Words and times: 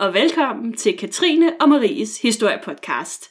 og 0.00 0.14
velkommen 0.14 0.76
til 0.76 0.96
Katrine 0.96 1.52
og 1.60 1.68
Maries 1.68 2.22
historiepodcast. 2.22 3.30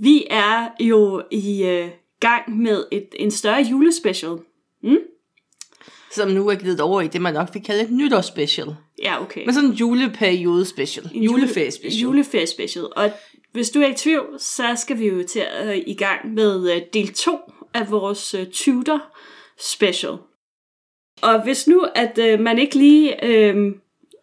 Vi 0.00 0.26
er 0.30 0.68
jo 0.80 1.22
i 1.30 1.64
øh, 1.64 1.88
gang 2.20 2.58
med 2.58 2.84
et, 2.92 3.08
en 3.14 3.30
større 3.30 3.62
julespecial. 3.62 4.38
Mm? 4.82 4.98
Som 6.10 6.30
nu 6.30 6.48
er 6.48 6.54
givet 6.54 6.80
over 6.80 7.00
i 7.00 7.08
det, 7.08 7.20
man 7.22 7.34
nok 7.34 7.48
vil 7.54 7.62
kalde 7.62 7.82
et 7.82 7.90
nytårsspecial. 7.90 8.76
Ja, 9.02 9.22
okay. 9.22 9.44
Men 9.44 9.54
sådan 9.54 9.70
en 9.70 9.74
juleperiode 9.76 10.64
special. 10.64 11.10
En 11.14 11.22
juleferie 11.22 11.70
special. 11.70 12.02
Juleferie 12.02 12.46
special. 12.46 12.84
Og 12.96 13.10
hvis 13.52 13.70
du 13.70 13.80
er 13.80 13.86
i 13.86 13.94
tvivl, 13.94 14.36
så 14.38 14.74
skal 14.76 14.98
vi 14.98 15.08
jo 15.08 15.22
til 15.22 15.40
at 15.40 15.68
øh, 15.68 15.82
i 15.86 15.94
gang 15.94 16.34
med 16.34 16.74
øh, 16.74 16.82
del 16.92 17.12
2 17.12 17.38
af 17.74 17.90
vores 17.90 18.34
øh, 18.34 18.46
Tudor 18.52 19.02
special. 19.58 20.16
Og 21.22 21.42
hvis 21.44 21.66
nu, 21.66 21.86
at 21.94 22.18
øh, 22.18 22.40
man 22.40 22.58
ikke 22.58 22.74
lige 22.76 23.24
øh, 23.24 23.74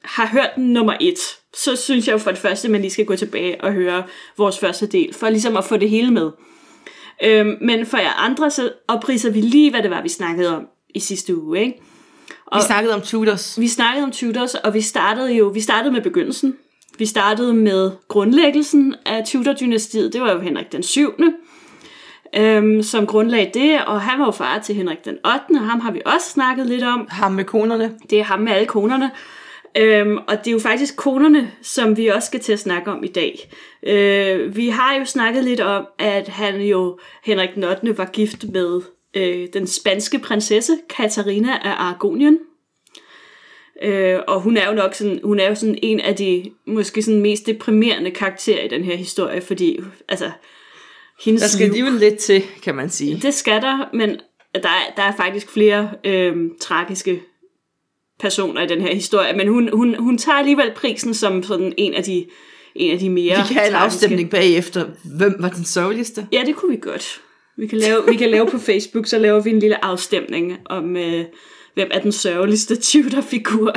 har 0.04 0.28
hørt 0.28 0.58
nummer 0.58 0.98
1, 1.02 1.18
så 1.58 1.76
synes 1.76 2.08
jeg 2.08 2.14
jo 2.14 2.18
for 2.18 2.32
det 2.32 2.40
første, 2.40 2.68
at 2.68 2.72
man 2.72 2.82
lige 2.82 2.92
skal 2.92 3.06
gå 3.06 3.16
tilbage 3.16 3.62
og 3.62 3.74
høre 3.74 4.04
vores 4.38 4.60
første 4.60 4.88
del, 4.88 5.14
for 5.14 5.30
ligesom 5.30 5.58
at 5.58 5.66
få 5.66 5.78
det 5.78 5.90
hele 5.90 6.12
med. 6.12 6.32
Øh, 7.24 7.46
men 7.62 7.86
for 7.86 7.98
jer 7.98 8.14
andre, 8.14 8.52
så 8.52 8.72
opridser 8.88 9.32
vi 9.32 9.42
lige, 9.42 9.72
hvad 9.72 9.84
det 9.84 9.92
var, 9.92 10.02
vi 10.02 10.10
snakkede 10.10 10.58
om 10.58 10.68
i 10.96 11.00
sidste 11.00 11.38
uge, 11.38 11.60
ikke? 11.60 11.82
Vi 12.56 12.62
snakkede 12.62 12.94
om 12.94 13.02
Tudors. 13.02 13.60
Vi 13.60 13.68
snakkede 13.68 14.04
om 14.04 14.12
Tudors, 14.12 14.56
og 14.56 14.74
vi 14.74 14.82
startede 14.82 15.34
jo 15.34 15.48
vi 15.48 15.62
startede 15.62 15.94
med 15.94 16.02
begyndelsen. 16.02 16.56
Vi 16.98 17.06
startede 17.06 17.54
med 17.54 17.92
grundlæggelsen 18.08 18.96
af 19.06 19.24
Tudor-dynastiet. 19.26 20.14
Det 20.14 20.22
var 20.22 20.32
jo 20.34 20.40
Henrik 20.40 20.72
den 20.72 20.84
7., 20.84 21.14
øhm, 22.36 22.84
som 22.84 23.08
grundlagde 23.08 23.60
det, 23.60 23.86
og 23.86 24.02
han 24.02 24.20
var 24.20 24.26
jo 24.26 24.32
far 24.32 24.60
til 24.60 24.76
Henrik 24.76 25.06
den 25.06 25.17
8., 25.26 25.62
og 25.62 25.70
ham 25.70 25.80
har 25.80 25.92
vi 25.92 26.02
også 26.06 26.30
snakket 26.30 26.67
lidt 26.67 26.84
om. 26.84 27.08
Ham 27.10 27.32
med 27.32 27.45
konerne. 27.45 27.94
Det 28.10 28.20
er 28.20 28.23
ham 28.23 28.40
med 28.40 28.52
alle 28.52 28.67
konerne. 28.67 29.12
Øhm, 29.78 30.18
og 30.18 30.38
det 30.38 30.48
er 30.48 30.52
jo 30.52 30.60
faktisk 30.60 30.96
konerne, 30.96 31.52
som 31.62 31.98
vi 31.98 32.08
også 32.08 32.26
skal 32.26 32.40
til 32.40 32.54
at 32.54 32.60
snakke 32.60 32.92
om 32.92 33.04
i 33.04 33.08
dag. 33.08 33.50
Øh, 33.88 34.56
vi 34.56 34.70
har 34.70 34.96
jo 34.96 35.06
snakket 35.06 35.44
lidt 35.44 35.60
om, 35.60 35.86
at 36.00 36.28
han 36.28 36.62
jo, 36.62 37.00
Henrik 37.24 37.56
den 37.56 37.64
8., 37.64 37.98
var 37.98 38.06
gift 38.06 38.46
med 38.54 38.82
øh, 39.14 39.48
den 39.54 39.68
spanske 39.68 40.20
prinsesse 40.20 40.78
Katarina 40.98 41.52
af 41.52 41.72
Aragonien. 41.78 42.40
Øh, 43.84 44.20
og 44.28 44.42
hun 44.42 44.58
er 44.58 44.68
jo 44.68 44.74
nok 44.74 44.94
sådan, 44.94 45.20
hun 45.24 45.40
er 45.40 45.48
jo 45.48 45.56
sådan 45.56 45.80
en 45.82 46.00
af 46.00 46.16
de 46.16 46.52
måske 46.68 47.02
sådan 47.02 47.22
mest 47.22 47.46
deprimerende 47.46 48.12
karakterer 48.12 48.64
i 48.64 48.68
den 48.68 48.84
her 48.84 48.96
historie, 48.96 49.42
fordi 49.42 49.80
altså, 50.10 50.32
hendes 51.26 51.42
Der 51.42 51.48
skal 51.48 51.66
alligevel 51.66 51.94
lidt 51.94 52.18
til, 52.18 52.44
kan 52.64 52.76
man 52.76 52.90
sige. 52.90 53.20
det 53.22 53.34
skal 53.34 53.62
der, 53.62 53.90
men 53.94 54.10
der 54.54 54.70
er, 54.70 54.94
der 54.98 55.04
er 55.04 55.16
faktisk 55.16 55.50
flere 55.50 55.92
øh, 56.04 56.36
tragiske 56.62 57.22
personer 58.24 58.62
i 58.62 58.68
den 58.68 58.82
her 58.82 58.94
historie, 58.94 59.34
men 59.38 59.48
hun, 59.48 59.70
hun, 59.74 59.96
hun 60.00 60.18
tager 60.18 60.36
alligevel 60.38 60.72
prisen 60.76 61.14
som 61.14 61.44
sådan 61.44 61.74
en 61.78 61.94
af 61.94 62.04
de, 62.04 62.26
en 62.76 62.92
af 62.92 63.00
de 63.00 63.10
mere 63.10 63.38
Vi 63.38 63.48
kan 63.48 63.56
have 63.56 63.68
en 63.70 63.76
afstemning 63.76 64.30
bagefter. 64.30 64.86
Hvem 65.18 65.36
var 65.40 65.50
den 65.50 65.66
sørgeligste? 65.66 66.28
Ja, 66.32 66.42
det 66.46 66.56
kunne 66.56 66.72
vi 66.72 66.78
godt. 66.82 67.22
Vi 67.58 67.68
kan 67.68 67.78
lave, 67.78 68.02
vi 68.08 68.16
kan 68.16 68.30
lave 68.30 68.48
på 68.48 68.58
Facebook, 68.58 69.08
så 69.08 69.18
laver 69.20 69.40
vi 69.42 69.50
en 69.50 69.60
lille 69.60 69.86
afstemning 69.86 70.58
om, 70.66 70.98
øh, 70.98 71.26
hvem 71.74 71.88
er 71.92 72.00
den 72.00 72.12
sørgeligste 72.12 72.76
Tudor-figur. 72.76 73.72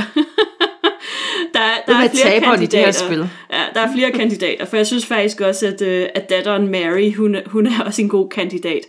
der, 1.55 1.61
er- 1.61 1.83
der 1.87 1.95
er 1.95 2.05
er 2.05 2.09
flere 2.09 2.41
taberen 2.41 2.63
i 2.63 2.67
det 2.67 2.79
her 2.79 2.85
kandidater. 2.85 3.07
spil? 3.07 3.29
Ja, 3.53 3.63
der 3.75 3.81
er 3.81 3.93
flere 3.95 4.11
kandidater, 4.13 4.65
for 4.65 4.77
jeg 4.77 4.87
synes 4.87 5.07
faktisk 5.07 5.41
også, 5.41 5.67
at, 5.67 5.83
øh, 5.83 6.07
at 6.15 6.31
datteren 6.31 6.69
Mary, 6.69 7.13
hun, 7.15 7.37
hun 7.47 7.67
er 7.67 7.81
også 7.87 8.03
en 8.03 8.09
god 8.09 8.29
kandidat. 8.29 8.81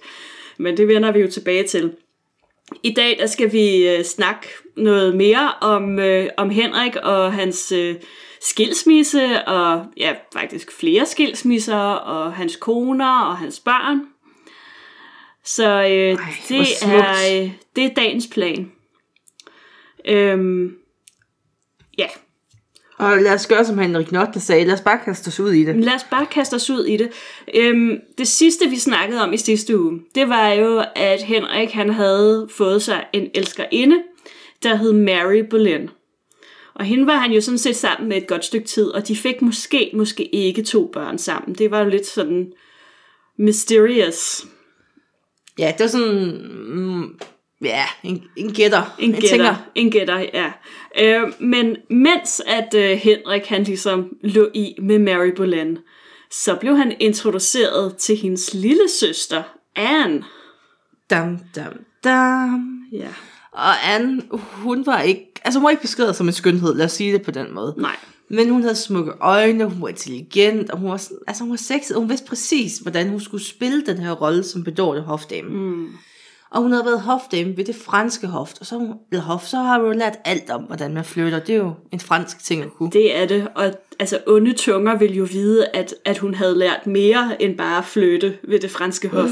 Men 0.58 0.78
det 0.78 0.88
vender 0.88 1.12
vi 1.12 1.20
jo 1.20 1.28
tilbage 1.32 1.64
til. 1.68 1.92
I 2.84 2.94
dag 2.94 3.18
der 3.20 3.28
skal 3.28 3.52
vi 3.52 3.88
øh, 3.88 4.04
snakke 4.04 4.48
noget 4.78 5.16
mere 5.16 5.52
om, 5.62 6.00
øh, 6.00 6.30
om 6.38 6.50
Henrik 6.50 6.96
og 6.96 7.34
hans 7.34 7.72
øh, 7.72 7.96
skilsmisse, 8.42 9.48
og 9.48 9.86
ja, 9.98 10.14
faktisk 10.34 10.72
flere 10.80 11.06
skilsmisser, 11.06 11.78
og 11.92 12.34
hans 12.34 12.56
koner 12.56 13.22
og 13.22 13.38
hans 13.38 13.60
børn. 13.60 14.02
Så 15.46 15.70
øh, 15.70 15.88
Ej, 15.90 16.18
det, 16.50 16.68
er, 16.84 17.44
øh, 17.44 17.52
det 17.76 17.86
er 17.86 17.94
dagens 17.96 18.28
plan. 18.32 18.72
Øhm, 20.06 20.72
ja, 21.98 22.08
Og 22.98 23.18
lad 23.18 23.34
os 23.34 23.48
gøre, 23.48 23.66
som 23.66 23.78
Henrik 23.78 24.12
Notte 24.12 24.40
sagde. 24.40 24.66
Lad 24.66 24.74
os 24.74 24.82
bare 24.82 25.00
kaste 25.06 25.28
os 25.28 25.40
ud 25.40 25.52
i 25.52 25.64
det. 25.64 25.76
Lad 25.76 25.94
os 25.94 26.04
bare 26.12 26.26
kaste 26.26 26.54
os 26.54 26.70
ud 26.70 26.86
i 26.86 26.98
det. 26.98 27.12
Øhm, 27.54 28.00
det 28.18 28.28
sidste, 28.28 28.70
vi 28.70 28.80
snakkede 28.80 29.24
om 29.24 29.34
i 29.34 29.38
sidste 29.38 29.80
uge, 29.80 30.02
det 30.16 30.30
var 30.30 30.50
jo, 30.50 30.84
at 30.96 31.22
Henrik 31.22 31.72
han 31.72 31.90
havde 31.90 32.48
fået 32.58 32.82
sig 32.82 33.06
en 33.14 33.28
elskerinde, 33.36 34.04
der 34.64 34.76
hed 34.76 34.94
Mary 34.94 35.44
Boleyn. 35.50 35.88
Og 36.74 36.86
hende 36.86 37.08
var 37.08 37.18
han 37.18 37.32
jo 37.32 37.42
sådan 37.42 37.58
set 37.58 37.76
sammen 37.76 38.10
med 38.10 38.18
et 38.18 38.28
godt 38.28 38.46
stykke 38.46 38.68
tid, 38.68 38.90
og 38.90 39.08
de 39.08 39.16
fik 39.16 39.42
måske, 39.42 39.92
måske 39.94 40.36
ikke 40.36 40.64
to 40.64 40.90
børn 40.94 41.18
sammen. 41.18 41.56
Det 41.56 41.72
var 41.72 41.84
jo 41.84 41.90
lidt 41.90 42.06
sådan 42.06 42.54
mysterious. 43.38 44.46
Ja, 45.60 45.72
det 45.78 45.80
var 45.80 45.88
sådan... 45.88 46.42
Mm, 46.68 47.20
ja, 47.62 47.86
en, 48.04 48.24
en 48.36 48.54
gætter. 48.54 48.96
En 49.00 49.14
gætter, 49.14 49.56
en 49.76 49.92
gætter, 49.92 50.20
ja. 50.20 50.52
Øh, 51.00 51.34
men 51.40 51.78
mens 51.90 52.42
at 52.48 52.74
øh, 52.76 52.98
Henrik 52.98 53.46
han 53.46 53.64
ligesom 53.64 54.18
lå 54.22 54.50
i 54.54 54.76
med 54.82 55.00
Mary 55.00 55.32
Boleyn, 55.36 55.78
så 56.32 56.56
blev 56.56 56.78
han 56.78 56.96
introduceret 57.00 57.98
til 57.98 58.16
hendes 58.18 58.54
lille 58.54 58.90
søster, 59.00 59.44
Anne. 59.76 60.24
Dam, 61.10 61.40
dam, 61.56 61.74
dam. 62.04 62.84
Ja. 62.92 63.10
Og 63.58 63.94
Anne, 63.94 64.22
hun 64.32 64.86
var 64.86 65.02
ikke... 65.02 65.32
Altså, 65.46 65.60
hun 65.60 65.64
var 65.64 65.70
ikke 65.70 65.82
beskrevet 65.82 66.16
som 66.16 66.28
en 66.28 66.34
skønhed, 66.34 66.76
lad 66.76 66.86
os 66.86 66.92
sige 66.92 67.14
det 67.14 67.22
på 67.22 67.32
den 67.32 67.54
måde. 67.54 67.74
Nej. 67.78 67.96
Men 68.30 68.50
hun 68.50 68.62
havde 68.62 68.76
smukke 68.76 69.12
øjne, 69.22 69.66
hun 69.66 69.82
var 69.82 69.88
intelligent, 69.88 70.72
og 70.72 70.78
hun 70.78 70.92
var, 70.92 70.98
sådan, 70.98 71.18
altså 71.28 71.44
hun 71.44 71.52
var 71.52 71.58
sexet, 71.58 71.96
og 71.96 72.02
hun 72.02 72.10
vidste 72.10 72.28
præcis, 72.28 72.78
hvordan 72.78 73.10
hun 73.10 73.20
skulle 73.20 73.44
spille 73.44 73.86
den 73.86 73.98
her 73.98 74.12
rolle 74.12 74.44
som 74.44 74.64
bedårende 74.64 75.04
hofdame. 75.04 75.50
Mm. 75.50 75.88
Og 76.52 76.62
hun 76.62 76.72
havde 76.72 76.86
været 76.86 77.02
hofdame 77.02 77.58
ved 77.58 77.66
det 77.66 77.76
franske 77.76 78.28
hof, 78.28 78.54
og 78.60 78.66
så, 78.66 78.94
eller 79.12 79.24
hof, 79.24 79.46
så 79.46 79.58
har 79.58 79.80
hun 79.80 79.96
lært 79.96 80.18
alt 80.26 80.50
om, 80.50 80.62
hvordan 80.64 80.94
man 80.94 81.06
flytter. 81.06 81.40
Det 81.40 81.56
er 81.56 81.60
jo 81.60 81.74
en 81.92 82.00
fransk 82.00 82.44
ting 82.44 82.64
at 82.64 82.74
kunne. 82.74 82.92
Det 82.92 83.18
er 83.18 83.26
det, 83.26 83.48
og 83.56 83.74
altså 84.00 84.20
onde 84.28 84.54
tunger 84.54 84.98
vil 84.98 85.16
jo 85.16 85.28
vide, 85.32 85.66
at, 85.74 85.94
at 86.06 86.18
hun 86.18 86.34
havde 86.34 86.58
lært 86.58 86.88
mere 86.88 87.42
end 87.42 87.58
bare 87.58 87.78
at 87.78 87.86
flytte 87.86 88.38
ved 88.48 88.60
det 88.60 88.72
franske 88.72 89.08
hof. 89.08 89.30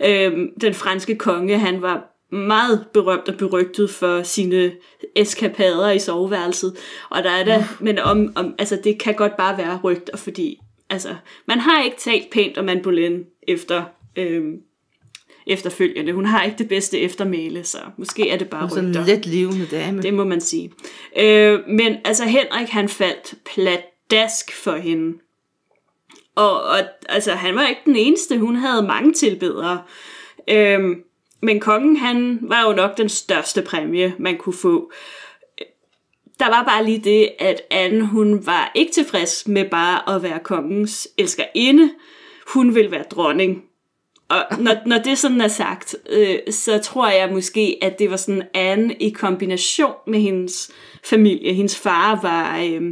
Mm. 0.00 0.06
Øhm, 0.06 0.48
den 0.60 0.74
franske 0.74 1.14
konge, 1.14 1.58
han 1.58 1.82
var 1.82 2.15
meget 2.32 2.86
berømt 2.92 3.28
og 3.28 3.36
berygtet 3.36 3.90
for 3.90 4.22
sine 4.22 4.72
eskapader 5.16 5.90
i 5.90 5.98
soveværelset. 5.98 6.76
Og 7.10 7.22
der 7.24 7.30
er 7.30 7.44
der, 7.44 7.64
men 7.80 7.98
om, 7.98 8.32
om, 8.36 8.54
altså 8.58 8.78
det 8.84 8.98
kan 8.98 9.14
godt 9.14 9.36
bare 9.36 9.58
være 9.58 9.80
rygter, 9.84 10.16
fordi 10.16 10.58
altså, 10.90 11.14
man 11.48 11.60
har 11.60 11.82
ikke 11.82 11.96
talt 11.96 12.30
pænt 12.30 12.58
om 12.58 12.68
Anne 12.68 12.82
Boleyn 12.82 13.22
efter, 13.48 13.84
øhm, 14.16 14.56
efterfølgende. 15.46 16.12
Hun 16.12 16.26
har 16.26 16.42
ikke 16.44 16.58
det 16.58 16.68
bedste 16.68 17.00
eftermæle, 17.00 17.64
så 17.64 17.78
måske 17.96 18.30
er 18.30 18.36
det 18.36 18.50
bare 18.50 18.70
Sådan 18.70 18.88
rygter. 18.88 19.00
en 19.00 19.06
let 19.06 19.26
levende 19.26 19.66
dame. 19.70 20.02
Det 20.02 20.14
må 20.14 20.24
man 20.24 20.40
sige. 20.40 20.72
Øh, 21.18 21.60
men 21.68 21.96
altså 22.04 22.24
Henrik 22.24 22.68
han 22.68 22.88
faldt 22.88 23.34
pladask 23.54 24.52
for 24.54 24.76
hende. 24.76 25.18
Og, 26.34 26.62
og 26.62 26.78
altså 27.08 27.32
han 27.32 27.54
var 27.54 27.66
ikke 27.66 27.80
den 27.84 27.96
eneste, 27.96 28.38
hun 28.38 28.56
havde 28.56 28.82
mange 28.82 29.12
tilbedere. 29.12 29.82
Øh, 30.50 30.96
men 31.46 31.60
kongen 31.60 31.96
han 31.96 32.38
var 32.42 32.62
jo 32.68 32.72
nok 32.72 32.98
den 32.98 33.08
største 33.08 33.62
præmie 33.62 34.14
man 34.18 34.36
kunne 34.36 34.54
få. 34.54 34.92
Der 36.38 36.48
var 36.48 36.64
bare 36.64 36.84
lige 36.84 36.98
det, 36.98 37.30
at 37.38 37.62
Anne 37.70 38.06
hun 38.06 38.46
var 38.46 38.72
ikke 38.74 38.92
tilfreds 38.92 39.48
med 39.48 39.64
bare 39.70 40.16
at 40.16 40.22
være 40.22 40.38
kongens 40.38 41.08
elskerinde. 41.18 41.90
Hun 42.54 42.74
ville 42.74 42.90
være 42.90 43.04
dronning. 43.10 43.62
Og 44.28 44.58
når, 44.58 44.74
når 44.86 44.98
det 44.98 45.18
sådan 45.18 45.40
er 45.40 45.48
sagt, 45.48 45.96
øh, 46.10 46.38
så 46.50 46.78
tror 46.78 47.08
jeg 47.08 47.32
måske, 47.32 47.78
at 47.82 47.98
det 47.98 48.10
var 48.10 48.16
sådan 48.16 48.42
Anne 48.54 48.94
i 48.94 49.10
kombination 49.10 49.94
med 50.06 50.20
hendes 50.20 50.72
familie. 51.04 51.54
Hendes 51.54 51.78
far 51.78 52.20
var 52.22 52.58
øh, 52.58 52.82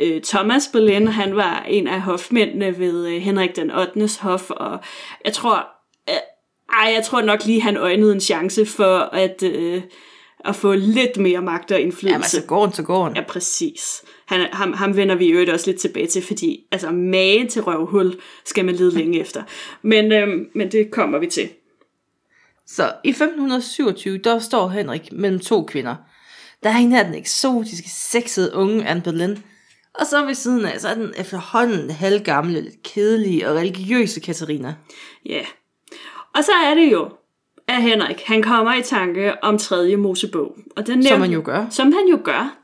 øh, 0.00 0.22
Thomas 0.22 0.68
Boleyn, 0.72 1.06
han 1.06 1.36
var 1.36 1.64
en 1.68 1.86
af 1.86 2.00
hofmændene 2.00 2.78
ved 2.78 3.06
øh, 3.06 3.22
Henrik 3.22 3.56
den 3.56 3.70
8. 3.70 4.08
hof, 4.20 4.50
og 4.50 4.78
jeg 5.24 5.32
tror, 5.32 5.75
ej, 6.72 6.92
jeg 6.94 7.04
tror 7.04 7.22
nok 7.22 7.44
lige, 7.44 7.60
han 7.60 7.76
øjnede 7.76 8.12
en 8.12 8.20
chance 8.20 8.66
for 8.66 8.98
at, 8.98 9.42
øh, 9.42 9.82
at 10.44 10.56
få 10.56 10.72
lidt 10.72 11.16
mere 11.16 11.42
magt 11.42 11.72
og 11.72 11.80
indflydelse. 11.80 12.12
Jamen, 12.12 12.22
altså 12.22 12.42
går 12.46 12.66
den, 12.66 12.74
så 12.74 12.82
går 12.82 13.06
den. 13.06 13.16
Ja, 13.16 13.22
præcis. 13.22 14.04
Han, 14.26 14.48
ham, 14.52 14.72
ham 14.72 14.96
vender 14.96 15.14
vi 15.14 15.28
øvrigt 15.28 15.50
også 15.50 15.70
lidt 15.70 15.80
tilbage 15.80 16.06
til, 16.06 16.22
fordi 16.22 16.66
altså, 16.72 16.90
mage 16.90 17.46
til 17.46 17.62
røvhul 17.62 18.14
skal 18.44 18.64
man 18.64 18.74
lede 18.74 18.94
længe 18.94 19.20
efter. 19.20 19.42
Men, 19.82 20.12
øhm, 20.12 20.46
men 20.54 20.72
det 20.72 20.90
kommer 20.90 21.18
vi 21.18 21.26
til. 21.26 21.48
Så 22.66 22.92
i 23.04 23.08
1527, 23.08 24.18
der 24.18 24.38
står 24.38 24.68
Henrik 24.68 25.12
mellem 25.12 25.40
to 25.40 25.64
kvinder. 25.64 25.96
Der 26.62 26.70
er 26.70 26.76
en 26.76 26.92
her 26.92 27.04
den 27.04 27.14
eksotiske, 27.14 27.90
sexede 27.90 28.54
unge 28.54 28.86
Anne 28.86 29.02
Boleyn. 29.02 29.36
Og 29.94 30.06
så 30.06 30.24
ved 30.24 30.34
siden 30.34 30.64
af, 30.64 30.80
så 30.80 30.88
er 30.88 30.94
den 30.94 31.14
efterhånden 31.16 31.90
halvgamle, 31.90 32.60
lidt 32.60 32.82
kedelige 32.82 33.48
og 33.48 33.56
religiøse 33.56 34.20
Katarina. 34.20 34.74
Ja. 35.26 35.42
Og 36.36 36.44
så 36.44 36.52
er 36.64 36.74
det 36.74 36.92
jo, 36.92 37.08
at 37.68 37.82
Henrik, 37.82 38.22
han 38.26 38.42
kommer 38.42 38.74
i 38.74 38.82
tanke 38.82 39.44
om 39.44 39.58
tredje 39.58 39.96
Mosebog. 39.96 40.56
Og 40.76 40.86
den 40.86 41.02
Som 41.02 41.10
nævnte- 41.10 41.18
man 41.20 41.30
jo 41.30 41.42
gør. 41.44 41.66
Som 41.70 41.92
han 41.92 42.08
jo 42.10 42.18
gør. 42.24 42.56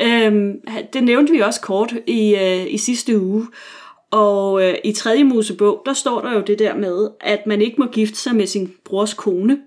Øhm, 0.00 0.60
det 0.92 1.04
nævnte 1.04 1.32
vi 1.32 1.40
også 1.40 1.60
kort 1.60 1.94
i, 2.06 2.34
øh, 2.36 2.72
i 2.74 2.78
sidste 2.78 3.20
uge. 3.20 3.46
Og 4.10 4.62
øh, 4.68 4.74
i 4.84 4.92
tredje 4.92 5.24
Mosebog, 5.24 5.82
der 5.86 5.92
står 5.92 6.20
der 6.20 6.32
jo 6.32 6.40
det 6.40 6.58
der 6.58 6.74
med, 6.76 7.08
at 7.20 7.46
man 7.46 7.62
ikke 7.62 7.76
må 7.78 7.86
gifte 7.86 8.16
sig 8.16 8.34
med 8.34 8.46
sin 8.46 8.72
brors 8.84 9.14
kone. 9.14 9.58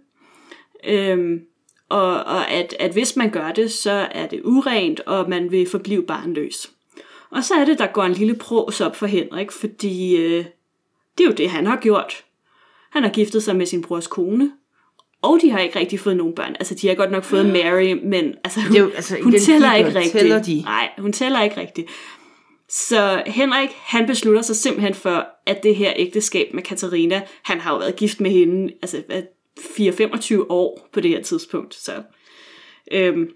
Øhm, 0.88 1.42
og 1.90 2.14
og 2.14 2.52
at, 2.52 2.76
at 2.80 2.92
hvis 2.94 3.16
man 3.16 3.30
gør 3.30 3.52
det, 3.52 3.72
så 3.72 4.08
er 4.12 4.28
det 4.28 4.42
urent, 4.44 5.00
og 5.00 5.30
man 5.30 5.52
vil 5.52 5.70
forblive 5.70 6.04
barnløs. 6.04 6.72
Og 7.30 7.44
så 7.44 7.54
er 7.54 7.66
det, 7.66 7.80
der 7.80 7.88
går 7.88 8.04
en 8.04 8.14
lille 8.14 8.36
pros 8.36 8.82
op 8.82 8.96
for 8.96 9.06
Henrik, 9.06 9.52
fordi 9.52 10.16
øh, 10.16 10.46
det 11.18 11.24
er 11.24 11.28
jo 11.28 11.32
det, 11.32 11.50
han 11.50 11.66
har 11.68 11.76
gjort. 11.76 12.24
Han 12.94 13.04
har 13.04 13.10
giftet 13.10 13.44
sig 13.44 13.56
med 13.56 13.66
sin 13.66 13.82
brors 13.82 14.08
kone, 14.08 14.52
og 15.22 15.40
de 15.42 15.50
har 15.52 15.60
ikke 15.60 15.80
rigtig 15.80 16.00
fået 16.00 16.18
nogen 16.18 16.36
børn. 16.36 16.56
Altså, 16.60 16.76
de 16.76 16.88
har 16.88 16.96
godt 16.96 17.12
nok 17.12 17.24
fået 17.24 17.46
Mary, 17.46 17.94
men 18.04 18.34
altså, 18.44 18.60
hun, 18.62 18.72
Det 18.72 18.78
er 18.78 18.84
jo- 18.84 18.92
altså, 18.96 19.18
hun 19.24 19.34
tæller 19.40 19.76
ikke 19.76 19.90
rigtigt. 19.96 20.12
tæller 20.12 20.44
de? 20.44 20.62
Nej, 20.62 20.90
hun 20.98 21.14
tæller 21.14 21.42
ikke 21.44 21.58
rigtigt. 21.62 21.90
Så 22.70 23.24
Henrik, 23.26 23.70
han 23.74 24.06
beslutter 24.08 24.42
sig 24.42 24.56
simpelthen 24.56 24.94
for, 24.94 25.26
at 25.46 25.64
det 25.64 25.76
her 25.76 25.94
ægteskab 25.96 26.54
med 26.54 26.64
Katarina, 26.64 27.22
han 27.44 27.60
har 27.60 27.72
jo 27.74 27.78
været 27.78 27.96
gift 27.96 28.22
med 28.22 28.32
hende, 28.32 28.74
altså 28.82 29.04
hvad, 29.08 29.22
4-25 29.60 30.46
år 30.52 30.90
på 30.94 31.00
det 31.00 31.12
her 31.12 31.22
tidspunkt. 31.22 31.76
Så 31.76 31.92
øhm, 32.92 33.28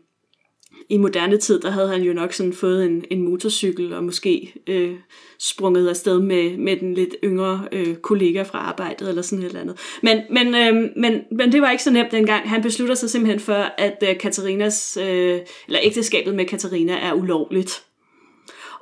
i 0.90 0.98
moderne 0.98 1.38
tid, 1.38 1.60
der 1.60 1.70
havde 1.70 1.88
han 1.88 2.02
jo 2.02 2.14
nok 2.14 2.34
sådan 2.34 2.54
fået 2.54 2.86
en, 2.86 3.06
en 3.12 3.22
motorcykel, 3.30 3.94
og 3.94 4.04
måske 4.04 4.54
øh, 4.68 4.96
sprunget 5.40 5.90
afsted 5.90 6.20
med, 6.20 6.58
med 6.58 6.78
den 6.78 6.94
lidt 6.94 7.16
yngre 7.24 7.68
øh, 7.72 7.96
kollega 7.96 8.42
fra 8.42 8.58
arbejdet, 8.60 9.10
eller 9.10 9.22
sådan 9.22 9.44
et 9.44 9.48
eller 9.48 9.62
andet. 9.62 9.80
Men, 10.04 10.22
men, 10.30 10.48
øh, 10.56 10.90
men, 10.96 11.22
men 11.32 11.52
det 11.52 11.62
var 11.62 11.72
ikke 11.72 11.84
så 11.84 11.92
nemt 11.92 12.12
dengang. 12.12 12.50
Han 12.50 12.62
beslutter 12.62 12.96
sig 12.96 13.10
simpelthen 13.10 13.40
for, 13.40 13.54
at 13.78 14.04
øh, 14.10 14.18
Katarinas, 14.18 14.98
øh, 15.02 15.40
eller 15.68 15.80
ægteskabet 15.84 16.36
med 16.36 16.46
Katarina 16.46 16.94
er 17.00 17.14
ulovligt. 17.14 17.84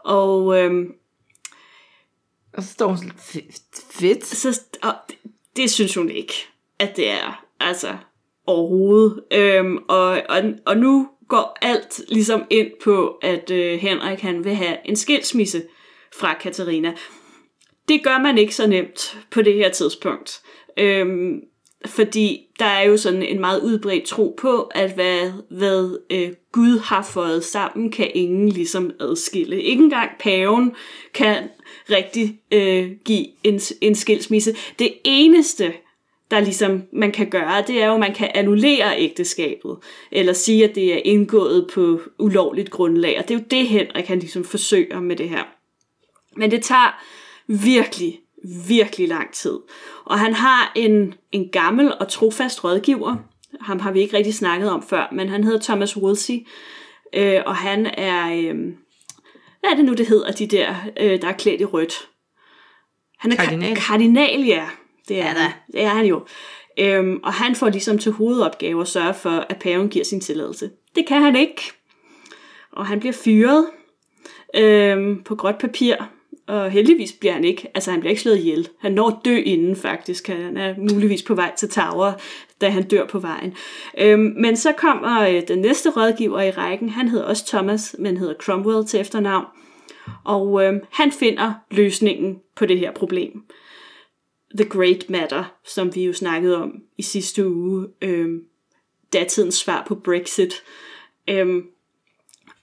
Og 0.06 0.60
øh, 0.60 0.86
Og 2.54 2.64
så 2.64 2.70
står 2.74 2.88
hun 2.88 2.98
sådan, 2.98 3.12
"Fe- 3.12 3.92
fedt. 3.92 4.26
så, 4.26 4.62
og 4.84 4.94
det, 5.10 5.18
det 5.56 5.72
synes 5.72 5.96
hun 5.96 6.10
ikke, 6.10 6.34
at 6.80 6.96
det 6.96 7.10
er. 7.12 7.46
Altså, 7.60 7.96
overhovedet. 8.48 9.24
Øhm, 9.34 9.78
og, 9.90 10.08
og, 10.30 10.42
og 10.66 10.78
nu 10.78 11.08
går 11.28 11.58
alt 11.62 12.02
ligesom 12.08 12.44
ind 12.50 12.72
på, 12.84 13.08
at 13.22 13.52
øh, 13.52 13.80
Henrik 13.80 14.20
han 14.20 14.44
vil 14.44 14.56
have 14.56 14.78
en 14.86 14.96
skilsmisse 14.96 15.64
fra 16.20 16.34
Katarina. 16.34 16.94
Det 17.88 18.04
gør 18.04 18.18
man 18.18 18.38
ikke 18.38 18.56
så 18.56 18.68
nemt 18.68 19.18
på 19.32 19.42
det 19.42 19.54
her 19.54 19.70
tidspunkt. 19.70 20.42
Øhm, 20.78 21.40
fordi 21.86 22.42
der 22.60 22.66
er 22.66 22.84
jo 22.84 22.98
sådan 22.98 23.24
en 23.24 23.40
meget 23.40 23.62
udbredt 23.62 24.04
tro 24.04 24.36
på, 24.38 24.62
at 24.62 24.94
hvad, 24.94 25.32
hvad 25.50 25.98
øh, 26.10 26.32
Gud 26.52 26.80
har 26.80 27.04
fået 27.04 27.44
sammen, 27.44 27.92
kan 27.92 28.12
ingen 28.14 28.50
ligesom 28.50 28.92
adskille. 29.00 29.62
Ikke 29.62 29.84
engang 29.84 30.10
paven 30.20 30.72
kan 31.14 31.50
rigtig 31.90 32.40
øh, 32.52 32.92
give 33.06 33.28
en, 33.44 33.60
en 33.82 33.96
skilsmisse. 33.96 34.56
Det 34.80 34.94
eneste, 35.04 35.74
der 36.32 36.40
ligesom 36.40 36.84
man 36.94 37.12
kan 37.12 37.30
gøre, 37.30 37.64
det 37.68 37.82
er 37.82 37.88
jo, 37.88 37.94
at 37.94 38.00
man 38.00 38.14
kan 38.14 38.32
annullere 38.36 39.00
ægteskabet, 39.00 39.78
eller 40.12 40.34
sige, 40.34 40.64
at 40.70 40.76
det 40.76 40.94
er 40.94 41.02
indgået 41.06 41.70
på 41.74 42.02
ulovligt 42.20 42.72
grundlag, 42.72 43.18
og 43.20 43.28
det 43.28 43.36
er 43.36 43.40
jo 43.40 43.46
det, 43.52 43.68
Henrik 43.68 44.06
han 44.06 44.20
ligesom 44.20 44.44
forsøger 44.44 45.00
med 45.00 45.16
det 45.16 45.30
her. 45.30 45.44
Men 46.38 46.52
det 46.52 46.64
tager 46.64 47.04
virkelig, 47.48 48.20
virkelig 48.68 49.08
lang 49.08 49.34
tid. 49.34 49.60
Og 50.06 50.20
han 50.20 50.34
har 50.34 50.72
en, 50.76 51.14
en 51.32 51.50
gammel 51.50 51.94
og 52.00 52.08
trofast 52.08 52.64
rådgiver, 52.64 53.16
ham 53.62 53.80
har 53.80 53.92
vi 53.92 54.00
ikke 54.00 54.18
rigtig 54.18 54.34
snakket 54.34 54.70
om 54.70 54.84
før, 54.84 55.10
men 55.12 55.30
han 55.30 55.44
hedder 55.44 55.60
Thomas 55.60 55.98
Woolsey, 55.98 56.48
øh, 57.14 57.42
og 57.46 57.56
han 57.56 57.86
er, 57.86 58.34
øh, 58.34 58.56
hvad 59.60 59.70
er 59.72 59.76
det 59.76 59.86
nu, 59.86 59.94
det 59.94 60.08
hedder, 60.08 60.32
de 60.32 60.48
der, 60.48 60.76
øh, 61.00 61.22
der 61.22 61.28
er 61.28 61.38
klædt 61.38 61.62
i 61.62 61.66
rødt? 61.66 62.10
Han 63.20 63.32
er 63.32 63.36
Kardinal. 63.36 63.78
Ka- 63.78 63.88
kardinal, 63.88 64.46
ja. 64.46 64.70
Det 65.08 65.22
er, 65.22 65.26
Ja 65.26 65.34
da. 65.34 65.54
det 65.72 65.82
er 65.82 65.90
han 65.90 66.06
jo. 66.06 66.26
Øhm, 66.80 67.20
og 67.24 67.34
han 67.34 67.56
får 67.56 67.70
ligesom 67.70 67.98
til 67.98 68.12
hovedopgave 68.12 68.82
at 68.82 68.88
sørge 68.88 69.14
for, 69.14 69.46
at 69.50 69.58
paven 69.60 69.90
giver 69.90 70.06
sin 70.06 70.22
tilladelse. 70.22 70.70
Det 70.96 71.08
kan 71.08 71.22
han 71.22 71.36
ikke. 71.36 71.62
Og 72.72 72.86
han 72.86 73.00
bliver 73.00 73.14
fyret 73.14 73.66
øhm, 74.56 75.24
på 75.24 75.36
gråt 75.36 75.58
papir. 75.58 75.96
Og 76.48 76.72
heldigvis 76.72 77.14
bliver 77.14 77.34
han 77.34 77.44
ikke, 77.44 77.68
altså 77.76 77.92
han 77.92 78.00
bliver 78.00 78.10
ikke 78.10 78.22
slået 78.22 78.38
ihjel. 78.38 78.70
Han 78.80 78.92
når 78.92 79.08
at 79.08 79.18
dø 79.26 79.36
inden 79.36 79.76
faktisk. 79.76 80.28
Han 80.28 80.58
er 80.58 80.76
muligvis 80.78 81.24
på 81.24 81.36
vej 81.36 81.56
til 81.58 81.70
Tower, 81.70 82.12
da 82.62 82.70
han 82.70 82.84
dør 82.84 83.06
på 83.06 83.20
vejen. 83.20 83.54
Øhm, 83.98 84.34
men 84.38 84.58
så 84.58 84.72
kommer 84.72 85.22
øh, 85.22 85.42
den 85.48 85.60
næste 85.60 85.90
rådgiver 85.90 86.42
i 86.42 86.52
rækken. 86.52 86.90
Han 86.90 87.08
hedder 87.08 87.26
også 87.26 87.48
Thomas, 87.48 87.96
men 88.00 88.18
hedder 88.18 88.34
Cromwell 88.34 88.88
til 88.88 89.00
efternavn. 89.00 89.46
Og 90.24 90.64
øhm, 90.64 90.80
han 90.92 91.12
finder 91.12 91.54
løsningen 91.72 92.40
på 92.56 92.66
det 92.66 92.80
her 92.80 92.92
problem. 92.92 93.44
The 94.58 94.70
Great 94.70 95.10
Matter, 95.10 95.44
som 95.66 95.96
vi 95.96 96.06
jo 96.06 96.14
snakkede 96.14 96.58
om 96.58 96.72
i 96.98 97.02
sidste 97.02 97.50
uge. 97.50 97.88
Øhm, 98.02 98.42
datidens 99.14 99.56
svar 99.56 99.86
på 99.88 99.96
Brexit. 99.96 100.54
Øhm, 101.30 101.66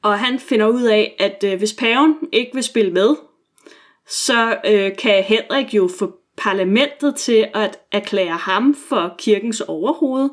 og 0.02 0.18
han 0.18 0.38
finder 0.38 0.66
ud 0.66 0.82
af, 0.82 1.16
at 1.18 1.44
øh, 1.46 1.58
hvis 1.58 1.72
paven 1.72 2.14
ikke 2.32 2.50
vil 2.54 2.62
spille 2.62 2.92
med, 2.92 3.16
så 4.08 4.56
øh, 4.66 4.96
kan 4.98 5.24
Henrik 5.24 5.74
jo 5.74 5.90
få 5.98 6.18
parlamentet 6.36 7.16
til 7.16 7.48
at 7.54 7.78
erklære 7.92 8.36
ham 8.36 8.76
for 8.88 9.14
kirkens 9.18 9.60
overhoved. 9.60 10.30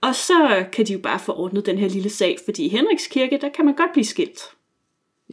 Og 0.00 0.14
så 0.14 0.64
kan 0.72 0.86
de 0.86 0.92
jo 0.92 0.98
bare 0.98 1.18
få 1.18 1.32
ordnet 1.32 1.66
den 1.66 1.78
her 1.78 1.88
lille 1.88 2.10
sag, 2.10 2.36
fordi 2.44 2.64
i 2.64 2.68
Henriks 2.68 3.06
kirke, 3.06 3.38
der 3.40 3.48
kan 3.48 3.64
man 3.64 3.74
godt 3.74 3.92
blive 3.92 4.04
skilt. 4.04 4.40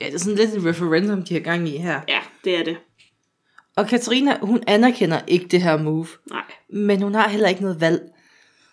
Ja, 0.02 0.06
det 0.06 0.14
er 0.14 0.20
sådan 0.20 0.38
lidt 0.38 0.54
et 0.54 0.66
referendum, 0.66 1.24
de 1.24 1.34
har 1.34 1.42
gang 1.42 1.68
i 1.70 1.78
her. 1.78 2.02
Ja, 2.08 2.20
det 2.44 2.56
er 2.56 2.64
det. 2.64 2.78
Og 3.80 3.88
Katarina, 3.88 4.38
hun 4.42 4.64
anerkender 4.68 5.20
ikke 5.28 5.48
det 5.48 5.62
her 5.62 5.78
move. 5.78 6.08
Nej. 6.30 6.42
Men 6.74 7.02
hun 7.02 7.16
har 7.16 7.30
heller 7.30 7.50
ikke 7.50 7.62
noget 7.62 7.82
valg. 7.82 8.02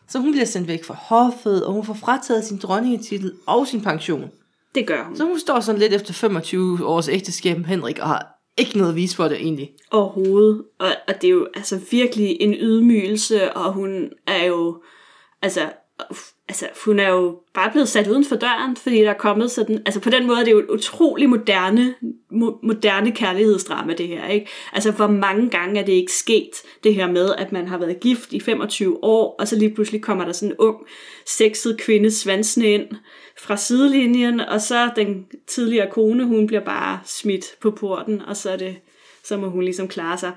Så 0.09 0.19
hun 0.19 0.33
bliver 0.33 0.45
sendt 0.45 0.69
væk 0.69 0.85
fra 0.85 0.95
hoffet, 0.95 1.65
og 1.67 1.73
hun 1.73 1.85
får 1.85 1.95
frataget 1.95 2.45
sin 2.45 2.59
dronningetitel 2.59 3.33
og 3.47 3.67
sin 3.67 3.81
pension. 3.81 4.31
Det 4.75 4.87
gør 4.87 5.05
hun. 5.05 5.17
Så 5.17 5.25
hun 5.25 5.41
står 5.41 5.61
sådan 5.61 5.81
lidt 5.81 5.93
efter 5.93 6.13
25 6.13 6.87
års 6.87 7.09
ægteskab 7.09 7.57
med 7.59 7.65
Henrik, 7.67 7.99
og 7.99 8.09
har 8.09 8.27
ikke 8.57 8.79
noget 8.79 8.91
at 8.91 8.97
vise 8.97 9.17
for 9.17 9.29
det 9.29 9.37
egentlig. 9.37 9.71
overhovedet. 9.91 10.63
Og, 10.79 10.89
og 11.09 11.15
det 11.23 11.29
er 11.29 11.33
jo 11.33 11.49
altså 11.55 11.81
virkelig 11.91 12.37
en 12.41 12.55
ydmygelse, 12.55 13.53
og 13.53 13.73
hun 13.73 14.11
er 14.27 14.45
jo, 14.45 14.83
altså, 15.43 15.61
altså, 16.49 16.69
hun 16.85 16.99
er 16.99 17.09
jo 17.09 17.41
bare 17.55 17.71
blevet 17.71 17.89
sat 17.89 18.09
uden 18.09 18.25
for 18.25 18.37
døren, 18.37 18.77
fordi 18.77 18.97
der 18.97 19.11
er 19.11 19.19
kommet 19.19 19.51
sådan, 19.51 19.83
altså 19.87 20.01
på 20.01 20.11
den 20.11 20.27
måde 20.27 20.41
er 20.41 20.45
det 20.45 20.53
jo 20.53 20.59
et 20.59 20.71
utrolig 20.71 21.29
moderne, 21.29 21.95
mo- 22.33 22.59
moderne 22.63 23.13
kærlighedsdrama, 23.13 23.95
det 23.95 24.09
her, 24.09 24.29
ikke? 24.29 24.47
Altså, 24.73 24.91
hvor 24.91 25.07
mange 25.07 25.51
gange 25.51 25.81
er 25.81 25.85
det 25.85 25.93
ikke 25.93 26.13
sket, 26.13 26.51
det 26.85 26.95
her 26.95 27.13
med, 27.13 27.35
at 27.39 27.53
man 27.53 27.69
har 27.69 27.79
været 27.79 28.01
gift 28.01 28.33
i 28.33 28.41
25 28.41 29.05
år, 29.05 29.37
og 29.39 29.49
så 29.49 29.57
lige 29.57 29.75
pludselig 29.75 30.03
kommer 30.03 30.25
der 30.25 30.33
sådan 30.33 30.53
en 30.53 30.57
ung, 30.59 30.77
sexet 31.27 31.81
kvinde 31.81 32.11
svansende 32.11 32.67
ind 32.67 32.87
fra 33.39 33.57
sidelinjen, 33.57 34.41
og 34.41 34.61
så 34.61 34.91
den 34.97 35.27
tidligere 35.47 35.91
kone, 35.91 36.25
hun 36.25 36.47
bliver 36.47 36.65
bare 36.65 37.01
smidt 37.05 37.45
på 37.61 37.71
porten, 37.71 38.23
og 38.23 38.37
så 38.37 38.51
er 38.51 38.57
det, 38.57 38.77
så 39.25 39.37
må 39.37 39.49
hun 39.49 39.63
ligesom 39.63 39.89
klare 39.89 40.19
sig. 40.19 40.33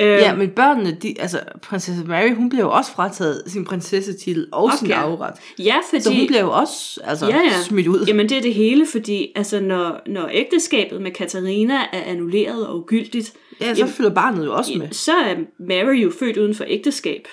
Øhm, 0.00 0.18
Ja, 0.18 0.34
men 0.34 0.50
børnene, 0.50 0.96
de, 1.02 1.14
altså 1.20 1.40
prinsesse 1.62 2.04
Mary, 2.04 2.34
hun 2.34 2.48
bliver 2.48 2.64
jo 2.64 2.70
også 2.70 2.92
frataget 2.92 3.42
sin 3.46 3.64
prinsessetitel 3.64 4.48
og 4.52 4.64
okay. 4.64 4.76
sin 4.78 4.92
arveret. 4.92 5.34
ja, 5.58 5.76
fordi... 5.90 6.02
Så 6.02 6.10
hun 6.10 6.26
bliver 6.26 6.40
jo 6.40 6.50
også 6.52 7.00
altså, 7.04 7.26
ja, 7.26 7.36
ja. 7.36 7.62
smidt 7.62 7.86
ud. 7.86 8.04
Jamen 8.06 8.28
det 8.28 8.36
er 8.36 8.42
det 8.42 8.54
hele, 8.54 8.86
fordi 8.86 9.32
altså, 9.36 9.60
når, 9.60 10.00
når 10.06 10.28
ægteskabet 10.32 11.02
med 11.02 11.10
Katarina 11.10 11.74
er 11.74 12.02
annulleret 12.04 12.66
og 12.66 12.76
ugyldigt, 12.76 13.32
ja, 13.60 13.74
så 13.74 13.86
følger 13.86 14.14
barnet 14.14 14.46
jo 14.46 14.54
også 14.54 14.72
med. 14.78 14.88
så 14.92 15.12
er 15.12 15.36
Mary 15.58 15.94
jo 15.94 16.12
født 16.18 16.36
uden 16.36 16.54
for 16.54 16.64
ægteskab. 16.68 17.28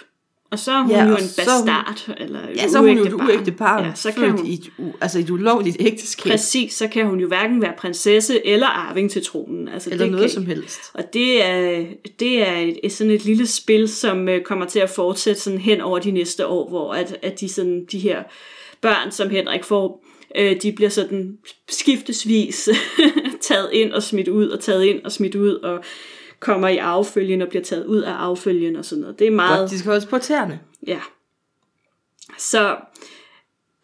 Og 0.52 0.60
så 0.60 0.72
er 0.72 0.82
hun 0.82 0.92
Ja, 0.92 0.98
jo 1.04 1.04
en 1.04 1.12
er 1.14 1.18
hun- 1.20 1.30
bastard, 1.38 2.16
eller 2.18 2.40
Ja, 2.56 2.68
så 2.68 2.78
er 2.78 2.82
hun 2.82 2.98
jo 2.98 3.04
et 3.06 3.14
uægte 3.14 3.52
barn, 3.52 3.86
Ja, 3.86 3.92
så 3.96 4.12
kan 4.12 4.32
hun, 4.32 4.46
i 4.46 4.54
et, 4.54 4.72
altså 5.02 5.20
et 5.20 5.30
ulovligt 5.30 5.78
ægteskab, 5.80 6.32
præcis, 6.32 6.74
så 6.74 6.88
kan 6.88 7.06
hun 7.08 7.20
jo 7.20 7.28
hverken 7.28 7.62
være 7.62 7.74
prinsesse 7.78 8.46
eller 8.48 8.68
arving 8.68 9.12
til 9.12 9.26
tronen. 9.26 9.68
Altså, 9.68 9.90
eller 9.90 10.06
det 10.06 10.12
noget 10.12 10.24
kan, 10.24 10.34
som 10.34 10.46
helst. 10.46 10.80
Og 10.94 11.14
det 11.14 11.46
er, 11.46 11.86
det 12.20 12.48
er 12.48 12.56
et, 12.58 12.80
et, 12.84 12.92
sådan 12.92 13.12
et 13.12 13.26
lille 13.26 13.48
spil, 13.48 13.90
som 13.90 14.30
øh, 14.30 14.42
kommer 14.44 14.66
til 14.66 14.80
at 14.80 14.90
fortsætte 14.90 15.42
sådan 15.42 15.60
hen 15.60 15.82
over 15.82 16.00
de 16.00 16.12
næste 16.12 16.48
år, 16.48 16.70
hvor 16.70 16.94
at, 16.94 17.18
at 17.22 17.40
de, 17.40 17.50
sådan, 17.50 17.86
de 17.92 18.00
her 18.00 18.24
børn, 18.82 19.12
som 19.12 19.30
Henrik 19.30 19.64
får, 19.64 20.06
øh, 20.38 20.62
de 20.62 20.72
bliver 20.72 20.90
sådan 20.90 21.38
skiftesvis 21.70 22.70
taget 23.42 23.70
ind 23.74 23.92
og 23.94 24.04
smidt 24.04 24.28
ud, 24.28 24.48
og 24.50 24.60
taget 24.60 24.84
ind 24.86 25.02
og 25.06 25.12
smidt 25.12 25.36
ud, 25.36 25.54
og 25.56 25.84
kommer 26.46 26.68
i 26.68 26.78
affølgen 26.78 27.42
og 27.42 27.48
bliver 27.48 27.64
taget 27.64 27.86
ud 27.86 28.02
af 28.02 28.14
affølgen 28.14 28.76
og 28.76 28.86
sådan 28.86 29.02
noget. 29.02 29.20
Det 29.20 29.28
er 29.28 29.32
meget... 29.32 29.60
Godt, 29.60 29.72
de 29.72 29.80
skal 29.80 29.90
holdes 29.90 30.06
på 30.06 30.18
tæerne. 30.18 30.60
Ja. 30.88 31.00
Så 32.38 32.76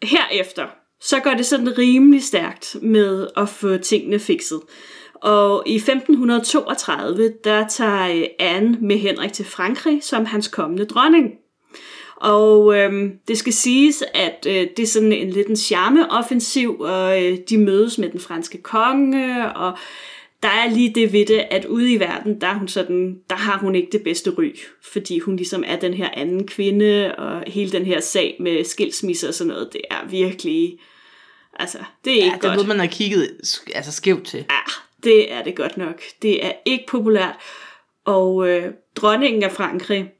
herefter, 0.02 0.66
så 1.00 1.20
går 1.20 1.30
det 1.30 1.46
sådan 1.46 1.78
rimelig 1.78 2.22
stærkt 2.22 2.76
med 2.82 3.28
at 3.36 3.48
få 3.48 3.76
tingene 3.76 4.18
fikset. 4.18 4.60
Og 5.14 5.62
i 5.66 5.74
1532, 5.74 7.32
der 7.44 7.68
tager 7.68 8.08
øh, 8.08 8.24
Anne 8.38 8.78
med 8.80 8.98
Henrik 8.98 9.32
til 9.32 9.44
Frankrig 9.44 10.02
som 10.02 10.24
hans 10.24 10.48
kommende 10.48 10.84
dronning. 10.84 11.30
Og 12.16 12.78
øhm, 12.78 13.12
det 13.28 13.38
skal 13.38 13.52
siges, 13.52 14.04
at 14.14 14.46
øh, 14.48 14.66
det 14.76 14.82
er 14.82 14.86
sådan 14.86 15.12
en 15.12 15.30
lidt 15.30 15.48
en 15.48 15.56
charmeoffensiv, 15.56 16.80
og 16.80 17.24
øh, 17.24 17.38
de 17.48 17.58
mødes 17.58 17.98
med 17.98 18.08
den 18.08 18.20
franske 18.20 18.62
konge, 18.62 19.52
og 19.52 19.78
der 20.42 20.48
er 20.48 20.70
lige 20.70 20.94
det 20.94 21.12
ved 21.12 21.26
det, 21.26 21.44
at 21.50 21.64
ude 21.64 21.92
i 21.92 22.00
verden, 22.00 22.40
der, 22.40 22.46
er 22.46 22.54
hun 22.54 22.68
sådan, 22.68 23.18
der 23.30 23.36
har 23.36 23.58
hun 23.58 23.74
ikke 23.74 23.88
det 23.92 24.02
bedste 24.02 24.30
ry, 24.30 24.56
fordi 24.82 25.18
hun 25.18 25.36
ligesom 25.36 25.64
er 25.66 25.76
den 25.76 25.94
her 25.94 26.08
anden 26.12 26.46
kvinde, 26.46 27.14
og 27.18 27.44
hele 27.46 27.72
den 27.72 27.86
her 27.86 28.00
sag 28.00 28.36
med 28.40 28.64
skilsmisse 28.64 29.28
og 29.28 29.34
sådan 29.34 29.48
noget, 29.52 29.68
det 29.72 29.80
er 29.90 30.06
virkelig, 30.10 30.78
altså, 31.54 31.78
det 32.04 32.12
er 32.12 32.16
Ja, 32.16 32.24
ikke 32.24 32.34
det 32.34 32.40
godt. 32.42 32.54
noget, 32.54 32.68
man 32.68 32.78
har 32.78 32.86
kigget 32.86 33.30
altså 33.74 33.92
skævt 33.92 34.24
til. 34.24 34.38
Ja, 34.50 34.72
det 35.04 35.32
er 35.32 35.42
det 35.42 35.56
godt 35.56 35.76
nok. 35.76 36.02
Det 36.22 36.46
er 36.46 36.52
ikke 36.64 36.84
populært. 36.88 37.34
Og 38.04 38.48
øh, 38.48 38.72
dronningen 38.96 39.42
af 39.42 39.52
Frankrig 39.52 40.10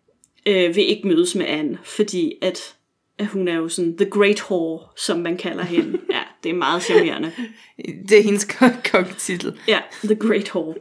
øh, 0.46 0.76
vil 0.76 0.90
ikke 0.90 1.08
mødes 1.08 1.34
med 1.34 1.46
Anne, 1.46 1.78
fordi 1.84 2.32
at, 2.42 2.74
at 3.18 3.26
hun 3.26 3.48
er 3.48 3.54
jo 3.56 3.68
sådan 3.68 3.96
the 3.96 4.10
great 4.10 4.50
whore, 4.50 4.86
som 4.96 5.18
man 5.18 5.36
kalder 5.36 5.64
hende. 5.64 5.98
Ja, 6.10 6.22
det 6.42 6.50
er 6.50 6.54
meget 6.54 6.82
charmerende. 6.82 7.32
Det 8.08 8.18
er 8.18 8.22
hendes 8.22 8.56
kongetitel. 8.92 9.58
Ja, 9.68 9.78
the 10.04 10.14
great 10.14 10.54
whore. 10.54 10.74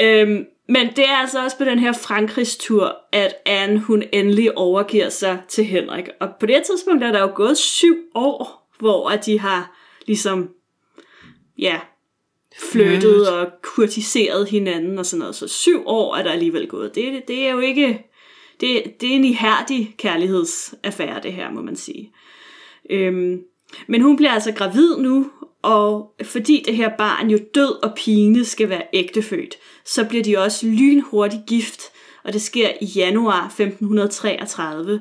Øhm, 0.00 0.44
men 0.68 0.86
det 0.96 1.08
er 1.08 1.16
altså 1.16 1.44
også 1.44 1.58
på 1.58 1.64
den 1.64 1.78
her 1.78 1.92
Frankrigs 1.92 2.56
tur, 2.56 2.96
at 3.12 3.34
Anne 3.46 3.80
hun 3.80 4.02
endelig 4.12 4.58
overgiver 4.58 5.08
sig 5.08 5.40
til 5.48 5.64
Henrik. 5.64 6.08
Og 6.20 6.28
på 6.40 6.46
det 6.46 6.62
tidspunkt 6.66 7.04
er 7.04 7.12
der 7.12 7.20
jo 7.20 7.30
gået 7.34 7.58
syv 7.58 7.96
år, 8.14 8.70
hvor 8.78 9.10
at 9.10 9.26
de 9.26 9.40
har 9.40 9.76
ligesom, 10.06 10.48
ja, 11.58 11.80
flyttet 12.72 13.30
og 13.30 13.48
kurtiseret 13.62 14.48
hinanden 14.48 14.98
og 14.98 15.06
sådan 15.06 15.18
noget. 15.18 15.34
Så 15.34 15.48
syv 15.48 15.82
år 15.86 16.16
er 16.16 16.22
der 16.22 16.30
alligevel 16.30 16.68
gået. 16.68 16.94
Det, 16.94 17.22
det 17.28 17.46
er 17.46 17.50
jo 17.50 17.58
ikke... 17.58 18.02
Det, 18.60 19.00
det 19.00 19.10
er 19.10 19.14
en 19.14 19.24
ihærdig 19.24 19.94
kærlighedsaffære, 19.98 21.20
det 21.22 21.32
her, 21.32 21.50
må 21.50 21.62
man 21.62 21.76
sige. 21.76 22.12
Øhm, 22.90 23.40
men 23.88 24.02
hun 24.02 24.16
bliver 24.16 24.30
altså 24.30 24.52
gravid 24.52 24.96
nu, 24.96 25.30
og 25.62 26.14
fordi 26.22 26.62
det 26.66 26.76
her 26.76 26.90
barn 26.98 27.30
jo 27.30 27.38
død 27.54 27.84
og 27.84 27.94
pine 27.96 28.44
skal 28.44 28.68
være 28.68 28.82
ægtefødt, 28.92 29.54
så 29.84 30.04
bliver 30.08 30.24
de 30.24 30.38
også 30.38 30.66
lynhurtigt 30.66 31.42
gift, 31.46 31.82
og 32.24 32.32
det 32.32 32.42
sker 32.42 32.68
i 32.80 32.84
januar 32.84 33.44
1533. 33.44 35.00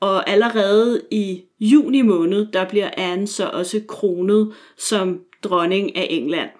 Og 0.00 0.30
allerede 0.30 1.02
i 1.10 1.42
juni 1.60 2.02
måned, 2.02 2.52
der 2.52 2.68
bliver 2.68 2.90
Anne 2.96 3.26
så 3.26 3.48
også 3.48 3.80
kronet 3.88 4.54
som 4.78 5.20
dronning 5.42 5.96
af 5.96 6.06
England. 6.10 6.50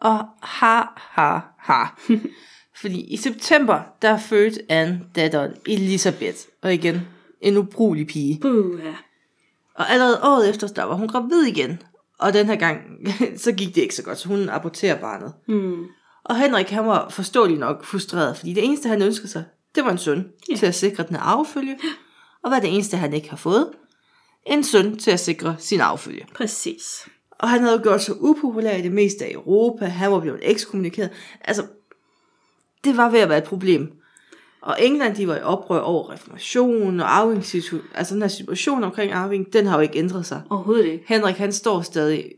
Og 0.00 0.18
ha, 0.42 0.80
ha, 0.96 1.38
ha. 1.58 1.84
Fordi 2.80 3.00
i 3.00 3.16
september, 3.16 3.80
der 4.02 4.18
fødte 4.18 4.60
Anne 4.68 5.00
datteren 5.16 5.52
Elisabeth. 5.66 6.38
Og 6.62 6.74
igen, 6.74 7.00
en 7.40 7.56
ubrugelig 7.56 8.06
pige. 8.06 8.38
Puh, 8.40 8.80
ja. 8.84 8.94
Og 9.78 9.90
allerede 9.90 10.20
året 10.22 10.48
efter, 10.48 10.66
der 10.66 10.82
var 10.84 10.94
hun 10.94 11.08
gravid 11.08 11.42
igen. 11.42 11.82
Og 12.18 12.32
den 12.32 12.46
her 12.46 12.56
gang, 12.56 12.80
så 13.44 13.52
gik 13.52 13.74
det 13.74 13.82
ikke 13.82 13.94
så 13.94 14.02
godt, 14.02 14.18
så 14.18 14.28
hun 14.28 14.48
aborterer 14.48 15.00
barnet. 15.00 15.32
Hmm. 15.48 15.84
Og 16.24 16.38
Henrik, 16.38 16.70
han 16.70 16.86
var 16.86 17.08
forståeligt 17.08 17.60
nok 17.60 17.84
frustreret, 17.84 18.36
fordi 18.36 18.52
det 18.52 18.64
eneste, 18.64 18.88
han 18.88 19.02
ønskede 19.02 19.28
sig, 19.28 19.44
det 19.74 19.84
var 19.84 19.90
en 19.90 19.98
søn 19.98 20.28
Ja. 20.50 20.56
til 20.56 20.66
at 20.66 20.74
sikre 20.74 21.04
den 21.08 21.16
her 21.16 21.22
arvefølge. 21.22 21.78
Og 22.44 22.50
hvad 22.50 22.60
det 22.60 22.74
eneste, 22.74 22.96
han 22.96 23.12
ikke 23.12 23.30
har 23.30 23.36
fået? 23.36 23.68
En 24.46 24.64
søn 24.64 24.98
til 24.98 25.10
at 25.10 25.20
sikre 25.20 25.56
sin 25.58 25.80
arvefølge. 25.80 26.26
Præcis. 26.34 27.08
Og 27.30 27.48
han 27.48 27.60
havde 27.60 27.76
jo 27.76 27.82
gjort 27.82 28.02
sig 28.02 28.14
upopulær 28.22 28.76
i 28.76 28.82
det 28.82 28.92
meste 28.92 29.24
af 29.24 29.30
Europa. 29.32 29.84
Han 29.84 30.12
var 30.12 30.20
blevet 30.20 30.40
ekskommunikeret. 30.42 31.10
Altså, 31.40 31.66
det 32.84 32.96
var 32.96 33.10
ved 33.10 33.20
at 33.20 33.28
være 33.28 33.38
et 33.38 33.44
problem. 33.44 33.92
Og 34.62 34.76
England, 34.80 35.16
de 35.16 35.28
var 35.28 35.36
i 35.36 35.42
oprør 35.42 35.80
over 35.80 36.12
reformationen 36.12 37.00
og 37.00 37.16
arvingssituationen. 37.16 37.86
Altså 37.94 38.14
den 38.14 38.22
her 38.22 38.28
situation 38.28 38.84
omkring 38.84 39.12
arving, 39.12 39.52
den 39.52 39.66
har 39.66 39.76
jo 39.76 39.82
ikke 39.82 39.98
ændret 39.98 40.26
sig. 40.26 40.42
Overhovedet 40.50 40.84
ikke. 40.84 41.04
Henrik, 41.08 41.36
han 41.36 41.52
står 41.52 41.80
stadig 41.80 42.32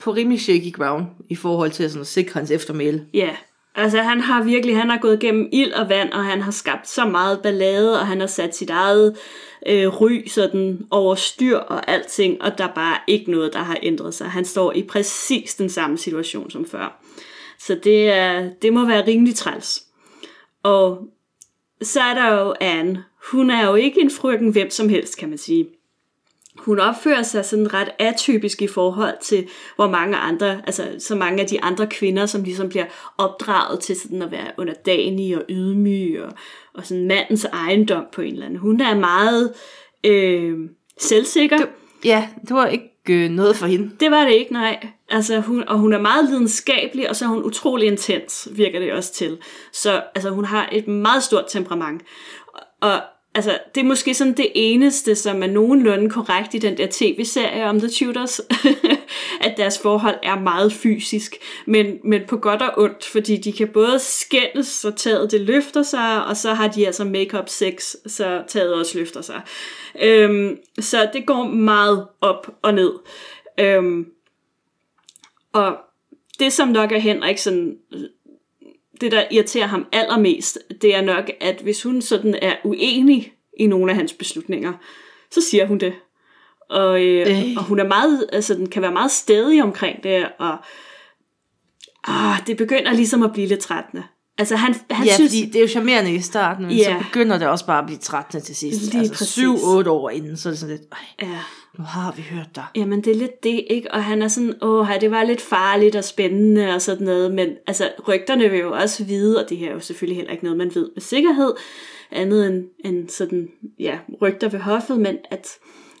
på 0.00 0.10
rimelig 0.10 0.40
shaky 0.40 0.72
ground 0.72 1.06
i 1.28 1.34
forhold 1.34 1.70
til 1.70 1.90
sådan 1.90 2.00
at 2.00 2.06
sikre 2.06 2.38
hans 2.38 2.50
eftermæle. 2.50 3.06
Ja, 3.14 3.30
altså 3.74 3.98
han 3.98 4.20
har 4.20 4.42
virkelig, 4.42 4.76
han 4.76 4.90
har 4.90 4.98
gået 4.98 5.20
gennem 5.20 5.48
ild 5.52 5.72
og 5.72 5.88
vand, 5.88 6.12
og 6.12 6.24
han 6.24 6.42
har 6.42 6.50
skabt 6.50 6.88
så 6.88 7.04
meget 7.04 7.42
ballade, 7.42 8.00
og 8.00 8.06
han 8.06 8.20
har 8.20 8.26
sat 8.26 8.56
sit 8.56 8.70
eget 8.70 9.16
øh, 9.66 9.88
ry 9.88 10.26
sådan 10.26 10.86
over 10.90 11.14
styr 11.14 11.56
og 11.56 11.90
alting, 11.90 12.42
og 12.42 12.58
der 12.58 12.64
er 12.64 12.74
bare 12.74 12.98
ikke 13.06 13.30
noget, 13.30 13.52
der 13.52 13.58
har 13.58 13.78
ændret 13.82 14.14
sig. 14.14 14.30
Han 14.30 14.44
står 14.44 14.72
i 14.72 14.82
præcis 14.82 15.54
den 15.54 15.68
samme 15.68 15.98
situation 15.98 16.50
som 16.50 16.66
før. 16.66 17.02
Så 17.58 17.78
det, 17.84 18.08
er, 18.08 18.50
det 18.62 18.72
må 18.72 18.86
være 18.86 19.06
rimelig 19.06 19.34
træls. 19.34 19.82
Og 20.62 21.08
så 21.82 22.00
er 22.00 22.14
der 22.14 22.40
jo 22.40 22.54
Anne. 22.60 23.04
Hun 23.32 23.50
er 23.50 23.66
jo 23.66 23.74
ikke 23.74 24.00
en 24.00 24.10
frøken 24.10 24.48
hvem 24.52 24.70
som 24.70 24.88
helst, 24.88 25.18
kan 25.18 25.28
man 25.28 25.38
sige 25.38 25.66
hun 26.58 26.78
opfører 26.80 27.22
sig 27.22 27.44
sådan 27.44 27.74
ret 27.74 27.88
atypisk 27.98 28.62
i 28.62 28.66
forhold 28.66 29.14
til, 29.22 29.48
hvor 29.76 29.88
mange 29.90 30.16
andre, 30.16 30.62
altså 30.66 30.94
så 30.98 31.14
mange 31.14 31.42
af 31.42 31.48
de 31.48 31.62
andre 31.62 31.86
kvinder, 31.86 32.26
som 32.26 32.42
ligesom 32.42 32.68
bliver 32.68 32.84
opdraget 33.18 33.80
til 33.80 33.96
sådan 34.00 34.22
at 34.22 34.30
være 34.30 34.52
underdanig 34.58 35.36
og 35.36 35.42
ydmyg 35.48 36.22
og, 36.22 36.32
og 36.74 36.86
sådan 36.86 37.06
mandens 37.06 37.44
ejendom 37.44 38.04
på 38.12 38.20
en 38.20 38.32
eller 38.32 38.46
anden. 38.46 38.60
Hun 38.60 38.80
er 38.80 38.94
meget 38.94 39.52
øh, 40.04 40.58
selvsikker. 40.98 41.56
Det, 41.56 41.68
Ja, 42.04 42.28
det 42.40 42.50
var 42.56 42.66
ikke 42.66 42.90
øh, 43.08 43.30
noget 43.30 43.56
for 43.56 43.66
hende. 43.66 43.90
det 44.00 44.10
var 44.10 44.24
det 44.24 44.32
ikke, 44.32 44.52
nej. 44.52 44.86
Altså, 45.08 45.40
hun, 45.40 45.64
og 45.68 45.78
hun 45.78 45.92
er 45.92 46.00
meget 46.00 46.28
lidenskabelig, 46.28 47.10
og 47.10 47.16
så 47.16 47.24
er 47.24 47.28
hun 47.28 47.44
utrolig 47.44 47.86
intens, 47.86 48.48
virker 48.52 48.78
det 48.78 48.92
også 48.92 49.12
til. 49.12 49.38
Så 49.72 50.02
altså, 50.14 50.30
hun 50.30 50.44
har 50.44 50.68
et 50.72 50.88
meget 50.88 51.22
stort 51.22 51.44
temperament. 51.48 52.02
Og, 52.54 52.60
og 52.80 53.00
altså, 53.34 53.58
det 53.74 53.80
er 53.80 53.84
måske 53.84 54.14
sådan 54.14 54.32
det 54.32 54.48
eneste, 54.54 55.14
som 55.14 55.42
er 55.42 55.46
nogenlunde 55.46 56.10
korrekt 56.10 56.54
i 56.54 56.58
den 56.58 56.76
der 56.76 56.86
tv-serie 56.90 57.64
om 57.64 57.80
The 57.80 57.88
Tudors, 57.88 58.40
at 59.46 59.54
deres 59.56 59.78
forhold 59.78 60.16
er 60.22 60.40
meget 60.40 60.72
fysisk, 60.72 61.36
men, 61.66 61.86
men 62.04 62.22
på 62.28 62.36
godt 62.36 62.62
og 62.62 62.72
ondt, 62.76 63.04
fordi 63.04 63.36
de 63.36 63.52
kan 63.52 63.68
både 63.68 63.98
skændes, 63.98 64.66
så 64.66 64.90
taget 64.90 65.30
det 65.30 65.40
løfter 65.40 65.82
sig, 65.82 66.24
og 66.24 66.36
så 66.36 66.54
har 66.54 66.68
de 66.68 66.86
altså 66.86 67.04
make-up 67.04 67.48
sex, 67.48 67.94
så 68.06 68.42
taget 68.48 68.74
også 68.74 68.98
løfter 68.98 69.20
sig. 69.20 69.40
Øhm, 70.02 70.56
så 70.80 71.08
det 71.12 71.26
går 71.26 71.44
meget 71.44 72.06
op 72.20 72.50
og 72.62 72.74
ned. 72.74 72.92
Øhm, 73.60 74.06
og 75.60 75.76
det, 76.38 76.52
som 76.52 76.68
nok 76.68 76.92
er 76.92 76.98
Henrik 76.98 77.38
sådan, 77.38 77.76
det, 79.00 79.12
der 79.12 79.24
irriterer 79.30 79.66
ham 79.66 79.86
allermest, 79.92 80.58
det 80.82 80.94
er 80.94 81.00
nok, 81.00 81.30
at 81.40 81.60
hvis 81.62 81.82
hun 81.82 82.02
sådan 82.02 82.34
er 82.42 82.56
uenig 82.64 83.32
i 83.60 83.66
nogle 83.66 83.90
af 83.92 83.96
hans 83.96 84.12
beslutninger, 84.12 84.72
så 85.30 85.40
siger 85.50 85.66
hun 85.66 85.78
det. 85.78 85.92
Og, 86.70 87.04
øh, 87.04 87.26
Øh. 87.30 87.56
og 87.56 87.64
hun 87.64 87.78
er 87.80 87.86
meget, 87.86 88.26
altså 88.32 88.54
den 88.54 88.70
kan 88.70 88.82
være 88.82 88.92
meget 88.92 89.10
stedig 89.10 89.62
omkring 89.62 90.02
det, 90.02 90.28
og 90.38 90.56
ah, 92.04 92.46
det 92.46 92.56
begynder 92.56 92.92
ligesom 92.92 93.22
at 93.22 93.32
blive 93.32 93.46
lidt 93.46 93.60
trættende. 93.60 94.04
Altså 94.38 94.56
han, 94.56 94.74
han 94.90 95.06
ja, 95.06 95.14
synes, 95.14 95.30
fordi 95.30 95.46
det 95.46 95.56
er 95.56 95.60
jo 95.60 95.68
charmerende 95.68 96.14
i 96.14 96.20
starten, 96.20 96.66
men 96.66 96.76
Ja. 96.76 96.84
så 96.98 97.04
begynder 97.04 97.38
det 97.38 97.48
også 97.48 97.66
bare 97.66 97.78
at 97.78 97.86
blive 97.86 97.98
trættende 97.98 98.44
til 98.44 98.56
sidst. 98.56 98.82
Lige 98.82 98.98
altså 99.00 99.14
præcis. 99.14 99.38
7-8 99.38 99.88
år 99.88 100.10
inden, 100.10 100.36
så 100.36 100.48
er 100.48 100.50
det 100.50 100.60
sådan 100.60 100.76
lidt, 100.76 100.88
Ej, 100.92 101.28
ja, 101.28 101.38
nu 101.78 101.84
har 101.84 102.12
vi 102.16 102.22
hørt 102.22 102.54
dig. 102.54 102.64
Jamen, 102.74 103.04
det 103.04 103.10
er 103.10 103.16
lidt 103.16 103.44
det, 103.44 103.64
ikke? 103.70 103.90
Og 103.90 104.04
han 104.04 104.22
er 104.22 104.28
sådan, 104.28 104.54
åh, 104.62 104.88
det 105.00 105.10
var 105.10 105.24
lidt 105.24 105.40
farligt 105.40 105.96
og 105.96 106.04
spændende 106.04 106.74
og 106.74 106.82
sådan 106.82 107.06
noget, 107.06 107.34
men 107.34 107.48
altså, 107.66 107.90
rygterne 108.08 108.50
vil 108.50 108.60
jo 108.60 108.72
også 108.72 109.04
vide, 109.04 109.44
og 109.44 109.50
det 109.50 109.56
her 109.58 109.68
er 109.68 109.74
jo 109.74 109.80
selvfølgelig 109.80 110.16
heller 110.16 110.32
ikke 110.32 110.44
noget, 110.44 110.58
man 110.58 110.74
ved 110.74 110.90
med 110.94 111.02
sikkerhed, 111.02 111.52
andet 112.10 112.46
end, 112.46 112.64
end 112.84 113.08
sådan, 113.08 113.48
ja, 113.78 113.98
rygter 114.22 114.48
ved 114.48 114.60
hoffet, 114.60 115.00
men 115.00 115.18
at, 115.30 115.48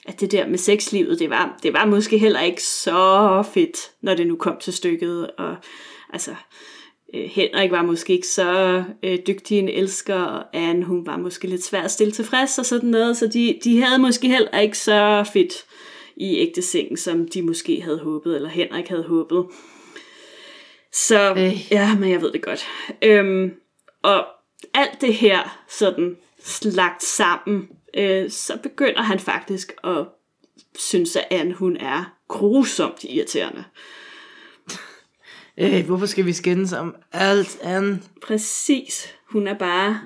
at 0.06 0.20
det 0.20 0.32
der 0.32 0.46
med 0.46 0.58
sexlivet, 0.58 1.18
det 1.18 1.30
var, 1.30 1.58
det 1.62 1.72
var 1.72 1.84
måske 1.84 2.18
heller 2.18 2.40
ikke 2.40 2.62
så 2.62 3.42
fedt, 3.54 3.76
når 4.02 4.14
det 4.14 4.26
nu 4.26 4.36
kom 4.36 4.56
til 4.60 4.72
stykket, 4.72 5.30
og 5.38 5.56
altså, 6.12 6.34
Henrik 7.14 7.70
var 7.70 7.82
måske 7.82 8.12
ikke 8.12 8.26
så 8.26 8.84
øh, 9.02 9.18
dygtig 9.26 9.58
en 9.58 9.68
elsker, 9.68 10.14
og 10.14 10.44
Anne, 10.52 10.84
hun 10.84 11.06
var 11.06 11.16
måske 11.16 11.46
lidt 11.46 11.64
svær 11.64 11.82
at 11.82 11.90
stille 11.90 12.12
tilfreds 12.12 12.58
og 12.58 12.66
sådan 12.66 12.88
noget, 12.88 13.16
så 13.16 13.26
de, 13.26 13.58
de 13.64 13.82
havde 13.82 13.98
måske 13.98 14.28
heller 14.28 14.58
ikke 14.58 14.78
så 14.78 15.30
fedt 15.32 15.64
i 16.16 16.36
ægte 16.36 16.62
seng, 16.62 16.98
som 16.98 17.28
de 17.28 17.42
måske 17.42 17.80
havde 17.80 17.98
håbet, 17.98 18.36
eller 18.36 18.48
Henrik 18.48 18.88
havde 18.88 19.04
håbet. 19.04 19.46
Så 20.92 21.34
Øh. 21.36 21.72
ja, 21.72 21.94
men 21.94 22.10
jeg 22.10 22.22
ved 22.22 22.32
det 22.32 22.42
godt. 22.42 22.66
Øhm, 23.02 23.52
og 24.02 24.26
alt 24.74 25.00
det 25.00 25.14
her 25.14 25.64
sådan 25.68 26.16
lagt 26.62 27.02
sammen, 27.02 27.68
øh, 27.96 28.30
så 28.30 28.58
begynder 28.62 29.02
han 29.02 29.20
faktisk 29.20 29.72
at 29.84 30.06
synes, 30.78 31.16
at 31.16 31.26
Anne 31.30 31.54
hun 31.54 31.76
er 31.76 32.16
grusomt 32.28 33.04
irriterende. 33.04 33.64
Øh, 33.66 34.05
hvorfor 35.86 36.06
skal 36.06 36.26
vi 36.26 36.32
skændes 36.32 36.72
om 36.72 36.94
alt 37.12 37.58
andet? 37.62 38.02
Præcis. 38.26 39.14
Hun 39.30 39.46
er 39.46 39.54
bare 39.58 40.00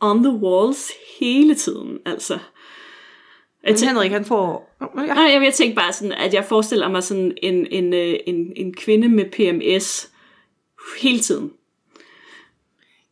on 0.00 0.22
the 0.22 0.32
walls 0.32 0.90
hele 1.20 1.54
tiden, 1.54 1.98
altså. 2.06 2.38
Jeg 3.66 3.76
tænker, 3.76 3.94
Henrik, 3.94 4.10
han 4.10 4.24
får... 4.24 4.76
Ja. 4.80 5.14
nej, 5.14 5.32
jeg, 5.32 5.42
jeg 5.44 5.54
tænker 5.54 5.76
bare 5.76 5.92
sådan, 5.92 6.12
at 6.12 6.34
jeg 6.34 6.44
forestiller 6.44 6.88
mig 6.88 7.02
sådan 7.02 7.32
en, 7.42 7.66
en, 7.70 7.92
øh, 7.92 8.14
en, 8.26 8.52
en 8.56 8.74
kvinde 8.74 9.08
med 9.08 9.24
PMS 9.24 10.10
hele 11.00 11.18
tiden. 11.18 11.50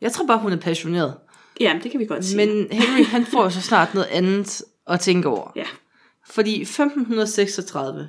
Jeg 0.01 0.13
tror 0.13 0.27
bare, 0.27 0.39
hun 0.39 0.53
er 0.53 0.57
passioneret. 0.57 1.15
Jamen, 1.61 1.83
det 1.83 1.91
kan 1.91 2.01
vi 2.01 2.07
godt 2.07 2.25
sige. 2.25 2.37
Men 2.37 2.67
Henry, 2.71 3.05
han 3.05 3.27
får 3.27 3.49
så 3.49 3.61
snart 3.61 3.95
noget 3.95 4.09
andet 4.11 4.63
at 4.87 5.01
tænke 5.01 5.29
over. 5.29 5.53
Ja, 5.57 5.67
Fordi 6.31 6.61
1536, 6.61 8.09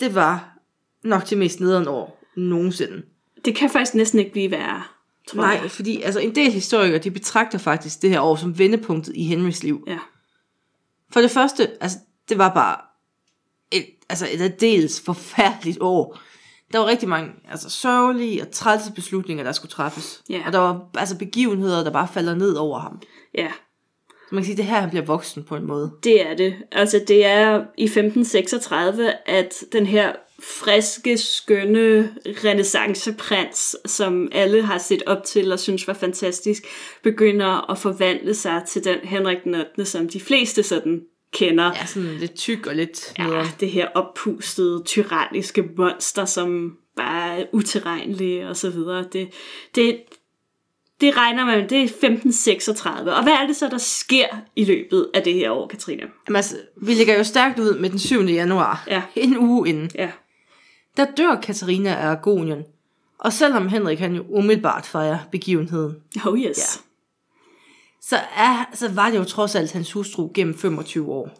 det 0.00 0.14
var 0.14 0.58
nok 1.04 1.30
det 1.30 1.38
mest 1.38 1.60
nederen 1.60 1.88
år 1.88 2.17
nogensinde. 2.36 3.02
det 3.44 3.54
kan 3.56 3.70
faktisk 3.70 3.94
næsten 3.94 4.18
ikke 4.18 4.32
blive 4.32 4.50
værre, 4.50 4.82
tror 5.28 5.40
Nej, 5.40 5.58
jeg. 5.62 5.70
fordi 5.70 6.02
altså, 6.02 6.20
en 6.20 6.34
del 6.34 6.52
historikere, 6.52 6.98
de 6.98 7.10
betragter 7.10 7.58
faktisk 7.58 8.02
det 8.02 8.10
her 8.10 8.20
år 8.20 8.36
som 8.36 8.58
vendepunktet 8.58 9.16
i 9.16 9.24
Henrys 9.24 9.62
liv. 9.62 9.84
Ja. 9.86 9.98
For 11.12 11.20
det 11.20 11.30
første, 11.30 11.68
altså, 11.80 11.98
det 12.28 12.38
var 12.38 12.54
bare 12.54 12.76
et, 13.72 13.86
altså 14.08 14.26
et 14.32 14.40
aldeles 14.40 15.00
forfærdeligt 15.00 15.78
år. 15.80 16.18
Der 16.72 16.78
var 16.78 16.86
rigtig 16.86 17.08
mange 17.08 17.30
altså, 17.50 17.70
sørgelige 17.70 18.42
og 18.42 18.50
trælse 18.50 18.92
beslutninger, 18.92 19.44
der 19.44 19.52
skulle 19.52 19.70
træffes. 19.70 20.22
Ja. 20.30 20.42
Og 20.46 20.52
der 20.52 20.58
var 20.58 20.90
altså 20.98 21.18
begivenheder, 21.18 21.84
der 21.84 21.90
bare 21.90 22.08
falder 22.08 22.34
ned 22.34 22.54
over 22.54 22.78
ham. 22.78 23.00
ja, 23.34 23.48
Så 24.28 24.34
man 24.34 24.42
kan 24.42 24.46
sige, 24.46 24.56
det 24.56 24.62
er 24.62 24.66
her, 24.68 24.80
han 24.80 24.90
bliver 24.90 25.04
voksen 25.04 25.44
på 25.44 25.56
en 25.56 25.66
måde. 25.66 25.92
det 26.04 26.26
er 26.26 26.36
det. 26.36 26.54
Altså, 26.72 27.04
det 27.08 27.26
er 27.26 27.64
i 27.78 27.84
1536, 27.84 29.28
at 29.28 29.54
den 29.72 29.86
her 29.86 30.12
friske, 30.42 31.18
skønne 31.18 32.14
renaissanceprins, 32.44 33.76
som 33.86 34.28
alle 34.32 34.62
har 34.62 34.78
set 34.78 35.02
op 35.06 35.24
til 35.24 35.52
og 35.52 35.58
synes 35.58 35.88
var 35.88 35.94
fantastisk, 35.94 36.62
begynder 37.02 37.70
at 37.70 37.78
forvandle 37.78 38.34
sig 38.34 38.62
til 38.68 38.84
den 38.84 38.98
Henrik 39.02 39.44
den 39.44 39.54
8., 39.54 39.84
som 39.84 40.08
de 40.08 40.20
fleste 40.20 40.62
sådan 40.62 41.02
kender. 41.32 41.64
Ja, 41.64 41.86
sådan 41.86 42.16
lidt 42.16 42.34
tyk 42.34 42.66
og 42.66 42.74
lidt 42.74 43.12
Ja, 43.18 43.48
det 43.60 43.70
her 43.70 43.88
oppustede, 43.94 44.82
tyranniske 44.84 45.64
monster, 45.76 46.24
som 46.24 46.76
bare 46.96 47.40
er 47.40 47.44
utilregnelige 47.52 48.48
og 48.48 48.56
så 48.56 48.70
videre. 48.70 49.04
Det, 49.12 49.28
det, 49.74 50.00
det 51.00 51.16
regner 51.16 51.44
man, 51.44 51.68
det 51.68 51.78
er 51.78 51.82
1536. 51.82 53.14
Og 53.14 53.22
hvad 53.22 53.32
er 53.32 53.46
det 53.46 53.56
så, 53.56 53.68
der 53.68 53.78
sker 53.78 54.26
i 54.56 54.64
løbet 54.64 55.10
af 55.14 55.22
det 55.22 55.34
her 55.34 55.50
år, 55.50 55.66
Katrine? 55.66 56.02
Jamen, 56.28 56.36
altså, 56.36 56.56
vi 56.82 56.92
ligger 56.92 57.16
jo 57.16 57.24
stærkt 57.24 57.58
ud 57.58 57.78
med 57.78 57.90
den 57.90 57.98
7. 57.98 58.22
januar. 58.22 58.84
Ja. 58.86 59.02
En 59.16 59.38
uge 59.38 59.68
inden. 59.68 59.90
Ja, 59.94 60.10
Der 60.98 61.06
dør 61.16 61.40
Katarina 61.42 61.90
af 61.94 62.06
Aragonien. 62.06 62.62
Og 63.18 63.32
selvom 63.32 63.68
Henrik 63.68 63.98
han 63.98 64.14
jo 64.14 64.24
umiddelbart 64.28 64.86
fejrer 64.86 65.18
begivenheden, 65.32 65.96
oh 66.26 66.38
yes. 66.38 66.82
så, 68.02 68.16
er, 68.36 68.70
så 68.74 68.88
var 68.92 69.10
det 69.10 69.18
jo 69.18 69.24
trods 69.24 69.54
alt 69.54 69.72
hans 69.72 69.92
hustru 69.92 70.30
gennem 70.34 70.58
25 70.58 71.08
år. 71.12 71.30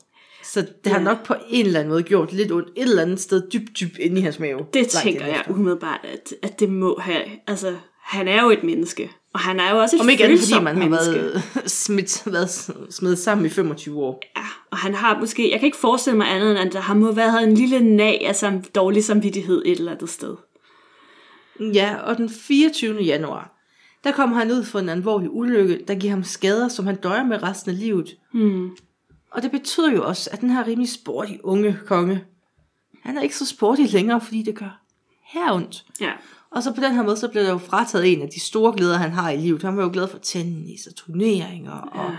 Så 0.44 0.60
det 0.84 0.92
har 0.92 0.98
Ja. 0.98 1.04
nok 1.04 1.26
på 1.26 1.34
en 1.48 1.66
eller 1.66 1.80
anden 1.80 1.90
måde 1.90 2.02
gjort 2.02 2.32
lidt 2.32 2.52
ondt 2.52 2.68
et 2.76 2.82
eller 2.82 3.02
andet 3.02 3.20
sted 3.20 3.50
dybt, 3.52 3.80
dybt 3.80 3.98
inde 3.98 4.18
i 4.20 4.22
hans 4.22 4.38
mave. 4.38 4.66
Det 4.74 4.88
tænker 4.88 5.26
jeg 5.26 5.44
umiddelbart, 5.48 6.00
at, 6.04 6.34
at 6.42 6.60
det 6.60 6.68
må 6.70 6.98
have... 7.00 7.22
Altså, 7.46 7.76
han 8.02 8.28
er 8.28 8.42
jo 8.42 8.50
et 8.50 8.64
menneske. 8.64 9.10
Og 9.32 9.40
han 9.40 9.60
er 9.60 9.70
jo 9.70 9.78
også 9.78 9.96
et 9.96 10.02
Om 10.02 10.08
ikke 10.08 10.24
andet, 10.24 10.40
fordi 10.40 10.64
man 10.64 10.76
har 10.76 10.88
menneske. 10.88 11.12
været, 11.12 11.42
smidt, 11.70 12.22
været 12.26 12.50
smidt 12.90 13.18
sammen 13.18 13.46
i 13.46 13.48
25 13.48 13.98
år. 14.02 14.20
Ja, 14.36 14.42
og 14.70 14.78
han 14.78 14.94
har 14.94 15.18
måske... 15.18 15.50
Jeg 15.50 15.60
kan 15.60 15.66
ikke 15.66 15.78
forestille 15.78 16.16
mig 16.16 16.30
andet, 16.30 16.50
end 16.50 16.58
at 16.58 16.72
der 16.72 16.80
har 16.80 16.94
må 16.94 17.12
været 17.12 17.42
en 17.42 17.54
lille 17.54 17.80
nag 17.80 18.26
af 18.26 18.36
sam, 18.36 18.62
dårlig 18.62 19.04
samvittighed 19.04 19.62
et 19.66 19.78
eller 19.78 19.92
andet 19.92 20.08
sted. 20.08 20.36
Ja, 21.60 21.96
og 21.96 22.16
den 22.16 22.30
24. 22.30 23.00
januar, 23.02 23.54
der 24.04 24.12
kommer 24.12 24.36
han 24.36 24.50
ud 24.50 24.64
for 24.64 24.78
en 24.78 24.88
alvorlig 24.88 25.30
ulykke, 25.30 25.84
der 25.88 25.94
giver 25.94 26.12
ham 26.12 26.24
skader, 26.24 26.68
som 26.68 26.86
han 26.86 26.96
døjer 26.96 27.24
med 27.24 27.42
resten 27.42 27.70
af 27.70 27.78
livet. 27.78 28.16
Hmm. 28.32 28.70
Og 29.30 29.42
det 29.42 29.50
betyder 29.50 29.92
jo 29.92 30.04
også, 30.06 30.30
at 30.32 30.40
den 30.40 30.50
her 30.50 30.66
rimelig 30.66 30.88
sporty 30.90 31.32
unge 31.44 31.78
konge, 31.86 32.24
han 33.02 33.18
er 33.18 33.22
ikke 33.22 33.36
så 33.36 33.46
sporty 33.46 33.82
længere, 33.92 34.20
fordi 34.20 34.42
det 34.42 34.54
gør 34.54 34.80
her 35.24 35.52
ondt. 35.52 35.84
Ja. 36.00 36.12
Og 36.58 36.64
så 36.64 36.72
på 36.72 36.80
den 36.80 36.94
her 36.94 37.02
måde, 37.02 37.16
så 37.16 37.28
bliver 37.28 37.42
der 37.42 37.50
jo 37.50 37.58
frataget 37.58 38.12
en 38.12 38.22
af 38.22 38.28
de 38.28 38.40
store 38.40 38.72
glæder, 38.76 38.96
han 38.96 39.10
har 39.10 39.30
i 39.30 39.36
livet. 39.36 39.62
Han 39.62 39.76
var 39.76 39.82
jo 39.82 39.90
glad 39.92 40.08
for 40.08 40.18
tennis 40.18 40.86
og 40.86 40.94
turneringer 40.94 41.72
og 41.72 42.10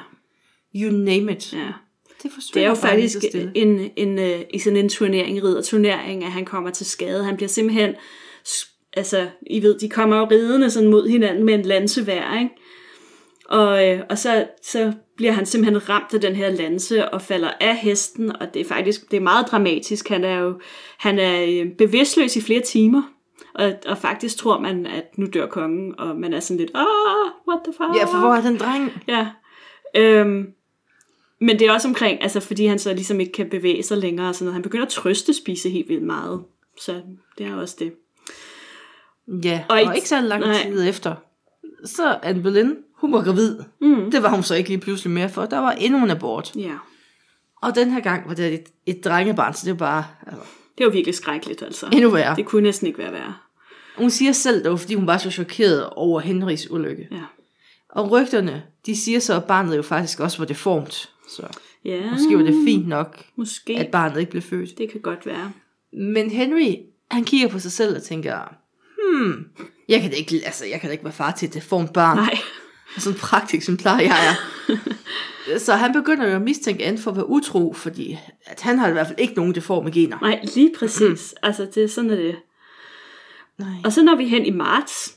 you 0.75 0.91
name 0.91 1.31
it. 1.31 1.53
ja. 1.53 1.71
Det, 2.23 2.31
Det 2.53 2.63
er 2.63 2.67
jo 2.67 2.75
faktisk 2.75 3.17
stille. 3.17 3.51
en, 3.55 3.89
en, 3.95 4.19
øh, 4.19 4.41
i 4.53 4.59
sådan 4.59 4.77
en 4.77 4.89
turnering, 4.89 5.43
ridderturnering, 5.43 6.23
at 6.23 6.31
han 6.31 6.45
kommer 6.45 6.69
til 6.69 6.85
skade. 6.85 7.23
Han 7.23 7.35
bliver 7.35 7.49
simpelthen, 7.49 7.95
altså, 8.93 9.27
I 9.47 9.61
ved, 9.61 9.79
de 9.79 9.89
kommer 9.89 10.17
jo 10.17 10.27
ridende 10.31 10.71
sådan 10.71 10.89
mod 10.89 11.09
hinanden 11.09 11.45
med 11.45 11.53
en 11.53 11.61
lanse 11.61 12.03
hver, 12.03 12.39
ikke? 12.39 12.55
Og, 13.45 13.87
øh, 13.87 14.01
og 14.09 14.17
så, 14.17 14.47
så 14.63 14.93
bliver 15.17 15.31
han 15.31 15.45
simpelthen 15.45 15.89
ramt 15.89 16.13
af 16.13 16.21
den 16.21 16.35
her 16.35 16.49
lanse 16.49 17.09
og 17.09 17.21
falder 17.21 17.51
af 17.61 17.75
hesten, 17.75 18.41
og 18.41 18.53
det 18.53 18.59
er 18.59 18.65
faktisk 18.65 19.11
det 19.11 19.17
er 19.17 19.21
meget 19.21 19.47
dramatisk. 19.51 20.09
Han 20.09 20.23
er 20.23 20.37
jo 20.39 20.59
han 20.97 21.19
er 21.19 21.45
øh, 21.47 21.71
bevidstløs 21.77 22.35
i 22.35 22.41
flere 22.41 22.61
timer, 22.61 23.01
og, 23.53 23.73
og 23.85 23.97
faktisk 23.97 24.37
tror 24.37 24.59
man, 24.59 24.85
at 24.85 25.17
nu 25.17 25.25
dør 25.33 25.47
kongen, 25.47 25.99
og 25.99 26.15
man 26.15 26.33
er 26.33 26.39
sådan 26.39 26.57
lidt, 26.57 26.71
ah, 26.75 26.85
what 27.47 27.59
the 27.63 27.73
fuck? 27.73 27.95
Ja, 27.99 28.05
for 28.05 28.19
hvor 28.19 28.33
er 28.35 28.41
den 28.41 28.57
dreng? 28.57 28.91
Ja. 29.07 29.27
Øhm, 29.95 30.47
men 31.41 31.59
det 31.59 31.67
er 31.67 31.71
også 31.73 31.87
omkring, 31.87 32.21
altså 32.23 32.39
fordi 32.39 32.65
han 32.65 32.79
så 32.79 32.93
ligesom 32.93 33.19
ikke 33.19 33.31
kan 33.31 33.49
bevæge 33.49 33.83
sig 33.83 33.97
længere 33.97 34.29
og 34.29 34.35
sådan 34.35 34.45
noget. 34.45 34.53
Han 34.53 34.61
begynder 34.63 34.85
at 34.85 34.91
trøste 34.91 35.33
spise 35.33 35.69
helt 35.69 35.89
vildt 35.89 36.03
meget. 36.03 36.43
Så 36.81 37.01
det 37.37 37.45
er 37.47 37.55
også 37.55 37.75
det. 37.79 37.93
Ja, 39.45 39.63
Og 39.69 39.79
og, 39.85 39.95
ikke- 39.95 40.09
så 40.09 40.21
lang 40.21 40.41
nej. 40.43 40.63
tid 40.63 40.89
efter. 40.89 41.15
Så 41.85 42.17
Anne 42.23 42.43
Boleyn, 42.43 42.75
hun 42.95 43.13
var 43.13 43.23
gravid. 43.23 43.59
Mm. 43.81 44.11
Det 44.11 44.23
var 44.23 44.29
hun 44.29 44.43
så 44.43 44.55
ikke 44.55 44.69
lige 44.69 44.79
pludselig 44.79 45.11
mere 45.13 45.29
for. 45.29 45.45
Der 45.45 45.59
var 45.59 45.71
endnu 45.71 46.03
en 46.03 46.09
abort. 46.09 46.55
Ja. 46.55 46.73
Og 47.61 47.75
den 47.75 47.91
her 47.91 47.99
gang 47.99 48.27
var 48.29 48.33
det 48.35 48.53
et, 48.53 48.63
et 48.85 49.05
drengebarn, 49.05 49.53
så 49.53 49.65
det 49.65 49.79
var 49.79 49.85
bare 49.85 50.03
altså, 50.27 50.41
Det 50.79 50.85
var 50.87 50.91
virkelig 50.91 51.15
skrækkeligt, 51.15 51.61
altså. 51.61 51.85
endnu 51.93 52.09
værre. 52.09 52.35
Det 52.35 52.45
kunne 52.45 52.61
næsten 52.63 52.87
ikke 52.87 52.99
være 52.99 53.11
værre. 53.11 53.35
Hun 53.97 54.09
siger 54.09 54.31
selv, 54.31 54.63
det 54.63 54.71
var 54.71 54.77
fordi 54.77 54.93
hun 54.93 55.07
var 55.07 55.17
så 55.17 55.31
chokeret 55.31 55.89
over 55.89 56.19
Henrys 56.19 56.71
ulykke. 56.71 57.07
Ja. 57.11 57.21
Og 57.89 58.11
rygterne, 58.11 58.63
de 58.85 58.97
siger 58.97 59.19
så, 59.19 59.35
at 59.35 59.43
barnet 59.43 59.77
jo 59.77 59.81
faktisk 59.81 60.19
også 60.19 60.37
var 60.37 60.45
deformt. 60.45 61.09
Så 61.29 61.43
Ja, 61.85 62.11
måske 62.11 62.37
var 62.37 62.43
det 62.43 62.65
fint 62.67 62.87
nok, 62.87 63.23
måske. 63.35 63.77
at 63.77 63.87
barnet 63.91 64.19
ikke 64.19 64.31
blev 64.31 64.41
født. 64.41 64.77
Det 64.77 64.91
kan 64.91 65.01
godt 65.01 65.25
være. 65.25 65.51
Men 65.93 66.31
Henry, 66.31 66.75
han 67.11 67.23
kigger 67.23 67.47
på 67.47 67.59
sig 67.59 67.71
selv 67.71 67.95
og 67.95 68.03
tænker, 68.03 68.55
hmm, 68.97 69.45
jeg 69.89 70.01
kan 70.01 70.11
da 70.11 70.15
ikke, 70.15 70.41
altså, 70.45 70.65
jeg 70.65 70.79
kan 70.79 70.87
da 70.87 70.91
ikke 70.91 71.03
være 71.03 71.13
far 71.13 71.31
til 71.31 71.47
et 71.47 71.53
deformt 71.53 71.93
barn. 71.93 72.17
Nej. 72.17 72.37
Og 72.95 73.01
sådan 73.01 73.15
en 73.15 73.19
prakteksemplar, 73.19 73.99
jeg 73.99 74.17
er. 75.47 75.57
så 75.57 75.73
han 75.73 75.93
begynder 75.93 76.27
jo 76.27 76.35
at 76.35 76.41
mistænke 76.41 76.85
Anne 76.85 76.97
for 76.97 77.11
at 77.11 77.17
være 77.17 77.29
utro, 77.29 77.73
fordi 77.73 78.17
at 78.45 78.61
han 78.61 78.79
har 78.79 78.89
i 78.89 78.91
hvert 78.91 79.07
fald 79.07 79.19
ikke 79.19 79.33
nogen 79.33 79.55
deforme 79.55 79.91
gener. 79.91 80.17
Nej, 80.21 80.39
lige 80.55 80.73
præcis. 80.79 81.35
Altså, 81.43 81.67
det 81.75 81.83
er 81.83 81.87
sådan 81.87 82.09
er 82.09 82.15
det. 82.15 82.35
Nej. 83.57 83.67
Og 83.85 83.93
så 83.93 84.03
når 84.03 84.15
vi 84.15 84.27
hen 84.27 84.45
i 84.45 84.51
marts, 84.51 85.15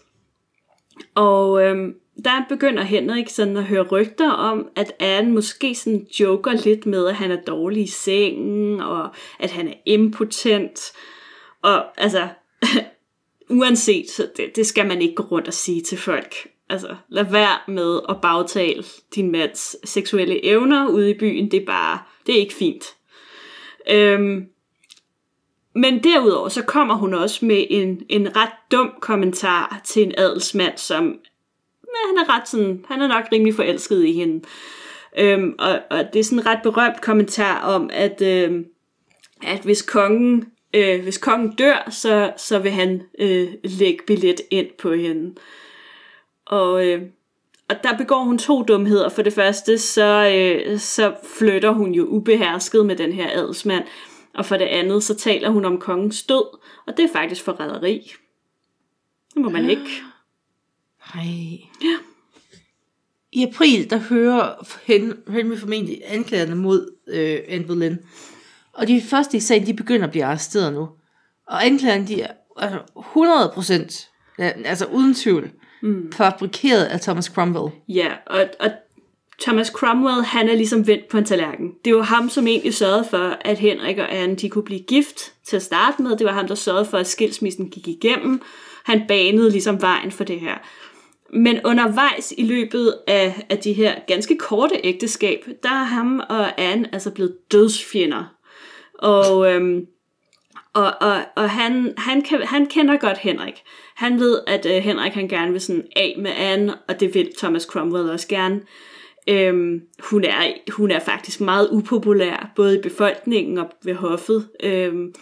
og 1.14 1.62
øhm, 1.62 1.94
der 2.24 2.44
begynder 2.48 2.82
Henrik 2.82 3.28
sådan 3.28 3.56
at 3.56 3.64
høre 3.64 3.82
rygter 3.82 4.30
om, 4.30 4.68
at 4.76 4.92
Anne 4.98 5.32
måske 5.32 5.74
sådan 5.74 6.06
joker 6.20 6.52
lidt 6.52 6.86
med, 6.86 7.06
at 7.06 7.14
han 7.14 7.30
er 7.30 7.40
dårlig 7.46 7.82
i 7.82 7.86
sengen, 7.86 8.80
og 8.80 9.14
at 9.38 9.50
han 9.50 9.68
er 9.68 9.74
impotent. 9.86 10.80
Og 11.62 12.00
altså, 12.00 12.28
uanset, 13.50 14.10
så 14.10 14.28
det, 14.36 14.56
det 14.56 14.66
skal 14.66 14.86
man 14.86 15.02
ikke 15.02 15.14
gå 15.14 15.22
rundt 15.22 15.48
og 15.48 15.54
sige 15.54 15.82
til 15.82 15.98
folk. 15.98 16.34
Altså, 16.72 16.96
lad 17.08 17.24
være 17.24 17.58
med 17.68 18.00
at 18.08 18.20
bagtale 18.20 18.84
din 19.14 19.32
mands 19.32 19.76
seksuelle 19.90 20.44
evner 20.44 20.88
ude 20.88 21.10
i 21.10 21.18
byen. 21.18 21.50
Det 21.50 21.62
er 21.62 21.66
bare, 21.66 21.98
det 22.26 22.34
er 22.34 22.38
ikke 22.38 22.54
fint. 22.54 22.84
Øhm, 23.90 24.46
men 25.74 26.04
derudover 26.04 26.48
så 26.48 26.62
kommer 26.62 26.94
hun 26.94 27.14
også 27.14 27.44
med 27.44 27.66
en, 27.70 28.02
en 28.08 28.36
ret 28.36 28.52
dum 28.70 28.92
kommentar 29.00 29.80
til 29.84 30.02
en 30.02 30.14
adelsmand, 30.18 30.78
som 30.78 31.04
ja, 31.84 32.08
han 32.08 32.18
er 32.18 32.36
ret 32.36 32.48
sådan, 32.48 32.84
han 32.88 33.02
er 33.02 33.08
nok 33.08 33.24
rimelig 33.32 33.54
forelsket 33.54 34.04
i 34.04 34.12
hende. 34.12 34.44
Øhm, 35.18 35.54
og, 35.58 35.80
og 35.90 36.04
det 36.12 36.20
er 36.20 36.24
sådan 36.24 36.38
en 36.38 36.46
ret 36.46 36.62
berømt 36.62 37.00
kommentar 37.00 37.62
om, 37.62 37.90
at, 37.92 38.22
øhm, 38.22 38.66
at 39.42 39.60
hvis 39.60 39.82
kongen 39.82 40.52
øh, 40.74 41.02
hvis 41.02 41.18
kongen 41.18 41.52
dør, 41.56 41.90
så, 41.90 42.32
så 42.36 42.58
vil 42.58 42.70
han 42.70 43.02
øh, 43.18 43.48
lægge 43.64 44.04
billet 44.06 44.40
ind 44.50 44.68
på 44.78 44.92
hende. 44.92 45.34
Og, 46.52 46.86
øh, 46.86 47.02
og 47.68 47.76
der 47.82 47.96
begår 47.96 48.24
hun 48.24 48.38
to 48.38 48.62
dumheder. 48.62 49.08
For 49.08 49.22
det 49.22 49.32
første, 49.32 49.78
så, 49.78 50.30
øh, 50.34 50.78
så 50.78 51.14
flytter 51.38 51.70
hun 51.70 51.92
jo 51.92 52.04
ubehersket 52.04 52.86
med 52.86 52.96
den 52.96 53.12
her 53.12 53.30
adelsmand. 53.38 53.84
Og 54.34 54.46
for 54.46 54.56
det 54.56 54.64
andet, 54.64 55.04
så 55.04 55.14
taler 55.14 55.50
hun 55.50 55.64
om 55.64 55.78
kongens 55.80 56.22
død. 56.22 56.58
Og 56.86 56.96
det 56.96 57.04
er 57.04 57.08
faktisk 57.12 57.44
forræderi. 57.44 58.12
Det 59.34 59.42
må 59.42 59.48
man 59.48 59.70
ikke. 59.70 59.90
Nej. 61.14 61.24
Ja. 61.82 61.96
I 63.32 63.46
april, 63.46 63.90
der 63.90 63.98
hører 63.98 64.68
Hen- 64.84 65.32
Henry 65.32 65.56
formentlig 65.56 66.00
anklagerne 66.04 66.54
mod 66.54 66.94
øh, 67.08 67.38
Anne 67.48 67.66
Boleyn. 67.66 67.96
Og 68.72 68.88
de 68.88 69.02
første 69.02 69.36
i 69.36 69.40
sagen, 69.40 69.66
de 69.66 69.74
begynder 69.74 70.04
at 70.04 70.10
blive 70.10 70.24
arresteret 70.24 70.72
nu. 70.72 70.88
Og 71.46 71.66
anklagerne, 71.66 72.06
de 72.06 72.22
er 72.22 72.32
altså 72.56 72.80
100 72.98 73.50
procent, 73.54 74.10
altså 74.38 74.86
uden 74.86 75.14
tvivl, 75.14 75.50
mm. 75.82 76.12
fabrikeret 76.12 76.84
af 76.84 77.00
Thomas 77.00 77.24
Cromwell. 77.24 77.72
Ja, 77.88 78.08
og, 78.26 78.44
og 78.60 78.70
Thomas 79.42 79.66
Cromwell, 79.66 80.22
han 80.22 80.48
er 80.48 80.54
ligesom 80.54 80.86
vendt 80.86 81.08
på 81.08 81.18
en 81.18 81.24
tallerken. 81.24 81.72
Det 81.84 81.94
var 81.94 82.02
ham, 82.02 82.28
som 82.28 82.46
egentlig 82.46 82.74
sørgede 82.74 83.04
for, 83.10 83.36
at 83.40 83.58
Henrik 83.58 83.98
og 83.98 84.14
Anne, 84.14 84.36
de 84.36 84.48
kunne 84.48 84.64
blive 84.64 84.80
gift 84.80 85.32
til 85.44 85.56
at 85.56 85.62
starte 85.62 86.02
med. 86.02 86.16
Det 86.16 86.26
var 86.26 86.32
ham, 86.32 86.48
der 86.48 86.54
sørgede 86.54 86.84
for, 86.84 86.98
at 86.98 87.06
skilsmissen 87.06 87.70
gik 87.70 87.88
igennem. 87.88 88.42
Han 88.84 89.02
banede 89.08 89.50
ligesom 89.50 89.82
vejen 89.82 90.10
for 90.10 90.24
det 90.24 90.40
her. 90.40 90.54
men 91.34 91.60
undervejs 91.64 92.34
i 92.38 92.44
løbet 92.44 92.94
af, 93.06 93.46
af 93.50 93.58
de 93.58 93.72
her 93.72 93.94
ganske 94.06 94.38
korte 94.38 94.74
ægteskab, 94.84 95.46
der 95.62 95.68
er 95.68 95.84
ham 95.84 96.22
og 96.28 96.60
Anne 96.60 96.88
altså 96.92 97.10
blevet 97.10 97.36
dødsfjender. 97.52 98.24
Og, 98.98 99.52
øhm, 99.52 99.86
og, 100.74 100.92
og, 101.00 101.20
og 101.36 101.50
han, 101.50 101.94
han, 101.98 102.22
kan, 102.22 102.42
han 102.42 102.66
kender 102.66 102.96
godt 102.96 103.18
Henrik. 103.18 103.62
Han 103.94 104.20
ved, 104.20 104.40
at 104.46 104.66
øh, 104.66 104.82
Henrik 104.82 105.12
han 105.12 105.28
gerne 105.28 105.52
vil 105.52 105.60
sådan 105.60 105.86
af 105.96 106.14
med 106.18 106.30
Anne, 106.36 106.74
og 106.88 107.00
det 107.00 107.14
vil 107.14 107.32
Thomas 107.38 107.62
Cromwell 107.62 108.10
også 108.10 108.28
gerne. 108.28 108.60
Øhm, 109.28 109.82
hun, 110.10 110.24
er, 110.24 110.52
hun 110.72 110.90
er 110.90 111.00
faktisk 111.00 111.40
meget 111.40 111.68
upopulær, 111.72 112.52
både 112.56 112.78
i 112.78 112.82
befolkningen 112.82 113.58
og 113.58 113.70
ved 113.84 113.94
hoffet. 113.94 114.48
Øhm, 114.62 115.14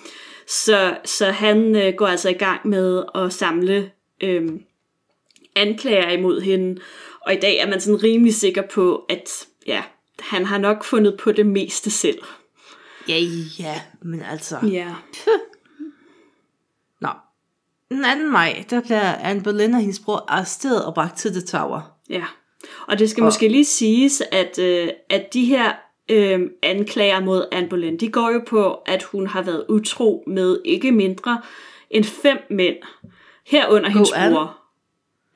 så, 0.47 0.97
så 1.05 1.27
han 1.27 1.77
øh, 1.77 1.95
går 1.95 2.07
altså 2.07 2.29
i 2.29 2.33
gang 2.33 2.69
med 2.69 3.05
at 3.15 3.33
samle 3.33 3.91
øhm, 4.21 4.63
anklager 5.57 6.11
imod 6.11 6.41
hende. 6.41 6.81
Og 7.21 7.35
i 7.35 7.39
dag 7.39 7.59
er 7.59 7.69
man 7.69 7.81
sådan 7.81 8.03
rimelig 8.03 8.35
sikker 8.35 8.63
på, 8.63 9.05
at 9.09 9.47
ja, 9.67 9.83
han 10.21 10.45
har 10.45 10.59
nok 10.59 10.85
fundet 10.85 11.17
på 11.17 11.33
det 11.33 11.47
meste 11.47 11.91
selv. 11.91 12.19
Ja, 13.11 13.19
ja, 13.59 13.81
men 14.03 14.23
altså... 14.23 14.59
Ja. 14.63 14.95
Nå. 17.01 17.09
Den 17.89 18.03
2. 18.25 18.31
maj, 18.31 18.65
der 18.71 18.81
bliver 18.81 19.15
Anne 19.15 19.43
Boleyn 19.43 19.75
og 19.75 19.81
hendes 19.81 20.01
bror 20.01 20.25
arresteret 20.29 20.85
og 20.85 20.95
bragt 20.95 21.19
til 21.19 21.31
The 21.33 21.41
Tower. 21.41 21.81
Ja. 22.11 22.25
Og 22.89 22.99
det 22.99 23.11
skal 23.11 23.21
Og- 23.23 23.27
måske 23.27 23.49
lige 23.49 23.65
siges, 23.65 24.23
at, 24.33 24.59
øh, 24.59 24.89
at 25.11 25.33
de 25.33 25.45
her 25.45 25.73
øh, 26.09 26.41
anklager 26.63 27.21
mod 27.21 27.49
Anne 27.53 27.69
Boleyn, 27.69 27.97
de 27.97 28.11
går 28.13 28.31
jo 28.31 28.43
på, 28.47 28.75
at 28.75 29.03
hun 29.03 29.27
har 29.27 29.43
været 29.43 29.67
utro 29.69 30.25
med 30.27 30.61
ikke 30.65 30.93
mindre 30.93 31.43
end 31.91 32.05
fem 32.05 32.39
mænd. 32.51 32.77
Herunder 33.47 33.89
hendes 33.91 34.13
Anne. 34.13 34.35
bror. 34.35 34.59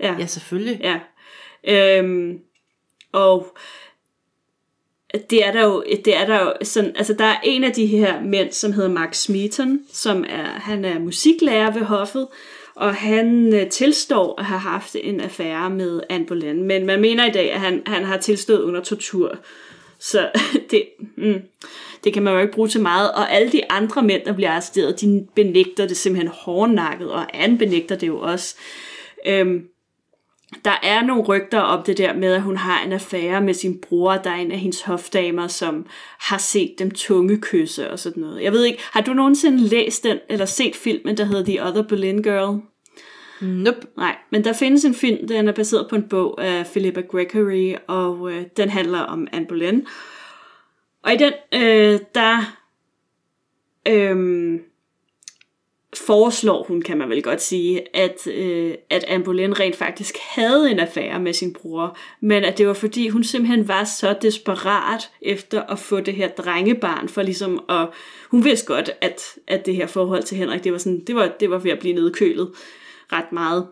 Ja. 0.00 0.16
Ja, 0.18 0.26
selvfølgelig. 0.26 0.80
Ja. 0.82 1.00
Øhm, 1.98 2.38
og 3.12 3.56
det 5.30 5.46
er 5.46 5.52
der 5.52 5.64
jo, 5.64 5.84
det 6.04 6.16
er 6.16 6.26
der 6.26 6.40
jo 6.40 6.52
sådan, 6.62 6.92
altså 6.96 7.12
der 7.12 7.24
er 7.24 7.36
en 7.44 7.64
af 7.64 7.72
de 7.72 7.86
her 7.86 8.20
mænd, 8.20 8.52
som 8.52 8.72
hedder 8.72 8.90
Mark 8.90 9.14
Smeaton, 9.14 9.80
som 9.92 10.24
er, 10.28 10.44
han 10.44 10.84
er 10.84 10.98
musiklærer 10.98 11.70
ved 11.70 11.82
hoffet, 11.82 12.26
og 12.74 12.94
han 12.94 13.54
øh, 13.54 13.68
tilstår 13.68 14.34
at 14.38 14.44
have 14.44 14.60
haft 14.60 14.96
en 15.02 15.20
affære 15.20 15.70
med 15.70 16.00
Anne 16.08 16.26
Boleyn, 16.26 16.62
men 16.62 16.86
man 16.86 17.00
mener 17.00 17.26
i 17.26 17.32
dag, 17.32 17.52
at 17.52 17.60
han, 17.60 17.82
han 17.86 18.04
har 18.04 18.16
tilstået 18.16 18.62
under 18.62 18.80
tortur. 18.80 19.38
Så 19.98 20.30
det, 20.70 20.84
mm, 21.16 21.42
det 22.04 22.12
kan 22.12 22.22
man 22.22 22.34
jo 22.34 22.40
ikke 22.40 22.52
bruge 22.52 22.68
til 22.68 22.80
meget. 22.80 23.12
Og 23.12 23.32
alle 23.32 23.52
de 23.52 23.70
andre 23.70 24.02
mænd, 24.02 24.22
der 24.24 24.32
bliver 24.32 24.50
arresteret, 24.50 25.00
de 25.00 25.26
benægter 25.34 25.86
det 25.86 25.96
simpelthen 25.96 26.32
hårdnakket, 26.34 27.10
og 27.10 27.36
Anne 27.36 27.58
benægter 27.58 27.96
det 27.96 28.06
jo 28.06 28.18
også. 28.18 28.56
Øhm, 29.26 29.62
der 30.64 30.80
er 30.82 31.02
nogle 31.02 31.22
rygter 31.22 31.60
om 31.60 31.82
det 31.84 31.98
der 31.98 32.14
med, 32.14 32.32
at 32.32 32.42
hun 32.42 32.56
har 32.56 32.84
en 32.84 32.92
affære 32.92 33.40
med 33.40 33.54
sin 33.54 33.80
bror. 33.80 34.12
Der 34.12 34.30
er 34.30 34.34
en 34.34 34.52
af 34.52 34.58
hendes 34.58 34.82
hofdamer, 34.82 35.46
som 35.46 35.86
har 36.18 36.38
set 36.38 36.74
dem 36.78 36.90
tunge 36.90 37.38
kysse 37.40 37.90
og 37.90 37.98
sådan 37.98 38.22
noget. 38.22 38.42
Jeg 38.42 38.52
ved 38.52 38.64
ikke, 38.64 38.82
har 38.92 39.00
du 39.00 39.12
nogensinde 39.12 39.58
læst 39.58 40.04
den, 40.04 40.18
eller 40.28 40.46
set 40.46 40.76
filmen, 40.76 41.16
der 41.16 41.24
hedder 41.24 41.44
The 41.44 41.66
Other 41.66 41.82
Berlin 41.82 42.22
Girl? 42.22 42.60
Nope. 43.40 43.86
Nej, 43.96 44.16
men 44.30 44.44
der 44.44 44.52
findes 44.52 44.84
en 44.84 44.94
film, 44.94 45.28
den 45.28 45.48
er 45.48 45.52
baseret 45.52 45.86
på 45.90 45.96
en 45.96 46.08
bog 46.08 46.44
af 46.44 46.66
Philippa 46.66 47.00
Gregory, 47.00 47.74
og 47.86 48.32
øh, 48.32 48.42
den 48.56 48.68
handler 48.68 49.00
om 49.00 49.26
Anne 49.32 49.46
Boleyn. 49.46 49.80
Og 51.02 51.12
i 51.12 51.16
den, 51.16 51.32
øh, 51.54 52.00
der 52.14 52.56
øh, 53.88 54.60
foreslår 55.96 56.64
hun, 56.68 56.82
kan 56.82 56.98
man 56.98 57.10
vel 57.10 57.22
godt 57.22 57.42
sige, 57.42 57.96
at, 57.96 58.26
øh, 58.26 58.74
at 58.90 59.04
Anne 59.04 59.24
Boleyn 59.24 59.52
rent 59.52 59.76
faktisk 59.76 60.14
havde 60.20 60.70
en 60.70 60.78
affære 60.78 61.20
med 61.20 61.32
sin 61.32 61.52
bror, 61.52 61.96
men 62.20 62.44
at 62.44 62.58
det 62.58 62.66
var 62.66 62.72
fordi, 62.72 63.08
hun 63.08 63.24
simpelthen 63.24 63.68
var 63.68 63.84
så 63.84 64.14
desperat 64.22 65.10
efter 65.22 65.62
at 65.62 65.78
få 65.78 66.00
det 66.00 66.14
her 66.14 66.28
drengebarn, 66.28 67.08
for 67.08 67.22
ligesom 67.22 67.64
at, 67.68 67.88
hun 68.30 68.44
vidste 68.44 68.66
godt, 68.66 68.90
at, 69.00 69.22
at 69.48 69.66
det 69.66 69.76
her 69.76 69.86
forhold 69.86 70.22
til 70.22 70.36
Henrik, 70.36 70.64
det 70.64 70.72
var, 70.72 70.78
sådan, 70.78 71.04
det 71.06 71.14
var, 71.14 71.32
det 71.40 71.50
var 71.50 71.58
ved 71.58 71.70
at 71.70 71.78
blive 71.78 71.94
nedkølet 71.94 72.50
ret 73.12 73.32
meget. 73.32 73.66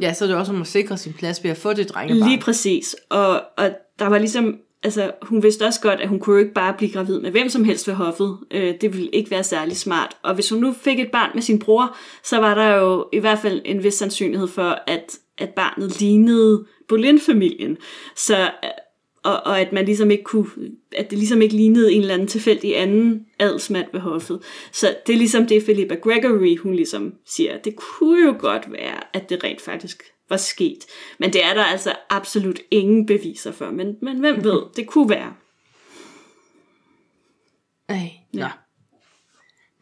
Ja, 0.00 0.14
så 0.14 0.24
er 0.24 0.28
det 0.28 0.36
også 0.36 0.52
om 0.52 0.60
at 0.60 0.66
sikre 0.66 0.98
sin 0.98 1.12
plads 1.12 1.44
ved 1.44 1.50
at 1.50 1.56
få 1.56 1.72
det 1.72 1.88
drengebarn. 1.88 2.28
Lige 2.28 2.40
præcis. 2.40 2.96
Og, 3.08 3.42
og 3.56 3.70
der 3.98 4.06
var 4.06 4.18
ligesom, 4.18 4.58
altså 4.82 5.10
hun 5.22 5.42
vidste 5.42 5.64
også 5.66 5.80
godt, 5.80 6.00
at 6.00 6.08
hun 6.08 6.18
kunne 6.18 6.34
jo 6.34 6.40
ikke 6.40 6.54
bare 6.54 6.74
blive 6.78 6.92
gravid 6.92 7.20
med 7.20 7.30
hvem 7.30 7.48
som 7.48 7.64
helst 7.64 7.88
ved 7.88 7.94
hoffet. 7.94 8.38
Øh, 8.50 8.74
det 8.80 8.92
ville 8.92 9.08
ikke 9.08 9.30
være 9.30 9.44
særlig 9.44 9.76
smart. 9.76 10.16
Og 10.22 10.34
hvis 10.34 10.50
hun 10.50 10.60
nu 10.60 10.72
fik 10.72 11.00
et 11.00 11.10
barn 11.10 11.30
med 11.34 11.42
sin 11.42 11.58
bror, 11.58 11.96
så 12.24 12.40
var 12.40 12.54
der 12.54 12.76
jo 12.76 13.08
i 13.12 13.18
hvert 13.18 13.38
fald 13.38 13.62
en 13.64 13.82
vis 13.82 13.94
sandsynlighed 13.94 14.48
for, 14.48 14.78
at, 14.86 15.18
at 15.38 15.48
barnet 15.48 16.00
lignede 16.00 16.66
Boleyn-familien. 16.88 17.76
Så 18.16 18.50
og, 19.22 19.46
og 19.46 19.60
at 19.60 19.72
man 19.72 19.84
ligesom 19.84 20.10
ikke 20.10 20.24
kunne, 20.24 20.46
at 20.96 21.10
det 21.10 21.18
ligesom 21.18 21.42
ikke 21.42 21.56
lignede 21.56 21.92
en 21.92 22.00
eller 22.00 22.14
anden 22.14 22.28
tilfældig 22.28 22.80
anden 22.80 23.26
adelsmand 23.38 23.86
ved 23.92 24.00
hoffet. 24.00 24.40
Så 24.72 24.96
det 25.06 25.12
er 25.12 25.16
ligesom 25.16 25.46
det, 25.46 25.64
Philippa 25.64 25.94
Gregory, 25.94 26.58
hun 26.58 26.74
ligesom 26.74 27.14
siger, 27.26 27.58
det 27.58 27.76
kunne 27.76 28.24
jo 28.24 28.34
godt 28.38 28.72
være, 28.72 29.16
at 29.16 29.30
det 29.30 29.44
rent 29.44 29.60
faktisk 29.60 30.02
var 30.28 30.36
sket. 30.36 30.86
Men 31.18 31.32
det 31.32 31.44
er 31.44 31.54
der 31.54 31.64
altså 31.64 31.92
absolut 32.10 32.60
ingen 32.70 33.06
beviser 33.06 33.52
for, 33.52 33.70
men, 33.70 33.96
men 34.02 34.18
hvem 34.18 34.44
ved, 34.44 34.62
det 34.76 34.86
kunne 34.86 35.10
være. 35.10 35.32
Ej, 37.88 38.10
Ja. 38.34 38.38
ja. 38.40 38.50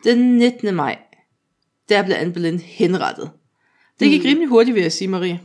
Den 0.05 0.39
19. 0.39 0.75
maj, 0.75 0.99
der 1.89 2.03
blev 2.03 2.17
Anne 2.17 2.33
Boleyn 2.33 2.59
henrettet. 2.59 3.31
Det 4.01 4.11
gik 4.11 4.23
mm. 4.23 4.29
rimelig 4.29 4.49
hurtigt, 4.49 4.75
vil 4.75 4.83
jeg 4.83 4.93
sige, 4.93 5.09
Marie. 5.09 5.41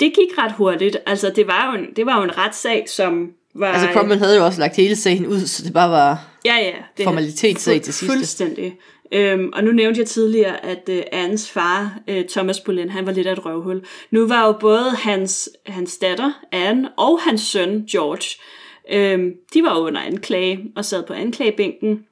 Det 0.00 0.12
gik 0.14 0.38
ret 0.38 0.52
hurtigt, 0.52 0.96
altså 1.06 1.32
det 1.36 1.46
var 1.46 1.72
jo 1.72 1.82
en, 1.82 1.86
det 1.96 2.06
var 2.06 2.16
jo 2.16 2.22
en 2.22 2.38
retssag, 2.38 2.88
som 2.88 3.32
var... 3.54 3.72
Altså, 3.72 3.88
Cromwell 3.92 4.18
havde 4.18 4.36
jo 4.36 4.44
også 4.44 4.60
lagt 4.60 4.76
hele 4.76 4.96
sagen 4.96 5.26
ud, 5.26 5.40
så 5.40 5.64
det 5.64 5.72
bare 5.72 5.90
var... 5.90 6.24
Ja, 6.44 6.56
ja. 6.56 6.76
Det 6.96 7.04
Formalitetssag 7.04 7.82
til 7.82 7.94
sidste. 7.94 8.16
Fuldstændig. 8.16 8.78
Øhm, 9.12 9.50
og 9.52 9.64
nu 9.64 9.72
nævnte 9.72 10.00
jeg 10.00 10.08
tidligere, 10.08 10.64
at 10.64 10.88
øh, 10.88 11.02
Annes 11.12 11.50
far, 11.50 11.98
øh, 12.08 12.28
Thomas 12.28 12.60
Boleyn, 12.60 12.88
han 12.88 13.06
var 13.06 13.12
lidt 13.12 13.26
af 13.26 13.32
et 13.32 13.46
røvhul. 13.46 13.86
Nu 14.10 14.26
var 14.26 14.46
jo 14.46 14.52
både 14.52 14.90
hans, 14.90 15.50
hans 15.66 15.98
datter, 15.98 16.32
Anne, 16.52 16.90
og 16.96 17.20
hans 17.20 17.40
søn, 17.40 17.86
George, 17.86 18.40
øhm, 18.90 19.32
de 19.54 19.62
var 19.62 19.78
under 19.78 20.00
anklage 20.00 20.72
og 20.76 20.84
sad 20.84 21.02
på 21.06 21.12
anklagebænken. 21.12 22.06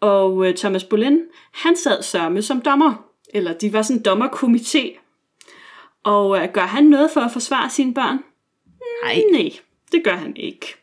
Og 0.00 0.46
øh, 0.46 0.54
Thomas 0.54 0.84
Boleyn, 0.84 1.18
han 1.52 1.76
sad 1.76 2.02
sørme 2.02 2.42
som 2.42 2.60
dommer. 2.60 3.04
Eller 3.34 3.52
de 3.52 3.72
var 3.72 3.82
sådan 3.82 3.96
en 3.96 4.06
dommerkomité. 4.08 4.98
Og 6.04 6.42
øh, 6.42 6.48
gør 6.52 6.66
han 6.66 6.84
noget 6.84 7.10
for 7.10 7.20
at 7.20 7.32
forsvare 7.32 7.70
sine 7.70 7.94
børn? 7.94 8.18
Nej. 9.02 9.22
Nej, 9.32 9.52
det 9.92 10.04
gør 10.04 10.16
han 10.16 10.36
ikke. 10.36 10.74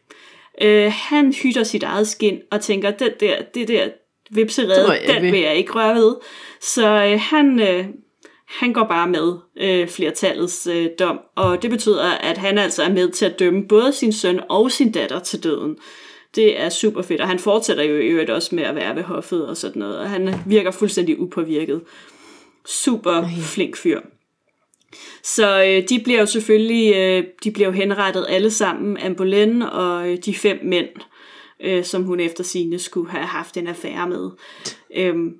Øh, 0.61 0.91
han 0.95 1.33
hytter 1.33 1.63
sit 1.63 1.83
eget 1.83 2.07
skin 2.07 2.41
og 2.51 2.61
tænker, 2.61 2.91
det 2.91 3.19
der, 3.19 3.41
det 3.41 3.67
der 3.67 3.89
vipserede, 4.33 4.91
jeg 4.91 5.15
den 5.15 5.23
ved." 5.23 5.31
vil 5.31 5.39
jeg 5.39 5.55
ikke 5.55 5.71
røre 5.71 5.95
ved. 5.95 6.15
Så 6.61 6.87
øh, 6.87 7.19
han, 7.21 7.59
øh, 7.59 7.85
han 8.47 8.73
går 8.73 8.83
bare 8.83 9.07
med 9.07 9.33
øh, 9.57 9.87
flertallets 9.87 10.67
øh, 10.67 10.87
dom, 10.99 11.19
og 11.35 11.61
det 11.61 11.69
betyder, 11.69 12.05
at 12.11 12.37
han 12.37 12.57
altså 12.57 12.83
er 12.83 12.89
med 12.89 13.09
til 13.09 13.25
at 13.25 13.39
dømme 13.39 13.67
både 13.67 13.93
sin 13.93 14.13
søn 14.13 14.39
og 14.49 14.71
sin 14.71 14.91
datter 14.91 15.19
til 15.19 15.43
døden. 15.43 15.75
Det 16.35 16.59
er 16.61 16.69
super 16.69 17.01
fedt, 17.01 17.21
og 17.21 17.27
han 17.27 17.39
fortsætter 17.39 17.83
jo 17.83 17.95
i 17.95 18.07
øvrigt 18.07 18.29
også 18.29 18.55
med 18.55 18.63
at 18.63 18.75
være 18.75 18.95
ved 18.95 19.03
hoffet 19.03 19.47
og 19.47 19.57
sådan 19.57 19.79
noget, 19.79 19.97
og 19.97 20.09
han 20.09 20.35
virker 20.45 20.71
fuldstændig 20.71 21.19
upåvirket. 21.19 21.81
Super 22.65 23.23
flink 23.53 23.77
fyr. 23.77 23.99
Så 25.23 25.63
øh, 25.63 25.89
de 25.89 25.99
bliver 26.03 26.19
jo 26.19 26.25
selvfølgelig 26.25 26.95
øh, 26.95 27.23
de 27.43 27.51
bliver 27.51 27.67
jo 27.67 27.73
henrettet 27.73 28.25
alle 28.29 28.51
sammen, 28.51 28.97
Anne 28.97 29.15
Boleyn 29.15 29.61
og 29.61 30.11
øh, 30.11 30.17
de 30.25 30.35
fem 30.35 30.59
mænd, 30.63 30.87
øh, 31.59 31.83
som 31.83 32.03
hun 32.03 32.19
efter 32.19 32.43
sine 32.43 32.79
skulle 32.79 33.11
have 33.11 33.25
haft 33.25 33.57
en 33.57 33.67
affære 33.67 34.09
med. 34.09 34.31
Øhm, 34.95 35.39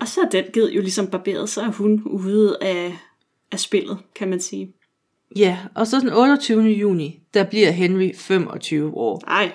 og 0.00 0.08
så 0.08 0.20
er 0.20 0.28
den 0.28 0.44
ged 0.52 0.70
jo 0.70 0.80
ligesom 0.80 1.06
barberet, 1.06 1.48
så 1.48 1.60
er 1.62 1.72
hun 1.72 2.02
ude 2.06 2.58
af, 2.60 2.98
af 3.52 3.60
spillet, 3.60 3.98
kan 4.14 4.28
man 4.28 4.40
sige. 4.40 4.72
Ja, 5.36 5.58
og 5.74 5.86
så 5.86 6.00
den 6.00 6.12
28. 6.12 6.62
juni, 6.62 7.20
der 7.34 7.44
bliver 7.44 7.70
Henry 7.70 8.14
25 8.14 8.96
år. 8.96 9.22
Ej, 9.26 9.52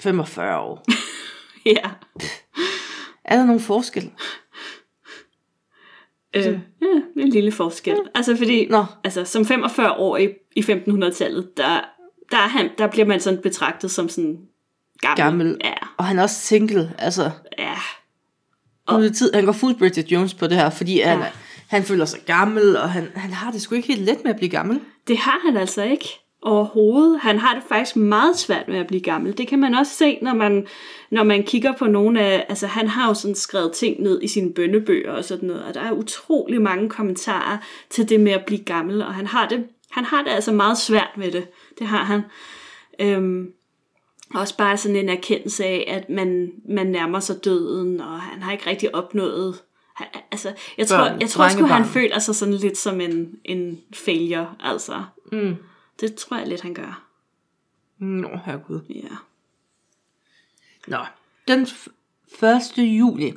45 0.00 0.60
år. 0.60 0.84
ja. 1.76 1.90
Er 3.24 3.36
der 3.36 3.46
nogen 3.46 3.60
forskel? 3.60 4.10
Øh, 6.36 6.44
ja, 6.44 6.60
en 7.16 7.28
lille 7.28 7.52
forskel. 7.52 7.96
Altså 8.14 8.36
fordi, 8.36 8.66
Nå. 8.66 8.84
altså 9.04 9.24
som 9.24 9.46
45 9.46 9.92
år 9.92 10.16
i, 10.16 10.28
i 10.56 10.60
1500-tallet, 10.60 11.56
der, 11.56 11.80
der, 12.30 12.36
er 12.36 12.48
han, 12.48 12.70
der 12.78 12.86
bliver 12.86 13.06
man 13.06 13.20
sådan 13.20 13.42
betragtet 13.42 13.90
som 13.90 14.08
sådan 14.08 14.38
gammel. 15.00 15.16
Gammel. 15.24 15.56
Ja, 15.64 15.72
Og 15.96 16.04
han 16.04 16.18
er 16.18 16.22
også 16.22 16.36
single, 16.40 16.94
altså... 16.98 17.30
ja. 17.58 17.74
Nu 18.90 18.96
er 18.96 19.00
det 19.00 19.16
tid, 19.16 19.30
han 19.34 19.44
går 19.44 19.52
fuld 19.52 19.74
Bridget 19.74 20.12
Jones 20.12 20.34
på 20.34 20.46
det 20.46 20.56
her, 20.56 20.70
fordi 20.70 21.00
han, 21.00 21.18
Ja. 21.18 21.24
han 21.68 21.84
føler 21.84 22.04
sig 22.04 22.20
gammel, 22.26 22.76
og 22.76 22.90
han, 22.90 23.08
han 23.14 23.30
har 23.32 23.50
det 23.50 23.62
sgu 23.62 23.74
ikke 23.74 23.88
helt 23.88 24.00
let 24.02 24.24
med 24.24 24.30
at 24.30 24.36
blive 24.36 24.50
gammel. 24.50 24.80
Det 25.08 25.18
har 25.18 25.40
han 25.46 25.56
altså 25.56 25.82
ikke. 25.82 26.08
overhovedet. 26.42 27.20
Han 27.20 27.38
har 27.38 27.54
det 27.54 27.62
faktisk 27.68 27.96
meget 27.96 28.38
svært 28.38 28.68
med 28.68 28.78
at 28.78 28.86
blive 28.86 29.00
gammel. 29.02 29.38
Det 29.38 29.48
kan 29.48 29.58
man 29.58 29.74
også 29.74 29.92
se, 29.94 30.18
når 30.22 30.34
man, 30.34 30.66
når 31.10 31.24
man 31.24 31.42
kigger 31.42 31.72
på 31.72 31.84
nogle 31.86 32.20
af... 32.20 32.46
Altså, 32.48 32.66
han 32.66 32.88
har 32.88 33.08
jo 33.08 33.14
sådan 33.14 33.34
skrevet 33.34 33.72
ting 33.72 34.02
ned 34.02 34.22
i 34.22 34.28
sine 34.28 34.52
bønnebøger 34.54 35.12
og 35.12 35.24
sådan 35.24 35.48
noget, 35.48 35.64
og 35.64 35.74
der 35.74 35.80
er 35.80 35.92
utrolig 35.92 36.62
mange 36.62 36.88
kommentarer 36.88 37.58
til 37.90 38.08
det 38.08 38.20
med 38.20 38.32
at 38.32 38.44
blive 38.46 38.64
gammel, 38.64 39.02
og 39.02 39.14
han 39.14 39.26
har 39.26 39.48
det, 39.48 39.64
han 39.90 40.04
har 40.04 40.22
det 40.22 40.30
altså 40.30 40.52
meget 40.52 40.78
svært 40.78 41.10
med 41.16 41.32
det. 41.32 41.46
Det 41.78 41.86
har 41.86 42.04
han. 42.04 42.22
Øhm, 43.00 43.52
også 44.34 44.56
bare 44.56 44.76
sådan 44.76 44.96
en 44.96 45.08
erkendelse 45.08 45.64
af, 45.64 45.84
at 45.88 46.10
man, 46.10 46.52
man 46.68 46.86
nærmer 46.86 47.20
sig 47.20 47.44
døden, 47.44 48.00
og 48.00 48.20
han 48.20 48.42
har 48.42 48.52
ikke 48.52 48.66
rigtig 48.66 48.94
opnået... 48.94 49.62
Han, 49.94 50.06
altså, 50.30 50.54
jeg 50.78 50.86
tror, 50.86 50.96
Børn, 50.98 51.20
jeg 51.20 51.30
tror 51.30 51.48
sgu, 51.48 51.66
han 51.66 51.84
føler 51.84 52.18
sig 52.18 52.34
sådan 52.34 52.54
lidt 52.54 52.78
som 52.78 53.00
en, 53.00 53.38
en 53.44 53.80
failure, 53.94 54.54
altså. 54.60 55.04
Mm. 55.32 55.56
Det 56.00 56.14
tror 56.14 56.36
jeg 56.36 56.46
lidt, 56.46 56.60
han 56.60 56.74
gør. 56.74 57.04
Nå, 57.98 58.28
herregud. 58.44 58.80
Ja. 58.88 59.16
Nå. 60.86 60.98
Den 61.48 61.62
f- 61.62 62.46
1. 62.46 62.78
juli, 62.78 63.34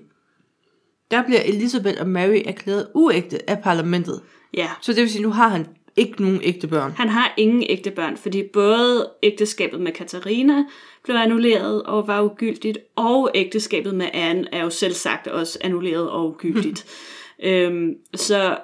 der 1.12 1.23
bliver 1.23 1.41
Elizabeth 1.41 2.01
og 2.01 2.08
Mary 2.08 2.41
erklæret 2.45 2.88
uægte 2.95 3.49
af 3.49 3.63
parlamentet. 3.63 4.21
Ja. 4.54 4.69
Så 4.82 4.93
det 4.93 5.01
vil 5.01 5.10
sige, 5.12 5.21
nu 5.23 5.32
har 5.32 5.47
han 5.47 5.67
ikke 5.95 6.21
nogen 6.21 6.39
ægte 6.43 6.67
børn. 6.67 6.91
Han 6.91 7.10
har 7.10 7.34
ingen 7.38 7.63
ægte 7.69 7.91
børn, 7.91 8.17
fordi 8.17 8.43
både 8.43 9.10
ægteskabet 9.23 9.82
med 9.82 9.91
Katarina 9.91 10.63
blev 11.04 11.15
annulleret 11.15 11.84
og 11.84 12.08
var 12.08 12.21
ugyldigt, 12.21 12.77
og 12.95 13.32
ægteskabet 13.36 13.95
med 13.95 14.10
Anne 14.13 14.47
er 14.51 14.63
jo 14.63 14.69
selv 14.69 14.93
sagt 14.93 15.27
også 15.27 15.60
annulleret 15.62 16.10
og 16.10 16.27
ugyldigt. 16.27 16.86
øhm, 17.43 17.95
så 18.15 18.58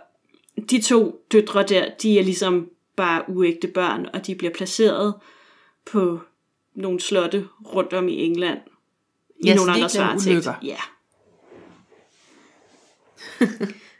de 0.69 0.81
to 0.81 1.25
døtre 1.31 1.63
der, 1.63 1.89
de 2.01 2.19
er 2.19 2.23
ligesom 2.23 2.69
bare 2.95 3.23
uægte 3.27 3.67
børn, 3.67 4.07
og 4.13 4.27
de 4.27 4.35
bliver 4.35 4.53
placeret 4.53 5.13
på 5.85 6.19
nogle 6.75 6.99
slotte 6.99 7.47
rundt 7.65 7.93
om 7.93 8.07
i 8.07 8.25
England. 8.25 8.59
I 9.39 9.47
Ja, 9.47 9.55
nogle 9.55 9.71
andres 9.71 9.97
varetægt. 9.97 10.47
Ja. 10.63 10.77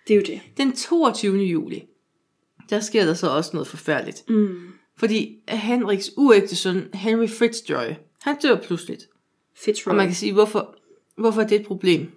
det 0.08 0.14
er 0.14 0.16
jo 0.16 0.24
det. 0.26 0.42
Den 0.58 0.76
22. 0.76 1.38
juli, 1.38 1.84
der 2.70 2.80
sker 2.80 3.06
der 3.06 3.14
så 3.14 3.28
også 3.30 3.50
noget 3.54 3.68
forfærdeligt. 3.68 4.30
Mm. 4.30 4.56
Fordi 4.98 5.36
Henriks 5.50 6.12
uægte 6.18 6.56
søn, 6.56 6.88
Henry 6.94 7.28
Fitzroy, 7.28 7.94
han 8.22 8.36
dør 8.44 8.56
pludseligt. 8.56 9.04
Fitzroy. 9.56 9.92
Og 9.92 9.96
man 9.96 10.06
kan 10.08 10.16
sige, 10.16 10.34
hvorfor, 10.34 10.76
hvorfor 11.18 11.42
er 11.42 11.48
det 11.48 11.60
et 11.60 11.68
problem? 11.68 12.12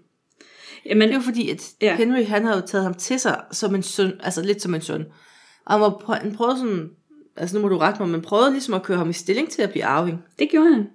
Jamen, 0.86 1.08
Det 1.08 1.14
er 1.14 1.18
jo 1.18 1.22
fordi, 1.24 1.50
at 1.50 1.70
Ja. 1.80 1.96
Henry, 1.96 2.24
han 2.24 2.46
jo 2.46 2.60
taget 2.66 2.84
ham 2.84 2.94
til 2.94 3.20
sig 3.20 3.40
som 3.52 3.74
en 3.74 3.82
søn, 3.82 4.12
altså 4.20 4.42
lidt 4.42 4.62
som 4.62 4.74
en 4.74 4.80
søn. 4.80 5.04
Og 5.66 5.72
han, 5.72 5.80
var, 5.80 6.14
han 6.14 6.34
prøvede 6.34 6.58
sådan, 6.58 6.90
altså 7.36 7.56
nu 7.56 7.62
må 7.62 7.68
du 7.68 7.78
rette 7.78 8.02
mig, 8.02 8.08
men 8.08 8.22
prøvede 8.22 8.50
ligesom 8.50 8.74
at 8.74 8.82
køre 8.82 8.98
ham 8.98 9.10
i 9.10 9.12
stilling 9.12 9.50
til 9.50 9.62
at 9.62 9.70
blive 9.70 9.84
arving. 9.84 10.18
Det 10.38 10.50
gjorde 10.50 10.70
han. 10.74 10.86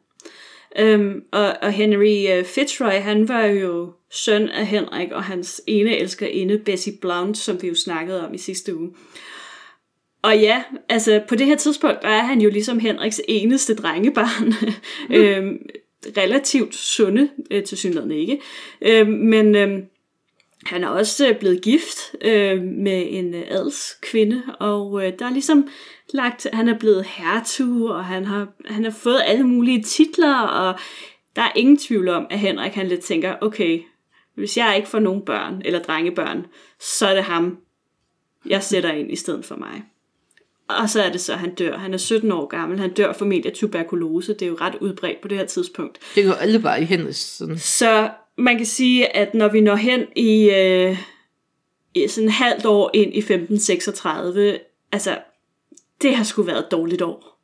Øhm, 0.80 1.22
og, 1.32 1.56
og 1.62 1.72
Henry 1.72 2.40
uh, 2.40 2.46
Fitzroy, 2.46 2.92
han 2.92 3.28
var 3.28 3.46
jo 3.46 3.94
søn 4.12 4.50
af 4.50 4.68
Henrik 4.68 5.12
og 5.12 5.24
hans 5.24 5.62
ene 5.68 5.98
elskerinde, 5.98 6.58
Bessie 6.66 6.94
Blount, 7.02 7.38
som 7.38 7.62
vi 7.62 7.68
jo 7.68 7.76
snakkede 7.76 8.28
om 8.28 8.34
i 8.34 8.38
sidste 8.38 8.78
uge. 8.78 8.92
Og 10.26 10.40
ja, 10.40 10.64
altså 10.90 11.22
på 11.28 11.36
det 11.36 11.46
her 11.46 11.56
tidspunkt, 11.56 12.02
der 12.02 12.08
er 12.08 12.24
han 12.24 12.42
jo 12.42 12.50
ligesom 12.50 12.80
Henriks 12.80 13.22
eneste 13.28 13.76
drengebarn. 13.76 14.54
øhm, 15.20 15.58
relativt 16.18 16.76
sunde, 16.76 17.30
øh, 17.52 17.64
til 17.64 17.78
synligheden 17.78 18.12
ikke. 18.12 18.42
Øhm, 18.82 19.12
men 19.12 19.56
øhm, 19.56 19.86
han 20.66 20.84
er 20.84 20.88
også 20.88 21.28
øh, 21.28 21.40
blevet 21.40 21.62
gift 21.62 22.16
øh, 22.22 22.62
med 22.62 23.06
en 23.10 23.34
øh, 23.34 23.44
adelskvinde, 23.48 24.44
og 24.60 25.06
øh, 25.06 25.14
der 25.20 25.26
er 25.26 25.32
ligesom 25.32 25.68
lagt, 26.14 26.48
han 26.54 26.70
er 26.70 26.80
blevet 26.80 27.06
hertug, 27.06 27.90
og 27.90 28.06
han 28.06 28.26
har, 28.26 28.48
han 28.66 28.84
har 28.84 28.92
fået 28.92 29.22
alle 29.26 29.44
mulige 29.44 29.84
titler, 29.84 30.40
og 30.40 30.80
der 31.36 31.42
er 31.42 31.52
ingen 31.56 31.78
tvivl 31.78 32.10
om, 32.10 32.28
at 32.30 32.40
Henrik 32.40 32.74
han 32.74 32.88
lidt 32.88 33.02
tænker, 33.02 33.36
okay, 33.42 33.82
hvis 34.36 34.58
jeg 34.58 34.74
ikke 34.76 34.88
får 34.88 35.00
nogen 35.00 35.22
børn, 35.22 35.62
eller 35.66 35.80
drengebørn, 35.80 36.46
så 36.80 37.08
er 37.08 37.14
det 37.14 37.24
ham, 37.24 37.58
jeg 38.46 38.64
sætter 38.64 38.92
ind 38.92 39.12
i 39.12 39.16
stedet 39.16 39.46
for 39.46 39.56
mig. 39.56 39.84
Og 40.68 40.90
så 40.90 41.02
er 41.02 41.12
det 41.12 41.22
så, 41.22 41.36
han 41.36 41.54
dør. 41.56 41.78
Han 41.78 41.94
er 41.94 41.98
17 41.98 42.32
år 42.32 42.46
gammel. 42.46 42.80
Han 42.80 42.94
dør 42.94 43.14
formentlig 43.14 43.52
af 43.52 43.58
tuberkulose. 43.58 44.34
Det 44.34 44.42
er 44.42 44.48
jo 44.48 44.58
ret 44.62 44.76
udbredt 44.82 45.22
på 45.22 45.28
det 45.28 45.38
her 45.38 45.46
tidspunkt. 45.46 45.98
Det 46.16 46.26
går 46.26 46.34
alle 46.34 46.60
bare 46.60 46.82
i 46.82 46.86
Henrys 46.86 47.18
sådan. 47.18 47.58
Så 47.58 48.10
man 48.38 48.58
kan 48.58 48.66
sige, 48.66 49.16
at 49.16 49.34
når 49.34 49.48
vi 49.48 49.62
når 49.62 49.76
hen 49.76 50.06
i, 50.16 50.50
øh, 50.50 50.98
i 51.96 52.08
sådan 52.08 52.30
halvt 52.30 52.66
år 52.66 52.92
ind 52.94 53.14
i 53.14 53.18
1536, 53.22 54.60
altså, 54.92 55.18
det 56.02 56.16
har 56.16 56.24
sgu 56.24 56.42
været 56.42 56.60
et 56.60 56.72
dårligt 56.72 57.02
år. 57.02 57.40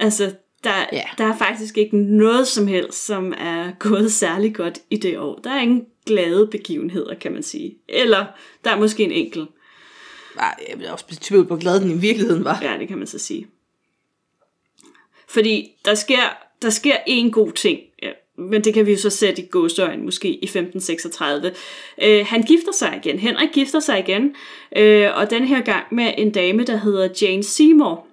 Altså, 0.00 0.34
der, 0.64 0.74
Ja. 0.92 1.02
der 1.18 1.24
er 1.24 1.36
faktisk 1.36 1.78
ikke 1.78 1.96
noget 1.96 2.46
som 2.48 2.66
helst, 2.66 3.06
som 3.06 3.34
er 3.38 3.70
gået 3.78 4.12
særlig 4.12 4.54
godt 4.54 4.78
i 4.90 4.96
det 4.96 5.18
år. 5.18 5.40
Der 5.44 5.50
er 5.50 5.60
ingen 5.60 5.86
glade 6.06 6.46
begivenheder, 6.46 7.14
kan 7.14 7.32
man 7.32 7.42
sige. 7.42 7.74
Eller 7.88 8.26
der 8.64 8.70
er 8.70 8.78
måske 8.78 9.04
en 9.04 9.12
enkelt. 9.12 9.48
Jeg 10.68 10.78
vil 10.78 10.90
også 10.90 11.06
blive 11.06 11.18
tvivl 11.20 11.44
på, 11.44 11.46
hvor 11.46 11.60
glad 11.60 11.80
den 11.80 11.90
i 11.90 11.98
virkeligheden 11.98 12.44
var. 12.44 12.58
Ja, 12.62 12.78
det 12.78 12.88
kan 12.88 12.98
man 12.98 13.06
så 13.06 13.18
sige. 13.18 13.46
Fordi 15.28 15.70
der 15.84 15.94
sker, 15.94 16.36
der 16.62 16.70
sker 16.70 16.96
en 17.06 17.30
god 17.30 17.52
ting, 17.52 17.80
ja, 18.02 18.10
men 18.38 18.64
det 18.64 18.74
kan 18.74 18.86
vi 18.86 18.90
jo 18.90 18.98
så 18.98 19.10
sætte 19.10 19.42
i 19.42 19.46
gåsøjen 19.46 20.04
måske 20.04 20.28
i 20.28 20.44
1536. 20.44 21.52
Øh, 22.02 22.26
han 22.26 22.42
gifter 22.42 22.72
sig 22.72 23.00
igen. 23.04 23.18
Henrik 23.18 23.48
gifter 23.52 23.80
sig 23.80 23.98
igen, 23.98 24.34
øh, 24.76 25.08
og 25.14 25.30
den 25.30 25.44
her 25.44 25.60
gang 25.60 25.84
med 25.94 26.14
en 26.18 26.32
dame, 26.32 26.64
der 26.64 26.76
hedder 26.76 27.08
Jane 27.22 27.42
Seymour. 27.42 28.06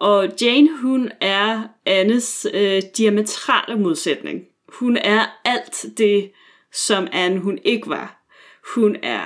Og 0.00 0.28
Jane, 0.40 0.68
hun 0.82 1.10
er 1.20 1.62
Annes 1.86 2.46
øh, 2.54 2.82
diametrale 2.96 3.78
modsætning. 3.78 4.40
Hun 4.68 4.96
er 4.96 5.40
alt 5.44 5.86
det, 5.98 6.30
som 6.72 7.08
Anne 7.12 7.40
hun 7.40 7.58
ikke 7.64 7.88
var. 7.88 8.17
Hun 8.74 8.96
er 9.02 9.20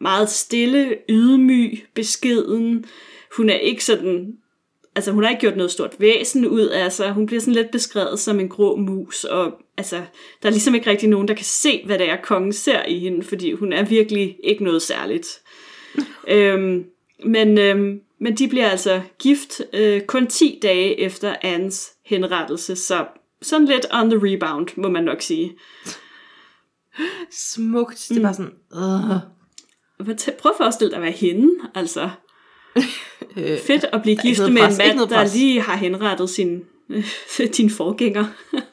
meget 0.00 0.30
stille, 0.30 0.96
ydmyg, 1.08 1.86
beskeden. 1.94 2.84
Hun 3.36 3.50
er 3.50 3.58
ikke 3.58 3.84
sådan 3.84 4.36
altså 4.96 5.12
hun 5.12 5.22
har 5.22 5.30
ikke 5.30 5.40
gjort 5.40 5.56
noget 5.56 5.70
stort 5.70 5.96
væsen 5.98 6.46
ud 6.46 6.66
af 6.66 6.92
sig. 6.92 7.12
Hun 7.12 7.26
bliver 7.26 7.40
sådan 7.40 7.54
lidt 7.54 7.70
beskrevet 7.70 8.18
som 8.18 8.40
en 8.40 8.48
grå 8.48 8.76
mus, 8.76 9.24
og 9.24 9.52
altså, 9.76 9.96
der 10.42 10.48
er 10.48 10.50
ligesom 10.50 10.74
ikke 10.74 10.90
rigtig 10.90 11.08
nogen, 11.08 11.28
der 11.28 11.34
kan 11.34 11.44
se, 11.44 11.82
hvad 11.86 11.98
det 11.98 12.10
er, 12.10 12.16
kongen 12.22 12.52
ser 12.52 12.84
i 12.84 12.98
hende, 12.98 13.22
fordi 13.24 13.52
hun 13.52 13.72
er 13.72 13.84
virkelig 13.84 14.36
ikke 14.44 14.64
noget 14.64 14.82
særligt. 14.82 15.40
øhm, 16.28 16.84
men, 17.24 17.58
øhm, 17.58 18.00
men 18.20 18.34
de 18.34 18.48
bliver 18.48 18.70
altså 18.70 19.00
gift 19.18 19.60
øh, 19.72 20.00
kun 20.00 20.26
10 20.26 20.58
dage 20.62 21.00
efter 21.00 21.34
Annes 21.42 21.92
henrettelse, 22.04 22.76
så 22.76 23.06
sådan 23.42 23.66
lidt 23.66 23.86
on 23.92 24.10
the 24.10 24.20
rebound, 24.22 24.68
må 24.76 24.88
man 24.88 25.04
nok 25.04 25.22
sige. 25.22 25.52
Smukt. 27.30 28.06
Det 28.08 28.18
er 28.18 28.22
bare 28.22 28.34
sådan, 28.34 28.52
øh, 28.74 29.20
Prøv 30.38 30.52
at 30.52 30.56
forestille 30.56 30.90
dig 30.90 30.96
at 30.96 31.02
være 31.02 31.12
hende, 31.12 31.50
altså. 31.74 32.10
øh, 33.36 33.58
Fedt 33.58 33.84
at 33.92 34.02
blive 34.02 34.16
gift 34.16 34.40
med 34.40 34.62
pres, 34.62 34.78
en 34.78 34.96
mand, 34.96 35.08
der 35.08 35.34
lige 35.34 35.60
har 35.60 35.76
henrettet 35.76 36.30
sin, 36.30 36.62
din 37.56 37.70
forgænger. 37.70 38.24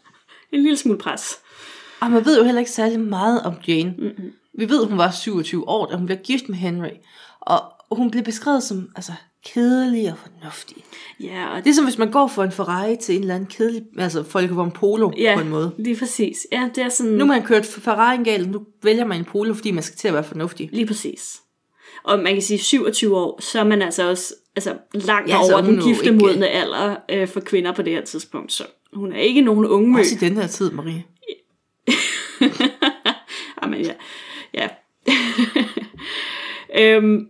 en 0.54 0.64
lille 0.64 0.78
smule 0.78 0.98
pres. 0.98 1.40
Og 2.00 2.12
man 2.12 2.26
ved 2.26 2.38
jo 2.38 2.44
heller 2.44 2.60
ikke 2.60 2.72
særlig 2.72 3.00
meget 3.00 3.42
om 3.42 3.54
Jane. 3.68 3.96
Mm-hmm. 3.98 4.32
Vi 4.58 4.70
ved, 4.70 4.82
at 4.82 4.88
hun 4.88 4.98
var 4.98 5.12
27 5.12 5.70
år, 5.70 5.86
da 5.86 5.96
hun 5.96 6.06
blev 6.06 6.18
gift 6.18 6.50
med 6.50 6.58
Henry. 6.58 6.90
Og 7.40 7.62
hun 7.92 8.12
blev 8.12 8.24
beskrevet 8.24 8.64
som 8.64 8.90
altså, 8.96 9.14
kedelig 9.45 10.12
og 10.12 10.17
fornuftig. 10.17 10.77
Ja, 11.19 11.47
og 11.56 11.63
Det 11.63 11.69
er 11.69 11.73
som 11.73 11.84
hvis 11.84 11.97
man 11.97 12.12
går 12.12 12.27
for 12.27 12.43
en 12.43 12.51
Ferrari 12.51 12.97
til 13.01 13.15
en 13.15 13.21
eller 13.21 13.36
anden 13.36 13.49
kedelig, 13.49 13.84
altså 13.97 14.23
Folkevogn 14.23 14.71
Polo 14.71 15.12
ja, 15.17 15.36
på 15.36 15.41
en 15.41 15.49
måde. 15.49 15.71
lige 15.77 15.95
præcis. 15.95 16.38
Ja, 16.51 16.69
det 16.75 16.84
er 16.84 16.89
sådan... 16.89 17.12
Nu 17.12 17.25
har 17.25 17.34
man 17.34 17.43
kørt 17.43 17.65
Ferrari 17.65 18.23
galt, 18.23 18.51
nu 18.51 18.65
vælger 18.84 19.06
man 19.06 19.17
en 19.19 19.25
Polo, 19.25 19.53
fordi 19.53 19.71
man 19.71 19.84
skal 19.84 19.97
til 19.97 20.08
at 20.08 20.13
være 20.13 20.23
fornuftig. 20.23 20.69
Lige 20.71 20.86
præcis. 20.86 21.39
Og 22.03 22.19
man 22.19 22.34
kan 22.34 22.41
sige 22.41 22.60
27 22.60 23.17
år, 23.17 23.41
så 23.41 23.60
er 23.60 23.63
man 23.63 23.82
altså 23.82 24.10
også 24.10 24.34
altså, 24.56 24.75
langt 24.93 25.29
Ja, 25.29 25.39
over 25.39 25.62
den 25.62 25.82
giftemodne 25.82 26.47
alder 26.47 26.95
øh, 27.10 27.27
for 27.27 27.39
kvinder 27.39 27.71
på 27.71 27.82
det 27.82 27.93
her 27.93 28.01
tidspunkt. 28.06 28.51
Så 28.53 28.63
hun 28.93 29.13
er 29.13 29.19
ikke 29.19 29.41
nogen 29.41 29.65
unge 29.65 29.91
mø. 29.91 29.99
Også 29.99 30.15
i 30.15 30.17
den 30.17 30.38
her 30.38 30.47
tid, 30.47 30.71
Marie. 30.71 31.03
Jamen 33.63 33.82
ja. 33.82 33.93
ja. 34.53 34.67
øhm, 36.97 37.27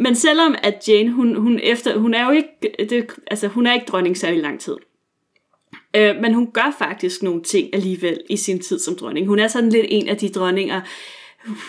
men 0.00 0.14
selvom 0.14 0.54
at 0.62 0.88
Jane, 0.88 1.10
hun, 1.10 1.36
hun, 1.36 1.60
efter, 1.62 1.98
hun 1.98 2.14
er 2.14 2.24
jo 2.24 2.30
ikke, 2.30 2.48
det, 2.90 3.06
altså 3.26 3.48
hun 3.48 3.66
er 3.66 3.72
ikke 3.72 3.86
dronning 3.86 4.16
særlig 4.16 4.42
lang 4.42 4.60
tid. 4.60 4.76
Øh, 5.96 6.16
men 6.22 6.34
hun 6.34 6.50
gør 6.52 6.76
faktisk 6.78 7.22
nogle 7.22 7.42
ting 7.42 7.74
alligevel 7.74 8.20
i 8.28 8.36
sin 8.36 8.60
tid 8.60 8.78
som 8.78 8.96
dronning. 8.96 9.26
Hun 9.26 9.38
er 9.38 9.48
sådan 9.48 9.70
lidt 9.70 9.86
en 9.88 10.08
af 10.08 10.16
de 10.16 10.28
dronninger, 10.28 10.80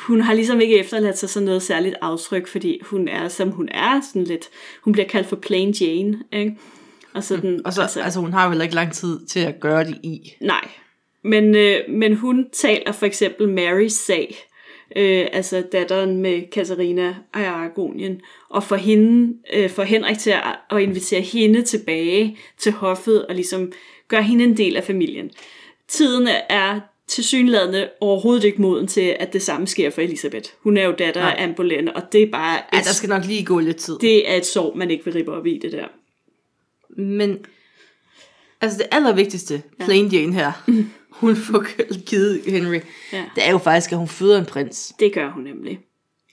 hun 0.08 0.22
har 0.22 0.34
ligesom 0.34 0.62
ikke 0.62 0.80
efterladt 0.80 1.18
sig 1.18 1.30
sådan 1.30 1.46
noget 1.46 1.62
særligt 1.62 1.96
aftryk, 2.02 2.48
fordi 2.48 2.80
hun 2.86 3.08
er, 3.08 3.28
som 3.28 3.52
hun 3.52 3.70
er, 3.72 4.02
sådan 4.02 4.24
lidt, 4.24 4.50
hun 4.84 4.94
bliver 4.94 5.08
kaldt 5.08 5.28
for 5.28 5.36
plain 5.36 5.72
Jane, 5.72 6.20
ikke? 6.34 6.58
Og 7.14 7.24
sådan, 7.24 7.62
Og 7.66 7.74
så, 7.74 7.82
altså, 7.82 8.02
altså 8.02 8.20
hun 8.20 8.34
har 8.34 8.44
jo 8.44 8.50
heller 8.50 8.64
ikke 8.64 8.76
lang 8.76 8.94
tid 8.94 9.26
til 9.26 9.40
at 9.40 9.60
gøre 9.60 9.84
det 9.84 9.98
i. 10.04 10.32
Nej, 10.42 10.70
men, 11.24 11.56
øh, 11.56 11.80
men 11.90 12.16
hun 12.16 12.50
taler 12.54 12.92
for 12.92 13.06
eksempel 13.06 13.50
Marys 13.50 13.94
sag 13.94 14.38
øh, 14.96 15.28
altså 15.34 15.64
datteren 15.72 16.18
med 16.18 16.50
Katarina 16.52 17.16
af 17.34 17.50
Aragonien, 17.50 18.22
og 18.50 18.64
få, 18.64 18.76
hende, 18.76 19.38
øh, 19.54 19.70
få 19.70 19.84
Henrik 19.84 20.18
til 20.18 20.30
at, 20.30 20.60
at 20.72 20.82
invitere 20.82 21.22
hende 21.22 21.62
tilbage 21.62 22.38
til 22.58 22.72
hoffet, 22.72 23.26
og 23.26 23.36
ligesom 23.36 23.72
gøre 24.08 24.24
hende 24.24 24.44
en 24.44 24.58
del 24.58 24.78
af 24.78 24.84
familien. 24.84 25.32
Tiden 25.88 26.28
er 26.50 26.80
til 27.08 27.24
synlædende 27.24 27.90
overhovedet 28.02 28.44
ikke 28.44 28.62
moden 28.62 28.88
til, 28.88 29.16
at 29.20 29.34
det 29.34 29.42
samme 29.42 29.68
sker 29.68 29.90
for 29.90 30.02
Elisabeth. 30.02 30.50
Hun 30.60 30.78
er 30.78 30.84
jo 30.84 30.92
datter 30.92 31.22
Nej. 31.22 31.36
af 31.38 31.44
Anne 31.44 31.56
Boleyn, 31.56 31.88
og 31.88 32.02
det 32.12 32.24
er 32.24 32.32
bare 32.32 32.58
et, 32.58 32.64
Ja, 32.74 32.78
der 32.78 32.94
skal 32.94 33.10
nok 33.10 33.26
lige 33.26 33.46
gå 33.46 33.60
lidt 33.60 33.78
tid. 33.78 33.98
det 34.02 34.32
er 34.32 34.36
et 34.36 34.46
sorg, 34.46 34.78
man 34.78 34.92
ikke 34.92 35.06
vil 35.06 35.14
rippe 35.14 35.32
op 35.32 35.46
i, 35.48 35.58
det 35.58 35.72
der. 35.72 35.86
Men 37.02 37.38
altså 38.62 38.78
det 38.78 38.88
allervigtigste, 38.92 39.62
Plain 39.80 40.08
Jane 40.08 40.34
her, 40.34 40.52
hun 41.12 41.36
får 41.36 41.66
givet 42.06 42.42
Henry, 42.48 42.80
Ja. 43.14 43.24
det 43.36 43.48
er 43.48 43.52
jo 43.52 43.58
faktisk, 43.58 43.92
at 43.92 43.98
hun 43.98 44.08
føder 44.08 44.40
en 44.40 44.46
prins. 44.46 44.94
Det 45.00 45.14
gør 45.14 45.30
hun 45.32 45.44
nemlig. 45.44 45.80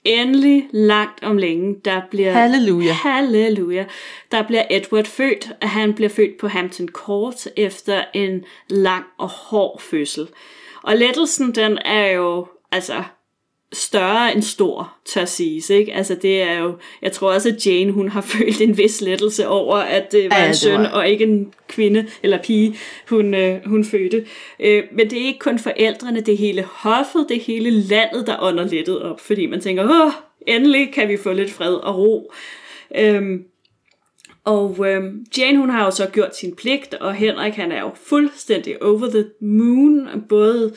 Endelig, 0.03 0.67
langt 0.71 1.23
om 1.23 1.37
længe, 1.37 1.75
der 1.85 2.01
bliver... 2.11 2.31
Halleluja. 2.31 2.91
Halleluja. 2.93 3.85
Der 4.31 4.43
bliver 4.47 4.63
Edward 4.69 5.05
født, 5.05 5.51
og 5.61 5.69
han 5.69 5.93
bliver 5.93 6.09
født 6.09 6.37
på 6.37 6.47
Hampton 6.47 6.87
Court 6.87 7.47
efter 7.57 8.03
en 8.13 8.43
lang 8.69 9.05
og 9.17 9.29
hård 9.29 9.81
fødsel. 9.81 10.27
Og 10.83 10.95
lettelsen, 10.97 11.55
den 11.55 11.77
er 11.85 12.07
jo, 12.07 12.47
altså, 12.71 13.03
større 13.73 14.33
end 14.35 14.41
stor, 14.41 14.93
tør 15.05 15.25
siges, 15.25 15.69
ikke? 15.69 15.93
Altså 15.93 16.15
det 16.15 16.41
er 16.41 16.59
jo, 16.59 16.77
jeg 17.01 17.11
tror 17.11 17.33
også, 17.33 17.49
at 17.49 17.67
Jane, 17.67 17.91
hun 17.91 18.09
har 18.09 18.21
følt 18.37 18.61
en 18.61 18.77
vis 18.77 19.01
lettelse 19.01 19.47
over, 19.47 19.77
at 19.77 20.11
det 20.11 20.29
var 20.29 20.37
Ja, 20.37 20.47
en 20.47 20.55
søn, 20.55 20.79
var- 20.79 20.87
og 20.89 21.07
ikke 21.09 21.23
en 21.23 21.53
kvinde 21.67 22.07
eller 22.23 22.37
pige, 22.43 22.75
hun, 23.09 23.33
øh, 23.33 23.59
hun 23.65 23.85
fødte. 23.85 24.25
Øh, 24.59 24.83
men 24.91 25.09
det 25.09 25.21
er 25.21 25.25
ikke 25.25 25.39
kun 25.39 25.59
forældrene, 25.59 26.21
det 26.21 26.33
er 26.33 26.37
hele 26.37 26.63
hoffet, 26.63 27.25
det 27.29 27.37
er 27.37 27.41
hele 27.41 27.69
landet, 27.69 28.27
der 28.27 28.43
ånder 28.43 28.67
lettet 28.67 29.01
op, 29.01 29.19
fordi 29.21 29.45
man 29.45 29.61
tænker, 29.61 29.83
åh, 30.05 30.11
endelig 30.47 30.93
kan 30.93 31.09
vi 31.09 31.17
få 31.17 31.33
lidt 31.33 31.51
fred 31.51 31.73
og 31.73 31.97
ro. 31.97 32.31
Øhm, 32.97 33.43
og 34.45 34.87
øhm, 34.87 35.25
Jane, 35.37 35.57
hun 35.57 35.69
har 35.69 35.85
jo 35.85 35.91
så 35.91 36.07
gjort 36.13 36.35
sin 36.37 36.55
pligt, 36.55 36.93
og 36.93 37.13
Henrik, 37.13 37.53
han 37.53 37.71
er 37.71 37.79
jo 37.81 37.89
fuldstændig 38.03 38.83
over 38.83 39.07
the 39.09 39.25
moon, 39.41 40.07
både 40.29 40.65
øh, 40.65 40.71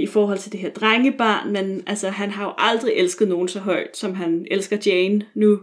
i 0.00 0.06
forhold 0.06 0.38
til 0.38 0.52
det 0.52 0.60
her 0.60 0.70
drengebarn, 0.70 1.52
men 1.52 1.82
altså, 1.86 2.08
han 2.10 2.30
har 2.30 2.44
jo 2.44 2.52
aldrig 2.58 2.92
elsket 2.92 3.28
nogen 3.28 3.48
så 3.48 3.60
højt, 3.60 3.96
som 3.96 4.14
han 4.14 4.46
elsker 4.50 4.76
Jane 4.86 5.22
nu. 5.34 5.60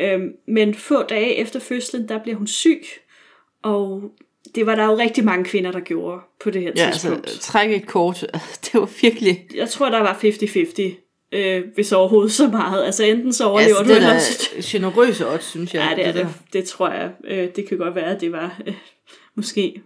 Øhm, 0.00 0.28
men 0.48 0.74
få 0.74 1.02
dage 1.02 1.34
efter 1.34 1.60
fødslen, 1.60 2.08
der 2.08 2.18
bliver 2.22 2.36
hun 2.38 2.46
syg, 2.46 2.82
og 3.62 4.02
det 4.54 4.66
var 4.66 4.74
der 4.74 4.84
jo 4.84 4.98
rigtig 4.98 5.24
mange 5.24 5.44
kvinder, 5.44 5.70
der 5.72 5.80
gjorde 5.80 6.20
på 6.40 6.50
det 6.50 6.62
her 6.62 6.72
Ja, 6.76 6.86
altså, 6.86 7.00
tidspunkt. 7.00 7.28
træk 7.40 7.70
et 7.70 7.86
kort. 7.86 8.20
Det 8.64 8.74
var 8.74 8.90
virkelig... 9.02 9.46
Jeg 9.54 9.68
tror, 9.68 9.88
der 9.90 9.98
var 9.98 10.14
50-50, 10.24 11.36
øh, 11.38 11.62
hvis 11.74 11.92
overhovedet 11.92 12.32
så 12.32 12.48
meget. 12.48 12.84
Altså 12.84 13.04
enten 13.04 13.32
så 13.32 13.44
overlever 13.44 13.78
Altså, 13.78 13.94
du, 13.94 14.00
det 14.00 14.08
er 14.08 14.14
også... 14.14 14.50
generøse 14.62 15.28
odds, 15.28 15.44
synes 15.44 15.74
jeg. 15.74 15.88
Ja, 15.90 15.96
det 15.96 16.06
er 16.08 16.12
der. 16.12 16.24
det. 16.24 16.34
Det 16.52 16.64
tror 16.64 16.88
jeg. 16.90 17.10
Øh, 17.24 17.48
det 17.56 17.68
kan 17.68 17.78
godt 17.78 17.94
være, 17.94 18.14
at 18.14 18.20
det 18.20 18.32
var 18.32 18.60
øh, 18.66 18.74
måske 19.34 19.82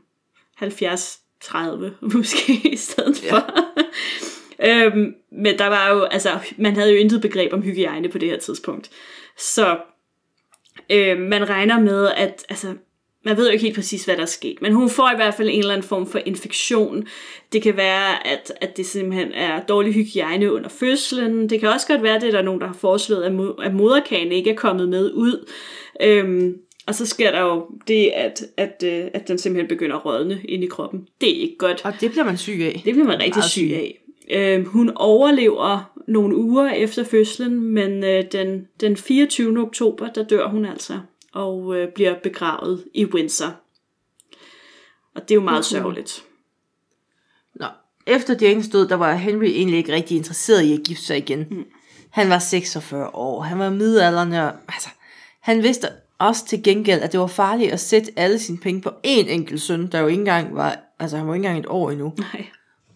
70-30 1.47 1.91
måske 2.17 2.53
i 2.73 2.77
stedet 2.77 3.17
for. 3.29 3.51
øhm, 4.69 5.15
men 5.33 5.59
der 5.59 5.67
var 5.67 5.89
jo, 5.95 6.03
altså, 6.03 6.39
man 6.57 6.77
havde 6.77 6.93
jo 6.93 6.99
intet 6.99 7.21
begreb 7.21 7.53
om 7.53 7.63
hygiejne 7.63 8.09
på 8.09 8.19
det 8.19 8.29
her 8.29 8.39
tidspunkt. 8.39 8.91
Så 9.39 9.79
øh, 10.91 11.19
man 11.19 11.49
regner 11.49 11.81
med, 11.81 12.11
at 12.17 12.45
altså, 12.49 12.75
man 13.25 13.37
ved 13.37 13.47
jo 13.47 13.53
ikke 13.53 13.65
helt 13.65 13.75
præcis, 13.75 14.05
hvad 14.05 14.17
der 14.17 14.23
er 14.23 14.27
sket, 14.27 14.63
men 14.63 14.73
hun 14.73 14.91
får 14.91 15.11
i 15.13 15.17
hvert 15.17 15.35
fald 15.35 15.49
en 15.49 15.59
eller 15.59 15.75
anden 15.75 15.89
form 15.89 16.07
for 16.07 16.19
infektion. 16.27 17.07
Det 17.53 17.63
kan 17.63 17.77
være, 17.77 18.27
at, 18.27 18.53
at 18.61 18.77
det 18.77 18.87
simpelthen 18.87 19.33
er 19.33 19.63
dårlig 19.63 19.95
hygiejne 19.95 20.53
under 20.53 20.69
fødslen. 20.69 21.51
Det 21.51 21.61
kan 21.61 21.69
også 21.69 21.87
godt 21.87 22.03
være, 22.03 22.15
at 22.15 22.23
det 22.23 22.29
er 22.29 22.33
der 22.33 22.43
nogen, 22.43 22.61
der 22.61 22.67
har 22.67 22.75
foreslået, 22.75 23.23
at, 23.23 23.33
mo- 23.33 23.63
at 23.65 23.75
moderkagen 23.75 24.33
ikke 24.33 24.51
er 24.51 24.55
kommet 24.55 24.89
med 24.89 25.13
ud. 25.13 25.51
Øhm, 26.03 26.55
og 26.87 26.95
så 26.95 27.07
sker 27.07 27.31
der 27.31 27.41
jo 27.41 27.67
det, 27.89 28.11
at, 28.15 28.45
at, 28.57 28.83
øh, 28.85 29.11
at 29.15 29.29
den 29.29 29.39
simpelthen 29.39 29.69
begynder 29.69 29.97
at 29.97 30.05
rådne 30.05 30.41
ind 30.45 30.65
i 30.65 30.67
kroppen. 30.67 31.09
Det 31.21 31.37
er 31.37 31.41
ikke 31.41 31.59
godt. 31.59 31.85
Og 31.85 31.93
det 32.01 32.11
bliver 32.11 32.25
man 32.25 32.37
syg 32.37 32.61
af. 32.61 32.83
Det 32.85 32.95
bliver 32.95 33.07
man 33.07 33.21
rigtig 33.21 33.43
syg 33.45 33.71
af. 33.75 34.03
Øhm, 34.31 34.65
hun 34.65 34.93
overlever 34.95 35.93
nogle 36.09 36.37
uger 36.37 36.71
efter 36.71 37.05
fødslen, 37.05 37.61
men 37.61 38.05
øh, 38.05 38.25
den, 38.33 38.69
den 38.81 38.97
24. 38.97 39.61
oktober, 39.61 40.09
der 40.09 40.25
dør 40.25 40.49
hun 40.49 40.65
altså, 40.65 41.01
og 41.33 41.77
øh, 41.77 41.89
bliver 41.89 42.15
begravet 42.23 42.85
i 42.95 43.05
Windsor. 43.05 43.55
Og 45.15 45.23
det 45.23 45.31
er 45.31 45.35
jo 45.35 45.41
meget 45.41 45.65
sørgeligt. 45.65 46.25
Nå, 47.55 47.67
efter 48.07 48.35
Janes 48.41 48.69
død, 48.69 48.89
der 48.89 48.95
var 48.95 49.15
Henry 49.15 49.45
egentlig 49.45 49.79
ikke 49.79 49.93
rigtig 49.93 50.17
interesseret 50.17 50.63
i 50.63 50.73
at 50.73 50.81
gifte 50.87 51.05
sig 51.05 51.17
igen. 51.17 51.47
Mm. 51.51 51.65
Han 52.11 52.31
var 52.31 52.39
46 52.39 53.15
år, 53.15 53.41
han 53.41 53.59
var 53.59 53.71
midaldrende, 53.71 54.43
og 54.43 54.53
altså, 54.69 54.89
han 55.41 55.63
vidste 55.63 55.89
også 56.19 56.47
til 56.47 56.63
gengæld, 56.63 57.01
at 57.01 57.13
det 57.13 57.21
var 57.21 57.27
farligt 57.27 57.73
at 57.73 57.81
sætte 57.81 58.13
alle 58.17 58.39
sine 58.39 58.59
penge 58.59 58.81
på 58.81 58.89
én 58.89 59.29
enkelt 59.29 59.61
søn, 59.63 59.87
der 59.87 60.01
jo 60.01 60.07
ikke 60.07 60.21
engang 60.21 60.57
var, 60.57 60.79
altså 60.99 61.17
han 61.17 61.27
var 61.27 61.35
ikke 61.35 61.47
engang 61.47 61.59
et 61.59 61.67
år 61.69 61.91
endnu. 61.91 62.13
Nej, 62.19 62.47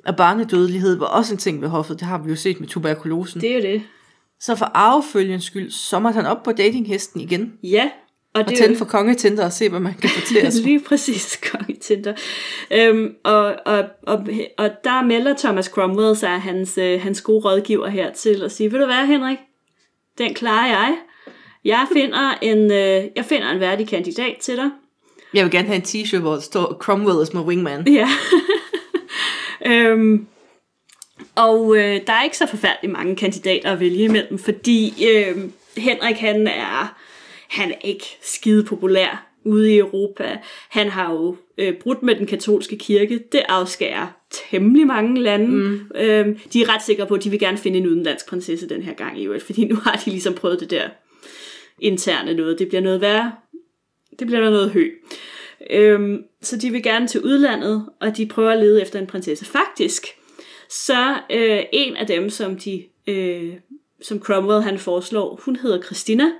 Og 0.06 0.16
barnedødelighed 0.16 0.98
var 0.98 1.06
også 1.06 1.34
en 1.34 1.38
ting 1.38 1.62
ved 1.62 1.68
hoffet, 1.68 2.00
det 2.00 2.06
har 2.06 2.18
vi 2.18 2.30
jo 2.30 2.36
set 2.36 2.60
med 2.60 2.68
tuberkulosen. 2.68 3.40
det 3.40 3.50
er 3.50 3.54
jo 3.54 3.62
det. 3.62 3.82
Så 4.40 4.56
for 4.56 4.64
arvefølgens 4.74 5.44
skyld, 5.44 5.70
så 5.70 5.98
måtte 5.98 6.16
han 6.16 6.26
op 6.26 6.42
på 6.42 6.52
datinghesten 6.52 7.20
igen, 7.20 7.52
Ja, 7.62 7.90
og 8.34 8.40
og 8.40 8.48
det 8.48 8.52
er 8.52 8.56
tænde 8.56 8.72
jo 8.72 8.78
for 8.78 8.84
kongetinder 8.84 9.44
og 9.44 9.52
se, 9.52 9.68
hvad 9.68 9.80
man 9.80 9.94
kan 9.94 10.10
få 10.10 10.20
til 10.26 10.38
at 10.38 10.54
lige 10.64 10.80
præcis 10.80 11.40
kongetinder. 11.52 12.14
Øhm, 12.70 13.14
og, 13.24 13.54
og, 13.66 13.84
og, 14.02 14.26
og 14.58 14.70
der 14.84 15.04
melder 15.04 15.34
Thomas 15.38 15.66
Cromwell 15.66 16.16
sig 16.16 16.40
hans, 16.40 16.78
øh, 16.78 17.00
hans 17.00 17.22
gode 17.22 17.44
rådgiver 17.44 17.88
her 17.88 18.12
til 18.12 18.42
at 18.42 18.52
sige, 18.52 18.72
ved 18.72 18.78
du 18.78 18.86
hvad 18.86 19.06
Henrik, 19.06 19.38
den 20.18 20.34
klarer 20.34 20.66
jeg. 20.66 20.96
Jeg 21.64 21.86
finder 21.92 22.38
en, 22.42 22.58
øh, 22.58 23.10
jeg 23.16 23.24
finder 23.24 23.50
en 23.50 23.60
værdig 23.60 23.88
kandidat 23.88 24.36
til 24.40 24.56
dig. 24.56 24.70
Jeg 25.34 25.44
vil 25.44 25.52
gerne 25.52 25.68
have 25.68 25.76
en 25.76 25.82
t-shirt, 25.82 26.18
hvor 26.18 26.32
der 26.32 26.40
står 26.40 26.76
Cromwell 26.80 27.22
is 27.22 27.34
my 27.34 27.38
wingman. 27.38 27.88
Ja. 27.88 28.08
øhm, 29.72 30.26
og 31.34 31.76
øh, 31.76 32.00
der 32.06 32.12
er 32.12 32.22
ikke 32.24 32.36
så 32.36 32.46
forfærdeligt 32.46 32.92
mange 32.92 33.16
kandidater 33.16 33.72
at 33.72 33.80
vælge 33.80 34.04
imellem, 34.04 34.38
fordi 34.38 34.94
øh, 35.08 35.36
Henrik 35.76 36.16
han 36.16 36.46
er, 36.46 36.96
han 37.48 37.70
er 37.70 37.78
ikke 37.84 38.18
skide 38.22 38.64
populær 38.64 39.26
ude 39.44 39.74
i 39.74 39.78
Europa. 39.78 40.38
Han 40.68 40.88
har 40.88 41.12
jo 41.12 41.36
øh, 41.58 41.74
brudt 41.74 42.02
med 42.02 42.14
den 42.14 42.26
katolske 42.26 42.78
kirke. 42.78 43.20
Det 43.32 43.42
afskærer 43.48 44.06
temmelig 44.30 44.86
mange 44.86 45.20
lande. 45.20 45.46
Mm. 45.46 45.90
Øhm, 45.94 46.38
de 46.52 46.62
er 46.62 46.74
ret 46.74 46.82
sikre 46.82 47.06
på, 47.06 47.14
at 47.14 47.24
de 47.24 47.30
vil 47.30 47.38
gerne 47.38 47.58
finde 47.58 47.78
en 47.78 47.86
udenlandsk 47.86 48.28
prinsesse 48.28 48.68
den 48.68 48.82
her 48.82 48.94
gang 48.94 49.20
i 49.20 49.24
øvrigt, 49.24 49.44
fordi 49.44 49.64
nu 49.64 49.76
har 49.76 50.02
de 50.04 50.10
ligesom 50.10 50.34
prøvet 50.34 50.60
det 50.60 50.70
der 50.70 50.88
interne 51.80 52.34
noget. 52.34 52.58
Det 52.58 52.68
bliver 52.68 52.82
noget 52.82 53.00
værre. 53.00 53.32
Det 54.18 54.26
bliver 54.26 54.50
noget 54.50 54.70
hø. 54.70 54.90
Øhm, 55.70 56.24
så 56.42 56.56
de 56.56 56.70
vil 56.70 56.82
gerne 56.82 57.06
til 57.06 57.20
udlandet, 57.20 57.88
og 58.00 58.16
de 58.16 58.26
prøver 58.26 58.50
at 58.50 58.58
lede 58.58 58.82
efter 58.82 58.98
en 58.98 59.06
prinsesse. 59.06 59.44
Faktisk, 59.44 60.06
så 60.68 61.16
øh, 61.30 61.62
en 61.72 61.96
af 61.96 62.06
dem, 62.06 62.30
som 62.30 62.56
de, 62.56 62.84
øh, 63.06 63.54
som 64.02 64.20
Cromwell 64.20 64.62
han 64.62 64.78
foreslår, 64.78 65.40
hun 65.44 65.56
hedder 65.56 65.82
Christina, 65.82 66.32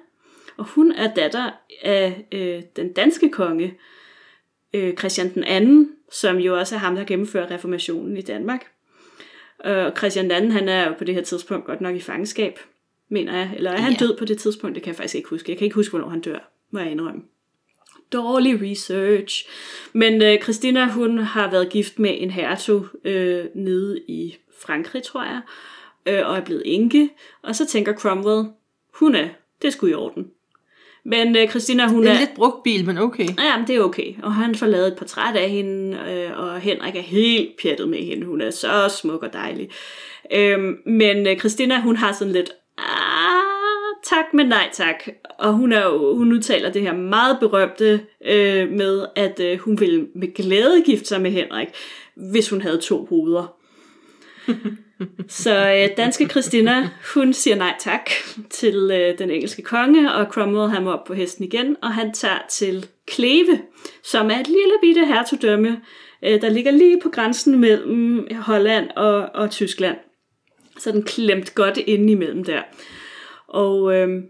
og 0.57 0.65
hun 0.65 0.93
er 0.93 1.15
datter 1.15 1.51
af 1.83 2.27
øh, 2.33 2.63
den 2.77 2.93
danske 2.93 3.31
konge, 3.31 3.79
øh, 4.75 4.97
Christian 4.97 5.35
den 5.35 5.45
anden, 5.45 5.91
som 6.13 6.37
jo 6.37 6.59
også 6.59 6.75
er 6.75 6.79
ham, 6.79 6.97
der 6.97 7.05
gennemfører 7.05 7.51
reformationen 7.51 8.17
i 8.17 8.23
Danmark. 8.23 8.67
Øh, 9.65 9.85
og 9.85 9.93
Christian 9.97 10.25
den 10.25 10.33
anden, 10.33 10.53
han 10.53 10.69
er 10.69 10.89
jo 10.89 10.95
på 10.99 11.05
det 11.05 11.15
her 11.15 11.23
tidspunkt 11.23 11.67
godt 11.67 11.81
nok 11.81 11.97
i 11.97 12.01
fangenskab, 12.01 12.59
mener 13.11 13.37
jeg. 13.37 13.51
Eller 13.57 13.71
er 13.71 13.77
han 13.81 13.93
Ja. 13.93 13.99
død 13.99 14.17
på 14.17 14.25
det 14.25 14.39
tidspunkt? 14.39 14.75
Det 14.75 14.83
kan 14.83 14.91
jeg 14.91 14.97
faktisk 14.97 15.15
ikke 15.15 15.29
huske. 15.29 15.51
Jeg 15.51 15.59
kan 15.59 15.65
ikke 15.65 15.75
huske, 15.75 15.91
hvornår 15.91 16.09
han 16.09 16.21
dør, 16.21 16.51
må 16.71 16.79
jeg 16.79 16.91
indrømme. 16.91 17.23
Dårlig 18.13 18.63
research. 18.71 19.49
Men 19.93 20.23
øh, 20.23 20.43
Christina, 20.43 20.89
hun 20.89 21.19
har 21.19 21.51
været 21.51 21.69
gift 21.71 21.99
med 21.99 22.15
en 22.19 22.31
hertug 22.31 22.87
øh, 23.05 23.45
nede 23.55 24.01
i 24.09 24.37
Frankrig, 24.63 25.03
tror 25.03 25.25
jeg, 25.25 25.41
øh, 26.07 26.29
og 26.29 26.37
er 26.37 26.41
blevet 26.41 26.63
enke. 26.65 27.09
Og 27.43 27.57
så 27.57 27.67
tænker 27.67 27.93
Cromwell, 27.95 28.49
hun 28.95 29.15
er, 29.15 29.29
det 29.63 29.73
skulle 29.73 29.91
i 29.91 29.95
orden. 29.95 30.27
Men 31.05 31.37
øh, 31.37 31.49
Christina, 31.49 31.89
hun 31.89 32.05
er 32.05 32.11
er... 32.11 32.15
en 32.15 32.21
lidt 32.21 32.35
brugt 32.35 32.63
bil, 32.63 32.87
men 32.87 32.99
okay. 32.99 33.27
Ja, 33.39 33.59
men 33.59 33.67
det 33.67 33.77
er 33.77 33.81
okay. 33.81 34.15
Og 34.23 34.35
han 34.35 34.55
får 34.55 34.67
lavet 34.67 34.87
et 34.87 34.97
portræt 34.99 35.37
af 35.37 35.51
hende, 35.51 35.99
øh, 36.11 36.39
og 36.39 36.61
Henrik 36.61 36.97
er 36.97 37.01
helt 37.01 37.51
pjattet 37.63 37.89
med 37.89 37.99
hende. 37.99 38.27
Hun 38.27 38.41
er 38.41 38.51
så 38.51 38.89
smuk 39.01 39.23
og 39.23 39.33
dejlig. 39.33 39.71
Øhm, 40.33 40.77
men 40.87 41.27
øh, 41.27 41.39
Christina, 41.39 41.81
hun 41.81 41.97
har 41.97 42.13
sådan 42.13 42.33
lidt, 42.33 42.51
ah, 42.81 43.41
tak, 44.05 44.35
men 44.35 44.47
nej 44.47 44.69
tak. 44.73 45.09
Og 45.39 45.53
hun, 45.53 45.73
er 45.73 45.85
jo, 45.85 46.17
hun 46.17 46.33
udtaler 46.33 46.73
det 46.73 46.83
her 46.83 46.95
meget 46.95 47.37
berømte 47.41 48.01
øh, 48.25 48.71
med, 48.71 49.07
at 49.17 49.41
øh, 49.41 49.59
hun 49.59 49.81
ville 49.81 50.07
med 50.15 50.35
glæde 50.35 50.83
gifte 50.85 51.07
sig 51.07 51.21
med 51.21 51.31
Henrik, 51.31 51.69
hvis 52.15 52.51
hun 52.51 52.61
havde 52.61 52.79
to 52.79 53.05
hoveder. 53.05 53.57
Så 55.29 55.73
øh, 55.73 55.97
danske 55.97 56.29
Christina, 56.29 56.91
hun 57.15 57.33
siger 57.33 57.57
nej 57.57 57.75
tak 57.79 58.11
til 58.51 58.91
øh, 58.93 59.19
den 59.19 59.31
engelske 59.31 59.63
konge, 59.63 60.13
og 60.13 60.27
Cromwell 60.27 60.71
ham 60.71 60.87
op 60.87 61.05
på 61.05 61.15
hesten 61.15 61.45
igen, 61.45 61.77
og 61.83 61.95
han 61.95 62.13
tager 62.13 62.39
til 62.49 62.87
Kleve, 63.07 63.61
som 64.03 64.31
er 64.31 64.41
et 64.41 64.47
lille 64.47 64.75
bitte 64.83 65.07
hertugdømme, 65.07 65.81
øh, 66.25 66.41
der 66.41 66.49
ligger 66.49 66.71
lige 66.71 67.01
på 67.03 67.09
grænsen 67.09 67.59
mellem 67.59 68.27
Holland 68.35 68.91
og, 68.97 69.29
og 69.35 69.51
Tyskland 69.51 69.97
sådan 70.81 71.03
klemt 71.03 71.55
godt 71.55 71.77
ind 71.77 72.11
imellem 72.11 72.45
der. 72.45 72.63
Og 73.47 73.95
øh, 73.95 74.23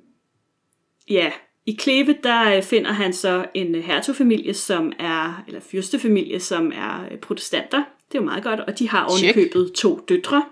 ja, 1.11 1.33
i 1.67 1.77
Kleve, 1.79 2.17
der 2.23 2.57
øh, 2.57 2.63
finder 2.63 2.93
han 2.93 3.13
så 3.13 3.45
en 3.55 3.75
øh, 3.75 3.83
hertugfamilie, 3.83 4.55
som 4.55 4.93
er, 4.99 5.45
eller 5.47 5.61
fyrstefamilie, 5.61 6.41
som 6.41 6.73
er 6.75 7.05
øh, 7.13 7.19
protestanter. 7.19 7.83
Det 8.13 8.19
er 8.19 8.23
jo 8.23 8.25
meget 8.25 8.45
godt, 8.45 8.61
og 8.61 8.79
de 8.79 8.89
har 8.89 9.09
Check. 9.19 9.37
ovenikøbet 9.37 9.73
to 9.73 10.01
døtre, 10.09 10.45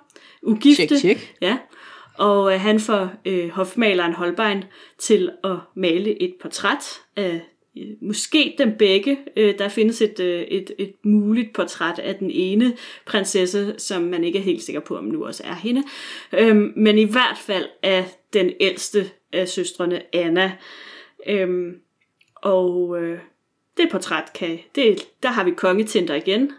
ugifte. 0.43 0.87
Check, 0.87 1.01
check. 1.01 1.35
Ja, 1.41 1.59
og 2.15 2.55
øh, 2.55 2.61
han 2.61 2.81
får 2.81 3.11
øh, 3.25 3.49
hofmaleren 3.49 4.13
Holbein 4.13 4.65
til 4.99 5.31
at 5.45 5.57
male 5.77 6.23
et 6.23 6.35
portræt 6.41 7.01
af 7.17 7.41
måske 8.01 8.55
dem 8.59 8.73
begge. 8.79 9.19
Øh, 9.37 9.59
der 9.59 9.69
findes 9.69 10.03
et, 10.03 10.21
øh, 10.21 10.41
et, 10.43 10.71
et 10.79 10.93
muligt 11.03 11.53
portræt 11.55 11.99
af 11.99 12.15
den 12.17 12.31
ene 12.31 12.77
prinsesse, 13.07 13.75
som 13.79 14.03
man 14.03 14.25
ikke 14.25 14.39
er 14.39 14.43
helt 14.43 14.63
sikker 14.63 14.81
på, 14.81 14.97
om 14.97 15.05
nu 15.05 15.27
også 15.27 15.43
er 15.47 15.55
hende. 15.55 15.83
Øhm, 16.33 16.73
men 16.77 16.99
i 16.99 17.05
hvert 17.05 17.39
fald 17.39 17.67
af 17.83 18.05
den 18.33 18.53
ældste 18.61 19.11
af 19.33 19.49
søstrene, 19.49 20.15
Anna. 20.17 20.53
Øhm, 21.27 21.75
og 22.35 22.97
øh, 23.03 23.19
det 23.77 23.89
portræt 23.91 24.33
kan, 24.35 24.59
det, 24.75 25.09
der 25.23 25.29
har 25.29 25.45
vi 25.45 25.51
kongetænder 25.51 26.15
igen. 26.15 26.53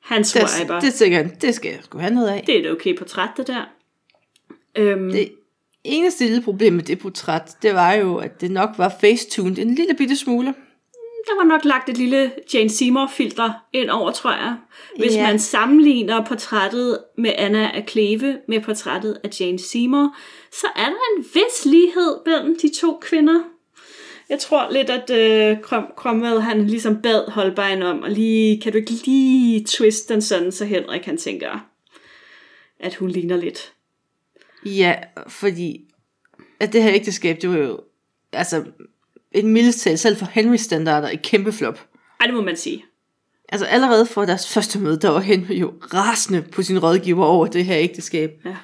Han 0.00 0.18
Det, 0.18 0.26
swiper. 0.26 0.80
det, 0.80 0.94
tænker 0.94 1.18
jeg, 1.18 1.30
det 1.42 1.54
skal 1.54 1.70
jeg 1.70 1.78
sgu 1.82 1.98
have 1.98 2.14
noget 2.14 2.28
af. 2.28 2.42
Det 2.46 2.56
er 2.56 2.60
et 2.60 2.70
okay 2.70 2.96
portræt, 2.96 3.28
det 3.36 3.46
der. 3.46 3.64
Øhm, 4.76 5.10
Det 5.10 5.32
eneste 5.84 6.24
lille 6.24 6.42
problem 6.42 6.72
med 6.72 6.82
det 6.82 6.98
portræt, 6.98 7.56
det 7.62 7.74
var 7.74 7.92
jo, 7.92 8.16
at 8.16 8.40
det 8.40 8.50
nok 8.50 8.70
var 8.78 8.94
facetuned 9.00 9.58
en 9.58 9.74
lille 9.74 9.94
bitte 9.94 10.16
smule. 10.16 10.54
Der 11.26 11.36
var 11.36 11.44
nok 11.44 11.64
lagt 11.64 11.88
et 11.88 11.98
lille 11.98 12.32
Jane 12.54 12.70
Seymour-filter 12.70 13.50
ind 13.72 13.90
over, 13.90 14.10
tror 14.12 14.30
jeg. 14.30 14.56
Hvis 14.98 15.14
Ja. 15.14 15.22
man 15.26 15.38
sammenligner 15.38 16.24
portrættet 16.24 16.98
med 17.18 17.32
Anna 17.38 17.70
af 17.74 17.86
Kleve 17.86 18.38
med 18.48 18.60
portrættet 18.60 19.20
af 19.24 19.40
Jane 19.40 19.58
Seymour, 19.58 20.16
så 20.52 20.66
er 20.76 20.84
der 20.84 21.16
en 21.18 21.24
vis 21.34 21.64
lighed 21.64 22.16
mellem 22.26 22.56
de 22.62 22.70
to 22.80 22.98
kvinder. 23.02 23.40
Jeg 24.28 24.38
tror 24.38 24.68
lidt, 24.72 24.90
at 24.90 25.10
øh, 25.10 25.56
Cromwell, 25.96 26.40
han 26.40 26.66
ligesom 26.66 27.02
bad 27.02 27.30
Holbein 27.30 27.82
om, 27.82 28.02
og 28.02 28.10
lige, 28.10 28.60
kan 28.60 28.72
du 28.72 28.78
ikke 28.78 28.90
lige 29.06 29.64
twiste 29.64 30.14
den 30.14 30.22
sådan, 30.22 30.52
så 30.52 30.64
Henrik 30.64 31.04
han 31.04 31.16
tænker, 31.16 31.66
at 32.80 32.94
hun 32.94 33.10
ligner 33.10 33.36
lidt. 33.36 33.72
Ja, 34.66 34.94
fordi 35.28 35.80
at 36.60 36.72
det 36.72 36.82
her 36.82 36.92
ægteskab, 36.94 37.38
det 37.42 37.50
var 37.50 37.56
jo 37.56 37.80
altså 38.32 38.64
et 39.32 39.44
mildestal, 39.44 39.98
selv 39.98 40.16
for 40.16 40.26
Henrys 40.32 40.60
standarder, 40.60 41.08
et 41.10 41.22
kæmpe 41.22 41.52
flop. 41.52 41.86
Ej, 42.20 42.26
det 42.26 42.34
må 42.34 42.42
man 42.42 42.56
sige. 42.56 42.84
Altså 43.48 43.66
allerede 43.66 44.06
fra 44.06 44.26
deres 44.26 44.52
første 44.52 44.78
møde, 44.78 45.00
der 45.00 45.10
var 45.10 45.20
Henry 45.20 45.54
jo 45.54 45.72
rasende 45.94 46.42
på 46.42 46.62
sin 46.62 46.78
rådgiver 46.78 47.24
over 47.24 47.46
det 47.46 47.64
her 47.64 47.76
ægteskab. 47.78 48.30
Ja. 48.44 48.56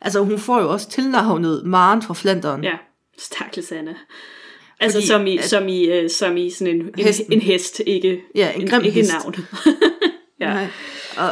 Altså 0.00 0.20
hun 0.24 0.38
får 0.38 0.60
jo 0.60 0.72
også 0.72 0.90
tilnavnet 0.90 1.62
Maren 1.66 2.02
fra 2.02 2.14
Flanderen. 2.14 2.64
Ja, 2.64 2.76
stakkels 3.18 3.72
Anna. 3.72 3.94
Altså 4.80 4.96
Fordi 4.98 5.06
som 5.06 5.26
i, 5.26 5.38
at- 5.38 5.44
som, 5.44 5.68
i, 5.68 5.84
øh, 5.84 6.10
som 6.10 6.36
i 6.36 6.50
sådan 6.50 6.74
en, 6.74 6.80
en, 6.98 7.04
Hesten. 7.04 7.32
en 7.32 7.40
hest, 7.40 7.80
ikke, 7.86 8.20
Ja, 8.34 8.52
en 8.52 8.68
grim 8.68 8.82
ikke 8.84 9.02
navnet. 9.02 9.46
ja. 10.40 10.46
Nej. 10.54 10.66
Og 11.18 11.30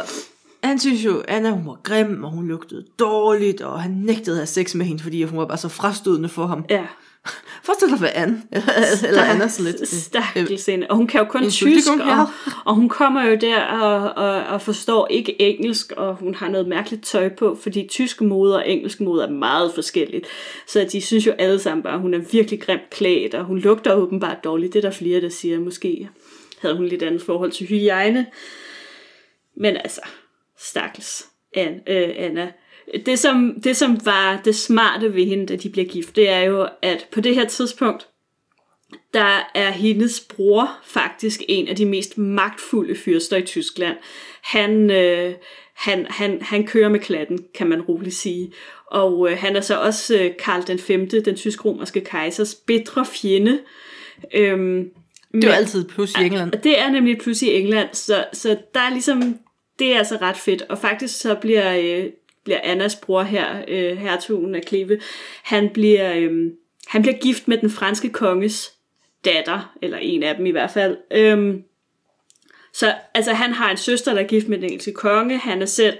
han 0.63 0.79
synes 0.79 1.05
jo, 1.05 1.23
Anna 1.27 1.49
hun 1.49 1.65
var 1.65 1.79
grim, 1.83 2.23
og 2.23 2.31
hun 2.31 2.47
lugtede 2.47 2.85
dårligt, 2.99 3.61
og 3.61 3.81
han 3.81 3.91
nægtede 3.91 4.35
at 4.35 4.39
have 4.39 4.47
sex 4.47 4.75
med 4.75 4.85
hende, 4.85 5.03
fordi 5.03 5.23
hun 5.23 5.39
var 5.39 5.45
bare 5.45 5.57
så 5.57 5.69
frastødende 5.69 6.29
for 6.29 6.45
ham. 6.45 6.65
ja. 6.69 6.85
Forestil 7.63 7.89
dig, 7.89 7.97
hvad 7.97 8.09
Anne, 8.13 8.41
eller, 9.07 9.23
Anna 9.23 9.47
sådan 9.47 9.71
lidt. 9.71 9.81
øh, 9.81 9.87
Stakkels 9.87 10.69
Anna. 10.69 10.85
Og 10.89 10.95
hun 10.95 11.07
kan 11.07 11.19
jo 11.19 11.25
kun 11.25 11.49
tysk, 11.49 11.87
og, 11.91 12.27
og 12.65 12.75
hun 12.75 12.89
kommer 12.89 13.23
jo 13.25 13.35
der 13.35 13.61
og, 13.63 14.25
og, 14.25 14.43
og 14.43 14.61
forstår 14.61 15.07
ikke 15.07 15.41
engelsk, 15.41 15.91
og 15.97 16.15
hun 16.15 16.35
har 16.35 16.49
noget 16.49 16.67
mærkeligt 16.67 17.05
tøj 17.05 17.29
på, 17.29 17.57
fordi 17.61 17.87
tysk 17.87 18.21
mode 18.21 18.55
og 18.55 18.69
engelsk 18.69 19.01
mode 19.01 19.23
er 19.23 19.29
meget 19.29 19.71
forskelligt. 19.75 20.27
Så 20.67 20.87
de 20.91 21.01
synes 21.01 21.27
jo 21.27 21.31
alle 21.31 21.59
sammen 21.59 21.83
bare, 21.83 21.93
at 21.93 21.99
hun 21.99 22.13
er 22.13 22.21
virkelig 22.31 22.61
grimt 22.61 22.89
klædt, 22.91 23.33
og 23.33 23.45
hun 23.45 23.59
lugter 23.59 23.93
åbenbart 23.93 24.43
dårligt. 24.43 24.73
Det 24.73 24.85
er 24.85 24.89
der 24.89 24.95
flere, 24.97 25.21
der 25.21 25.29
siger, 25.29 25.59
måske 25.59 26.09
havde 26.61 26.77
hun 26.77 26.85
lidt 26.85 27.03
andet 27.03 27.21
forhold 27.21 27.51
til 27.51 27.67
hygiejne. 27.67 28.25
Men 29.57 29.77
altså, 29.77 30.01
stakkels 30.59 31.25
Anna. 31.55 31.79
Øh, 31.87 32.09
Anna. 32.17 32.51
Det, 33.05 33.19
som, 33.19 33.57
det, 33.63 33.77
som 33.77 34.05
var 34.05 34.41
det 34.45 34.55
smarte 34.55 35.15
ved 35.15 35.25
hende, 35.25 35.45
da 35.45 35.55
de 35.55 35.69
bliver 35.69 35.87
gift, 35.87 36.15
det 36.15 36.29
er 36.29 36.39
jo, 36.39 36.67
at 36.81 37.07
på 37.11 37.21
det 37.21 37.35
her 37.35 37.45
tidspunkt, 37.45 38.07
der 39.13 39.49
er 39.55 39.71
hendes 39.71 40.19
bror 40.19 40.69
faktisk 40.83 41.41
en 41.47 41.67
af 41.67 41.75
de 41.75 41.85
mest 41.85 42.17
magtfulde 42.17 42.95
fyrster 42.95 43.37
i 43.37 43.41
Tyskland. 43.41 43.97
Han, 44.41 44.91
øh, 44.91 45.33
han, 45.75 46.05
han, 46.09 46.41
han 46.41 46.67
kører 46.67 46.89
med 46.89 46.99
klatten, 46.99 47.45
kan 47.55 47.67
man 47.67 47.81
roligt 47.81 48.15
sige. 48.15 48.53
Og 48.91 49.31
øh, 49.31 49.37
han 49.37 49.55
er 49.55 49.61
så 49.61 49.79
også 49.81 50.17
øh, 50.17 50.31
Karl 50.39 50.67
den 50.67 50.79
5., 50.79 51.09
den 51.09 51.35
tysk-romerske 51.35 52.01
kejsers 52.01 52.55
bedre 52.55 53.05
fjende. 53.05 53.59
Øhm, 54.33 54.89
Det 55.33 55.49
var 55.49 55.55
altid 55.55 55.81
et 55.81 55.87
plus 55.87 56.13
i 56.13 56.25
England. 56.25 56.51
det 56.51 56.79
er 56.79 56.91
nemlig 56.91 57.17
plus 57.17 57.41
i 57.41 57.53
England, 57.53 57.89
så, 57.93 58.25
så 58.33 58.57
der 58.73 58.79
er 58.79 58.89
ligesom, 58.89 59.39
det 59.79 59.93
er 59.93 59.97
altså 59.97 60.17
ret 60.21 60.37
fedt. 60.37 60.61
Og 60.61 60.77
faktisk 60.77 61.19
så 61.19 61.35
bliver, 61.35 61.77
øh, 61.77 62.09
bliver 62.43 62.59
Annas 62.63 62.95
bror 62.95 63.23
her, 63.23 63.63
øh, 63.67 63.97
hertugen 63.97 64.55
af 64.55 64.61
Kleve, 64.61 64.99
han 65.43 65.69
bliver, 65.69 66.13
øh, 66.15 66.51
han 66.87 67.01
bliver 67.01 67.17
gift 67.17 67.47
med 67.47 67.57
den 67.57 67.69
franske 67.69 68.09
konges 68.09 68.73
datter, 69.25 69.75
eller 69.81 69.97
en 69.97 70.23
af 70.23 70.35
dem 70.35 70.45
i 70.45 70.51
hvert 70.51 70.71
fald. 70.71 70.97
Øhm, 71.11 71.63
så 72.73 72.93
altså, 73.13 73.33
han 73.33 73.53
har 73.53 73.71
en 73.71 73.77
søster, 73.77 74.13
der 74.13 74.21
er 74.21 74.27
gift 74.27 74.47
med 74.47 74.57
den 74.57 74.65
engelske 74.65 74.93
konge. 74.93 75.37
Han 75.37 75.61
er 75.61 75.65
selv 75.65 75.97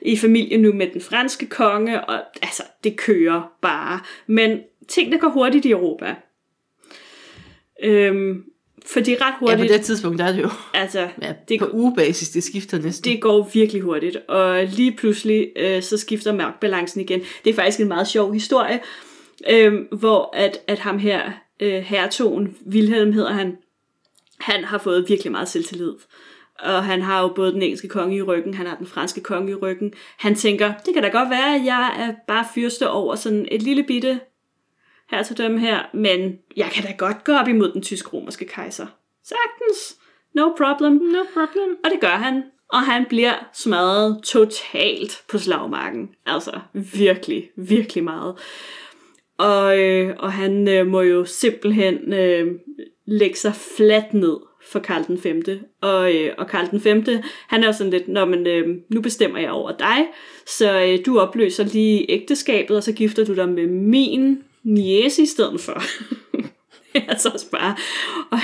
i 0.00 0.16
familie 0.16 0.58
nu 0.58 0.72
med 0.72 0.86
den 0.86 1.00
franske 1.00 1.46
konge, 1.46 2.04
og 2.04 2.20
altså, 2.42 2.62
det 2.84 2.96
kører 2.96 3.52
bare. 3.62 4.00
Men 4.26 4.60
tingene 4.88 5.18
går 5.18 5.28
hurtigt 5.28 5.64
i 5.64 5.70
Europa. 5.70 6.14
Øhm, 7.82 8.44
fordi 8.92 9.14
ret 9.14 9.20
Ja, 9.20 9.32
hurtigt... 9.40 9.58
på 9.68 9.72
det 9.72 9.80
tidspunkt 9.80 10.18
der 10.18 10.24
er 10.24 10.32
det 10.32 10.42
jo 10.42 10.50
Altså, 10.74 11.00
ja, 11.22 11.28
det, 11.28 11.48
det, 11.48 11.60
på 11.60 11.68
ugebasis, 11.72 12.28
det 12.30 12.44
skifter 12.44 12.78
næsten. 12.78 13.12
det 13.12 13.20
går 13.22 13.50
virkelig 13.54 13.82
hurtigt, 13.82 14.16
og 14.16 14.64
lige 14.64 14.92
pludselig 14.96 15.48
øh, 15.56 15.82
så 15.82 15.98
skifter 15.98 16.32
magtbalancen 16.32 17.00
igen. 17.00 17.20
Det 17.44 17.50
er 17.50 17.54
faktisk 17.54 17.80
en 17.80 17.88
meget 17.88 18.08
sjov 18.08 18.32
historie, 18.32 18.80
øh, 19.50 19.74
hvor 19.92 20.30
at, 20.36 20.58
at 20.66 20.78
ham 20.78 20.98
her, 20.98 21.22
øh, 21.60 21.82
hertogen, 21.82 22.56
Wilhelm 22.66 23.12
hedder 23.12 23.32
han, 23.32 23.56
han 24.40 24.64
har 24.64 24.78
fået 24.78 25.08
virkelig 25.08 25.32
meget 25.32 25.48
selvtillid. 25.48 25.92
Og 26.58 26.84
han 26.84 27.02
har 27.02 27.22
jo 27.22 27.28
både 27.28 27.52
den 27.52 27.62
engelske 27.62 27.88
konge 27.88 28.16
i 28.16 28.22
ryggen, 28.22 28.54
han 28.54 28.66
har 28.66 28.76
den 28.76 28.86
franske 28.86 29.20
konge 29.20 29.50
i 29.50 29.54
ryggen. 29.54 29.92
Han 30.18 30.34
tænker, 30.34 30.72
det 30.86 30.94
kan 30.94 31.02
da 31.02 31.08
godt 31.08 31.30
være, 31.30 31.54
at 31.54 31.64
jeg 31.64 31.96
er 31.98 32.14
bare 32.28 32.44
fyrste 32.54 32.90
over 32.90 33.14
sådan 33.14 33.48
et 33.50 33.62
lille 33.62 33.82
bitte 33.82 34.20
hertugdømme 35.10 35.60
her, 35.60 35.82
men 35.94 36.38
jeg 36.56 36.70
kan 36.72 36.84
da 36.84 36.92
godt 36.98 37.24
gå 37.24 37.32
op 37.32 37.48
imod 37.48 37.72
den 37.72 37.82
tysk-romerske 37.82 38.44
kejser. 38.44 38.86
Sagtens. 39.24 39.98
No 40.34 40.48
problem. 40.56 40.92
No 40.92 41.24
problem. 41.34 41.76
Og 41.84 41.90
det 41.90 42.00
gør 42.00 42.16
han. 42.16 42.42
Og 42.68 42.80
han 42.80 43.06
bliver 43.08 43.48
smadret 43.52 44.22
totalt 44.24 45.22
på 45.30 45.38
slagmarken. 45.38 46.10
Altså 46.26 46.60
virkelig, 46.72 47.50
virkelig 47.56 48.04
meget. 48.04 48.34
Og, 49.38 49.78
øh, 49.80 50.16
og 50.18 50.32
han 50.32 50.68
øh, 50.68 50.86
må 50.86 51.00
jo 51.00 51.24
simpelthen 51.24 52.12
øh, 52.12 52.46
lægge 53.06 53.36
sig 53.36 53.54
fladt 53.76 54.14
ned 54.14 54.36
for 54.62 54.78
Karl 54.78 55.06
den 55.06 55.18
5. 55.18 55.42
Og, 55.80 56.14
øh, 56.14 56.34
og 56.38 56.46
Karl 56.46 56.70
den 56.70 56.80
5. 56.80 57.04
han 57.48 57.62
er 57.62 57.66
jo 57.66 57.72
sådan 57.72 57.90
lidt, 57.90 58.08
Nå, 58.08 58.24
men, 58.24 58.46
øh, 58.46 58.76
nu 58.88 59.00
bestemmer 59.00 59.38
jeg 59.38 59.50
over 59.50 59.72
dig, 59.76 60.06
så 60.46 60.82
øh, 60.82 60.98
du 61.06 61.18
opløser 61.18 61.64
lige 61.64 62.10
ægteskabet, 62.10 62.76
og 62.76 62.82
så 62.82 62.92
gifter 62.92 63.24
du 63.24 63.34
dig 63.34 63.48
med 63.48 63.66
min 63.66 64.42
niece 64.68 65.22
i 65.22 65.26
stedet 65.26 65.60
for. 65.60 65.82
altså 67.10 67.28
også 67.28 67.50
bare, 67.50 67.76
og, 68.30 68.38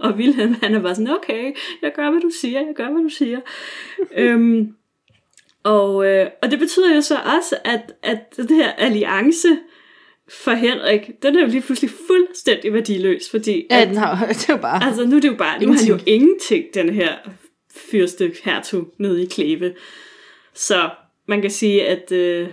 og 0.00 0.12
Wilhelm, 0.12 0.54
han 0.62 0.74
er 0.74 0.80
bare 0.80 0.94
sådan, 0.94 1.14
okay, 1.14 1.52
jeg 1.82 1.92
gør, 1.96 2.10
hvad 2.10 2.20
du 2.20 2.30
siger, 2.40 2.60
jeg 2.60 2.74
gør, 2.76 2.90
hvad 2.90 3.02
du 3.02 3.08
siger. 3.08 3.40
øhm, 4.16 4.74
og, 5.62 6.06
øh, 6.06 6.26
og 6.42 6.50
det 6.50 6.58
betyder 6.58 6.94
jo 6.94 7.00
så 7.00 7.16
også, 7.38 7.56
at, 7.64 7.92
at 8.02 8.36
det 8.36 8.56
her 8.56 8.72
alliance 8.72 9.48
for 10.28 10.50
Henrik, 10.52 11.10
den 11.22 11.36
er 11.36 11.40
jo 11.40 11.46
lige 11.46 11.60
pludselig 11.60 11.90
fuldstændig 12.06 12.72
værdiløs, 12.72 13.30
fordi 13.30 13.66
Ja, 13.70 13.80
at, 13.82 13.88
den 13.88 13.96
har, 13.96 14.26
det 14.28 14.48
er 14.48 14.54
jo 14.54 14.60
bare... 14.60 14.84
altså 14.84 15.06
nu 15.06 15.16
er 15.16 15.20
det 15.20 15.28
jo 15.28 15.36
bare, 15.36 15.64
nu 15.64 15.72
er 15.72 15.76
han 15.76 15.86
jo 15.86 15.94
Ingenting. 15.94 16.08
ingenting, 16.22 16.64
den 16.74 16.94
her 16.94 17.14
fyrste 17.90 18.32
hertug 18.44 18.94
nede 18.98 19.22
i 19.22 19.26
Kleve. 19.26 19.74
Så 20.54 20.90
man 21.28 21.40
kan 21.40 21.50
sige, 21.50 21.86
at 21.86 22.12
øh, 22.12 22.48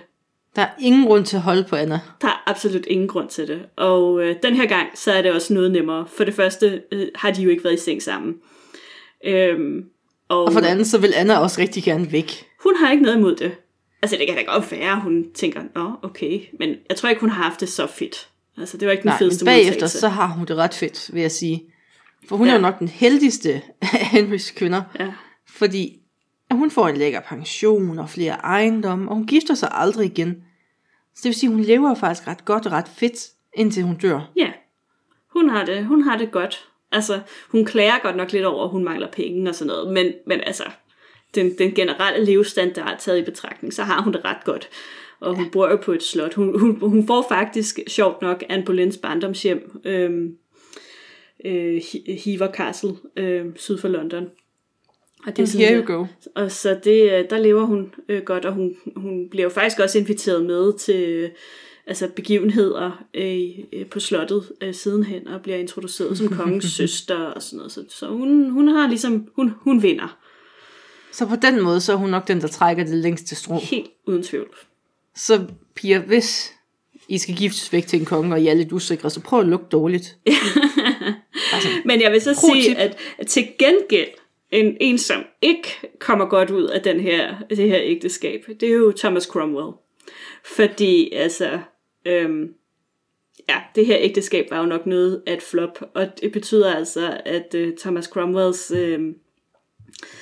Der 0.58 0.64
er 0.64 0.70
ingen 0.80 1.06
grund 1.08 1.26
til 1.26 1.36
at 1.36 1.42
holde 1.42 1.64
på 1.64 1.76
Anna. 1.76 2.00
der 2.22 2.28
er 2.28 2.44
absolut 2.50 2.86
ingen 2.86 3.08
grund 3.08 3.30
til 3.30 3.48
det. 3.48 3.62
Og 3.76 4.24
øh, 4.24 4.36
den 4.44 4.56
her 4.56 4.66
gang, 4.66 4.88
så 4.96 5.12
er 5.12 5.22
det 5.22 5.32
også 5.32 5.54
noget 5.54 5.72
nemmere. 5.72 6.08
For 6.18 6.24
det 6.24 6.34
første 6.34 6.82
øh, 6.92 7.08
har 7.16 7.32
de 7.32 7.42
jo 7.42 7.50
ikke 7.50 7.64
været 7.64 7.74
i 7.74 7.84
seng 7.84 8.02
sammen. 8.04 8.36
Øhm, 9.26 9.84
og, 10.30 10.44
Og 10.44 10.54
for 10.54 10.60
det 10.60 10.68
andet, 10.68 10.88
så 10.88 10.98
vil 10.98 11.14
Anna 11.16 11.38
også 11.38 11.62
rigtig 11.62 11.84
gerne 11.84 12.12
væk. 12.12 12.46
hun 12.64 12.76
har 12.76 12.92
ikke 12.92 13.04
noget 13.04 13.18
imod 13.18 13.36
det. 13.36 13.52
Altså 14.02 14.18
det 14.20 14.28
kan 14.28 14.38
da 14.38 14.42
godt 14.54 14.72
være, 14.72 15.00
hun 15.00 15.26
tænker, 15.36 15.62
nå 15.76 15.92
okay, 16.02 16.42
men 16.60 16.70
jeg 16.90 16.98
tror 16.98 17.10
ikke, 17.10 17.22
hun 17.22 17.30
har 17.30 17.44
haft 17.44 17.60
det 17.60 17.70
så 17.70 17.88
fedt. 17.88 18.28
Altså 18.58 18.78
det 18.78 18.86
var 18.86 18.92
ikke 18.92 19.02
den 19.04 19.08
Nej, 19.10 19.14
men 19.16 19.20
fedeste 19.20 19.46
bagefter, 19.46 19.72
modtagelse. 19.74 20.00
så 20.00 20.08
har 20.10 20.28
hun 20.28 20.46
det 20.46 20.56
ret 20.56 20.74
fedt, 20.74 21.10
vil 21.14 21.22
jeg 21.22 21.32
sige. 21.32 21.64
For 22.30 22.36
hun 22.36 22.48
ja. 22.48 22.52
Er 22.54 22.56
jo 22.58 22.62
nok 22.62 22.80
den 22.80 22.88
heldigste 22.88 23.62
af 23.82 24.06
Henrys 24.12 24.52
kvinder. 24.52 24.82
Ja. 25.00 25.14
Fordi 25.50 26.00
hun 26.52 26.72
får 26.72 26.88
en 26.88 26.98
lækker 26.98 27.20
pension 27.20 28.00
og 28.00 28.10
flere 28.10 28.34
ejendomme, 28.34 29.10
og 29.10 29.16
hun 29.16 29.26
gifter 29.28 29.54
sig 29.54 29.70
aldrig 29.72 30.06
igen. 30.06 30.44
Så 31.18 31.22
det 31.24 31.30
vil 31.30 31.36
sige, 31.36 31.50
at 31.50 31.56
hun 31.56 31.64
lever 31.64 31.96
faktisk 31.96 32.28
ret 32.28 32.46
godt 32.46 32.66
og 32.66 32.72
ret 32.72 32.88
fedt, 32.88 33.32
indtil 33.54 33.84
hun 33.84 33.96
dør. 33.96 34.32
Ja, 34.36 34.52
hun 35.34 35.50
har 35.50 35.66
det, 35.66 35.86
hun 35.86 36.02
har 36.02 36.18
det 36.18 36.32
godt. 36.32 36.68
Altså, 36.92 37.20
hun 37.50 37.66
klager 37.66 38.00
godt 38.04 38.16
nok 38.16 38.32
lidt 38.32 38.46
over, 38.46 38.64
at 38.64 38.70
hun 38.70 38.84
mangler 38.84 39.12
penge 39.12 39.50
og 39.50 39.56
sådan 39.56 39.68
noget, 39.68 39.94
men, 39.94 40.14
men 40.28 40.42
altså, 40.42 40.64
den, 41.36 41.58
den 41.58 41.72
generelle 41.72 42.26
levestandard 42.26 43.00
taget 43.00 43.20
i 43.20 43.24
betragtning, 43.24 43.74
så 43.74 43.84
har 43.84 44.02
hun 44.02 44.14
det 44.14 44.26
ret 44.26 44.44
godt. 44.46 44.70
Og 45.20 45.36
hun 45.36 45.50
bor 45.52 45.70
jo 45.70 45.76
på 45.76 45.92
et 45.92 46.04
slot. 46.04 46.34
Hun, 46.34 46.60
hun, 46.60 46.80
hun 46.80 47.08
får 47.08 47.26
faktisk, 47.30 47.80
sjovt 47.88 48.22
nok, 48.22 48.44
Anne 48.50 48.66
Boleyns 48.66 48.98
barndomshjem, 48.98 49.82
øhm, 49.86 50.38
øh, 51.46 51.82
Hever 52.26 52.52
Castle, 52.52 52.96
øh, 53.18 53.46
syd 53.56 53.78
for 53.78 53.88
London. 53.88 54.30
Og 55.28 55.38
det 55.38 55.44
er 55.44 55.48
sådan 55.48 55.68
Here 55.68 55.84
you 55.84 55.96
go. 55.96 56.06
Og 56.36 56.52
så 56.52 56.80
det, 56.84 57.12
øh, 57.12 57.30
der 57.30 57.38
lever 57.38 57.66
hun 57.66 57.94
øh, 58.10 58.24
godt, 58.24 58.46
og 58.46 58.54
hun, 58.54 58.76
hun 58.96 59.30
bliver 59.30 59.44
jo 59.44 59.50
faktisk 59.50 59.80
også 59.80 59.98
inviteret 59.98 60.46
med 60.46 60.78
til 60.78 61.30
altså 61.88 62.08
begivenheder 62.16 63.06
øh, 63.14 63.86
på 63.92 64.00
slottet 64.00 64.52
øh, 64.62 64.74
sidenhen, 64.74 65.28
og 65.28 65.42
bliver 65.42 65.58
introduceret 65.58 66.18
som 66.18 66.30
kongens 66.38 66.66
søster 66.66 67.16
og 67.16 67.42
sådan 67.42 67.58
noget. 67.58 67.72
Så, 67.72 67.84
så 67.90 68.08
hun, 68.08 68.50
hun 68.50 68.68
har 68.68 68.88
ligesom, 68.88 69.28
hun, 69.36 69.54
hun 69.62 69.84
vinder. 69.84 70.18
Så 71.12 71.26
på 71.26 71.36
den 71.36 71.62
måde, 71.62 71.82
så 71.82 71.92
er 71.94 71.98
hun 71.98 72.10
nok 72.10 72.28
den, 72.28 72.42
der 72.42 72.48
trækker 72.48 72.84
det 72.84 72.94
længste 72.94 73.36
strå. 73.36 73.60
Helt 73.60 73.90
uden 74.06 74.24
tvivl. 74.24 74.48
Så 75.16 75.46
piger, 75.76 76.00
hvis 76.00 76.54
I 77.08 77.18
skal 77.18 77.36
giftes 77.36 77.74
væk 77.74 77.88
til 77.88 78.00
en 78.00 78.06
konge, 78.06 78.34
og 78.34 78.42
I 78.42 78.48
er 78.48 78.54
lidt 78.54 78.72
usikre, 78.72 79.10
så 79.10 79.20
prøv 79.20 79.40
at 79.40 79.48
lugte 79.48 79.68
dårligt. 79.72 80.18
altså, 81.54 81.70
Men 81.86 82.02
jeg 82.02 82.12
vil 82.12 82.22
så 82.22 82.34
sige, 82.34 82.78
at 82.78 82.98
til 83.28 83.48
gengæld, 83.60 84.10
en, 84.52 84.78
en, 84.80 84.98
som 84.98 85.24
ikke 85.42 85.68
kommer 86.00 86.26
godt 86.26 86.52
ud 86.52 86.64
af 86.64 86.82
den 86.82 87.00
her, 87.00 87.36
det 87.50 87.58
her 87.58 87.80
ægteskab, 87.82 88.46
det 88.60 88.70
er 88.70 88.74
jo 88.74 88.92
Thomas 88.92 89.24
Cromwell. 89.24 89.72
Fordi, 90.46 91.12
altså, 91.12 91.60
øhm, 92.06 92.54
ja, 93.50 93.62
det 93.76 93.86
her 93.86 93.98
ægteskab 94.00 94.52
var 94.52 94.60
jo 94.60 94.66
nok 94.66 94.86
noget 94.86 95.24
af 95.26 95.34
et 95.34 95.42
flop, 95.42 95.92
og 95.94 96.22
det 96.22 96.32
betyder 96.32 96.76
altså, 96.76 97.22
at 97.26 97.56
øh, 97.56 97.78
Thomas 97.78 98.06
Cromwells 98.06 98.72
øh, 98.72 99.14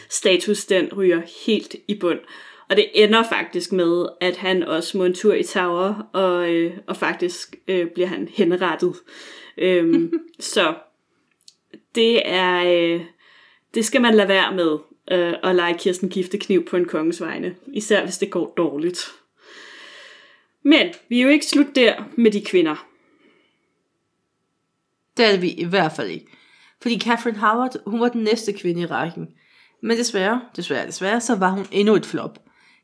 status, 0.09 0.65
den 0.65 0.93
ryger 0.93 1.21
helt 1.45 1.76
i 1.88 1.95
bund. 1.99 2.19
Og 2.69 2.76
det 2.76 2.89
ender 2.93 3.23
faktisk 3.23 3.71
med, 3.71 4.05
at 4.21 4.38
han 4.38 4.63
også 4.63 4.97
må 4.97 5.03
en 5.03 5.13
tur 5.13 5.34
i 5.34 5.43
Tower, 5.43 6.09
og, 6.13 6.53
øh, 6.53 6.78
og 6.88 6.97
faktisk 6.97 7.55
øh, 7.67 7.88
bliver 7.88 8.07
han 8.07 8.30
henrettet. 8.34 8.95
øhm, 9.57 10.13
så 10.39 10.73
det 11.95 12.30
er, 12.30 12.63
øh, 12.65 13.01
det 13.76 13.86
skal 13.86 14.01
man 14.01 14.15
lade 14.15 14.28
være 14.28 14.55
med, 14.55 14.78
øh, 15.11 15.34
at 15.43 15.55
lege 15.55 15.78
Kirsten 15.78 16.09
gifte 16.09 16.38
kniv 16.38 16.65
på 16.65 16.78
en 16.78 16.86
kongens 16.86 17.21
vegne. 17.21 17.55
Især 17.67 18.03
hvis 18.03 18.17
det 18.17 18.32
går 18.32 18.53
dårligt. 18.57 18.99
Men 20.63 20.88
vi 21.09 21.19
er 21.19 21.23
jo 21.23 21.30
ikke 21.30 21.45
slut 21.45 21.76
der 21.76 22.03
med 22.17 22.32
de 22.32 22.41
kvinder. 22.41 22.88
Det 25.17 25.34
er 25.34 25.39
vi 25.39 25.49
i 25.49 25.65
hvert 25.65 25.91
fald 25.95 26.09
ikke. 26.09 26.26
Fordi 26.82 26.99
Catherine 26.99 27.38
Howard, 27.38 27.76
hun 27.86 27.99
var 27.99 28.09
den 28.09 28.23
næste 28.23 28.53
kvinde 28.53 28.82
i 28.82 28.86
rækken. 28.86 29.28
Men 29.82 29.97
desværre, 29.97 30.41
desværre, 30.55 30.88
desværre, 30.88 31.21
så 31.21 31.36
var 31.36 31.49
hun 31.49 31.65
endnu 31.71 31.95
et 31.95 32.05
flop. 32.05 32.39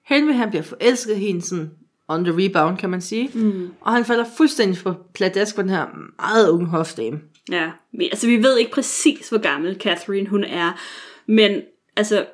Henry 0.05 0.33
han 0.33 0.49
bliver 0.49 0.63
forelsket 0.63 1.17
hende 1.17 1.41
sådan 1.41 1.71
on 2.07 2.23
the 2.23 2.33
rebound, 2.45 2.77
kan 2.77 2.89
man 2.89 3.01
sige. 3.01 3.29
Mm. 3.33 3.73
Og 3.81 3.93
han 3.93 4.05
falder 4.05 4.25
fuldstændig 4.37 4.77
for 4.77 5.07
pladask 5.13 5.55
for 5.55 5.61
den 5.61 5.71
her 5.71 5.85
meget 6.19 6.49
unge 6.49 6.67
hofdame. 6.67 7.19
Ja, 7.49 7.71
vi, 7.91 8.09
altså 8.09 8.27
vi 8.27 8.43
ved 8.43 8.57
ikke 8.57 8.71
præcis, 8.71 9.29
hvor 9.29 9.37
gammel 9.37 9.75
Catherine 9.79 10.29
hun 10.29 10.43
er, 10.43 10.79
men 11.25 11.61
altså 11.95 12.25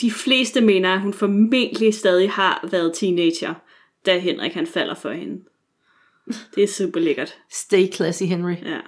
de 0.00 0.10
fleste 0.10 0.60
mener, 0.60 0.94
at 0.94 1.00
hun 1.00 1.14
formentlig 1.14 1.94
stadig 1.94 2.30
har 2.30 2.68
været 2.70 2.94
teenager, 2.94 3.54
da 4.06 4.18
Henrik 4.18 4.52
han 4.52 4.66
falder 4.66 4.94
for 4.94 5.10
hende. 5.10 5.44
Det 6.54 6.64
er 6.64 6.68
super 6.68 7.00
lækkert. 7.00 7.38
Stay 7.50 7.92
classy, 7.92 8.22
Henry. 8.22 8.54
Ja. 8.64 8.80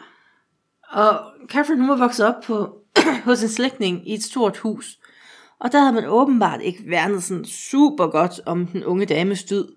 Og 0.90 1.32
Catherine, 1.48 1.80
hun 1.80 1.88
var 1.90 1.96
vokset 1.96 2.26
op 2.26 2.42
på, 2.44 2.78
hos 3.24 3.42
en 3.42 3.48
slægtning 3.48 4.08
i 4.08 4.14
et 4.14 4.22
stort 4.22 4.56
hus. 4.56 4.98
Og 5.60 5.72
der 5.72 5.80
havde 5.80 5.92
man 5.92 6.06
åbenbart 6.06 6.62
ikke 6.62 6.82
værnet 6.86 7.22
sådan 7.22 7.44
super 7.44 8.06
godt 8.06 8.40
om 8.46 8.66
den 8.66 8.84
unge 8.84 9.06
dames 9.06 9.44
død. 9.44 9.68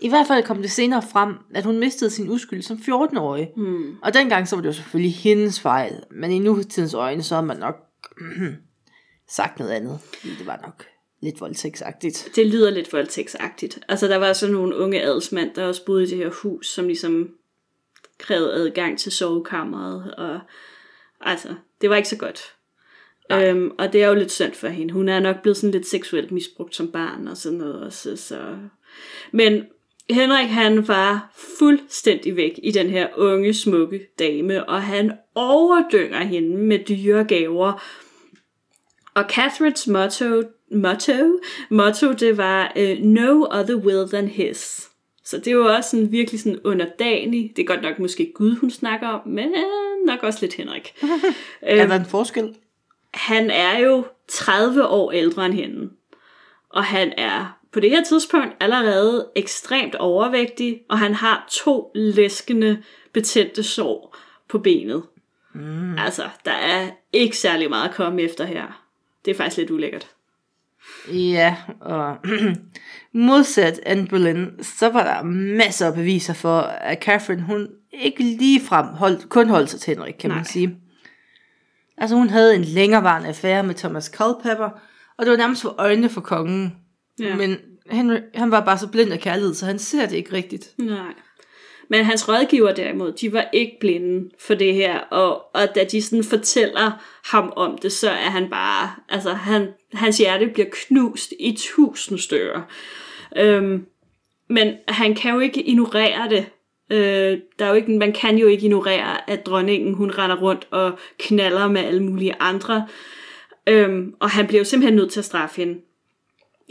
I 0.00 0.08
hvert 0.08 0.26
fald 0.26 0.44
kom 0.44 0.62
det 0.62 0.70
senere 0.70 1.02
frem, 1.12 1.34
at 1.54 1.64
hun 1.64 1.78
mistede 1.78 2.10
sin 2.10 2.30
uskyld 2.30 2.62
som 2.62 2.76
14-årig. 2.76 3.52
Hmm. 3.56 3.96
Og 4.02 4.14
dengang 4.14 4.48
så 4.48 4.56
var 4.56 4.62
det 4.62 4.68
jo 4.68 4.72
selvfølgelig 4.72 5.14
hendes 5.14 5.60
fejl. 5.60 6.02
Men 6.10 6.30
i 6.30 6.38
nutidens 6.38 6.94
øjne, 6.94 7.22
så 7.22 7.34
har 7.34 7.42
man 7.42 7.56
nok 7.56 7.74
sagt 9.36 9.58
noget 9.58 9.72
andet. 9.72 9.98
Det 10.22 10.46
var 10.46 10.60
nok 10.64 10.86
lidt 11.22 11.40
voldtægtsagtigt. 11.40 12.28
Det 12.36 12.46
lyder 12.46 12.70
lidt 12.70 12.92
voldtægtsagtigt. 12.92 13.78
Altså, 13.88 14.08
der 14.08 14.16
var 14.16 14.32
sådan 14.32 14.54
nogle 14.54 14.76
unge 14.76 15.02
adelsmænd, 15.02 15.54
der 15.54 15.66
også 15.66 15.84
boede 15.84 16.02
i 16.02 16.06
det 16.06 16.16
her 16.16 16.30
hus, 16.42 16.66
som 16.68 16.86
ligesom 16.86 17.30
krævede 18.18 18.54
adgang 18.54 18.98
til 18.98 19.12
sovekammeret. 19.12 20.14
Og 20.14 20.40
altså, 21.20 21.54
det 21.80 21.90
var 21.90 21.96
ikke 21.96 22.08
så 22.08 22.16
godt. 22.16 22.40
Øhm, 23.32 23.70
og 23.78 23.92
det 23.92 24.02
er 24.02 24.08
jo 24.08 24.14
lidt 24.14 24.32
synd 24.32 24.54
for 24.54 24.68
hende. 24.68 24.92
Hun 24.92 25.08
er 25.08 25.20
nok 25.20 25.42
blevet 25.42 25.56
sådan 25.56 25.70
lidt 25.70 25.86
seksuelt 25.86 26.30
misbrugt 26.30 26.76
som 26.76 26.92
barn 26.92 27.28
og 27.28 27.36
sådan 27.36 27.58
noget 27.58 27.80
også. 27.80 28.16
Så. 28.16 28.56
Men 29.32 29.64
Henrik 30.12 30.48
han 30.48 30.88
var 30.88 31.32
fuldstændig 31.58 32.36
væk 32.36 32.60
i 32.62 32.70
den 32.70 32.90
her 32.90 33.08
unge, 33.16 33.54
smukke 33.54 34.00
dame, 34.18 34.68
og 34.68 34.82
han 34.82 35.12
overdynger 35.34 36.24
hende 36.24 36.56
med 36.56 36.78
dyre 36.78 37.24
gaver. 37.24 37.82
Og 39.14 39.24
Catherines 39.28 39.86
motto, 39.86 40.42
motto, 40.70 41.40
motto 41.70 42.12
det 42.12 42.36
var 42.36 42.72
uh, 42.76 43.04
no 43.04 43.46
other 43.50 43.76
will 43.76 44.08
than 44.08 44.28
his. 44.28 44.88
Så 45.24 45.38
det 45.38 45.56
var 45.56 45.76
også 45.76 45.90
sådan 45.90 46.12
virkelig 46.12 46.40
sådan 46.40 46.60
underdanig. 46.64 47.52
Det 47.56 47.62
er 47.62 47.66
godt 47.66 47.82
nok 47.82 47.98
måske 47.98 48.32
Gud, 48.34 48.56
hun 48.56 48.70
snakker 48.70 49.08
om, 49.08 49.28
men 49.28 49.54
nok 50.06 50.22
også 50.22 50.38
lidt 50.40 50.54
Henrik. 50.54 50.94
er 51.62 51.86
der 51.86 51.96
en 51.96 52.04
forskel? 52.04 52.54
han 53.14 53.50
er 53.50 53.78
jo 53.78 54.04
30 54.28 54.86
år 54.86 55.12
ældre 55.12 55.46
end 55.46 55.54
hende. 55.54 55.90
Og 56.70 56.84
han 56.84 57.12
er 57.16 57.59
på 57.72 57.80
det 57.80 57.90
her 57.90 58.04
tidspunkt 58.04 58.56
allerede 58.60 59.28
ekstremt 59.36 59.94
overvægtig, 59.94 60.80
og 60.88 60.98
han 60.98 61.14
har 61.14 61.46
to 61.50 61.90
læskende 61.94 62.82
betændte 63.12 63.62
sår 63.62 64.16
på 64.48 64.58
benet. 64.58 65.02
Mm. 65.54 65.98
Altså, 65.98 66.22
der 66.44 66.52
er 66.52 66.90
ikke 67.12 67.36
særlig 67.36 67.70
meget 67.70 67.88
at 67.88 67.94
komme 67.94 68.22
efter 68.22 68.44
her. 68.44 68.84
Det 69.24 69.30
er 69.30 69.34
faktisk 69.36 69.56
lidt 69.56 69.70
ulækkert. 69.70 70.06
Ja, 71.12 71.56
og 71.80 72.16
modsat 73.12 73.80
Anne 73.86 74.06
Boleyn, 74.06 74.62
så 74.62 74.88
var 74.88 75.04
der 75.04 75.22
masser 75.56 75.86
af 75.86 75.94
beviser 75.94 76.34
for, 76.34 76.60
at 76.60 77.02
Catherine, 77.02 77.42
hun 77.42 77.68
ikke 77.92 78.22
lige 78.22 78.60
frem 78.60 78.86
holdt, 78.86 79.28
kun 79.28 79.48
holdt 79.48 79.70
sig 79.70 79.80
til 79.80 79.94
Henrik, 79.94 80.14
kan 80.14 80.30
Nej. 80.30 80.36
man 80.36 80.44
sige. 80.44 80.76
Altså 81.98 82.16
hun 82.16 82.30
havde 82.30 82.54
en 82.54 82.64
længerevarende 82.64 83.28
affære 83.28 83.62
med 83.62 83.74
Thomas 83.74 84.04
Culpepper, 84.14 84.70
og 85.16 85.26
det 85.26 85.30
var 85.30 85.36
nærmest 85.36 85.62
for 85.62 85.74
øjnene 85.78 86.08
for 86.08 86.20
kongen. 86.20 86.76
Ja. 87.20 87.36
Men 87.36 87.58
Henry, 87.90 88.16
han 88.34 88.50
var 88.50 88.64
bare 88.64 88.78
så 88.78 88.88
blind 88.88 89.12
af 89.12 89.20
kærlighed, 89.20 89.54
så 89.54 89.66
han 89.66 89.78
ser 89.78 90.06
det 90.06 90.16
ikke 90.16 90.32
rigtigt. 90.32 90.74
Nej. 90.78 91.14
Men 91.88 92.04
hans 92.04 92.28
rådgiver 92.28 92.72
derimod, 92.74 93.12
de 93.12 93.32
var 93.32 93.44
ikke 93.52 93.76
blinde 93.80 94.30
for 94.38 94.54
det 94.54 94.74
her, 94.74 94.98
og, 94.98 95.54
og 95.54 95.74
da 95.74 95.84
de 95.84 96.02
sådan 96.02 96.24
fortæller 96.24 96.90
ham 97.24 97.52
om 97.56 97.78
det, 97.78 97.92
så 97.92 98.10
er 98.10 98.30
han 98.30 98.50
bare, 98.50 98.90
altså 99.08 99.32
han, 99.32 99.68
hans 99.92 100.18
hjerte 100.18 100.46
bliver 100.46 100.68
knust 100.72 101.32
i 101.38 101.58
tusind 101.58 102.18
stykker. 102.18 102.60
Øhm, 103.36 103.86
men 104.48 104.74
han 104.88 105.14
kan 105.14 105.34
jo 105.34 105.40
ikke 105.40 105.62
ignorere 105.62 106.28
det, 106.30 106.46
Øh, 106.92 107.38
der 107.58 107.64
er 107.64 107.68
jo 107.68 107.74
ikke, 107.74 107.92
man 107.92 108.12
kan 108.12 108.38
jo 108.38 108.46
ikke 108.46 108.64
ignorere, 108.64 109.30
at 109.30 109.46
dronningen 109.46 109.94
hun 109.94 110.10
render 110.10 110.36
rundt 110.36 110.68
og 110.70 110.98
knaller 111.18 111.68
med 111.68 111.80
alle 111.80 112.02
mulige 112.02 112.34
andre. 112.40 112.86
Øhm, 113.66 114.14
og 114.20 114.30
han 114.30 114.46
bliver 114.46 114.60
jo 114.60 114.64
simpelthen 114.64 114.96
nødt 114.96 115.12
til 115.12 115.20
at 115.20 115.24
straffe 115.24 115.56
hende. 115.56 115.80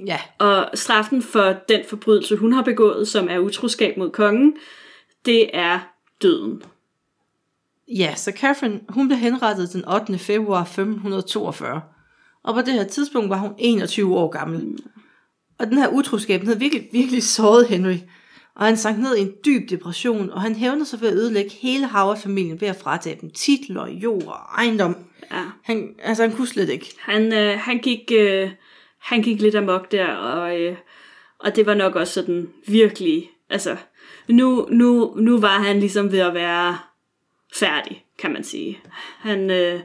Ja. 0.06 0.20
Og 0.38 0.70
straffen 0.74 1.22
for 1.22 1.56
den 1.70 1.82
forbrydelse, 1.90 2.36
hun 2.36 2.54
har 2.54 2.62
begået, 2.62 3.08
som 3.08 3.28
er 3.30 3.40
utroskab 3.40 3.98
mod 3.98 4.10
kongen, 4.10 4.56
det 5.26 5.50
er 5.54 5.80
døden. 6.22 6.64
Ja, 7.88 8.16
så 8.16 8.32
Catherine, 8.36 8.80
hun 8.90 9.08
blev 9.08 9.18
henrettet 9.18 9.74
den 9.74 9.88
8. 9.88 10.18
februar 10.18 10.62
1542. 10.62 11.82
Og 12.44 12.54
på 12.54 12.62
det 12.62 12.74
her 12.74 12.84
tidspunkt 12.84 13.30
var 13.30 13.38
hun 13.38 13.54
21 13.58 14.18
år 14.18 14.30
gammel. 14.30 14.66
Mm. 14.66 14.78
Og 15.60 15.68
den 15.68 15.78
her 15.78 15.88
utroskab, 15.88 16.40
den 16.40 16.48
havde 16.48 16.60
virkelig, 16.60 16.90
virkelig 16.92 17.24
såret 17.24 17.68
Henry 17.68 17.98
og 18.60 18.66
han 18.66 18.78
sank 18.78 19.00
ned 19.00 19.16
i 19.16 19.22
en 19.22 19.32
dyb 19.46 19.70
depression, 19.70 20.30
og 20.30 20.42
han 20.42 20.56
hævnede 20.56 20.86
sig 20.86 21.02
ved 21.02 21.10
at 21.10 21.16
ødelægge 21.16 21.52
hele 21.52 21.88
Howard-familien 21.88 22.62
ved 22.62 22.68
at 22.68 22.76
fratage 22.76 23.18
dem 23.22 23.30
titler, 23.30 23.88
jord 23.88 24.24
og 24.24 24.40
ejendom. 24.58 24.96
Ja. 25.32 25.44
Han, 25.64 25.96
altså, 26.04 26.24
han 26.24 26.36
kunne 26.36 26.48
slet 26.48 26.70
ikke. 26.70 26.96
Han, 27.00 27.34
øh, 27.34 27.60
han, 27.60 27.78
gik, 27.78 28.12
øh, 28.12 28.52
han 29.02 29.22
gik 29.22 29.42
lidt 29.42 29.56
amok 29.56 29.92
der, 29.92 30.08
og, 30.08 30.62
øh, 30.62 30.76
og 31.40 31.56
det 31.56 31.66
var 31.66 31.74
nok 31.74 31.96
også 31.96 32.14
sådan 32.14 32.50
virkelig, 32.68 33.30
altså, 33.50 33.76
nu, 34.28 34.68
nu, 34.72 35.16
nu 35.18 35.40
var 35.40 35.60
han 35.60 35.80
ligesom 35.80 36.12
ved 36.12 36.20
at 36.20 36.34
være 36.34 36.78
færdig, 37.56 38.06
kan 38.20 38.34
man 38.34 38.44
sige. 38.44 38.80
Han, 39.20 39.52
øh, 39.52 39.80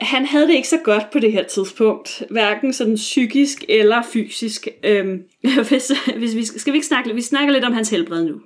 han 0.00 0.26
havde 0.26 0.46
det 0.46 0.54
ikke 0.54 0.68
så 0.68 0.78
godt 0.84 1.10
på 1.12 1.18
det 1.18 1.32
her 1.32 1.42
tidspunkt, 1.42 2.22
hverken 2.30 2.72
sådan 2.72 2.94
psykisk 2.94 3.64
eller 3.68 4.02
fysisk. 4.12 4.68
Øhm, 4.84 5.22
hvis, 5.68 5.92
hvis 6.16 6.34
vi, 6.36 6.44
skal 6.44 6.72
vi 6.72 6.76
ikke 6.76 6.86
snakke, 6.86 7.14
vi 7.14 7.22
snakker 7.22 7.52
lidt 7.52 7.64
om 7.64 7.72
hans 7.72 7.90
helbred 7.90 8.24
nu. 8.24 8.40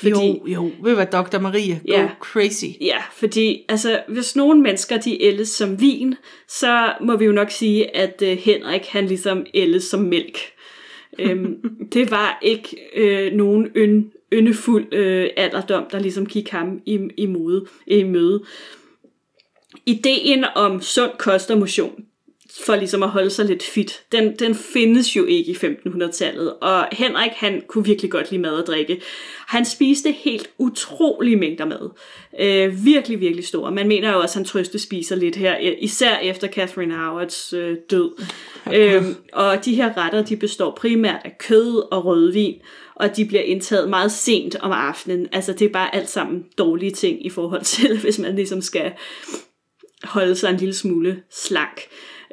Fordi, 0.00 0.10
jo, 0.10 0.46
jo, 0.46 0.70
ved 0.82 0.94
hvad, 0.94 1.06
Dr. 1.06 1.38
Maria, 1.38 1.74
go 1.74 1.92
Ja. 1.92 2.08
crazy. 2.20 2.64
Ja, 2.80 2.98
fordi 3.12 3.64
altså, 3.68 4.02
hvis 4.08 4.36
nogle 4.36 4.60
mennesker 4.60 4.96
de 4.96 5.22
ældes 5.22 5.48
som 5.48 5.80
vin, 5.80 6.14
så 6.48 6.92
må 7.00 7.16
vi 7.16 7.24
jo 7.24 7.32
nok 7.32 7.50
sige, 7.50 7.96
at 7.96 8.22
øh, 8.22 8.38
Henrik 8.38 8.86
han 8.86 9.06
ligesom 9.06 9.46
ældes 9.54 9.84
som 9.84 10.00
mælk. 10.00 10.38
øhm, 11.18 11.54
det 11.94 12.10
var 12.10 12.38
ikke 12.42 12.76
øh, 12.96 13.32
nogen 13.32 13.68
øn, 13.74 14.10
yndefuld 14.32 14.94
øh, 14.94 15.30
alderdom, 15.36 15.84
der 15.92 15.98
ligesom 15.98 16.26
gik 16.26 16.48
ham 16.48 16.80
i, 16.86 16.98
i, 17.16 17.26
mode, 17.26 17.66
i 17.86 18.02
møde. 18.02 18.44
Ideen 19.86 20.44
om 20.54 20.80
sund 20.82 21.10
kost 21.18 21.50
og 21.50 21.58
motion, 21.58 22.04
for 22.62 22.76
ligesom 22.76 23.02
at 23.02 23.08
holde 23.08 23.30
sig 23.30 23.44
lidt 23.44 23.62
fit, 23.62 24.02
den, 24.12 24.36
den 24.36 24.54
findes 24.54 25.16
jo 25.16 25.24
ikke 25.24 25.52
i 25.52 25.54
1500-tallet. 25.54 26.54
Og 26.60 26.88
Henrik, 26.92 27.30
han 27.30 27.62
kunne 27.68 27.84
virkelig 27.84 28.10
godt 28.10 28.30
lide 28.30 28.42
mad 28.42 28.50
og 28.50 28.66
drikke. 28.66 29.00
Han 29.46 29.64
spiste 29.64 30.12
helt 30.12 30.50
utrolige 30.58 31.36
mængder 31.36 31.64
mad. 31.64 31.90
Øh, 32.40 32.84
virkelig, 32.84 33.20
virkelig 33.20 33.46
store. 33.46 33.70
Man 33.70 33.88
mener 33.88 34.12
jo 34.12 34.20
også, 34.20 34.32
at 34.32 34.34
han 34.34 34.44
trøste 34.44 34.78
spiser 34.78 35.16
lidt 35.16 35.36
her, 35.36 35.56
øh, 35.62 35.72
især 35.78 36.16
efter 36.16 36.48
Catherine 36.48 36.96
Howards 36.96 37.52
øh, 37.52 37.76
død. 37.90 38.10
Øhm, 38.74 39.14
og 39.32 39.64
de 39.64 39.74
her 39.74 39.96
retter, 39.96 40.22
de 40.22 40.36
består 40.36 40.74
primært 40.76 41.20
af 41.24 41.38
kød 41.38 41.92
og 41.92 42.04
rødvin, 42.04 42.54
og 42.94 43.16
de 43.16 43.24
bliver 43.24 43.42
indtaget 43.42 43.90
meget 43.90 44.12
sent 44.12 44.56
om 44.60 44.72
aftenen. 44.72 45.28
Altså, 45.32 45.52
det 45.52 45.64
er 45.64 45.72
bare 45.72 45.94
alt 45.94 46.10
sammen 46.10 46.44
dårlige 46.58 46.92
ting 46.92 47.26
i 47.26 47.30
forhold 47.30 47.62
til, 47.62 47.98
hvis 48.02 48.18
man 48.18 48.36
ligesom 48.36 48.60
skal 48.60 48.92
holde 50.04 50.34
sig 50.34 50.50
en 50.50 50.56
lille 50.56 50.74
smule 50.74 51.22
slank. 51.30 51.80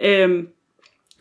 Øhm, 0.02 0.48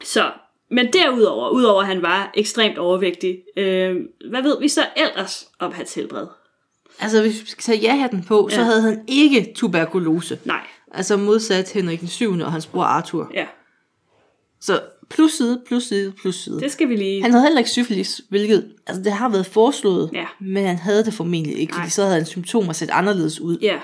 så, 0.05 0.33
men 0.71 0.93
derudover, 0.93 1.49
udover 1.51 1.81
at 1.81 1.87
han 1.87 2.03
var 2.03 2.31
ekstremt 2.35 2.79
overvægtig, 2.79 3.43
øhm, 3.57 4.07
hvad 4.31 4.43
ved 4.43 4.61
vi 4.61 4.69
så 4.69 4.87
ellers 4.97 5.49
om 5.59 5.73
hans 5.73 5.95
helbred? 5.95 6.27
Altså, 7.01 7.21
hvis 7.21 7.41
vi 7.43 7.47
skal 7.47 7.63
tage 7.63 7.79
ja-hatten 7.79 8.25
på, 8.25 8.49
ja. 8.51 8.57
så 8.57 8.63
havde 8.63 8.83
han 8.83 9.05
ikke 9.09 9.53
tuberkulose. 9.57 10.39
Nej, 10.45 10.67
Altså 10.93 11.17
modsat 11.17 11.73
Henrik 11.73 12.01
den 12.01 12.09
7. 12.09 12.33
og 12.33 12.53
hans 12.53 12.67
bror 12.67 12.83
Arthur. 12.83 13.31
ja, 13.35 13.47
Så 14.61 14.83
plus 15.11 15.33
side, 15.33 15.63
plus 15.67 15.83
side, 15.85 16.13
plus 16.13 16.35
side. 16.37 16.61
det 16.61 16.73
skal 16.73 16.89
vi 16.89 16.97
lige... 16.97 17.23
Han 17.23 17.31
havde 17.31 17.43
heller 17.45 17.59
ikke 17.59 17.71
syfilis, 17.71 18.21
hvilket 18.29 18.73
altså, 18.87 19.03
det 19.03 19.13
har 19.13 19.29
været 19.29 19.47
foreslået, 19.47 20.11
Ja. 20.13 20.27
men 20.41 20.65
han 20.67 20.77
havde 20.77 21.05
det 21.05 21.15
formentlig 21.15 21.59
ikke, 21.59 21.75
fordi 21.75 21.91
så 21.91 22.03
havde 22.03 22.15
hans 22.15 22.29
symptomer 22.29 22.73
set 22.73 22.91
anderledes 22.91 23.41
ud. 23.41 23.59
Ja, 23.63 23.81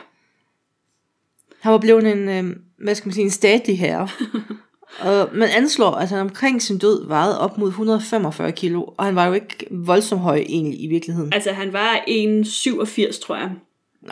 Han 1.61 1.73
var 1.73 1.79
blevet 1.79 2.13
en, 2.13 2.29
øh, 2.29 2.57
hvad 2.79 2.95
skal 2.95 3.09
man 3.09 3.15
sige, 3.15 3.25
en 3.25 3.31
statlig 3.31 3.79
herre. 3.79 4.09
og 5.01 5.29
man 5.33 5.49
anslår, 5.49 5.91
at 5.91 6.09
han 6.09 6.19
omkring 6.19 6.63
sin 6.63 6.79
død 6.79 7.07
vejede 7.07 7.41
op 7.41 7.59
mod 7.59 7.69
145 7.69 8.53
kilo, 8.53 8.83
og 8.83 9.05
han 9.05 9.17
var 9.17 9.27
jo 9.27 9.33
ikke 9.33 9.67
voldsomt 9.71 10.21
høj 10.21 10.37
egentlig 10.37 10.83
i 10.83 10.87
virkeligheden. 10.87 11.33
altså 11.33 11.53
han 11.53 11.73
var 11.73 12.05
1,87 12.09 13.21
tror 13.21 13.37
jeg. 13.37 13.51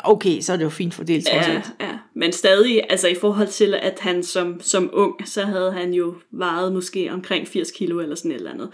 Okay, 0.05 0.41
så 0.41 0.53
er 0.53 0.57
det 0.57 0.65
jo 0.65 0.71
fint 0.71 0.95
fordelt 0.95 1.27
trods 1.27 1.47
Ja, 1.47 1.63
ja, 1.81 1.99
men 2.15 2.33
stadig, 2.33 2.83
altså 2.91 3.09
i 3.09 3.15
forhold 3.15 3.49
til, 3.49 3.75
at 3.75 3.99
han 4.01 4.23
som, 4.23 4.61
som 4.61 4.91
ung, 4.93 5.29
så 5.29 5.45
havde 5.45 5.73
han 5.73 5.93
jo 5.93 6.15
vejet 6.31 6.73
måske 6.73 7.13
omkring 7.13 7.49
80 7.49 7.71
kilo 7.71 8.01
eller 8.01 8.17
sådan 8.17 8.31
et 8.31 8.37
eller 8.37 8.51
andet. 8.51 8.69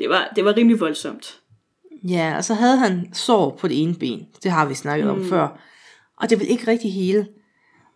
Det 0.00 0.08
var, 0.08 0.32
det 0.36 0.44
var 0.44 0.56
rimelig 0.56 0.80
voldsomt. 0.80 1.40
Ja, 2.08 2.34
og 2.36 2.44
så 2.44 2.54
havde 2.54 2.76
han 2.76 3.10
sår 3.12 3.56
på 3.60 3.68
det 3.68 3.82
ene 3.82 3.94
ben. 3.94 4.26
Det 4.42 4.50
har 4.50 4.66
vi 4.66 4.74
snakket 4.74 5.06
mm. 5.06 5.12
om 5.12 5.28
før. 5.28 5.60
Og 6.16 6.30
det 6.30 6.38
ville 6.38 6.52
ikke 6.52 6.66
rigtig 6.66 6.92
hele. 6.92 7.26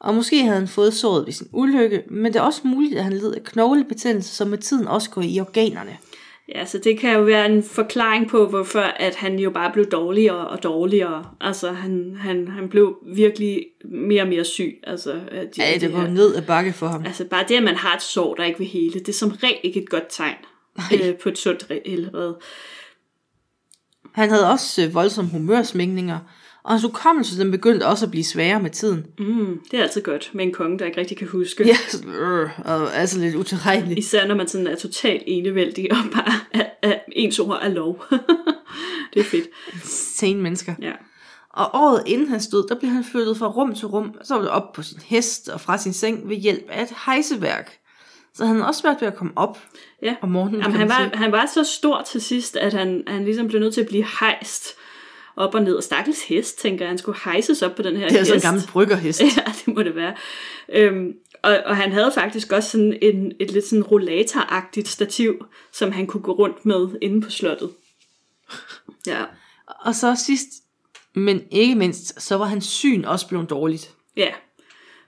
Og 0.04 0.14
måske 0.14 0.42
havde 0.42 0.58
han 0.58 0.68
fået 0.68 0.94
såret 0.94 1.26
ved 1.26 1.32
sin 1.32 1.48
ulykke, 1.52 2.02
men 2.10 2.32
det 2.32 2.38
er 2.38 2.42
også 2.42 2.60
muligt, 2.64 2.98
at 2.98 3.04
han 3.04 3.12
led 3.12 3.32
af 3.32 3.44
knoglebetændelse, 3.44 4.34
som 4.34 4.48
med 4.48 4.58
tiden 4.58 4.88
også 4.88 5.10
går 5.10 5.22
i 5.22 5.40
organerne. 5.40 5.96
Ja, 6.48 6.66
så 6.66 6.78
det 6.78 6.98
kan 6.98 7.16
jo 7.16 7.22
være 7.22 7.46
en 7.46 7.62
forklaring 7.62 8.28
på, 8.28 8.46
hvorfor 8.46 8.80
at 8.80 9.14
han 9.14 9.38
jo 9.38 9.50
bare 9.50 9.72
blev 9.72 9.90
dårligere 9.90 10.48
og 10.48 10.62
dårligere. 10.62 11.24
Altså, 11.40 11.72
han, 11.72 12.16
han, 12.20 12.48
han 12.48 12.68
blev 12.68 12.96
virkelig 13.14 13.66
mere 13.84 14.22
og 14.22 14.28
mere 14.28 14.44
syg. 14.44 14.80
Altså, 14.82 15.12
de, 15.12 15.48
Ja, 15.58 15.78
det 15.80 15.92
var 15.92 16.06
ned 16.06 16.34
ad 16.34 16.42
bakke 16.42 16.72
for 16.72 16.86
ham. 16.86 17.04
Altså, 17.06 17.24
bare 17.24 17.44
det, 17.48 17.54
at 17.54 17.62
man 17.62 17.76
har 17.76 17.96
et 17.96 18.02
sår, 18.02 18.34
der 18.34 18.44
ikke 18.44 18.58
vil 18.58 18.68
hele, 18.68 18.92
det 18.92 19.08
er 19.08 19.12
som 19.12 19.30
regel 19.42 19.58
ikke 19.62 19.82
et 19.82 19.88
godt 19.88 20.06
tegn 20.10 20.36
øh, 20.92 21.14
på 21.14 21.28
et 21.28 21.38
sundt 21.38 21.62
re- 21.62 21.90
helbred. 21.90 22.34
Han 24.12 24.30
havde 24.30 24.50
også 24.50 24.82
øh, 24.82 24.94
voldsomme 24.94 25.30
humørsmængninger, 25.30 26.18
og 26.64 26.70
hans 26.70 26.82
hukommelse 26.82 27.40
den 27.40 27.50
begyndte 27.50 27.86
også 27.86 28.04
at 28.04 28.10
blive 28.10 28.24
sværere 28.24 28.62
med 28.62 28.70
tiden. 28.70 29.06
Mm, 29.18 29.60
det 29.70 29.78
er 29.78 29.82
altid 29.82 30.02
godt 30.02 30.30
med 30.32 30.44
en 30.44 30.52
konge, 30.52 30.78
der 30.78 30.84
ikke 30.84 31.00
rigtig 31.00 31.16
kan 31.16 31.28
huske. 31.28 31.66
Ja, 31.66 31.76
så, 31.88 32.06
øh, 32.08 32.50
og 32.64 32.96
altså 32.96 33.18
lidt 33.18 33.34
utilregneligt. 33.34 33.98
Især 33.98 34.26
når 34.26 34.34
man 34.34 34.48
sådan 34.48 34.66
er 34.66 34.76
totalt 34.76 35.22
enevældig 35.26 35.92
og 35.92 35.98
bare 36.12 36.32
er, 36.52 36.66
er, 36.82 36.98
ens 37.12 37.38
ord 37.38 37.58
er 37.62 37.68
lov. 37.68 38.04
det 39.14 39.20
er 39.20 39.24
fedt. 39.24 39.48
Sane 39.84 40.42
mennesker. 40.42 40.74
Ja. 40.82 40.92
Og 41.50 41.70
året 41.74 42.02
inden 42.06 42.28
han 42.28 42.40
stod, 42.40 42.68
der 42.68 42.74
blev 42.78 42.90
han 42.90 43.04
flyttet 43.04 43.36
fra 43.36 43.46
rum 43.46 43.74
til 43.74 43.86
rum, 43.86 44.14
så 44.22 44.34
var 44.34 44.40
det 44.40 44.50
op 44.50 44.72
på 44.72 44.82
sin 44.82 44.98
hest 45.04 45.48
og 45.48 45.60
fra 45.60 45.78
sin 45.78 45.92
seng 45.92 46.28
ved 46.28 46.36
hjælp 46.36 46.64
af 46.68 46.82
et 46.82 46.92
hejseværk. 47.06 47.78
Så 48.34 48.46
han 48.46 48.56
havde 48.56 48.68
også 48.68 48.80
svært 48.80 48.96
ved 49.00 49.08
at 49.08 49.14
komme 49.14 49.32
op 49.36 49.58
ja. 50.02 50.14
om 50.22 50.28
morgenen. 50.28 50.60
Jamen, 50.60 50.76
han, 50.76 50.88
var, 50.88 51.10
han 51.14 51.32
var 51.32 51.46
så 51.54 51.64
stor 51.64 52.02
til 52.02 52.20
sidst, 52.20 52.56
at 52.56 52.72
han, 52.72 53.02
han 53.06 53.24
ligesom 53.24 53.48
blev 53.48 53.60
nødt 53.60 53.74
til 53.74 53.80
at 53.80 53.86
blive 53.86 54.06
hejst 54.20 54.68
op 55.36 55.54
og 55.54 55.62
ned. 55.62 55.74
Og 55.74 55.82
stakkels 55.82 56.22
hest, 56.22 56.58
tænker 56.60 56.84
jeg, 56.84 56.90
han 56.90 56.98
skulle 56.98 57.18
hejses 57.24 57.62
op 57.62 57.74
på 57.74 57.82
den 57.82 57.96
her 57.96 58.08
Det 58.08 58.14
er 58.14 58.18
hest. 58.18 58.28
sådan 58.28 58.38
en 58.40 58.42
gammel 58.42 58.62
bryggerhest. 58.72 59.20
Ja, 59.36 59.52
det 59.66 59.74
må 59.74 59.82
det 59.82 59.96
være. 59.96 60.14
Øhm, 60.72 61.12
og, 61.42 61.58
og 61.66 61.76
han 61.76 61.92
havde 61.92 62.10
faktisk 62.14 62.52
også 62.52 62.70
sådan 62.70 62.98
en, 63.02 63.32
et 63.40 63.50
lidt 63.50 63.64
sådan 63.66 63.82
rollatoragtigt 63.82 64.88
stativ, 64.88 65.44
som 65.72 65.92
han 65.92 66.06
kunne 66.06 66.22
gå 66.22 66.32
rundt 66.32 66.66
med 66.66 66.88
inde 67.02 67.20
på 67.20 67.30
slottet. 67.30 67.70
Ja, 69.06 69.24
Og 69.84 69.94
så 69.94 70.14
sidst, 70.26 70.46
men 71.14 71.42
ikke 71.50 71.74
mindst, 71.74 72.22
så 72.22 72.36
var 72.36 72.44
hans 72.44 72.66
syn 72.66 73.04
også 73.04 73.28
blevet 73.28 73.50
dårligt. 73.50 73.94
ja. 74.16 74.30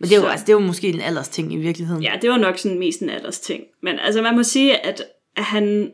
Men 0.00 0.08
det 0.10 0.18
var, 0.18 0.24
Så- 0.24 0.30
altså, 0.30 0.46
det 0.46 0.54
var 0.54 0.60
måske 0.60 0.88
en 0.88 1.00
alders 1.00 1.28
ting 1.28 1.52
i 1.52 1.56
virkeligheden. 1.56 2.02
Ja, 2.02 2.12
det 2.22 2.30
var 2.30 2.36
nok 2.38 2.58
sådan 2.58 2.78
mest 2.78 3.00
en 3.00 3.10
alders 3.10 3.40
ting. 3.40 3.64
Men 3.82 3.98
altså, 3.98 4.22
man 4.22 4.36
må 4.36 4.42
sige, 4.42 4.86
at 4.86 5.02
han, 5.36 5.92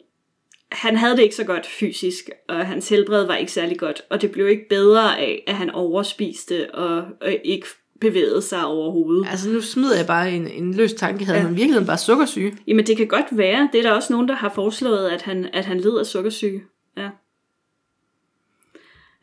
han 0.72 0.96
havde 0.96 1.16
det 1.16 1.22
ikke 1.22 1.34
så 1.34 1.44
godt 1.44 1.66
fysisk, 1.66 2.30
og 2.48 2.66
hans 2.66 2.88
helbred 2.88 3.26
var 3.26 3.36
ikke 3.36 3.52
særlig 3.52 3.78
godt. 3.78 4.02
Og 4.10 4.22
det 4.22 4.30
blev 4.30 4.48
ikke 4.48 4.68
bedre 4.68 5.18
af, 5.18 5.44
at 5.46 5.54
han 5.54 5.70
overspiste 5.70 6.74
og, 6.74 6.96
og 7.20 7.36
ikke 7.44 7.66
bevægede 8.00 8.42
sig 8.42 8.64
overhovedet. 8.66 9.26
Altså 9.30 9.50
nu 9.50 9.60
smider 9.60 9.96
jeg 9.96 10.06
bare 10.06 10.32
en, 10.32 10.48
en 10.48 10.74
løs 10.74 10.92
tanke. 10.92 11.24
Havde 11.24 11.36
Ja. 11.38 11.40
ja. 11.42 11.46
han 11.46 11.54
i 11.54 11.56
virkeligheden 11.56 11.86
bare 11.86 11.98
sukkersyge? 11.98 12.56
Jamen, 12.66 12.86
det 12.86 12.96
kan 12.96 13.06
godt 13.06 13.26
være. 13.30 13.68
Det 13.72 13.78
er 13.78 13.82
der 13.82 13.92
også 13.92 14.12
nogen, 14.12 14.28
der 14.28 14.34
har 14.34 14.52
foreslået, 14.54 15.08
at 15.08 15.22
han, 15.22 15.48
at 15.52 15.64
han 15.64 15.80
led 15.80 15.98
af 15.98 16.06
sukkersyge. 16.06 16.62
Ja. 16.96 17.08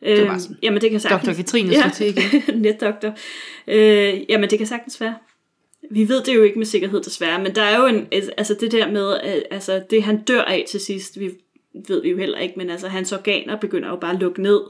Det 0.04 0.24
var 0.26 0.30
Øhm, 0.32 0.40
sådan. 0.40 0.56
jamen, 0.62 0.80
det 0.80 0.90
kan 0.90 1.00
sagtens... 1.00 1.28
Dr. 1.36 1.42
Katrine 1.42 1.90
til 1.94 2.06
igen. 2.06 2.42
Netdoktor. 2.62 3.14
Øh, 3.68 4.20
jamen, 4.30 4.50
det 4.50 4.58
kan 4.58 4.66
sagtens 4.66 5.00
være. 5.00 5.14
Vi 5.90 6.08
ved 6.08 6.22
det 6.22 6.34
jo 6.34 6.42
ikke 6.42 6.58
med 6.58 6.66
sikkerhed 6.66 7.00
desværre, 7.00 7.42
men 7.42 7.54
der 7.54 7.62
er 7.62 7.78
jo 7.78 7.86
en, 7.86 8.08
altså 8.12 8.56
det 8.60 8.72
der 8.72 8.90
med, 8.90 9.16
at, 9.16 9.42
altså 9.50 9.82
det 9.90 10.02
han 10.02 10.22
dør 10.22 10.42
af 10.42 10.64
til 10.68 10.80
sidst, 10.80 11.20
vi 11.20 11.30
ved 11.88 12.02
vi 12.02 12.10
jo 12.10 12.16
heller 12.16 12.38
ikke, 12.38 12.54
men 12.56 12.70
altså 12.70 12.88
hans 12.88 13.12
organer 13.12 13.56
begynder 13.56 13.88
jo 13.88 13.96
bare 13.96 14.14
at 14.14 14.20
lukke 14.20 14.42
ned. 14.42 14.60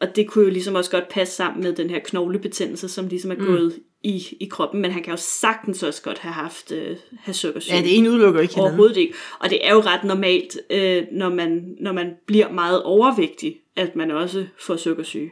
Og 0.00 0.16
det 0.16 0.28
kunne 0.28 0.44
jo 0.44 0.50
ligesom 0.50 0.74
også 0.74 0.90
godt 0.90 1.08
passe 1.08 1.34
sammen 1.34 1.62
med 1.62 1.72
den 1.72 1.90
her 1.90 1.98
knoglebetændelse, 1.98 2.88
som 2.88 3.06
ligesom 3.06 3.30
er 3.30 3.34
gået 3.34 3.78
i, 4.02 4.36
i 4.40 4.44
kroppen, 4.44 4.82
men 4.82 4.90
han 4.90 5.02
kan 5.02 5.10
jo 5.10 5.16
sagtens 5.16 5.82
også 5.82 6.02
godt 6.02 6.18
have 6.18 6.32
haft 6.32 6.72
øh, 6.72 6.96
have 7.18 7.34
sukkersyge. 7.34 7.76
Ja, 7.76 7.82
det 7.82 7.96
ene 7.96 8.10
udelukker 8.10 8.40
ikke 8.40 8.54
hinanden. 8.54 8.70
Overhovedet 8.70 8.96
ikke. 8.96 9.14
Og 9.38 9.50
det 9.50 9.66
er 9.66 9.74
jo 9.74 9.80
ret 9.80 10.04
normalt, 10.04 10.58
øh, 10.70 11.04
når, 11.12 11.28
man, 11.28 11.76
når 11.80 11.92
man 11.92 12.14
bliver 12.26 12.52
meget 12.52 12.82
overvægtig, 12.82 13.60
at 13.76 13.96
man 13.96 14.10
også 14.10 14.46
får 14.58 14.76
sukkersyge. 14.76 15.30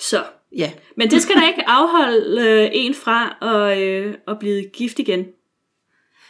Så. 0.00 0.24
Ja, 0.56 0.72
Men 0.96 1.10
det 1.10 1.22
skal 1.22 1.36
da 1.36 1.46
ikke 1.48 1.68
afholde 1.68 2.48
øh, 2.48 2.70
en 2.72 2.94
fra 2.94 3.36
at, 3.42 3.78
øh, 3.78 4.14
at 4.28 4.38
blive 4.38 4.64
gift 4.64 4.98
igen. 4.98 5.26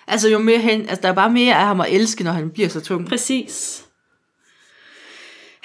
altså 0.07 0.29
jo 0.29 0.39
mere 0.39 0.59
hen, 0.59 0.81
altså 0.81 1.03
der 1.03 1.09
er 1.09 1.14
bare 1.14 1.31
mere 1.31 1.55
af 1.55 1.66
ham 1.66 1.81
at 1.81 1.93
elske, 1.93 2.25
når 2.25 2.33
han 2.33 2.51
bliver 2.51 2.68
så 2.68 2.81
tung. 2.81 3.09
Præcis. 3.09 3.85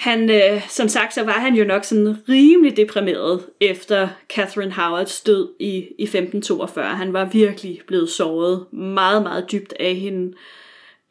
Han, 0.00 0.30
øh, 0.30 0.68
som 0.68 0.88
sagt, 0.88 1.14
så 1.14 1.24
var 1.24 1.32
han 1.32 1.54
jo 1.54 1.64
nok 1.64 1.84
sådan 1.84 2.16
rimelig 2.28 2.76
deprimeret 2.76 3.46
efter 3.60 4.08
Catherine 4.28 4.72
Howards 4.72 5.20
død 5.20 5.48
i, 5.60 5.72
i 5.98 6.02
1542. 6.02 6.96
Han 6.96 7.12
var 7.12 7.24
virkelig 7.24 7.80
blevet 7.86 8.10
såret 8.10 8.72
meget, 8.72 9.22
meget 9.22 9.52
dybt 9.52 9.74
af 9.80 9.94
hende. 9.94 10.36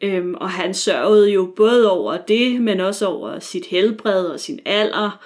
Øhm, 0.02 0.34
og 0.34 0.50
han 0.50 0.74
sørgede 0.74 1.32
jo 1.32 1.54
både 1.56 1.91
over 1.91 2.18
det, 2.18 2.62
men 2.62 2.80
også 2.80 3.08
over 3.08 3.39
sit 3.39 3.66
helbred 3.66 4.26
og 4.26 4.39
sin 4.39 4.60
alder. 4.66 5.24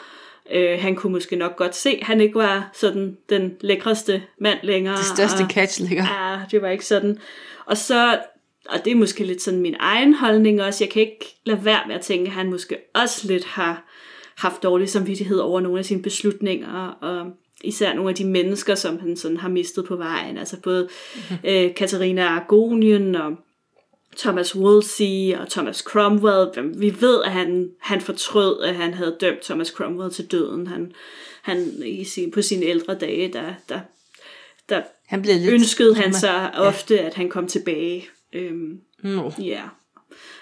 Øh, 0.51 0.79
han 0.79 0.95
kunne 0.95 1.13
måske 1.13 1.35
nok 1.35 1.55
godt 1.55 1.75
se, 1.75 1.89
at 1.89 2.03
han 2.07 2.21
ikke 2.21 2.35
var 2.35 2.69
sådan 2.73 3.17
den 3.29 3.53
lækreste 3.61 4.23
mand 4.39 4.59
længere. 4.63 4.97
Det 4.97 5.05
største 5.05 5.41
og- 5.41 5.49
catch 5.49 5.81
ligger. 5.81 6.03
Ja, 6.03 6.39
det 6.51 6.61
var 6.61 6.69
ikke 6.69 6.85
sådan. 6.85 7.17
Og 7.65 7.77
så, 7.77 8.19
og 8.69 8.85
det 8.85 8.91
er 8.91 8.95
måske 8.95 9.23
lidt 9.23 9.41
sådan 9.41 9.61
min 9.61 9.75
egen 9.79 10.13
holdning 10.13 10.61
også, 10.61 10.83
jeg 10.83 10.91
kan 10.91 11.01
ikke 11.01 11.35
lade 11.45 11.65
være 11.65 11.79
med 11.87 11.95
at 11.95 12.01
tænke, 12.01 12.25
at 12.27 12.31
han 12.33 12.49
måske 12.49 12.77
også 12.95 13.27
lidt 13.27 13.45
har 13.45 13.83
haft 14.37 14.63
dårlig 14.63 14.89
samvittighed 14.89 15.37
over 15.37 15.59
nogle 15.61 15.79
af 15.79 15.85
sine 15.85 16.01
beslutninger, 16.01 16.87
og 17.01 17.25
især 17.63 17.93
nogle 17.93 18.09
af 18.09 18.15
de 18.15 18.25
mennesker, 18.25 18.75
som 18.75 18.99
han 18.99 19.17
sådan 19.17 19.37
har 19.37 19.49
mistet 19.49 19.85
på 19.85 19.95
vejen. 19.95 20.37
Altså 20.37 20.57
både 20.61 20.89
øh, 21.43 21.75
Katarina 21.75 22.23
Argonien 22.27 23.15
og 23.15 23.31
Thomas 24.17 24.55
Wolsey 24.55 25.35
og 25.35 25.49
Thomas 25.49 25.77
Cromwell. 25.77 26.79
Vi 26.79 27.01
ved, 27.01 27.23
at 27.23 27.31
han, 27.31 27.69
han 27.79 28.01
fortrød, 28.01 28.63
at 28.63 28.75
han 28.75 28.93
havde 28.93 29.17
dømt 29.21 29.41
Thomas 29.41 29.67
Cromwell 29.67 30.11
til 30.11 30.31
døden. 30.31 30.67
Han, 30.67 30.93
han 31.41 31.73
i 31.85 32.03
sin, 32.03 32.31
på 32.31 32.41
sine 32.41 32.65
ældre 32.65 32.95
dage, 32.95 33.33
der, 33.33 33.53
der, 33.69 33.79
der 34.69 34.81
Han 35.05 35.21
blev 35.21 35.35
lidt... 35.35 35.53
ønskede 35.53 35.95
han 35.95 36.13
sig 36.13 36.55
ofte, 36.57 36.99
at 36.99 37.13
han 37.13 37.29
kom 37.29 37.47
tilbage. 37.47 38.09
Øhm, 38.33 38.81
ja, 39.39 39.63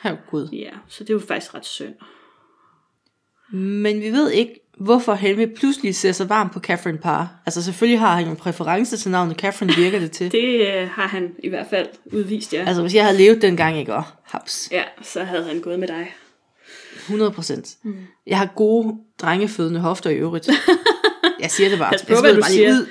her 0.01 0.17
gud. 0.29 0.49
ja, 0.51 0.71
så 0.87 1.03
det 1.03 1.15
var 1.15 1.21
faktisk 1.21 1.53
ret 1.53 1.65
synd. 1.65 1.93
Men 3.53 4.01
vi 4.01 4.11
ved 4.11 4.31
ikke, 4.31 4.60
hvorfor 4.77 5.13
Henry 5.13 5.45
pludselig 5.55 5.95
ser 5.95 6.11
så 6.11 6.25
varm 6.25 6.49
på 6.49 6.59
Catherine 6.59 6.97
Parr. 6.97 7.27
Altså 7.45 7.63
selvfølgelig 7.63 7.99
har 7.99 8.15
han 8.15 8.27
en 8.27 8.35
præference 8.35 8.97
til 8.97 9.11
navnet 9.11 9.37
Catherine, 9.37 9.73
virker 9.75 9.99
det 9.99 10.11
til. 10.11 10.31
Det 10.41 10.67
øh, 10.67 10.89
har 10.89 11.07
han 11.07 11.35
i 11.43 11.49
hvert 11.49 11.67
fald 11.69 11.87
udvist, 12.05 12.53
ja. 12.53 12.63
Altså 12.67 12.81
hvis 12.81 12.95
jeg 12.95 13.03
havde 13.03 13.17
levet 13.17 13.41
dengang, 13.41 13.79
ikke? 13.79 13.93
Og 13.93 14.03
haps. 14.23 14.69
Ja, 14.71 14.83
så 15.01 15.23
havde 15.23 15.43
han 15.43 15.59
gået 15.59 15.79
med 15.79 15.87
dig. 15.87 16.13
100 16.95 17.31
procent. 17.31 17.75
Mm. 17.83 17.95
Jeg 18.27 18.37
har 18.37 18.45
gode 18.45 18.97
drengefødende 19.21 19.79
hofter 19.79 20.09
i 20.09 20.15
øvrigt. 20.15 20.49
Jeg 21.39 21.51
siger 21.51 21.69
det 21.69 21.79
bare. 21.79 21.91
Pas 21.91 22.01
på, 22.01 22.21
hvad 22.21 22.35
du 22.35 22.41
siger. 22.41 22.69
ud. 22.69 22.87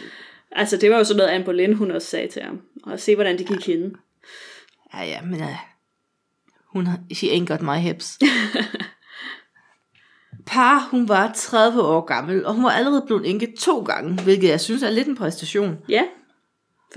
Altså, 0.52 0.76
det 0.76 0.90
var 0.90 0.96
jo 0.96 1.04
sådan 1.04 1.16
noget, 1.16 1.30
Anne 1.30 1.44
Boleyn, 1.44 1.74
hun 1.74 1.90
også 1.90 2.08
sagde 2.08 2.28
til 2.28 2.42
ham. 2.42 2.60
Og 2.82 3.00
se, 3.00 3.14
hvordan 3.14 3.38
det 3.38 3.46
gik 3.46 3.66
hende. 3.66 3.94
Ja, 4.94 5.04
ja, 5.04 5.22
men 5.22 5.40
uh, 5.40 5.56
hun 6.66 6.88
she 7.14 7.26
ain't 7.26 7.46
got 7.46 7.62
my 7.62 7.76
hips. 7.76 8.18
Par, 10.50 10.88
hun 10.90 11.08
var 11.08 11.32
30 11.36 11.82
år 11.82 12.00
gammel, 12.00 12.46
og 12.46 12.54
hun 12.54 12.64
var 12.64 12.70
allerede 12.70 13.02
blevet 13.06 13.30
enke 13.30 13.54
to 13.58 13.82
gange, 13.82 14.22
hvilket 14.22 14.48
jeg 14.48 14.60
synes 14.60 14.82
er 14.82 14.90
lidt 14.90 15.08
en 15.08 15.16
præstation. 15.16 15.78
Ja, 15.88 16.02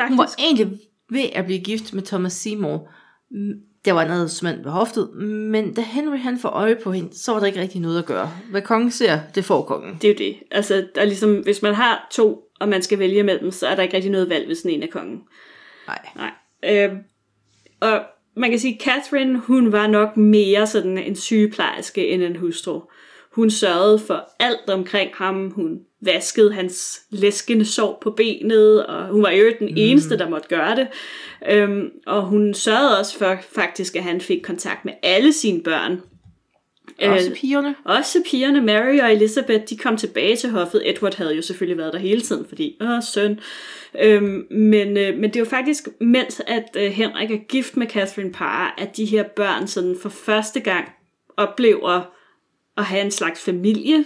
Hun 0.08 0.18
var 0.18 0.24
faktisk. 0.24 0.40
egentlig 0.40 0.80
ved 1.10 1.26
at 1.34 1.46
blive 1.46 1.60
gift 1.60 1.94
med 1.94 2.04
Thomas 2.04 2.34
Seymour. 2.34 2.90
Der 3.86 3.92
var 3.92 4.08
noget 4.08 4.32
smand 4.32 4.64
ved 4.64 4.72
hoftet, 4.72 5.14
men 5.26 5.74
da 5.74 5.82
Henry 5.82 6.18
han 6.18 6.40
får 6.40 6.50
øje 6.50 6.76
på 6.84 6.92
hende, 6.92 7.18
så 7.20 7.32
var 7.32 7.40
der 7.40 7.48
ikke 7.48 7.62
rigtig 7.62 7.82
noget 7.82 8.00
at 8.00 8.06
gøre. 8.06 8.32
Hvad 8.52 8.62
kongen 8.62 8.92
ser, 8.92 9.20
det 9.36 9.46
får 9.46 9.64
kongen. 9.64 9.98
Det 10.02 10.04
er 10.04 10.14
jo 10.14 10.18
det. 10.18 10.36
Altså, 10.52 10.88
der 10.96 11.02
er 11.02 11.06
ligesom, 11.06 11.36
hvis 11.36 11.62
man 11.62 11.74
har 11.74 12.08
to, 12.12 12.42
og 12.60 12.70
man 12.70 12.82
skal 12.82 13.00
vælge 13.00 13.24
mellem, 13.24 13.52
så 13.52 13.68
er 13.68 13.76
der 13.76 13.84
ikke 13.84 13.96
rigtig 13.96 14.12
noget 14.12 14.30
valg, 14.30 14.46
hvis 14.46 14.62
den 14.62 14.70
ene 14.72 14.88
er 14.88 14.92
kongen. 14.92 15.22
Nej. 15.88 16.00
Nej. 16.16 16.32
Øh, 16.64 16.92
og 17.82 18.02
man 18.36 18.50
kan 18.50 18.60
sige, 18.60 18.74
at 18.76 18.82
Catherine, 18.82 19.40
hun 19.40 19.72
var 19.72 19.88
nok 19.88 20.18
mere 20.18 20.68
sådan 20.68 20.98
en 20.98 21.16
sygeplejerske 21.16 22.08
end 22.10 22.24
en 22.24 22.36
hustru. 22.36 22.82
Hun 23.34 23.50
sørgede 23.50 24.00
for 24.00 24.30
alt 24.40 24.70
omkring 24.70 25.10
ham. 25.14 25.50
Hun 25.50 25.80
vaskede 26.02 26.54
hans 26.54 27.02
læskende 27.10 27.66
sår 27.66 27.98
på 28.02 28.12
benet, 28.12 28.86
og 28.86 29.08
hun 29.08 29.24
var 29.24 29.32
jo 29.32 29.46
den 29.60 29.68
mm. 29.68 29.74
eneste, 29.78 30.18
der 30.18 30.30
måtte 30.30 30.50
gøre 30.50 30.76
det. 30.76 30.88
Øhm, 31.50 31.90
og 32.08 32.22
hun 32.22 32.54
sørgede 32.54 33.00
også 33.00 33.18
for 33.18 33.38
faktisk, 33.56 33.96
at 33.96 34.04
han 34.04 34.22
fik 34.22 34.42
kontakt 34.44 34.86
med 34.86 34.94
alle 35.04 35.34
sine 35.34 35.64
børn. 35.64 36.02
Også 37.02 37.30
Øh, 37.30 37.36
pigerne. 37.36 37.76
også 37.86 38.24
pigerne, 38.32 38.62
Mary 38.62 39.00
og 39.00 39.14
Elizabeth, 39.14 39.64
de 39.70 39.78
kom 39.78 39.98
tilbage 39.98 40.36
til 40.36 40.50
hoffet. 40.50 40.90
Edward 40.90 41.16
havde 41.16 41.36
jo 41.36 41.42
selvfølgelig 41.42 41.78
været 41.78 41.94
der 41.94 42.00
hele 42.00 42.22
tiden, 42.22 42.46
fordi, 42.50 42.78
åh, 42.82 43.04
søn. 43.14 43.40
Øhm, 44.02 44.48
men, 44.52 44.98
øh, 44.98 45.18
men 45.18 45.34
det 45.34 45.40
jo 45.40 45.46
faktisk, 45.46 45.88
mens 46.02 46.42
at 46.48 46.78
øh, 46.78 46.92
Henrik 46.92 47.32
er 47.32 47.38
gift 47.38 47.78
med 47.78 47.88
Catherine 47.88 48.32
Parr, 48.32 48.76
at 48.78 48.98
de 48.98 49.06
her 49.06 49.24
børn 49.24 49.68
sådan 49.68 49.96
for 50.02 50.10
første 50.10 50.60
gang 50.60 50.90
oplever 51.38 52.02
at 52.78 52.86
have 52.86 53.02
en 53.02 53.12
slags 53.12 53.42
familie, 53.44 54.06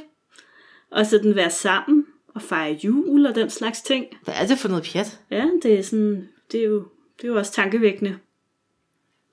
og 0.91 1.05
sådan 1.05 1.35
være 1.35 1.49
sammen 1.49 2.05
og 2.35 2.41
fejre 2.41 2.79
jul 2.83 3.25
og 3.25 3.35
den 3.35 3.49
slags 3.49 3.81
ting. 3.81 4.05
Hvad 4.23 4.33
er 4.41 4.47
det 4.47 4.57
for 4.57 4.67
noget 4.67 4.83
pjat? 4.83 5.19
Ja, 5.31 5.49
det 5.63 5.79
er 5.79 5.83
sådan, 5.83 6.27
det 6.51 6.59
er 6.59 6.65
jo, 6.65 6.87
det 7.17 7.23
er 7.23 7.27
jo 7.27 7.37
også 7.37 7.51
tankevækkende. 7.51 8.19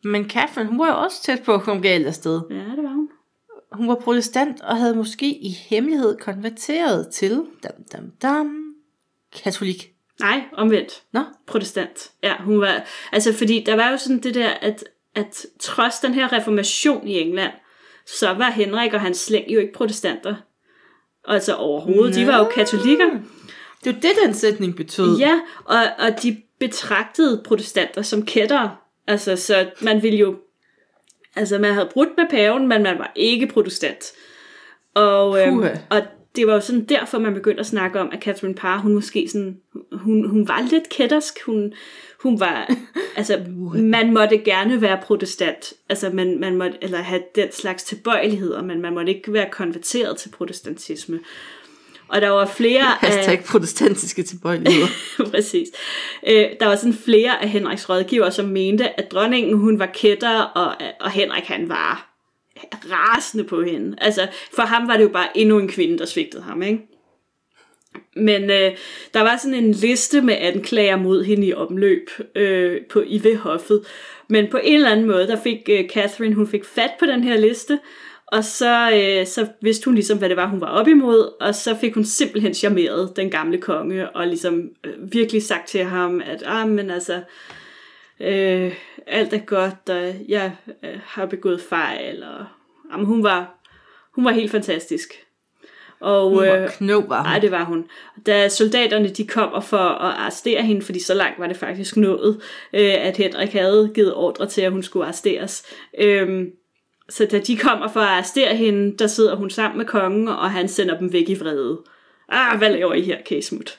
Men 0.05 0.31
Catherine, 0.31 0.71
hun 0.71 0.79
var 0.79 0.89
jo 0.89 0.99
også 0.99 1.23
tæt 1.23 1.43
på 1.43 1.55
at 1.55 1.63
komme 1.63 1.83
galt 1.83 2.07
afsted. 2.07 2.41
Ja, 2.51 2.57
det 2.57 2.83
var 2.83 2.93
hun. 2.95 3.09
Hun 3.73 3.89
var 3.89 3.95
protestant 3.95 4.61
og 4.61 4.77
havde 4.77 4.95
måske 4.95 5.35
i 5.35 5.49
hemmelighed 5.49 6.19
konverteret 6.19 7.09
til, 7.09 7.43
dam, 7.63 7.73
dam, 7.93 8.11
dam, 8.23 8.75
katolik. 9.43 9.91
Nej, 10.21 10.45
omvendt. 10.53 11.03
Nå, 11.13 11.21
protestant. 11.47 12.11
Ja, 12.23 12.43
hun 12.43 12.61
var, 12.61 12.85
altså 13.13 13.33
fordi 13.33 13.63
der 13.67 13.77
var 13.77 13.91
jo 13.91 13.97
sådan 13.97 14.23
det 14.23 14.35
der, 14.35 14.49
at, 14.49 14.85
at 15.15 15.47
trods 15.61 16.01
den 16.01 16.15
her 16.15 16.33
reformation 16.33 17.09
i 17.09 17.21
England, 17.21 17.53
så 18.07 18.33
var 18.33 18.51
Henrik 18.51 18.93
og 18.93 19.01
hans 19.01 19.19
slæng 19.19 19.51
jo 19.51 19.61
ikke 19.61 19.73
protestanter. 19.73 20.35
Altså 21.25 21.55
overhovedet, 21.55 22.15
de 22.15 22.27
var 22.27 22.39
jo 22.39 22.45
katolikker. 22.45 23.11
det 23.85 23.91
er 23.91 23.93
jo 23.93 23.99
det, 24.03 24.11
den 24.25 24.35
sætning 24.35 24.77
betød. 24.77 25.19
Ja, 25.19 25.41
og, 25.65 25.83
og 25.99 26.23
de 26.23 26.43
betragtede 26.59 27.43
protestanter 27.45 28.03
som 28.03 28.27
kættere. 28.27 28.77
Altså, 29.07 29.37
så 29.37 29.71
man 29.83 30.03
ville 30.03 30.19
jo... 30.19 30.37
Altså, 31.37 31.59
man 31.59 31.75
havde 31.75 31.89
brudt 31.93 32.09
med 32.17 32.25
paven, 32.31 32.69
men 32.69 32.83
man 32.83 32.99
var 32.99 33.13
ikke 33.17 33.47
protestant. 33.47 34.13
Og, 34.95 35.41
øhm, 35.41 35.65
og 35.91 36.03
det 36.37 36.47
var 36.47 36.55
jo 36.55 36.61
sådan 36.61 36.85
derfor, 36.85 37.19
man 37.19 37.35
begyndte 37.35 37.61
at 37.61 37.67
snakke 37.67 38.01
om, 38.01 38.11
at 38.13 38.23
Catherine 38.23 38.55
Parr, 38.55 38.79
hun 38.79 38.95
måske 38.95 39.29
sådan... 39.29 39.57
Hun, 39.93 40.29
hun 40.29 40.49
var 40.49 40.69
lidt 40.71 40.89
kættersk. 40.89 41.43
Hun, 41.47 41.73
hun 42.25 42.41
var... 42.41 42.69
Altså, 43.17 43.41
man 43.75 44.13
måtte 44.13 44.39
gerne 44.39 44.81
være 44.81 44.99
protestant. 45.03 45.73
Altså, 45.89 46.11
man, 46.11 46.41
man 46.41 46.57
måtte 46.57 46.79
eller 46.83 46.99
have 46.99 47.23
den 47.35 47.53
slags 47.53 47.83
tilbøjeligheder, 47.83 48.63
men 48.63 48.81
man 48.83 48.95
måtte 48.95 49.15
ikke 49.15 49.33
være 49.33 49.49
konverteret 49.53 50.17
til 50.17 50.29
protestantisme. 50.29 51.21
Og 52.09 52.21
der 52.21 52.29
var 52.29 52.47
flere 52.47 52.85
af... 53.03 53.09
Hashtag 53.09 53.45
protestantiske 53.45 54.23
tilbøjeligheder. 54.23 54.87
Præcis. 55.31 55.69
Øh, 56.27 56.47
der 56.61 56.67
var 56.67 56.77
sådan 56.77 56.95
flere 56.95 57.43
af 57.43 57.49
Henriks 57.49 57.89
rådgiver, 57.89 58.31
som 58.31 58.45
mente, 58.45 59.01
at 59.01 59.13
dronningen 59.13 59.59
hun 59.59 59.79
var 59.79 59.91
kætter, 59.95 60.41
og, 60.41 60.75
og 61.01 61.11
Henrik 61.11 61.45
han 61.45 61.69
var 61.69 62.15
rasende 62.91 63.45
på 63.45 63.63
hende. 63.63 63.97
Altså, 64.01 64.29
for 64.55 64.63
ham 64.63 64.89
var 64.89 64.97
det 64.97 65.05
jo 65.05 65.09
bare 65.09 65.39
endnu 65.39 65.59
en 65.59 65.69
kvinde, 65.69 65.99
der 65.99 66.07
svigtede 66.07 66.43
ham, 66.43 66.63
ikke? 66.63 66.79
Men 68.17 68.43
øh, 68.51 68.73
der 69.15 69.21
var 69.21 69.37
sådan 69.37 69.65
en 69.65 69.73
liste 69.73 70.21
med 70.21 70.37
anklager 70.39 70.97
mod 70.97 71.25
hende 71.25 71.47
i 71.47 71.55
omløb 71.55 72.11
øh, 72.35 72.81
på 72.91 73.03
i 73.07 73.25
ved 73.25 73.37
hoffet. 73.37 73.85
Men 74.29 74.51
på 74.51 74.59
en 74.63 74.75
eller 74.75 74.91
anden 74.91 75.07
måde, 75.07 75.27
der 75.27 75.43
fik 75.43 75.69
øh, 75.69 75.89
Catherine, 75.89 76.35
hun 76.35 76.47
fik 76.47 76.65
fat 76.65 76.91
på 76.99 77.07
den 77.07 77.25
her 77.25 77.37
liste, 77.37 77.79
og 78.27 78.45
så, 78.45 78.91
øh, 78.91 79.27
så 79.27 79.47
vidste 79.61 79.85
hun 79.85 79.95
ligesom, 79.95 80.19
hvad 80.19 80.29
det 80.29 80.37
var, 80.37 80.47
hun 80.47 80.61
var 80.61 80.67
op 80.67 80.89
imod, 80.89 81.33
og 81.41 81.55
så 81.55 81.77
fik 81.77 81.95
hun 81.95 82.05
simpelthen 82.05 82.55
charmeret 82.55 83.13
den 83.17 83.31
gamle 83.31 83.59
konge, 83.59 84.11
og 84.11 84.27
ligesom 84.27 84.71
øh, 84.85 85.13
virkelig 85.13 85.43
sagt 85.43 85.69
til 85.69 85.85
ham, 85.85 86.23
at 86.25 86.43
ah, 86.47 86.69
men 86.69 86.91
altså, 86.91 87.23
øh, 88.21 88.75
alt 89.07 89.33
er 89.33 89.45
godt, 89.47 89.89
og 89.89 90.15
jeg 90.29 90.53
øh, 90.85 91.01
har 91.05 91.27
begået 91.27 91.61
fejl, 91.61 92.23
og 92.23 92.47
jamen, 92.93 93.07
hun, 93.07 93.23
var, 93.23 93.61
hun 94.13 94.25
var 94.25 94.33
helt 94.33 94.51
fantastisk. 94.51 95.24
Og, 96.01 96.29
Hun 96.29 96.39
var 96.39 96.57
øh, 96.57 96.69
knop, 96.69 97.09
var 97.09 97.17
hun. 97.23 97.27
Nej, 97.27 97.39
det 97.39 97.51
var 97.51 97.65
hun. 97.65 97.85
Da 98.27 98.49
soldaterne 98.49 99.09
de 99.09 99.27
kommer 99.27 99.61
for 99.61 99.77
at 99.77 100.15
arrestere 100.15 100.63
hende, 100.63 100.83
fordi 100.83 101.01
så 101.03 101.15
langt 101.15 101.39
var 101.39 101.47
det 101.47 101.57
faktisk 101.57 101.97
nået, 101.97 102.41
øh, 102.73 102.95
at 102.99 103.17
Henrik 103.17 103.53
havde 103.53 103.91
givet 103.95 104.15
ordre 104.15 104.47
til, 104.47 104.61
at 104.61 104.73
hun 104.73 104.83
skulle 104.83 105.05
arresteres. 105.07 105.65
Øhm, 106.01 106.47
så 107.09 107.27
da 107.31 107.39
de 107.39 107.57
kommer 107.57 107.89
for 107.89 108.01
at 108.01 108.09
arrestere 108.09 108.57
hende, 108.57 108.99
der 108.99 109.07
sidder 109.07 109.37
hun 109.37 109.51
sammen 109.51 109.79
med 109.79 109.87
kongen, 109.87 110.29
og 110.29 110.51
han 110.51 110.69
sender 110.69 110.99
dem 110.99 111.13
væk 111.13 111.29
i 111.29 111.35
vrede. 111.35 111.79
Ah, 112.29 112.59
hvad 112.59 112.71
laver 112.71 112.95
I 112.95 113.03
her, 113.03 113.19
Kasmut? 113.29 113.79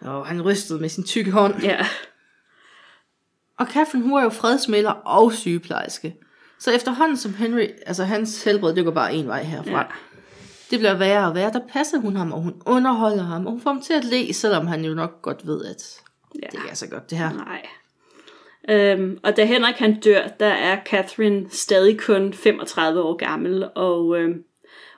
Og 0.00 0.26
han 0.26 0.42
rystede 0.42 0.80
med 0.80 0.88
sin 0.88 1.04
tykke 1.04 1.30
hånd. 1.30 1.62
Ja, 1.62 1.86
Og 3.58 3.66
Catherine, 3.66 4.04
hun 4.04 4.12
var 4.14 4.22
jo 4.22 4.28
fredsmæler 4.28 4.90
og 4.90 5.32
sygeplejerske. 5.32 6.14
Så 6.58 6.70
efterhånden 6.70 7.16
som 7.16 7.34
Henry, 7.34 7.66
altså 7.86 8.04
hans 8.04 8.44
helbred, 8.44 8.74
det 8.74 8.84
går 8.84 8.90
bare 8.90 9.14
en 9.14 9.26
vej 9.26 9.42
herfra. 9.42 9.70
Ja. 9.78 9.82
Det 10.74 10.80
bliver 10.80 10.98
værre 10.98 11.28
og 11.28 11.34
værre. 11.34 11.52
Der 11.52 11.60
passer 11.72 11.98
hun 11.98 12.16
ham, 12.16 12.32
og 12.32 12.40
hun 12.40 12.62
underholder 12.66 13.22
ham, 13.22 13.46
og 13.46 13.52
hun 13.52 13.60
får 13.60 13.72
ham 13.72 13.82
til 13.82 13.92
at 13.92 14.04
le, 14.04 14.32
selvom 14.32 14.66
han 14.66 14.84
jo 14.84 14.94
nok 14.94 15.22
godt 15.22 15.46
ved, 15.46 15.64
at 15.64 16.00
ja. 16.42 16.46
det 16.52 16.70
er 16.70 16.74
så 16.74 16.88
godt 16.88 17.10
det 17.10 17.18
her. 17.18 17.30
nej. 17.32 17.66
Øhm, 18.68 19.18
og 19.22 19.36
da 19.36 19.44
Henrik 19.44 19.74
han 19.74 20.00
dør, 20.00 20.26
der 20.40 20.46
er 20.46 20.78
Catherine 20.86 21.46
stadig 21.50 22.00
kun 22.00 22.32
35 22.32 23.02
år 23.02 23.16
gammel, 23.16 23.68
og, 23.74 24.18
øhm, 24.18 24.44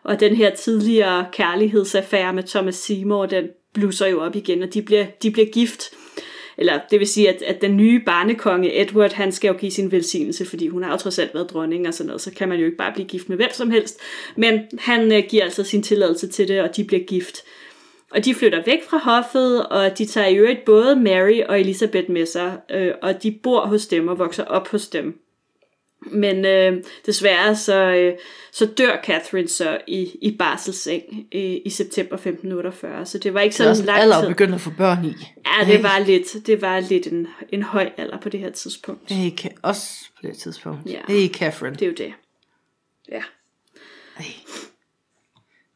og 0.03 0.21
den 0.21 0.37
her 0.37 0.55
tidligere 0.55 1.27
kærlighedsaffære 1.33 2.33
med 2.33 2.43
Thomas 2.43 2.75
Seymour, 2.75 3.27
den 3.27 3.45
blusser 3.73 4.07
jo 4.07 4.21
op 4.21 4.37
igen, 4.37 4.63
og 4.63 4.75
de 4.75 4.83
bliver, 4.83 5.07
de 5.23 5.31
bliver 5.31 5.49
gift. 5.53 5.83
Eller 6.59 6.81
det 6.91 6.99
vil 6.99 7.07
sige, 7.07 7.29
at, 7.29 7.43
at 7.43 7.61
den 7.61 7.77
nye 7.77 8.01
barnekonge 8.07 8.81
Edward, 8.81 9.13
han 9.13 9.33
skal 9.33 9.49
jo 9.49 9.55
give 9.55 9.71
sin 9.73 9.93
velsignelse, 9.93 10.47
fordi 10.47 10.69
hun 10.69 10.83
har 10.83 10.91
jo 10.91 10.97
trods 10.97 11.19
alt 11.19 11.35
været 11.35 11.51
dronning 11.51 11.89
og 11.89 11.95
sådan 11.95 12.07
noget, 12.07 12.21
så 12.21 12.31
kan 12.31 12.49
man 12.49 12.59
jo 12.59 12.65
ikke 12.65 12.77
bare 12.77 12.93
blive 12.93 13.09
gift 13.09 13.29
med 13.29 13.37
hvem 13.37 13.51
som 13.53 13.71
helst. 13.71 14.01
Men 14.37 14.61
han 14.79 15.13
øh, 15.13 15.23
giver 15.29 15.45
altså 15.45 15.65
sin 15.65 15.83
tilladelse 15.83 16.29
til 16.29 16.49
det, 16.49 16.61
og 16.61 16.77
de 16.77 16.85
bliver 16.85 17.05
gift. 17.05 17.45
Og 18.11 18.25
de 18.25 18.35
flytter 18.35 18.63
væk 18.67 18.85
fra 18.89 18.99
hoffet, 18.99 19.67
og 19.67 19.99
de 19.99 20.07
tager 20.07 20.27
i 20.27 20.37
øvrigt 20.37 20.65
både 20.65 20.97
Mary 20.97 21.41
og 21.49 21.61
Elizabeth 21.61 22.11
med 22.11 22.27
sig, 22.27 22.59
øh, 22.71 22.93
og 23.03 23.23
de 23.23 23.39
bor 23.43 23.67
hos 23.67 23.87
dem 23.87 24.09
og 24.09 24.19
vokser 24.19 24.45
op 24.45 24.69
hos 24.69 24.89
dem. 24.89 25.26
Men 26.01 26.45
øh, 26.45 26.85
desværre 27.07 27.57
så, 27.57 27.75
øh, 27.81 28.19
så 28.53 28.67
dør 28.67 29.01
Catherine 29.05 29.49
så 29.49 29.79
i, 29.87 30.19
i 30.23 30.37
barselsseng 30.37 31.03
i, 31.33 31.39
i 31.65 31.71
september 31.71 32.15
1548, 32.15 33.07
så 33.07 33.19
det 33.19 33.35
var 33.35 33.41
ikke 33.41 33.53
Det 33.53 33.61
er 33.61 33.65
så 33.65 33.69
også 33.71 33.83
en 33.83 33.87
lang 33.87 34.01
alder 34.01 34.35
tid. 34.37 34.55
at 34.55 34.61
få 34.61 34.71
børn 34.79 35.05
i. 35.05 35.09
Ja, 35.47 35.73
det 35.73 35.83
var 35.83 35.99
lidt, 35.99 36.47
det 36.47 36.63
var 36.63 36.81
lidt 36.81 37.07
en, 37.07 37.27
en 37.53 37.63
høj 37.63 37.91
alder 37.97 38.21
på 38.21 38.29
det 38.29 38.41
her 38.41 38.51
tidspunkt. 38.51 39.11
Ka- 39.11 39.57
også 39.63 39.89
på 40.17 40.27
det 40.27 40.37
tidspunkt. 40.39 40.87
Ja. 40.91 41.01
Hey, 41.09 41.29
Catherine. 41.29 41.77
Det 41.77 41.83
er 41.83 41.87
jo 41.87 41.95
det. 41.97 42.13
Ja. 43.13 43.23
Hey. 44.17 44.33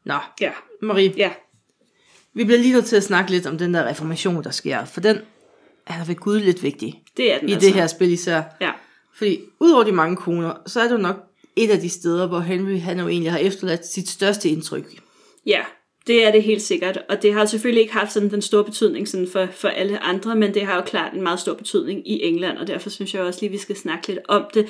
Nå, 0.05 0.15
Ja. 0.41 0.51
Marie, 0.81 1.13
Ja. 1.17 1.31
vi 2.33 2.43
bliver 2.43 2.59
lige 2.59 2.73
nødt 2.73 2.85
til 2.85 2.95
at 2.95 3.03
snakke 3.03 3.31
lidt 3.31 3.47
om 3.47 3.57
den 3.57 3.73
der 3.73 3.87
reformation, 3.89 4.43
der 4.43 4.51
sker. 4.51 4.85
For 4.85 5.01
den 5.01 5.17
er 5.87 6.05
ved 6.05 6.15
Gud 6.15 6.39
lidt 6.39 6.63
vigtig. 6.63 7.03
Det 7.17 7.33
er 7.33 7.39
den 7.39 7.49
I 7.49 7.53
altså. 7.53 7.67
det 7.67 7.75
her 7.75 7.87
spil 7.87 8.11
især. 8.11 8.41
Ja. 8.61 8.71
Fordi 9.21 9.39
udover 9.59 9.83
de 9.83 9.91
mange 9.91 10.15
koner, 10.15 10.53
så 10.65 10.79
er 10.79 10.83
det 10.83 10.91
jo 10.91 10.97
nok 10.97 11.15
et 11.55 11.69
af 11.69 11.79
de 11.79 11.89
steder, 11.89 12.27
hvor 12.27 12.39
Henry 12.39 12.79
han 12.79 12.99
jo 12.99 13.07
egentlig 13.07 13.31
har 13.31 13.39
efterladt 13.39 13.85
sit 13.85 14.09
største 14.09 14.49
indtryk. 14.49 14.85
Ja, 15.45 15.61
det 16.07 16.25
er 16.25 16.31
det 16.31 16.43
helt 16.43 16.61
sikkert. 16.61 16.99
Og 17.09 17.21
det 17.21 17.33
har 17.33 17.45
selvfølgelig 17.45 17.81
ikke 17.81 17.93
haft 17.93 18.13
sådan 18.13 18.31
den 18.31 18.41
store 18.41 18.63
betydning 18.63 19.07
sådan 19.07 19.27
for, 19.31 19.47
for 19.51 19.67
alle 19.67 19.99
andre, 19.99 20.35
men 20.35 20.53
det 20.53 20.65
har 20.65 20.75
jo 20.75 20.81
klart 20.81 21.13
en 21.13 21.21
meget 21.21 21.39
stor 21.39 21.53
betydning 21.53 22.07
i 22.09 22.23
England, 22.23 22.57
og 22.57 22.67
derfor 22.67 22.89
synes 22.89 23.13
jeg 23.13 23.21
også 23.21 23.39
lige, 23.41 23.51
vi 23.51 23.57
skal 23.57 23.75
snakke 23.75 24.07
lidt 24.07 24.19
om 24.27 24.45
det. 24.53 24.67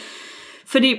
Fordi 0.66 0.96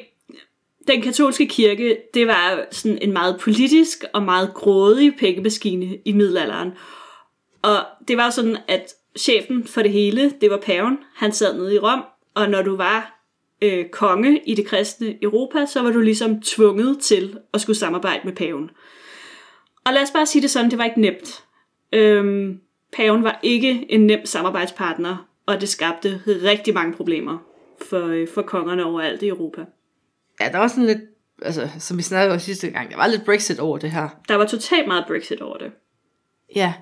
den 0.89 1.03
katolske 1.03 1.47
kirke, 1.47 1.97
det 2.15 2.27
var 2.27 2.67
sådan 2.71 2.99
en 3.03 3.13
meget 3.13 3.41
politisk 3.41 4.05
og 4.13 4.23
meget 4.23 4.55
grådig 4.55 5.17
pengemaskine 5.19 5.99
i 6.05 6.13
middelalderen. 6.13 6.71
Og 7.63 7.85
det 8.09 8.17
var 8.17 8.31
sådan, 8.31 8.57
at 8.69 8.95
chefen 9.19 9.67
for 9.67 9.83
det 9.83 9.91
hele, 9.91 10.33
det 10.41 10.51
var 10.51 10.59
paven. 10.59 10.99
Han 11.15 11.33
sad 11.33 11.57
nede 11.57 11.75
i 11.75 11.79
Rom, 11.79 12.03
og 12.35 12.51
når 12.51 12.63
du 12.63 12.77
var 12.77 13.22
øh, 13.63 13.89
konge 13.89 14.41
i 14.47 14.55
det 14.55 14.67
kristne 14.67 15.23
Europa, 15.23 15.67
så 15.67 15.83
var 15.83 15.91
du 15.91 16.01
ligesom 16.01 16.43
tvunget 16.43 16.99
til 16.99 17.39
at 17.55 17.61
skulle 17.61 17.79
samarbejde 17.79 18.21
med 18.25 18.33
paven. 18.33 18.71
Og 19.87 19.93
lad 19.93 20.03
os 20.03 20.11
bare 20.11 20.27
sige 20.27 20.43
det 20.43 20.51
sådan, 20.51 20.71
det 20.71 20.79
var 20.79 20.85
ikke 20.85 21.01
nemt. 21.01 21.45
Øhm, 21.93 22.61
paven 22.93 23.25
var 23.25 23.41
ikke 23.43 23.87
en 23.93 24.07
nem 24.07 24.27
samarbejdspartner, 24.27 25.29
og 25.47 25.61
det 25.61 25.69
skabte 25.69 26.23
rigtig 26.27 26.75
mange 26.75 26.93
problemer 26.93 27.39
for, 27.89 28.07
øh, 28.07 28.29
for 28.35 28.43
kongerne 28.43 28.85
overalt 28.85 29.23
i 29.23 29.29
Europa. 29.29 29.65
Ja, 30.41 30.49
der 30.53 30.59
var 30.59 30.69
sådan 30.69 30.87
lidt, 30.87 31.01
altså, 31.43 31.69
som 31.79 31.99
vi 31.99 32.03
snakkede 32.03 32.35
om 32.35 32.41
sidste 32.41 32.71
gang, 32.71 32.91
der 32.91 32.97
var 32.97 33.07
lidt 33.07 33.25
Brexit 33.25 33.59
over 33.59 33.79
det 33.79 33.91
her. 33.91 34.09
Der 34.29 34.35
var 34.35 34.47
totalt 34.47 34.87
meget 34.87 35.05
Brexit 35.09 35.41
over 35.41 35.57
det. 35.57 35.73
Ja. 36.57 36.75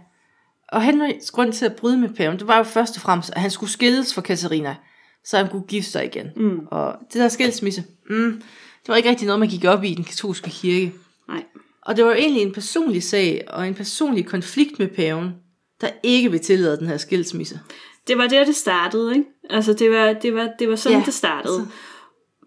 Og 0.68 0.82
Henrys 0.82 1.30
grund 1.30 1.52
til 1.52 1.66
at 1.66 1.76
bryde 1.76 1.98
med 1.98 2.08
paven, 2.08 2.38
det 2.38 2.46
var 2.46 2.56
jo 2.56 2.62
først 2.62 2.96
og 2.96 3.02
fremmest, 3.02 3.30
at 3.34 3.40
han 3.40 3.50
skulle 3.50 3.70
skilles 3.70 4.14
fra 4.14 4.22
Katarina, 4.22 4.76
så 5.24 5.36
han 5.36 5.48
kunne 5.48 5.62
gifte 5.62 5.90
sig 5.90 6.04
igen. 6.04 6.30
Mm. 6.36 6.60
Og 6.70 6.96
det 7.12 7.20
der 7.20 7.28
skilsmisse, 7.28 7.84
mm, 8.10 8.42
det 8.82 8.88
var 8.88 8.96
ikke 8.96 9.08
rigtig 9.08 9.26
noget, 9.26 9.40
man 9.40 9.48
gik 9.48 9.64
op 9.64 9.84
i 9.84 9.88
i 9.88 9.94
den 9.94 10.04
katolske 10.04 10.50
kirke. 10.50 10.92
Nej. 11.28 11.44
Og 11.82 11.96
det 11.96 12.04
var 12.04 12.10
jo 12.10 12.16
egentlig 12.16 12.42
en 12.42 12.52
personlig 12.52 13.02
sag 13.02 13.44
og 13.48 13.68
en 13.68 13.74
personlig 13.74 14.26
konflikt 14.26 14.78
med 14.78 14.88
paven, 14.88 15.34
der 15.80 15.88
ikke 16.02 16.30
vil 16.30 16.40
tillade 16.40 16.76
den 16.76 16.86
her 16.86 16.96
skilsmisse. 16.96 17.60
Det 18.08 18.18
var 18.18 18.26
der, 18.26 18.44
det 18.44 18.56
startede, 18.56 19.14
ikke? 19.16 19.28
Altså, 19.50 19.72
det 19.72 19.90
var, 19.90 20.12
det 20.12 20.34
var, 20.34 20.48
det 20.58 20.68
var 20.68 20.76
sådan, 20.76 20.98
Ja, 20.98 21.04
det 21.04 21.14
startede. 21.14 21.58
Altså. 21.58 21.72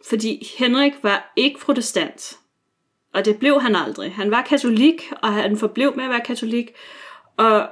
Fordi 0.09 0.47
Henrik 0.57 0.93
var 1.03 1.33
ikke 1.35 1.59
protestant. 1.59 2.37
Og 3.13 3.25
det 3.25 3.37
blev 3.37 3.61
han 3.61 3.75
aldrig. 3.75 4.11
Han 4.11 4.31
var 4.31 4.41
katolik, 4.41 5.11
og 5.21 5.33
han 5.33 5.57
forblev 5.57 5.95
med 5.95 6.03
at 6.03 6.09
være 6.09 6.21
katolik. 6.25 6.71
Og, 7.37 7.67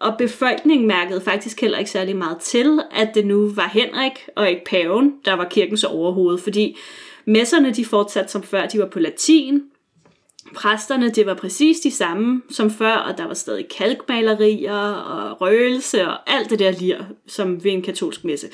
og 0.00 0.18
befolkningen 0.18 0.88
mærkede 0.88 1.20
faktisk 1.20 1.60
heller 1.60 1.78
ikke 1.78 1.90
særlig 1.90 2.16
meget 2.16 2.38
til, 2.38 2.80
at 2.90 3.10
det 3.14 3.26
nu 3.26 3.48
var 3.48 3.68
Henrik 3.68 4.28
og 4.36 4.50
ikke 4.50 4.64
paven, 4.64 5.14
der 5.24 5.32
var 5.32 5.44
kirkens 5.44 5.84
overhoved. 5.84 6.38
Fordi 6.38 6.76
messerne, 7.24 7.70
de 7.70 7.84
fortsatte 7.84 8.30
som 8.30 8.42
før, 8.42 8.66
de 8.66 8.78
var 8.78 8.86
på 8.86 8.98
latin. 8.98 9.62
Præsterne, 10.54 11.10
det 11.10 11.26
var 11.26 11.34
præcis 11.34 11.80
de 11.80 11.90
samme 11.90 12.42
som 12.50 12.70
før, 12.70 12.92
og 12.92 13.18
der 13.18 13.26
var 13.26 13.34
stadig 13.34 13.68
kalkmalerier 13.68 14.92
og 14.92 15.40
røgelse 15.40 16.08
og 16.08 16.30
alt 16.30 16.50
det 16.50 16.58
der 16.58 16.70
lir, 16.70 17.04
som 17.26 17.64
ved 17.64 17.72
en 17.72 17.82
katolsk 17.82 18.24
messe. 18.24 18.48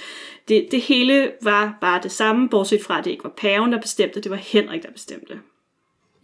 Det, 0.48 0.68
det 0.70 0.80
hele 0.80 1.32
var 1.42 1.78
bare 1.80 2.00
det 2.02 2.12
samme, 2.12 2.48
bortset 2.48 2.82
fra, 2.82 2.98
at 2.98 3.04
det 3.04 3.10
ikke 3.10 3.24
var 3.24 3.34
paven, 3.36 3.72
der 3.72 3.80
bestemte, 3.80 4.20
det 4.20 4.30
var 4.30 4.36
Henrik, 4.36 4.82
der 4.82 4.90
bestemte. 4.90 5.40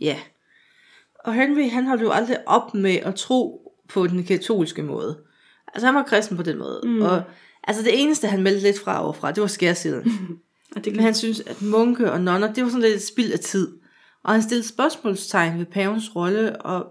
Ja. 0.00 0.16
Og 1.24 1.34
Henry, 1.34 1.70
han 1.70 1.86
holdt 1.86 2.02
jo 2.02 2.10
aldrig 2.10 2.36
op 2.46 2.74
med 2.74 2.96
at 2.96 3.14
tro 3.14 3.61
på 3.92 4.06
den 4.06 4.24
katolske 4.24 4.82
måde. 4.82 5.18
Altså, 5.74 5.86
han 5.86 5.94
var 5.94 6.02
kristen 6.02 6.36
på 6.36 6.42
den 6.42 6.58
måde. 6.58 6.80
Mm. 6.84 7.02
Og 7.02 7.22
altså, 7.64 7.82
det 7.82 8.02
eneste, 8.02 8.26
han 8.28 8.42
meldte 8.42 8.62
lidt 8.62 8.78
fra 8.80 9.04
overfra, 9.04 9.32
det 9.32 9.40
var 9.40 9.46
skærsilden. 9.46 10.38
Og 10.76 10.80
det, 10.84 10.92
Men 10.96 11.04
han 11.04 11.14
synes, 11.14 11.40
at 11.40 11.62
munke 11.62 12.12
og 12.12 12.20
nonner, 12.20 12.52
det 12.52 12.62
var 12.64 12.68
sådan 12.70 12.82
lidt 12.82 12.94
et 12.94 13.06
spild 13.06 13.32
af 13.32 13.38
tid. 13.38 13.68
Og 14.24 14.32
han 14.32 14.42
stillede 14.42 14.68
spørgsmålstegn 14.68 15.58
ved 15.58 15.66
pavens 15.66 16.16
rolle, 16.16 16.56
og 16.62 16.86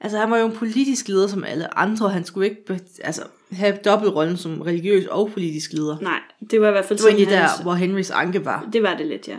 altså, 0.00 0.18
han 0.18 0.30
var 0.30 0.38
jo 0.38 0.46
en 0.46 0.56
politisk 0.56 1.08
leder 1.08 1.26
som 1.26 1.44
alle 1.44 1.78
andre, 1.78 2.10
han 2.10 2.24
skulle 2.24 2.48
ikke 2.48 2.80
altså, 3.04 3.22
have 3.52 3.78
dobbeltrollen 3.84 4.36
som 4.36 4.60
religiøs 4.60 5.06
og 5.06 5.30
politisk 5.32 5.72
leder. 5.72 5.96
nej, 6.00 6.20
det 6.50 6.60
var 6.60 6.68
i 6.68 6.70
hvert 6.70 6.84
fald 6.84 6.98
Det 6.98 7.04
var 7.04 7.10
egentlig 7.10 7.30
der, 7.30 7.40
hans- 7.40 7.62
hvor 7.62 7.74
Henrys 7.74 8.10
anke 8.10 8.44
var. 8.44 8.68
Det 8.72 8.82
var 8.82 8.96
det 8.96 9.06
lidt, 9.06 9.28
ja. 9.28 9.36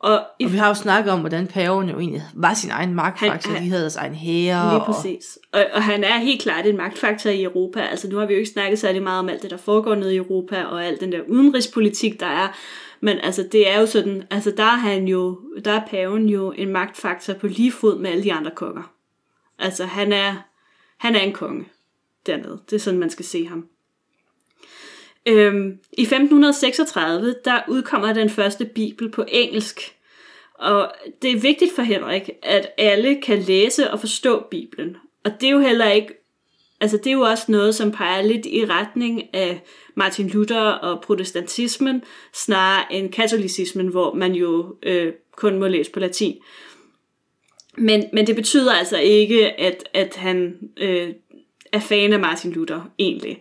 Og 0.00 0.20
i 0.38 0.44
Og 0.44 0.52
vi 0.52 0.56
har 0.56 0.68
jo 0.68 0.74
snakket 0.74 1.12
om, 1.12 1.20
hvordan 1.20 1.46
paven 1.46 1.88
jo 1.88 1.98
egentlig 1.98 2.22
var 2.34 2.54
sin 2.54 2.70
egen 2.70 2.94
magtfaktor. 2.94 3.50
Han- 3.52 3.62
De 3.62 3.68
havde 3.68 3.80
deres 3.82 3.96
egen 3.96 4.14
hære. 4.14 4.70
Lige 4.70 4.80
og- 4.80 4.86
præcis. 4.94 5.38
Og, 5.52 5.64
og 5.72 5.82
han 5.82 6.04
er 6.04 6.18
helt 6.18 6.42
klart 6.42 6.66
en 6.66 6.76
magtfaktor 6.76 7.30
i 7.30 7.42
Europa. 7.42 7.80
Altså 7.80 8.08
nu 8.08 8.16
har 8.16 8.26
vi 8.26 8.32
jo 8.32 8.38
ikke 8.38 8.50
snakket 8.50 8.78
særlig 8.78 9.02
meget 9.02 9.18
om 9.18 9.28
alt 9.28 9.42
det, 9.42 9.50
der 9.50 9.56
foregår 9.56 9.94
nede 9.94 10.14
i 10.14 10.16
Europa, 10.16 10.64
og 10.64 10.84
alt 10.84 11.00
den 11.00 11.12
der 11.12 11.20
udenrigspolitik, 11.28 12.20
der 12.20 12.26
er. 12.26 12.48
Men 13.00 13.18
altså 13.22 13.48
det 13.52 13.70
er 13.70 13.80
jo 13.80 13.86
sådan, 13.86 14.22
altså 14.30 14.50
der 14.56 14.62
er 14.64 14.76
han 14.76 15.08
jo, 15.08 15.40
der 15.64 15.72
er 15.72 15.86
paven 15.90 16.28
jo 16.28 16.50
en 16.56 16.68
magtfaktor 16.72 17.32
på 17.34 17.46
lige 17.46 17.72
fod 17.72 17.98
med 17.98 18.10
alle 18.10 18.24
de 18.24 18.32
andre 18.32 18.50
konger. 18.50 18.92
Altså 19.58 19.84
han 19.84 20.12
er, 20.12 20.34
han 20.98 21.14
er 21.16 21.20
en 21.20 21.32
konge 21.32 21.64
dernede. 22.26 22.58
Det 22.70 22.76
er 22.76 22.80
sådan, 22.80 23.00
man 23.00 23.10
skal 23.10 23.24
se 23.24 23.46
ham. 23.46 23.66
Øhm, 25.28 25.78
I 25.92 26.02
1536, 26.02 27.34
der 27.44 27.60
udkommer 27.68 28.12
den 28.12 28.30
første 28.30 28.64
bibel 28.64 29.10
på 29.10 29.24
engelsk. 29.28 29.94
Og 30.54 30.92
det 31.22 31.32
er 31.32 31.40
vigtigt 31.40 31.74
for 31.74 31.82
Henrik, 31.82 32.30
at 32.42 32.70
alle 32.78 33.20
kan 33.22 33.38
læse 33.38 33.90
og 33.90 34.00
forstå 34.00 34.44
Bibelen. 34.50 34.96
Og 35.24 35.40
det 35.40 35.46
er 35.46 35.50
jo 35.50 35.60
heller 35.60 35.90
ikke, 35.90 36.14
altså 36.80 36.96
det 36.96 37.06
er 37.06 37.12
jo 37.12 37.20
også 37.20 37.44
noget, 37.48 37.74
som 37.74 37.92
peger 37.92 38.22
lidt 38.22 38.46
i 38.46 38.66
retning 38.66 39.34
af 39.34 39.60
Martin 39.94 40.28
Luther 40.28 40.60
og 40.60 41.00
protestantismen, 41.00 42.02
snarere 42.34 42.92
end 42.92 43.12
katolicismen, 43.12 43.86
hvor 43.86 44.14
man 44.14 44.32
jo 44.32 44.76
øh, 44.82 45.12
kun 45.36 45.58
må 45.58 45.66
læse 45.66 45.90
på 45.90 46.00
latin. 46.00 46.36
Men, 47.76 48.04
men 48.12 48.26
det 48.26 48.36
betyder 48.36 48.72
altså 48.72 48.98
ikke, 48.98 49.60
at, 49.60 49.88
at 49.94 50.16
han 50.16 50.58
øh, 50.76 51.08
er 51.72 51.80
fan 51.80 52.12
af 52.12 52.18
Martin 52.18 52.52
Luther, 52.52 52.90
egentlig. 52.98 53.40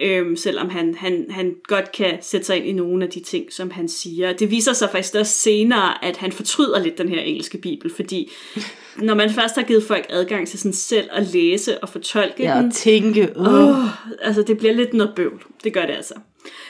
Øhm, 0.00 0.36
selvom 0.36 0.70
han, 0.70 0.94
han, 0.94 1.26
han 1.30 1.54
godt 1.68 1.92
kan 1.92 2.18
sætte 2.20 2.46
sig 2.46 2.56
ind 2.56 2.66
i 2.66 2.72
nogle 2.72 3.04
af 3.04 3.10
de 3.10 3.20
ting, 3.20 3.52
som 3.52 3.70
han 3.70 3.88
siger. 3.88 4.32
Det 4.32 4.50
viser 4.50 4.72
sig 4.72 4.90
faktisk 4.90 5.14
også 5.14 5.32
senere, 5.32 6.04
at 6.04 6.16
han 6.16 6.32
fortryder 6.32 6.82
lidt 6.82 6.98
den 6.98 7.08
her 7.08 7.20
engelske 7.20 7.58
bibel, 7.58 7.94
fordi 7.94 8.30
når 8.96 9.14
man 9.14 9.30
først 9.30 9.54
har 9.54 9.62
givet 9.62 9.84
folk 9.84 10.06
adgang 10.08 10.48
til 10.48 10.58
sådan 10.58 10.72
selv 10.72 11.08
at 11.12 11.26
læse 11.32 11.78
og 11.78 11.88
fortolke 11.88 12.42
Ja, 12.42 12.56
den, 12.56 12.66
og 12.66 12.72
tænke, 12.74 13.32
uh, 13.36 13.46
Åh, 13.46 13.76
altså 14.20 14.42
det 14.42 14.58
bliver 14.58 14.74
lidt 14.74 14.94
noget 14.94 15.12
bøvl. 15.16 15.42
Det 15.64 15.72
gør 15.72 15.86
det 15.86 15.94
altså. 15.94 16.14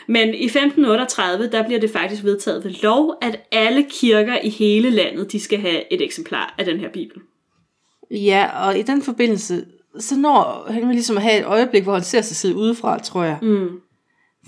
Men 0.07 0.35
i 0.35 0.45
1538, 0.45 1.51
der 1.51 1.67
bliver 1.67 1.81
det 1.81 1.91
faktisk 1.91 2.25
vedtaget 2.25 2.65
ved 2.65 2.71
lov, 2.83 3.15
at 3.23 3.41
alle 3.53 3.87
kirker 3.91 4.39
i 4.43 4.49
hele 4.49 4.91
landet, 4.91 5.33
de 5.33 5.41
skal 5.41 5.59
have 5.59 5.93
et 5.93 6.03
eksemplar 6.03 6.55
af 6.59 6.65
den 6.65 6.81
her 6.81 6.89
bibel. 6.89 7.23
Ja, 8.11 8.67
og 8.67 8.79
i 8.79 8.83
den 8.83 9.03
forbindelse, 9.03 9.65
så 10.01 10.17
når 10.17 10.67
han 10.71 10.83
vil 10.89 10.95
ligesom 10.95 11.17
have 11.17 11.39
et 11.39 11.45
øjeblik, 11.45 11.83
hvor 11.83 11.93
han 11.93 12.03
ser 12.03 12.21
sig 12.21 12.37
selv 12.37 12.55
udefra, 12.55 12.99
tror 12.99 13.25
jeg. 13.25 13.39
Mm. 13.43 13.69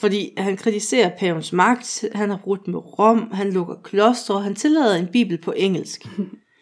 Fordi 0.01 0.30
han 0.38 0.57
kritiserer 0.57 1.11
pavens 1.18 1.53
magt, 1.53 2.05
han 2.14 2.30
har 2.30 2.36
brudt 2.45 2.68
med 2.68 2.99
Rom, 2.99 3.30
han 3.32 3.53
lukker 3.53 3.74
klostre, 3.84 4.40
han 4.42 4.55
tillader 4.55 4.95
en 4.97 5.07
bibel 5.12 5.38
på 5.38 5.53
engelsk. 5.57 6.07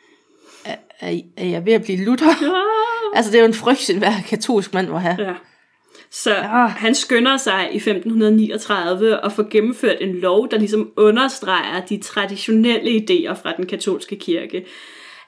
er, 0.64 0.76
er, 1.00 1.20
er 1.36 1.46
jeg 1.46 1.66
ved 1.66 1.72
at 1.72 1.82
blive 1.82 2.04
Luther? 2.04 2.32
altså, 3.16 3.32
det 3.32 3.38
er 3.38 3.42
jo 3.42 3.48
en 3.48 3.54
frygt, 3.54 3.90
hver 3.98 4.12
katolsk 4.28 4.74
mand 4.74 4.88
må 4.88 4.96
have. 4.98 5.16
Ja. 5.18 5.34
Så 6.10 6.30
Ja. 6.30 6.66
han 6.66 6.94
skynder 6.94 7.36
sig 7.36 7.68
i 7.72 7.76
1539 7.76 9.24
at 9.24 9.32
få 9.32 9.42
gennemført 9.50 9.96
en 10.00 10.14
lov, 10.14 10.50
der 10.50 10.58
ligesom 10.58 10.90
understreger 10.96 11.80
de 11.86 11.98
traditionelle 12.02 12.90
idéer 12.90 13.32
fra 13.42 13.52
den 13.56 13.66
katolske 13.66 14.16
kirke. 14.16 14.64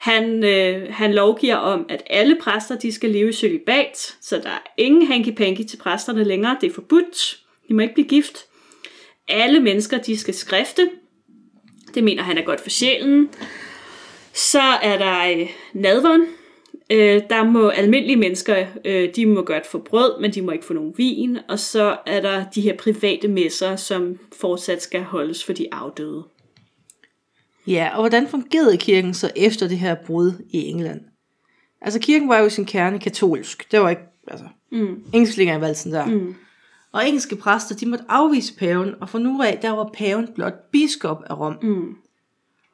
Han, 0.05 0.43
øh, 0.43 0.93
han 0.93 1.13
lovgiver 1.13 1.55
om, 1.55 1.85
at 1.89 2.03
alle 2.09 2.37
præster 2.41 2.75
de 2.75 2.91
skal 2.91 3.09
leve 3.09 3.29
i 3.29 3.33
celibat, 3.33 4.15
så 4.21 4.37
der 4.37 4.49
er 4.49 4.61
ingen 4.77 5.07
hanky-panky 5.07 5.63
til 5.63 5.77
præsterne 5.77 6.23
længere. 6.23 6.57
Det 6.61 6.69
er 6.69 6.73
forbudt. 6.73 7.39
De 7.67 7.73
må 7.73 7.81
ikke 7.81 7.93
blive 7.93 8.07
gift. 8.07 8.45
Alle 9.27 9.59
mennesker 9.59 9.97
de 9.97 10.17
skal 10.17 10.33
skrifte. 10.33 10.89
Det 11.95 12.03
mener 12.03 12.23
han 12.23 12.37
er 12.37 12.41
godt 12.41 12.61
for 12.61 12.69
sjælen. 12.69 13.29
Så 14.33 14.61
er 14.61 14.97
der 14.97 15.39
øh, 15.39 15.49
nadveren. 15.73 16.25
Øh, 16.89 17.21
der 17.29 17.43
må 17.43 17.69
almindelige 17.69 18.17
mennesker, 18.17 18.65
øh, 18.85 19.09
de 19.15 19.25
må 19.25 19.41
godt 19.41 19.65
få 19.67 19.79
brød, 19.79 20.21
men 20.21 20.31
de 20.31 20.41
må 20.41 20.51
ikke 20.51 20.65
få 20.65 20.73
nogen 20.73 20.93
vin. 20.97 21.37
Og 21.49 21.59
så 21.59 21.97
er 22.05 22.21
der 22.21 22.45
de 22.55 22.61
her 22.61 22.77
private 22.77 23.27
messer, 23.27 23.75
som 23.75 24.19
fortsat 24.39 24.81
skal 24.81 25.01
holdes 25.01 25.43
for 25.43 25.53
de 25.53 25.67
afdøde. 25.71 26.23
Ja, 27.67 27.89
og 27.93 28.01
hvordan 28.01 28.27
fungerede 28.27 28.77
kirken 28.77 29.13
så 29.13 29.31
efter 29.35 29.67
det 29.67 29.79
her 29.79 29.95
brud 30.05 30.33
i 30.49 30.57
England? 30.57 31.01
Altså 31.81 31.99
kirken 31.99 32.29
var 32.29 32.37
jo 32.37 32.45
i 32.45 32.49
sin 32.49 32.65
kerne 32.65 32.99
katolsk. 32.99 33.71
Det 33.71 33.81
var 33.81 33.89
ikke, 33.89 34.01
altså, 34.27 34.45
mm. 34.71 35.03
engelsk 35.13 35.37
ligger 35.37 35.57
i 35.57 35.61
valsen 35.61 35.91
der. 35.91 36.05
Mm. 36.05 36.35
Og 36.91 37.07
engelske 37.07 37.35
præster, 37.35 37.75
de 37.75 37.85
måtte 37.85 38.05
afvise 38.09 38.55
paven, 38.55 38.93
og 39.01 39.09
fra 39.09 39.19
nu 39.19 39.41
af, 39.41 39.59
der 39.61 39.69
var 39.69 39.89
paven 39.93 40.27
blot 40.35 40.71
biskop 40.71 41.23
af 41.29 41.39
Rom. 41.39 41.57
Mm. 41.61 41.95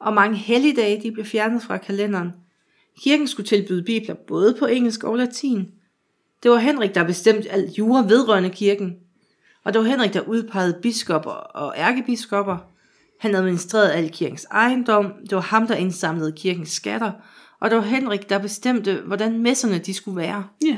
Og 0.00 0.14
mange 0.14 0.36
helligdage, 0.36 1.02
de 1.02 1.12
blev 1.12 1.24
fjernet 1.24 1.62
fra 1.62 1.76
kalenderen. 1.76 2.32
Kirken 3.00 3.28
skulle 3.28 3.46
tilbyde 3.46 3.82
bibler 3.82 4.14
både 4.14 4.56
på 4.58 4.66
engelsk 4.66 5.04
og 5.04 5.16
latin. 5.16 5.68
Det 6.42 6.50
var 6.50 6.56
Henrik, 6.58 6.94
der 6.94 7.04
bestemte 7.04 7.50
alt 7.50 7.78
jura 7.78 8.02
vedrørende 8.02 8.50
kirken. 8.50 8.96
Og 9.64 9.72
det 9.72 9.80
var 9.80 9.86
Henrik, 9.86 10.14
der 10.14 10.20
udpegede 10.20 10.78
biskopper 10.82 11.30
og 11.30 11.74
ærkebiskopper. 11.76 12.56
Han 13.22 13.34
administrerede 13.34 13.92
al 13.92 14.10
kirkens 14.10 14.46
ejendom. 14.50 15.12
Det 15.30 15.36
var 15.36 15.40
ham, 15.40 15.66
der 15.66 15.74
indsamlede 15.74 16.32
kirkens 16.36 16.68
skatter. 16.68 17.12
Og 17.60 17.70
det 17.70 17.78
var 17.78 17.84
Henrik, 17.84 18.28
der 18.28 18.38
bestemte, 18.38 19.02
hvordan 19.06 19.42
messerne 19.42 19.78
de 19.78 19.94
skulle 19.94 20.16
være. 20.16 20.48
Ja. 20.64 20.76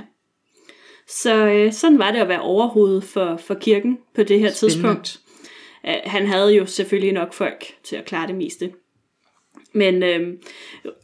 Så 1.09 1.47
øh, 1.47 1.73
sådan 1.73 1.99
var 1.99 2.11
det 2.11 2.19
at 2.19 2.29
være 2.29 2.41
overhoved 2.41 3.01
for, 3.01 3.37
for 3.37 3.55
kirken 3.55 3.99
på 4.15 4.23
det 4.23 4.41
her 4.41 4.51
Spændende. 4.51 4.75
tidspunkt. 4.75 5.21
Uh, 5.85 6.11
han 6.11 6.27
havde 6.27 6.55
jo 6.55 6.67
selvfølgelig 6.67 7.13
nok 7.13 7.33
folk 7.33 7.65
til 7.85 7.97
at 7.97 8.05
klare 8.05 8.27
det 8.27 8.35
meste. 8.35 8.73
Men 9.73 10.03
øh, 10.03 10.35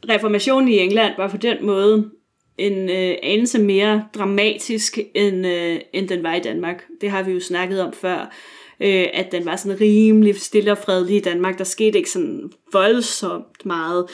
reformationen 0.08 0.68
i 0.68 0.78
England 0.78 1.14
var 1.16 1.28
på 1.28 1.36
den 1.36 1.66
måde 1.66 2.10
en 2.58 2.90
øh, 2.90 3.16
anelse 3.22 3.58
mere 3.58 4.04
dramatisk, 4.14 4.98
end, 5.14 5.46
øh, 5.46 5.80
end 5.92 6.08
den 6.08 6.22
var 6.22 6.34
i 6.34 6.40
Danmark. 6.40 6.84
Det 7.00 7.10
har 7.10 7.22
vi 7.22 7.32
jo 7.32 7.40
snakket 7.40 7.82
om 7.82 7.92
før, 7.92 8.34
øh, 8.80 9.06
at 9.12 9.32
den 9.32 9.44
var 9.44 9.56
sådan 9.56 9.80
rimelig 9.80 10.40
stille 10.40 10.72
og 10.72 10.78
fredelig 10.78 11.16
i 11.16 11.20
Danmark. 11.20 11.58
Der 11.58 11.64
skete 11.64 11.98
ikke 11.98 12.10
sådan 12.10 12.52
voldsomt 12.72 13.66
meget. 13.66 14.06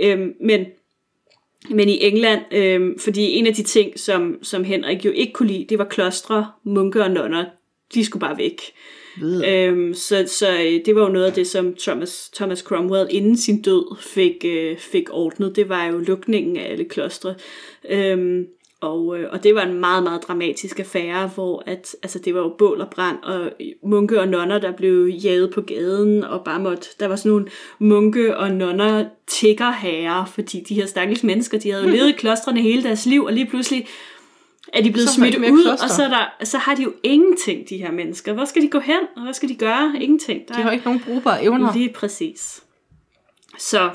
Øh, 0.00 0.18
men 0.40 0.66
men 1.70 1.88
i 1.88 2.04
England, 2.04 2.40
øh, 2.52 2.98
fordi 2.98 3.22
en 3.22 3.46
af 3.46 3.54
de 3.54 3.62
ting, 3.62 3.98
som, 3.98 4.38
som 4.42 4.64
Henrik 4.64 5.04
jo 5.04 5.10
ikke 5.10 5.32
kunne 5.32 5.48
lide, 5.48 5.66
det 5.68 5.78
var 5.78 5.84
klostre, 5.84 6.50
munke 6.64 7.02
og 7.02 7.10
nonner. 7.10 7.44
De 7.94 8.04
skulle 8.04 8.20
bare 8.20 8.38
væk. 8.38 8.62
Øhm, 9.46 9.94
så, 9.94 10.24
så 10.26 10.52
øh, 10.52 10.80
det 10.86 10.94
var 10.94 11.02
jo 11.02 11.08
noget 11.08 11.26
af 11.26 11.32
det, 11.32 11.46
som 11.46 11.74
Thomas, 11.74 12.30
Thomas 12.34 12.58
Cromwell 12.58 13.08
inden 13.10 13.36
sin 13.36 13.62
død 13.62 13.96
fik, 14.00 14.44
øh, 14.44 14.78
fik 14.78 15.08
ordnet. 15.10 15.56
Det 15.56 15.68
var 15.68 15.86
jo 15.86 15.98
lukningen 15.98 16.56
af 16.56 16.70
alle 16.72 16.84
klostre. 16.84 17.34
Øhm, 17.88 18.46
og, 18.80 19.18
øh, 19.18 19.28
og 19.32 19.42
det 19.42 19.54
var 19.54 19.62
en 19.62 19.80
meget, 19.80 20.02
meget 20.02 20.22
dramatisk 20.28 20.80
affære, 20.80 21.26
hvor 21.26 21.62
at, 21.66 21.96
altså, 22.02 22.18
det 22.18 22.34
var 22.34 22.40
jo 22.40 22.54
bål 22.58 22.80
og 22.80 22.90
brand, 22.90 23.22
og 23.22 23.52
munke 23.84 24.20
og 24.20 24.28
nonner, 24.28 24.58
der 24.58 24.72
blev 24.72 25.06
jaget 25.06 25.54
på 25.54 25.60
gaden, 25.60 26.24
og 26.24 26.44
bare 26.44 26.60
måtte, 26.60 26.88
der 27.00 27.08
var 27.08 27.16
sådan 27.16 27.30
nogle 27.30 27.46
munke 27.78 28.36
og 28.36 28.50
nonner 28.50 29.04
tiggerherrer, 29.26 30.24
fordi 30.24 30.60
de 30.68 30.74
her 30.74 30.86
stakkels 30.86 31.24
mennesker, 31.24 31.58
de 31.58 31.70
havde 31.70 31.90
levet 31.90 32.08
i 32.08 32.12
klostrene 32.22 32.60
hele 32.60 32.82
deres 32.82 33.06
liv, 33.06 33.24
og 33.24 33.32
lige 33.32 33.46
pludselig 33.46 33.86
er 34.72 34.82
de 34.82 34.90
blevet 34.92 35.08
så 35.08 35.14
smidt 35.14 35.36
ud, 35.36 35.62
kloster. 35.62 35.84
og 35.84 35.90
så, 35.90 36.02
er 36.02 36.08
der, 36.08 36.44
så 36.44 36.58
har 36.58 36.74
de 36.74 36.82
jo 36.82 36.92
ingenting, 37.02 37.68
de 37.68 37.76
her 37.76 37.92
mennesker. 37.92 38.32
Hvor 38.32 38.44
skal 38.44 38.62
de 38.62 38.68
gå 38.68 38.78
hen, 38.78 39.00
og 39.16 39.22
hvad 39.22 39.34
skal 39.34 39.48
de 39.48 39.54
gøre? 39.54 39.92
Ingenting. 40.00 40.48
Der 40.48 40.54
de 40.54 40.62
har 40.62 40.70
ikke 40.70 40.84
nogen 40.84 41.00
brugbare 41.00 41.42
evner. 41.42 41.74
Lige 41.74 41.92
præcis. 41.92 42.62
Så 43.58 43.90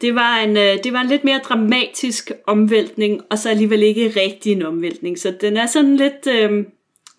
det 0.00 0.14
var, 0.14 0.36
en, 0.36 0.56
øh, 0.56 0.84
det 0.84 0.92
var 0.92 1.00
en 1.00 1.08
lidt 1.08 1.24
mere 1.24 1.40
dramatisk 1.48 2.32
omvæltning, 2.46 3.22
og 3.30 3.38
så 3.38 3.50
alligevel 3.50 3.82
ikke 3.82 4.12
rigtig 4.20 4.52
en 4.52 4.62
omvæltning. 4.62 5.18
Så 5.18 5.34
den 5.40 5.56
er 5.56 5.66
sådan 5.66 5.96
lidt... 5.96 6.26
Øh, 6.26 6.64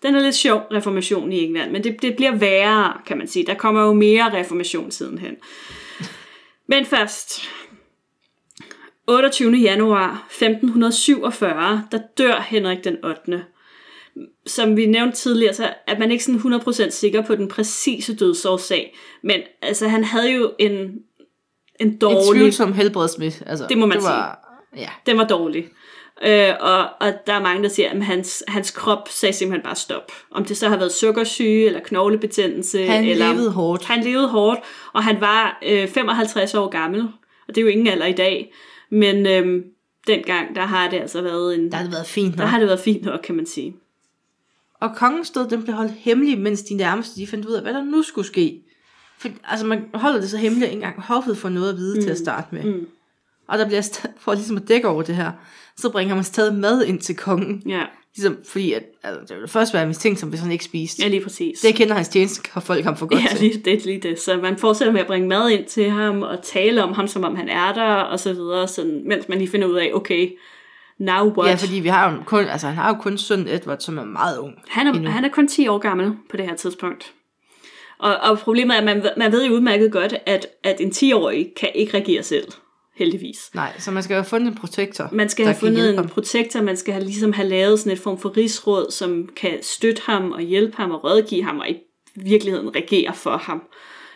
den 0.02 0.14
er 0.14 0.20
lidt 0.20 0.34
sjov, 0.34 0.60
reformation 0.72 1.32
i 1.32 1.44
England, 1.44 1.70
men 1.70 1.84
det, 1.84 2.02
det 2.02 2.16
bliver 2.16 2.34
værre, 2.34 2.92
kan 3.06 3.18
man 3.18 3.28
sige. 3.28 3.46
Der 3.46 3.54
kommer 3.54 3.82
jo 3.82 3.92
mere 3.92 4.40
reformation 4.40 4.90
sidenhen. 4.90 5.36
Men 6.66 6.86
først, 6.86 7.48
28. 9.06 9.56
januar 9.56 10.26
1547, 10.30 11.84
der 11.92 11.98
dør 12.18 12.40
Henrik 12.48 12.84
den 12.84 13.04
8. 13.04 13.44
Som 14.46 14.76
vi 14.76 14.86
nævnte 14.86 15.16
tidligere, 15.16 15.54
så 15.54 15.74
er 15.86 15.98
man 15.98 16.10
ikke 16.10 16.24
sådan 16.24 16.40
100% 16.40 16.90
sikker 16.90 17.22
på 17.22 17.34
den 17.34 17.48
præcise 17.48 18.16
dødsårsag. 18.16 18.96
Men 19.22 19.40
altså, 19.62 19.88
han 19.88 20.04
havde 20.04 20.32
jo 20.32 20.52
en, 20.58 20.98
en 21.78 21.98
dårlig... 21.98 22.28
En 22.28 22.34
tvivlsom 22.34 22.72
helbredsmæssigt. 22.72 23.48
Altså, 23.48 23.66
det 23.68 23.78
må 23.78 23.86
man 23.86 23.98
det 23.98 24.04
var, 24.04 24.38
sige. 24.74 24.82
Ja. 24.82 24.90
Den 25.06 25.18
var 25.18 25.24
dårlig. 25.24 25.68
Øh, 26.22 26.52
og, 26.60 26.78
og 27.00 27.12
der 27.26 27.32
er 27.32 27.42
mange, 27.42 27.62
der 27.62 27.68
siger, 27.68 27.90
at 27.90 28.04
hans, 28.04 28.44
hans 28.48 28.70
krop 28.70 29.08
sagde 29.08 29.32
simpelthen 29.32 29.64
bare 29.64 29.76
stop. 29.76 30.12
Om 30.30 30.44
det 30.44 30.56
så 30.56 30.68
har 30.68 30.76
været 30.76 30.92
sukkersyge, 30.92 31.66
eller 31.66 31.80
knoglebetændelse. 31.80 32.86
Han 32.86 33.04
eller, 33.04 33.32
levede 33.32 33.50
hårdt. 33.50 33.84
Han 33.84 34.04
levede 34.04 34.28
hårdt, 34.28 34.60
og 34.92 35.04
han 35.04 35.20
var 35.20 35.58
øh, 35.66 35.88
55 35.88 36.54
år 36.54 36.68
gammel. 36.68 37.00
Og 37.48 37.54
det 37.54 37.58
er 37.58 37.62
jo 37.62 37.68
ingen 37.68 37.86
alder 37.86 38.06
i 38.06 38.12
dag. 38.12 38.52
Men 38.90 39.26
øhm, 39.26 39.64
dengang, 40.06 40.54
der 40.54 40.62
har 40.62 40.90
det 40.90 40.96
altså 40.96 41.22
været 41.22 41.54
en... 41.54 41.70
Der 41.70 41.76
har 41.76 41.84
det 41.84 41.92
været 41.92 42.06
fint 42.06 42.36
nok. 42.36 42.38
Der 42.38 42.46
har 42.46 42.58
det 42.58 42.68
været 42.68 42.80
fint 42.80 43.04
nok, 43.04 43.20
kan 43.24 43.34
man 43.34 43.46
sige. 43.46 43.76
Og 44.80 44.96
kongens 44.96 45.30
død, 45.30 45.48
den 45.48 45.62
blev 45.62 45.74
holdt 45.74 45.92
hemmelig, 45.92 46.38
mens 46.38 46.62
de 46.62 46.74
nærmeste 46.74 47.20
de 47.20 47.26
fandt 47.26 47.46
ud 47.46 47.52
af, 47.52 47.62
hvad 47.62 47.74
der 47.74 47.84
nu 47.84 48.02
skulle 48.02 48.26
ske. 48.26 48.62
For, 49.18 49.28
altså 49.50 49.66
man 49.66 49.84
holder 49.94 50.20
det 50.20 50.30
så 50.30 50.36
hemmeligt, 50.36 50.66
at 50.66 50.72
ikke 50.72 50.84
engang 50.84 51.02
hoffet 51.02 51.38
får 51.38 51.48
noget 51.48 51.72
at 51.72 51.76
vide 51.76 51.94
mm. 51.94 52.02
til 52.02 52.10
at 52.10 52.16
mm. 52.18 52.24
starte 52.24 52.54
med. 52.54 52.64
Mm. 52.64 52.86
Og 53.48 53.58
der 53.58 53.66
bliver, 53.66 54.00
for 54.18 54.34
ligesom 54.34 54.56
at 54.56 54.68
dække 54.68 54.88
over 54.88 55.02
det 55.02 55.16
her, 55.16 55.32
så 55.76 55.90
bringer 55.90 56.14
man 56.14 56.24
stadig 56.24 56.54
mad 56.54 56.84
ind 56.84 57.00
til 57.00 57.16
kongen. 57.16 57.62
Ja. 57.66 57.82
Ligesom, 58.16 58.36
fordi 58.44 58.72
at, 58.72 58.82
altså, 59.02 59.20
det 59.20 59.36
ville 59.36 59.48
først 59.48 59.74
være 59.74 59.86
mistænkt, 59.86 60.18
som 60.20 60.28
hvis 60.28 60.40
han 60.40 60.52
ikke 60.52 60.64
spiste. 60.64 61.02
Ja, 61.02 61.08
lige 61.08 61.22
præcis. 61.22 61.60
Det 61.60 61.74
kender 61.74 61.94
hans 61.94 62.08
tjeneste, 62.08 62.50
har 62.52 62.60
folk 62.60 62.84
ham 62.84 62.96
for 62.96 63.06
godt 63.06 63.20
ja, 63.20 63.36
lige, 63.40 63.62
det 63.64 63.72
er 63.72 63.80
lige 63.84 64.00
det. 64.00 64.20
Så 64.20 64.36
man 64.36 64.56
fortsætter 64.56 64.92
med 64.92 65.00
at 65.00 65.06
bringe 65.06 65.28
mad 65.28 65.50
ind 65.50 65.64
til 65.64 65.90
ham, 65.90 66.22
og 66.22 66.42
tale 66.42 66.84
om 66.84 66.92
ham, 66.92 67.08
som 67.08 67.24
om 67.24 67.36
han 67.36 67.48
er 67.48 67.72
der, 67.72 67.94
og 67.94 68.20
så 68.20 68.32
videre, 68.32 68.68
sådan, 68.68 69.02
mens 69.06 69.28
man 69.28 69.38
lige 69.38 69.50
finder 69.50 69.68
ud 69.68 69.74
af, 69.74 69.90
okay, 69.94 70.30
now 70.98 71.32
what? 71.38 71.50
Ja, 71.50 71.54
fordi 71.54 71.80
vi 71.80 71.88
har 71.88 72.12
jo 72.12 72.22
kun, 72.26 72.44
altså, 72.44 72.66
han 72.66 72.76
har 72.76 72.88
jo 72.88 73.00
kun 73.00 73.18
søn 73.18 73.48
Edward, 73.48 73.80
som 73.80 73.98
er 73.98 74.04
meget 74.04 74.38
ung. 74.38 74.54
Han 74.68 74.86
er, 74.86 75.10
han 75.10 75.24
er 75.24 75.28
kun 75.28 75.48
10 75.48 75.68
år 75.68 75.78
gammel 75.78 76.12
på 76.30 76.36
det 76.36 76.44
her 76.44 76.56
tidspunkt. 76.56 77.12
Og, 77.98 78.16
og 78.16 78.38
problemet 78.38 78.74
er, 78.74 78.78
at 78.78 78.84
man, 78.84 79.10
man 79.16 79.32
ved 79.32 79.46
jo 79.46 79.52
udmærket 79.52 79.92
godt, 79.92 80.14
at, 80.26 80.46
at 80.64 80.80
en 80.80 80.88
10-årig 80.88 81.52
kan 81.56 81.70
ikke 81.74 81.94
reagere 81.94 82.22
selv 82.22 82.52
heldigvis. 82.98 83.50
Nej, 83.54 83.72
så 83.78 83.90
man 83.90 84.02
skal 84.02 84.14
have 84.14 84.24
fundet 84.24 84.48
en 84.48 84.54
protektor. 84.54 85.08
Man 85.12 85.28
skal 85.28 85.46
have 85.46 85.56
fundet 85.56 85.90
en 85.90 85.96
ham. 85.96 86.08
protektor, 86.08 86.62
man 86.62 86.76
skal 86.76 86.94
have, 86.94 87.04
ligesom 87.04 87.32
have 87.32 87.48
lavet 87.48 87.78
sådan 87.78 87.92
et 87.92 87.98
form 87.98 88.18
for 88.18 88.36
rigsråd, 88.36 88.90
som 88.90 89.28
kan 89.36 89.58
støtte 89.62 90.02
ham 90.04 90.32
og 90.32 90.40
hjælpe 90.40 90.76
ham 90.76 90.90
og 90.90 91.04
rådgive 91.04 91.44
ham, 91.44 91.58
og 91.58 91.70
i 91.70 91.76
virkeligheden 92.16 92.76
regere 92.76 93.14
for 93.14 93.36
ham, 93.36 93.62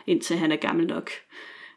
indtil 0.07 0.37
han 0.37 0.53
er 0.53 0.57
gammel 0.57 0.87
nok. 0.87 1.11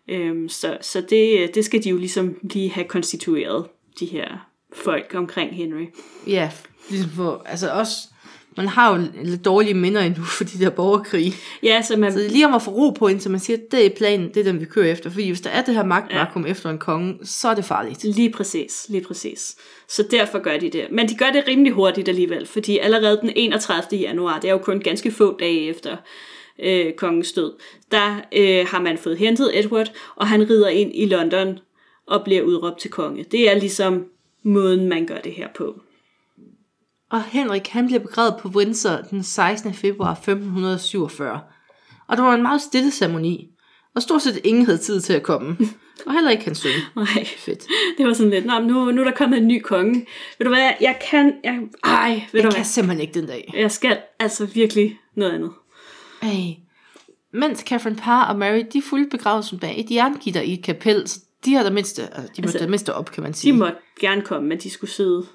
Øhm, 0.09 0.49
så 0.49 0.77
så 0.81 1.01
det, 1.01 1.55
det 1.55 1.65
skal 1.65 1.83
de 1.83 1.89
jo 1.89 1.97
ligesom 1.97 2.35
lige 2.43 2.71
have 2.71 2.87
konstitueret, 2.87 3.65
de 3.99 4.05
her 4.05 4.27
folk 4.73 5.13
omkring 5.15 5.55
Henry. 5.55 5.85
Ja, 6.27 6.51
ligesom 6.89 7.09
for, 7.09 7.43
altså 7.45 7.71
også 7.71 7.97
man 8.57 8.67
har 8.67 8.95
jo 8.95 9.03
lidt 9.23 9.45
dårlige 9.45 9.73
minder 9.73 10.01
endnu 10.01 10.23
for 10.23 10.43
de 10.43 10.59
der 10.59 10.69
borgerkrige. 10.69 11.33
Ja, 11.63 11.81
så 11.81 11.97
man... 11.97 12.11
Så 12.11 12.27
lige 12.29 12.45
om 12.45 12.53
at 12.53 12.61
få 12.61 12.71
ro 12.71 12.89
på, 12.89 13.07
indtil 13.07 13.31
man 13.31 13.39
siger, 13.39 13.57
at 13.57 13.71
det 13.71 13.85
er 13.85 13.89
planen, 13.89 14.29
det 14.29 14.37
er 14.37 14.43
den, 14.43 14.59
vi 14.59 14.65
kører 14.65 14.91
efter. 14.91 15.09
Fordi 15.09 15.27
hvis 15.27 15.41
der 15.41 15.49
er 15.49 15.61
det 15.61 15.75
her 15.75 15.83
magtvakuum 15.83 16.45
ja. 16.45 16.51
efter 16.51 16.69
en 16.69 16.77
konge, 16.77 17.17
så 17.23 17.47
er 17.47 17.55
det 17.55 17.65
farligt. 17.65 18.03
Lige 18.03 18.31
præcis, 18.31 18.85
lige 18.89 19.03
præcis. 19.03 19.55
Så 19.87 20.07
derfor 20.11 20.39
gør 20.39 20.57
de 20.57 20.69
det. 20.69 20.87
Men 20.91 21.09
de 21.09 21.15
gør 21.15 21.29
det 21.29 21.43
rimelig 21.47 21.73
hurtigt 21.73 22.09
alligevel, 22.09 22.45
fordi 22.45 22.77
allerede 22.77 23.19
den 23.21 23.31
31. 23.35 23.99
januar, 23.99 24.39
det 24.39 24.47
er 24.47 24.51
jo 24.51 24.57
kun 24.57 24.79
ganske 24.79 25.11
få 25.11 25.37
dage 25.39 25.69
efter 25.69 25.97
øh, 26.59 26.93
kongens 26.93 27.31
død, 27.31 27.53
der 27.91 28.21
øh, 28.35 28.67
har 28.67 28.81
man 28.81 28.97
fået 28.97 29.17
hentet 29.17 29.59
Edward, 29.59 29.91
og 30.15 30.27
han 30.27 30.49
rider 30.49 30.67
ind 30.67 30.91
i 30.93 31.05
London 31.05 31.59
og 32.07 32.23
bliver 32.23 32.41
udråbt 32.41 32.79
til 32.79 32.91
konge. 32.91 33.25
Det 33.31 33.51
er 33.51 33.59
ligesom 33.59 34.05
måden, 34.43 34.89
man 34.89 35.05
gør 35.05 35.17
det 35.17 35.31
her 35.31 35.47
på. 35.55 35.81
Og 37.11 37.23
Henrik 37.23 37.67
han 37.67 37.87
blev 37.87 37.99
begravet 37.99 38.35
på 38.39 38.47
Windsor 38.47 38.97
den 39.09 39.23
16. 39.23 39.73
februar 39.73 40.11
1547. 40.11 41.39
Og 42.07 42.17
der 42.17 42.23
var 42.23 42.33
en 42.33 42.41
meget 42.41 42.61
stille 42.61 42.91
ceremoni. 42.91 43.47
Og 43.95 44.01
stort 44.01 44.21
set 44.21 44.39
ingen 44.43 44.65
havde 44.65 44.77
tid 44.77 45.01
til 45.01 45.13
at 45.13 45.23
komme. 45.23 45.57
Og 46.05 46.13
heller 46.13 46.31
ikke 46.31 46.45
hans 46.45 46.57
søn. 46.57 46.71
Nej, 46.95 47.25
fedt. 47.37 47.65
Det 47.97 48.07
var 48.07 48.13
sådan 48.13 48.29
lidt, 48.29 48.45
Nå, 48.45 48.59
nu, 48.59 48.91
nu 48.91 49.01
er 49.01 49.05
der 49.05 49.11
kommet 49.11 49.37
en 49.37 49.47
ny 49.47 49.61
konge. 49.61 50.05
Ved 50.37 50.45
du 50.45 50.49
hvad, 50.49 50.71
jeg 50.81 50.99
kan... 51.09 51.33
Jeg, 51.43 51.59
ej, 51.83 52.09
ved 52.09 52.19
jeg 52.33 52.43
du 52.43 52.49
kan 52.49 52.57
hvad? 52.57 52.65
simpelthen 52.65 53.01
ikke 53.01 53.19
den 53.19 53.27
dag. 53.27 53.53
Jeg 53.57 53.71
skal 53.71 53.97
altså 54.19 54.45
virkelig 54.45 54.97
noget 55.15 55.31
andet. 55.31 55.51
Ej. 56.21 56.55
Mens 57.33 57.59
Catherine 57.59 57.95
Parr 57.95 58.25
og 58.25 58.39
Mary, 58.39 58.63
de 58.73 58.81
fulgte 58.81 59.17
begravelsen 59.17 59.59
bag 59.59 59.79
et 59.79 59.91
jerngitter 59.91 60.41
i 60.41 60.53
et 60.53 60.63
kapel, 60.63 61.07
så 61.07 61.19
de 61.45 61.53
har 61.53 61.63
der 61.63 61.71
mindste, 61.71 62.01
altså, 62.01 62.21
de 62.21 62.21
måtte 62.27 62.41
altså, 62.41 62.57
der 62.57 62.67
mindste 62.67 62.93
op, 62.93 63.11
kan 63.11 63.23
man 63.23 63.33
sige. 63.33 63.53
De 63.53 63.57
måtte 63.57 63.77
gerne 63.99 64.21
komme, 64.21 64.49
men 64.49 64.57
de 64.57 64.69
skulle 64.69 64.91
sidde 64.91 65.25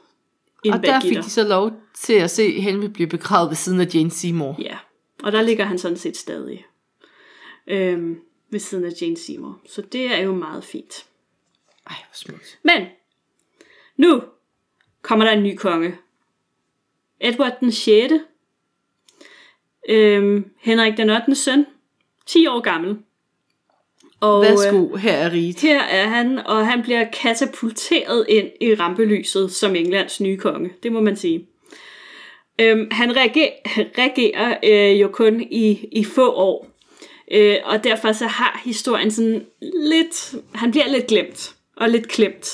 og 0.69 0.83
der 0.83 1.01
fik 1.01 1.17
de 1.17 1.31
så 1.31 1.45
lov 1.45 1.73
til 1.95 2.13
at 2.13 2.31
se 2.31 2.61
Henry 2.61 2.87
blive 2.87 3.09
begravet 3.09 3.51
ved 3.51 3.57
siden 3.57 3.81
af 3.81 3.95
Jane 3.95 4.11
Seymour. 4.11 4.57
Ja, 4.59 4.79
og 5.23 5.33
der 5.33 5.43
ligger 5.43 5.65
han 5.65 5.79
sådan 5.79 5.97
set 5.97 6.17
stadig 6.17 6.67
øhm, 7.67 8.21
ved 8.51 8.61
siden 8.61 8.85
af 8.85 8.91
Jane 9.01 9.17
Seymour. 9.17 9.61
Så 9.67 9.83
det 9.83 10.15
er 10.15 10.19
jo 10.19 10.35
meget 10.35 10.65
fint. 10.65 11.07
Ej, 11.87 11.97
hvor 11.97 12.15
smukt. 12.15 12.59
Men, 12.63 12.87
nu 13.97 14.23
kommer 15.03 15.25
der 15.25 15.33
en 15.33 15.43
ny 15.43 15.57
konge. 15.57 15.99
Edward 17.21 17.61
den 17.61 17.73
6. 17.73 18.15
Øhm, 19.89 20.51
Henrik 20.59 20.97
den 20.97 21.11
8. 21.11 21.35
søn. 21.35 21.67
10 22.27 22.47
år 22.47 22.61
gammel. 22.61 22.99
Og, 24.21 24.45
øh, 24.45 24.51
Værsgo, 24.51 24.97
her 24.97 25.13
er 25.13 25.33
riget. 25.33 25.61
Her 25.61 25.81
er 25.81 26.09
han, 26.09 26.39
og 26.39 26.67
han 26.67 26.83
bliver 26.83 27.05
katapulteret 27.23 28.27
ind 28.29 28.49
i 28.61 28.75
rampelyset 28.75 29.53
som 29.53 29.77
Englands 29.77 30.21
nye 30.21 30.37
konge. 30.37 30.71
Det 30.83 30.93
må 30.93 31.01
man 31.01 31.17
sige. 31.17 31.47
Øhm, 32.61 32.89
han 32.91 33.17
reagerer, 33.17 33.51
reagerer 33.99 34.57
øh, 34.65 35.01
jo 35.01 35.09
kun 35.09 35.41
i, 35.41 35.89
i 35.93 36.05
få 36.05 36.33
år. 36.33 36.71
Øh, 37.33 37.57
og 37.65 37.85
derfor 37.85 38.13
så 38.13 38.27
har 38.27 38.61
historien 38.65 39.11
sådan 39.11 39.47
lidt... 39.63 40.35
Han 40.55 40.71
bliver 40.71 40.89
lidt 40.89 41.07
glemt 41.07 41.55
og 41.77 41.89
lidt 41.89 42.09
klemt. 42.09 42.49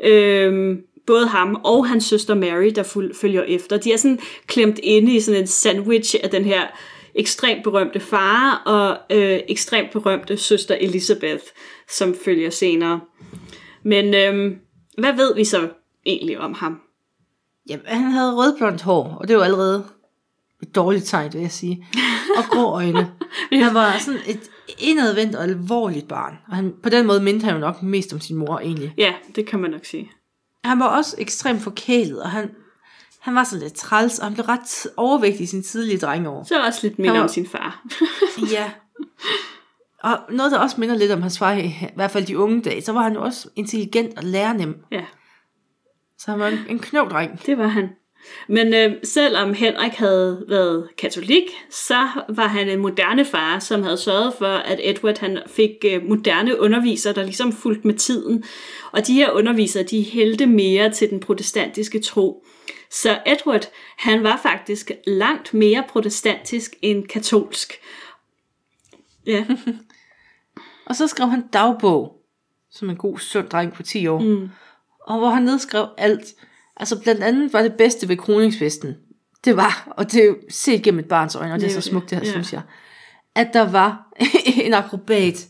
Øhm, 0.00 0.82
både 1.06 1.26
ham 1.26 1.60
og 1.64 1.88
hans 1.88 2.04
søster 2.04 2.34
Mary, 2.34 2.72
der 2.74 3.10
følger 3.20 3.42
efter. 3.42 3.76
De 3.76 3.92
er 3.92 3.96
sådan 3.96 4.20
klemt 4.46 4.80
inde 4.82 5.14
i 5.14 5.20
sådan 5.20 5.40
en 5.40 5.46
sandwich 5.46 6.16
af 6.22 6.30
den 6.30 6.44
her 6.44 6.66
ekstremt 7.16 7.64
berømte 7.64 8.00
far 8.00 8.62
og 8.66 9.16
øh, 9.16 9.40
ekstremt 9.48 9.92
berømte 9.92 10.36
søster 10.36 10.76
Elizabeth, 10.80 11.44
som 11.88 12.14
følger 12.24 12.50
senere. 12.50 13.00
Men 13.82 14.14
øh, 14.14 14.56
hvad 14.98 15.12
ved 15.12 15.34
vi 15.34 15.44
så 15.44 15.68
egentlig 16.06 16.38
om 16.38 16.54
ham? 16.54 16.80
Jamen, 17.68 17.86
han 17.86 18.10
havde 18.10 18.34
rødblondt 18.34 18.82
hår, 18.82 19.16
og 19.20 19.28
det 19.28 19.36
var 19.36 19.44
allerede 19.44 19.84
et 20.62 20.74
dårligt 20.74 21.04
tegn, 21.04 21.32
vil 21.32 21.40
jeg 21.40 21.52
sige. 21.52 21.86
Og 22.36 22.44
grå 22.50 22.72
øjne. 22.72 23.12
Han 23.64 23.74
var 23.74 23.98
sådan 23.98 24.20
et 24.26 24.50
indadvendt 24.78 25.36
og 25.36 25.42
alvorligt 25.42 26.08
barn. 26.08 26.38
Og 26.48 26.56
han, 26.56 26.74
på 26.82 26.88
den 26.88 27.06
måde 27.06 27.22
mindte 27.22 27.44
han 27.44 27.54
jo 27.54 27.60
nok 27.60 27.82
mest 27.82 28.12
om 28.12 28.20
sin 28.20 28.36
mor 28.36 28.58
egentlig. 28.58 28.94
Ja, 28.98 29.14
det 29.36 29.46
kan 29.46 29.60
man 29.60 29.70
nok 29.70 29.84
sige. 29.84 30.10
Han 30.64 30.78
var 30.78 30.86
også 30.86 31.16
ekstremt 31.18 31.62
forkælet, 31.62 32.22
og 32.22 32.30
han, 32.30 32.50
han 33.26 33.34
var 33.34 33.44
sådan 33.44 33.62
lidt 33.62 33.74
træls, 33.74 34.18
og 34.18 34.24
han 34.26 34.34
blev 34.34 34.44
ret 34.46 34.86
overvægtig 34.96 35.40
i 35.42 35.46
sin 35.46 35.62
tidlige 35.62 35.98
drengeår. 35.98 36.44
Så 36.48 36.60
også 36.66 36.80
lidt 36.82 36.98
mindre 36.98 37.12
Han 37.14 37.18
var- 37.20 37.22
om 37.28 37.32
sin 37.32 37.46
far. 37.46 37.84
Ja. 38.52 38.70
Og 40.02 40.18
noget, 40.30 40.52
der 40.52 40.58
også 40.58 40.76
minder 40.80 40.96
lidt 40.96 41.12
om 41.12 41.22
hans 41.22 41.38
far, 41.38 41.52
i, 41.52 41.72
hvert 41.96 42.10
fald 42.10 42.26
de 42.26 42.38
unge 42.38 42.62
dage, 42.62 42.82
så 42.82 42.92
var 42.92 43.02
han 43.02 43.12
jo 43.14 43.22
også 43.22 43.48
intelligent 43.56 44.18
og 44.18 44.24
lærnem. 44.24 44.76
ja, 44.92 45.04
Så 46.18 46.30
han 46.30 46.40
var 46.40 46.48
en, 46.48 46.58
en 46.68 46.78
dreng. 46.78 47.46
det 47.46 47.58
var 47.58 47.66
han. 47.66 47.88
Men 48.48 48.74
øh, 48.74 48.92
selvom 49.04 49.54
Henrik 49.54 49.92
havde 49.92 50.44
været 50.48 50.88
katolik, 50.98 51.42
så 51.70 52.08
var 52.28 52.46
han 52.46 52.68
en 52.68 52.78
moderne 52.78 53.24
far, 53.24 53.58
som 53.58 53.82
havde 53.82 53.96
sørget 53.96 54.34
for, 54.38 54.46
at 54.46 54.80
Edward 54.82 55.18
han 55.18 55.38
fik 55.46 55.70
øh, 55.84 56.02
moderne 56.08 56.60
undervisere, 56.60 57.12
der 57.12 57.22
ligesom 57.22 57.52
fulgte 57.52 57.86
med 57.86 57.94
tiden. 57.94 58.44
Og 58.92 59.06
de 59.06 59.14
her 59.14 59.30
undervisere, 59.30 59.82
de 59.82 60.02
hældte 60.02 60.46
mere 60.46 60.90
til 60.92 61.10
den 61.10 61.20
protestantiske 61.20 62.00
tro. 62.00 62.44
Så 62.90 63.18
Edward, 63.26 63.68
han 63.98 64.22
var 64.22 64.40
faktisk 64.42 64.90
langt 65.06 65.54
mere 65.54 65.84
protestantisk 65.88 66.74
end 66.82 67.06
katolsk. 67.06 67.72
Ja, 69.26 69.46
Og 70.86 70.96
så 70.96 71.06
skrev 71.06 71.28
han 71.28 71.46
dagbog, 71.52 72.16
som 72.70 72.90
en 72.90 72.96
god, 72.96 73.18
sund 73.18 73.48
dreng 73.48 73.72
på 73.72 73.82
10 73.82 74.06
år. 74.06 74.20
Mm. 74.20 74.48
Og 75.00 75.18
hvor 75.18 75.28
han 75.28 75.42
nedskrev 75.42 75.88
alt. 75.98 76.24
Altså 76.76 77.00
blandt 77.00 77.22
andet 77.22 77.52
var 77.52 77.62
det 77.62 77.72
bedste 77.72 78.08
ved 78.08 78.16
kroningsfesten. 78.16 78.94
Det 79.44 79.56
var, 79.56 79.92
og 79.96 80.12
det 80.12 80.22
er 80.22 80.26
jo 80.26 80.36
set 80.50 80.82
gennem 80.82 80.98
et 80.98 81.08
barns 81.08 81.34
øjne, 81.34 81.54
og 81.54 81.60
det, 81.60 81.66
er 81.66 81.72
så 81.72 81.80
smukt 81.80 82.10
det 82.10 82.18
her, 82.18 82.24
ja. 82.24 82.30
synes 82.30 82.52
jeg. 82.52 82.62
At 83.34 83.50
der 83.52 83.70
var 83.70 84.12
en 84.64 84.74
akrobat, 84.74 85.48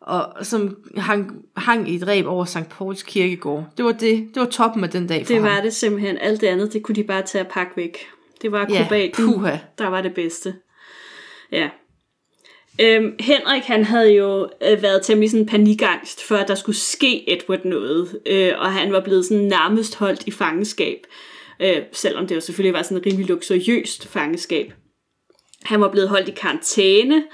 og, 0.00 0.46
som 0.46 0.76
hang, 0.96 1.30
hang 1.56 1.88
i 1.90 1.94
et 1.96 2.06
ræb 2.06 2.26
over 2.26 2.44
St. 2.44 2.68
Pauls 2.70 3.02
kirkegård. 3.02 3.64
Det 3.76 3.84
var 3.84 3.92
det, 3.92 4.28
det 4.34 4.40
var 4.40 4.46
toppen 4.46 4.84
af 4.84 4.90
den 4.90 5.06
dag 5.06 5.26
for 5.26 5.32
det 5.34 5.42
ham. 5.42 5.50
var 5.50 5.60
det 5.60 5.74
simpelthen. 5.74 6.18
Alt 6.18 6.40
det 6.40 6.46
andet, 6.46 6.72
det 6.72 6.82
kunne 6.82 6.94
de 6.94 7.04
bare 7.04 7.22
tage 7.22 7.44
og 7.44 7.48
pakke 7.50 7.72
væk. 7.76 7.98
Det 8.42 8.52
var 8.52 8.66
Ja, 8.70 9.08
puha. 9.14 9.56
der 9.78 9.86
var 9.86 10.00
det 10.02 10.14
bedste. 10.14 10.54
Ja. 11.52 11.68
Øhm, 12.80 13.12
Henrik, 13.20 13.62
han 13.62 13.84
havde 13.84 14.14
jo 14.14 14.48
øh, 14.70 14.82
været 14.82 15.02
temmelig 15.02 15.30
sådan 15.30 15.46
panikangst, 15.46 16.22
for 16.24 16.36
at 16.36 16.48
der 16.48 16.54
skulle 16.54 16.76
ske 16.76 17.32
Edward 17.32 17.64
noget, 17.64 18.18
øh, 18.26 18.52
og 18.58 18.72
han 18.72 18.92
var 18.92 19.00
blevet 19.00 19.24
sådan 19.24 19.44
nærmest 19.44 19.96
holdt 19.96 20.26
i 20.26 20.30
fangenskab, 20.30 20.98
øh, 21.60 21.76
selvom 21.92 22.26
det 22.26 22.34
jo 22.34 22.40
selvfølgelig 22.40 22.74
var 22.74 22.82
sådan 22.82 22.98
et 22.98 23.06
rimelig 23.06 23.26
luksuriøst 23.26 24.08
fangenskab. 24.08 24.72
Han 25.62 25.80
var 25.80 25.90
blevet 25.90 26.08
holdt 26.08 26.28
i 26.28 26.32
karantæne. 26.32 27.24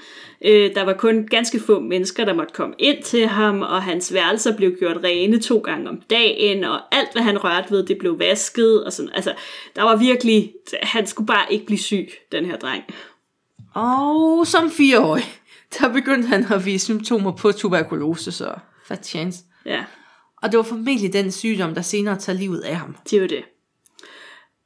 Øh, 0.45 0.75
der 0.75 0.83
var 0.83 0.93
kun 0.93 1.27
ganske 1.27 1.59
få 1.59 1.79
mennesker, 1.79 2.25
der 2.25 2.33
måtte 2.33 2.53
komme 2.53 2.75
ind 2.79 3.03
til 3.03 3.27
ham, 3.27 3.61
og 3.61 3.83
hans 3.83 4.13
værelser 4.13 4.57
blev 4.57 4.75
gjort 4.79 4.97
rene 5.03 5.39
to 5.39 5.57
gange 5.57 5.89
om 5.89 6.01
dagen, 6.09 6.63
og 6.63 6.95
alt, 6.95 7.11
hvad 7.11 7.21
han 7.21 7.43
rørte 7.43 7.71
ved, 7.71 7.85
det 7.85 7.97
blev 7.97 8.19
vasket. 8.19 8.83
Og 8.83 8.93
sådan. 8.93 9.11
Altså, 9.13 9.33
der 9.75 9.83
var 9.83 9.95
virkelig... 9.95 10.53
Han 10.83 11.07
skulle 11.07 11.27
bare 11.27 11.53
ikke 11.53 11.65
blive 11.65 11.79
syg, 11.79 12.09
den 12.31 12.45
her 12.45 12.57
dreng. 12.57 12.83
Og 13.73 14.47
som 14.47 14.71
fireårig, 14.71 15.23
der 15.79 15.93
begyndte 15.93 16.27
han 16.27 16.45
at 16.53 16.65
vise 16.65 16.85
symptomer 16.85 17.31
på 17.31 17.51
tuberkulose, 17.51 18.31
så 18.31 18.53
fat 18.87 19.05
chance. 19.05 19.39
Ja, 19.65 19.83
Og 20.43 20.51
det 20.51 20.57
var 20.57 20.63
formentlig 20.63 21.13
den 21.13 21.31
sygdom, 21.31 21.73
der 21.75 21.81
senere 21.81 22.17
tager 22.19 22.39
livet 22.39 22.59
af 22.59 22.75
ham. 22.75 22.95
det 23.11 23.21
var 23.21 23.27
det. 23.27 23.43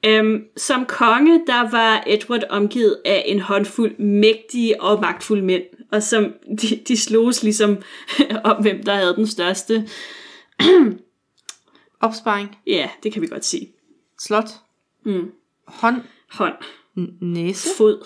Øhm, 0.06 0.44
som 0.58 0.86
konge, 0.86 1.42
der 1.48 1.70
var 1.72 2.04
Edward 2.08 2.44
omgivet 2.50 3.02
af 3.06 3.24
en 3.28 3.40
håndfuld 3.40 3.98
mægtige 3.98 4.82
og 4.82 5.02
magtfulde 5.02 5.42
mænd, 5.44 5.64
og 5.92 6.04
som 6.04 6.34
de, 6.62 6.80
de 6.88 6.98
sloges 6.98 7.44
ligesom 7.44 7.78
om, 8.44 8.62
hvem 8.62 8.84
der 8.84 8.96
havde 8.96 9.16
den 9.16 9.28
største. 9.28 9.90
Opsparing, 12.02 12.58
Ja, 12.68 12.90
det 13.04 13.14
kan 13.14 13.22
vi 13.22 13.28
godt 13.28 13.46
sige. 13.46 13.72
slot, 14.20 14.50
Mm. 15.06 15.32
hånd, 15.68 16.02
Hånd. 16.32 16.54
næse. 17.22 17.70
fod. 17.78 18.06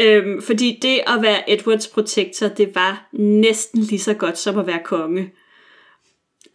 Øhm, 0.00 0.42
fordi 0.42 0.78
det 0.82 1.00
at 1.06 1.22
være 1.22 1.50
Edwards 1.52 1.88
protektor, 1.88 2.48
det 2.48 2.74
var 2.74 3.08
næsten 3.12 3.80
lige 3.80 3.98
så 3.98 4.14
godt 4.14 4.38
som 4.38 4.58
at 4.58 4.66
være 4.66 4.80
konge. 4.84 5.32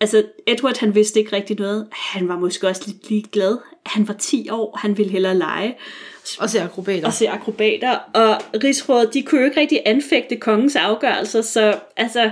Altså, 0.01 0.23
Edward, 0.47 0.79
han 0.79 0.95
vidste 0.95 1.19
ikke 1.19 1.35
rigtig 1.35 1.59
noget. 1.59 1.87
Han 1.91 2.27
var 2.27 2.39
måske 2.39 2.67
også 2.67 2.83
lidt 2.87 3.09
ligeglad. 3.09 3.57
Han 3.85 4.07
var 4.07 4.13
10 4.13 4.49
år, 4.49 4.77
han 4.77 4.97
ville 4.97 5.11
hellere 5.11 5.37
lege 5.37 5.77
Og 6.39 6.49
se 6.49 6.61
akrobater. 6.61 7.07
og 7.07 7.13
se 7.13 7.29
akrobater. 7.29 7.97
Og 8.13 8.37
rigsrådet, 8.63 9.13
de 9.13 9.21
kunne 9.23 9.41
jo 9.41 9.45
ikke 9.45 9.59
rigtig 9.59 9.81
anfægte 9.85 10.35
kongens 10.35 10.75
afgørelser, 10.75 11.41
så 11.41 11.79
altså, 11.97 12.31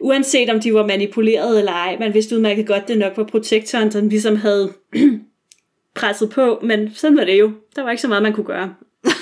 uanset 0.00 0.50
om 0.50 0.60
de 0.60 0.74
var 0.74 0.86
manipuleret 0.86 1.58
eller 1.58 1.72
ej, 1.72 1.96
man 2.00 2.14
vidste 2.14 2.34
udmærket 2.36 2.66
godt, 2.66 2.88
det 2.88 2.98
nok 2.98 3.16
var 3.16 3.24
protektoren, 3.24 3.92
der 3.92 4.00
ligesom 4.00 4.36
havde 4.36 4.72
presset 5.96 6.30
på, 6.30 6.60
men 6.62 6.94
sådan 6.94 7.16
var 7.16 7.24
det 7.24 7.38
jo. 7.40 7.52
Der 7.76 7.82
var 7.82 7.90
ikke 7.90 8.02
så 8.02 8.08
meget, 8.08 8.22
man 8.22 8.32
kunne 8.32 8.46
gøre. 8.46 8.74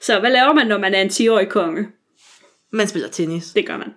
Så 0.00 0.20
hvad 0.20 0.30
laver 0.30 0.52
man, 0.52 0.66
når 0.66 0.78
man 0.78 0.94
er 0.94 1.00
en 1.02 1.08
10-årig 1.08 1.48
konge? 1.48 1.86
Man 2.70 2.86
spiller 2.88 3.08
tennis. 3.08 3.44
Det 3.50 3.66
gør 3.66 3.76
man. 3.76 3.88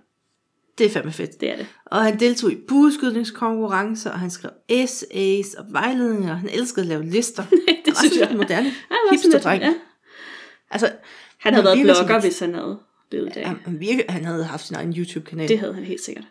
Det 0.78 0.86
er 0.86 0.90
fandme 0.90 1.12
fedt. 1.12 1.42
Det 1.42 1.52
er 1.52 1.56
det. 1.56 1.68
Og 1.86 2.04
han 2.04 2.20
deltog 2.20 2.52
i 2.52 2.56
bueskydningskonkurrencer, 2.68 4.12
og 4.12 4.20
han 4.20 4.32
skrev 4.32 4.52
essays 4.70 5.54
og 5.54 5.66
vejledninger, 5.70 6.32
og 6.32 6.40
han 6.40 6.50
elskede 6.50 6.82
at 6.82 6.88
lave 6.88 7.06
lister. 7.06 7.44
det 7.50 7.60
det 7.86 7.98
synes 7.98 8.18
jeg. 8.18 8.38
moderne 8.38 8.70
Han, 8.70 8.98
hipsterdreng. 9.12 9.64
ja. 9.64 9.74
Altså, 10.72 10.92
han 11.40 11.54
havde 11.54 11.66
været 11.66 11.78
virker 11.78 11.94
som 11.94 12.06
blogger, 12.06 12.22
hvis 12.22 12.40
han 12.40 12.54
havde 12.54 12.80
levet 13.12 13.36
det. 13.36 13.44
han, 13.44 13.58
han, 13.66 13.80
virke, 13.80 14.06
han 14.10 14.26
havde 14.26 14.44
haft 14.44 14.68
sin 14.68 14.76
egen 14.76 14.94
YouTube-kanal. 14.98 15.48
Det 15.48 15.60
havde 15.60 15.74
han 15.74 15.84
helt 15.84 16.02
sikkert. 16.02 16.26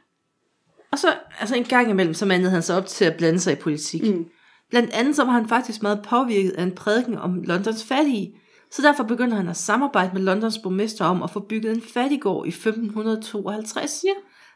Og 0.92 0.98
så 0.98 1.14
altså 1.40 1.54
en 1.54 1.64
gang 1.64 1.90
imellem, 1.90 2.14
så 2.14 2.26
mandede 2.26 2.50
han 2.50 2.62
sig 2.62 2.76
op 2.76 2.86
til 2.86 3.04
at 3.04 3.16
blande 3.16 3.40
sig 3.40 3.52
i 3.52 3.56
politik. 3.56 4.02
Mm. 4.02 4.26
Blandt 4.70 4.90
andet 4.92 5.16
så 5.16 5.24
var 5.24 5.32
han 5.32 5.48
faktisk 5.48 5.82
meget 5.82 6.02
påvirket 6.08 6.50
af 6.50 6.62
en 6.62 6.72
prædiken 6.72 7.18
om 7.18 7.42
Londons 7.42 7.84
fattige. 7.84 8.34
Så 8.70 8.82
derfor 8.82 9.04
begyndte 9.04 9.36
han 9.36 9.48
at 9.48 9.56
samarbejde 9.56 10.10
med 10.14 10.22
Londons 10.22 10.58
borgmester 10.58 11.04
om 11.04 11.22
at 11.22 11.30
få 11.30 11.40
bygget 11.40 11.72
en 11.72 11.82
fattigård 11.82 12.46
i 12.46 12.48
1552. 12.48 14.04
Ja. 14.04 14.10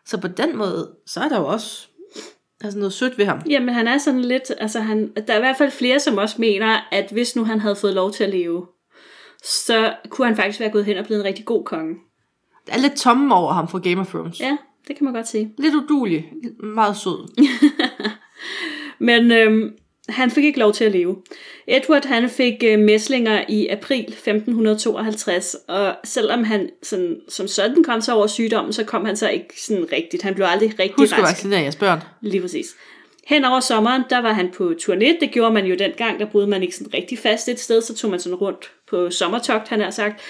Så 0.08 0.20
på 0.20 0.28
den 0.28 0.56
måde, 0.56 0.94
så 1.06 1.20
er 1.20 1.28
der 1.28 1.38
jo 1.38 1.46
også 1.46 1.88
altså 2.60 2.78
noget 2.78 2.92
sødt 2.92 3.18
ved 3.18 3.24
ham. 3.24 3.40
Jamen, 3.50 3.74
han 3.74 3.88
er 3.88 3.98
sådan 3.98 4.20
lidt, 4.20 4.52
altså 4.58 4.80
han, 4.80 5.12
der 5.26 5.32
er 5.32 5.36
i 5.36 5.40
hvert 5.40 5.56
fald 5.56 5.70
flere, 5.70 6.00
som 6.00 6.18
også 6.18 6.36
mener, 6.38 6.88
at 6.92 7.10
hvis 7.12 7.36
nu 7.36 7.44
han 7.44 7.60
havde 7.60 7.76
fået 7.76 7.94
lov 7.94 8.12
til 8.12 8.24
at 8.24 8.30
leve, 8.30 8.66
så 9.42 9.94
kunne 10.08 10.26
han 10.26 10.36
faktisk 10.36 10.60
være 10.60 10.70
gået 10.70 10.84
hen 10.84 10.96
og 10.96 11.04
blevet 11.04 11.20
en 11.20 11.26
rigtig 11.26 11.44
god 11.44 11.64
konge. 11.64 11.94
Der 12.66 12.72
er 12.72 12.78
lidt 12.78 12.96
tomme 12.96 13.34
over 13.34 13.52
ham 13.52 13.68
fra 13.68 13.78
Game 13.78 14.00
of 14.00 14.08
Thrones. 14.08 14.40
Ja, 14.40 14.56
det 14.88 14.96
kan 14.96 15.04
man 15.04 15.14
godt 15.14 15.28
sige. 15.28 15.54
Lidt 15.58 15.74
udulig, 15.74 16.32
meget 16.62 16.96
sød. 16.96 17.44
Men 19.08 19.32
øhm, 19.32 19.70
han 20.08 20.30
fik 20.30 20.44
ikke 20.44 20.58
lov 20.58 20.72
til 20.72 20.84
at 20.84 20.92
leve. 20.92 21.16
Edward 21.66 22.04
han 22.04 22.30
fik 22.30 22.54
øh, 22.64 22.78
mæslinger 22.78 23.44
i 23.48 23.66
april 23.66 24.00
1552, 24.00 25.56
og 25.68 25.94
selvom 26.04 26.44
han 26.44 26.70
sådan, 26.82 27.16
som 27.28 27.48
sådan 27.48 27.84
kom 27.84 28.00
sig 28.00 28.14
over 28.14 28.26
sygdommen, 28.26 28.72
så 28.72 28.84
kom 28.84 29.04
han 29.04 29.16
så 29.16 29.28
ikke 29.28 29.62
sådan 29.62 29.92
rigtigt. 29.92 30.22
Han 30.22 30.34
blev 30.34 30.46
aldrig 30.46 30.78
rigtig 30.78 30.94
Husk 30.98 31.12
at 31.12 31.18
rask. 31.18 31.30
vaccinere 31.30 31.60
jeres 31.60 31.76
børn. 31.76 32.00
Lige 32.20 32.40
præcis. 32.40 32.66
Hen 33.26 33.44
over 33.44 33.60
sommeren, 33.60 34.02
der 34.10 34.18
var 34.18 34.32
han 34.32 34.50
på 34.56 34.72
turné. 34.82 35.20
Det 35.20 35.30
gjorde 35.32 35.54
man 35.54 35.66
jo 35.66 35.74
dengang, 35.74 36.20
der 36.20 36.26
boede 36.26 36.46
man 36.46 36.62
ikke 36.62 36.76
sådan 36.76 36.94
rigtig 36.94 37.18
fast 37.18 37.48
et 37.48 37.60
sted, 37.60 37.82
så 37.82 37.94
tog 37.94 38.10
man 38.10 38.20
sådan 38.20 38.36
rundt 38.36 38.70
på 38.90 39.10
sommertogt, 39.10 39.68
han 39.68 39.80
har 39.80 39.90
sagt. 39.90 40.20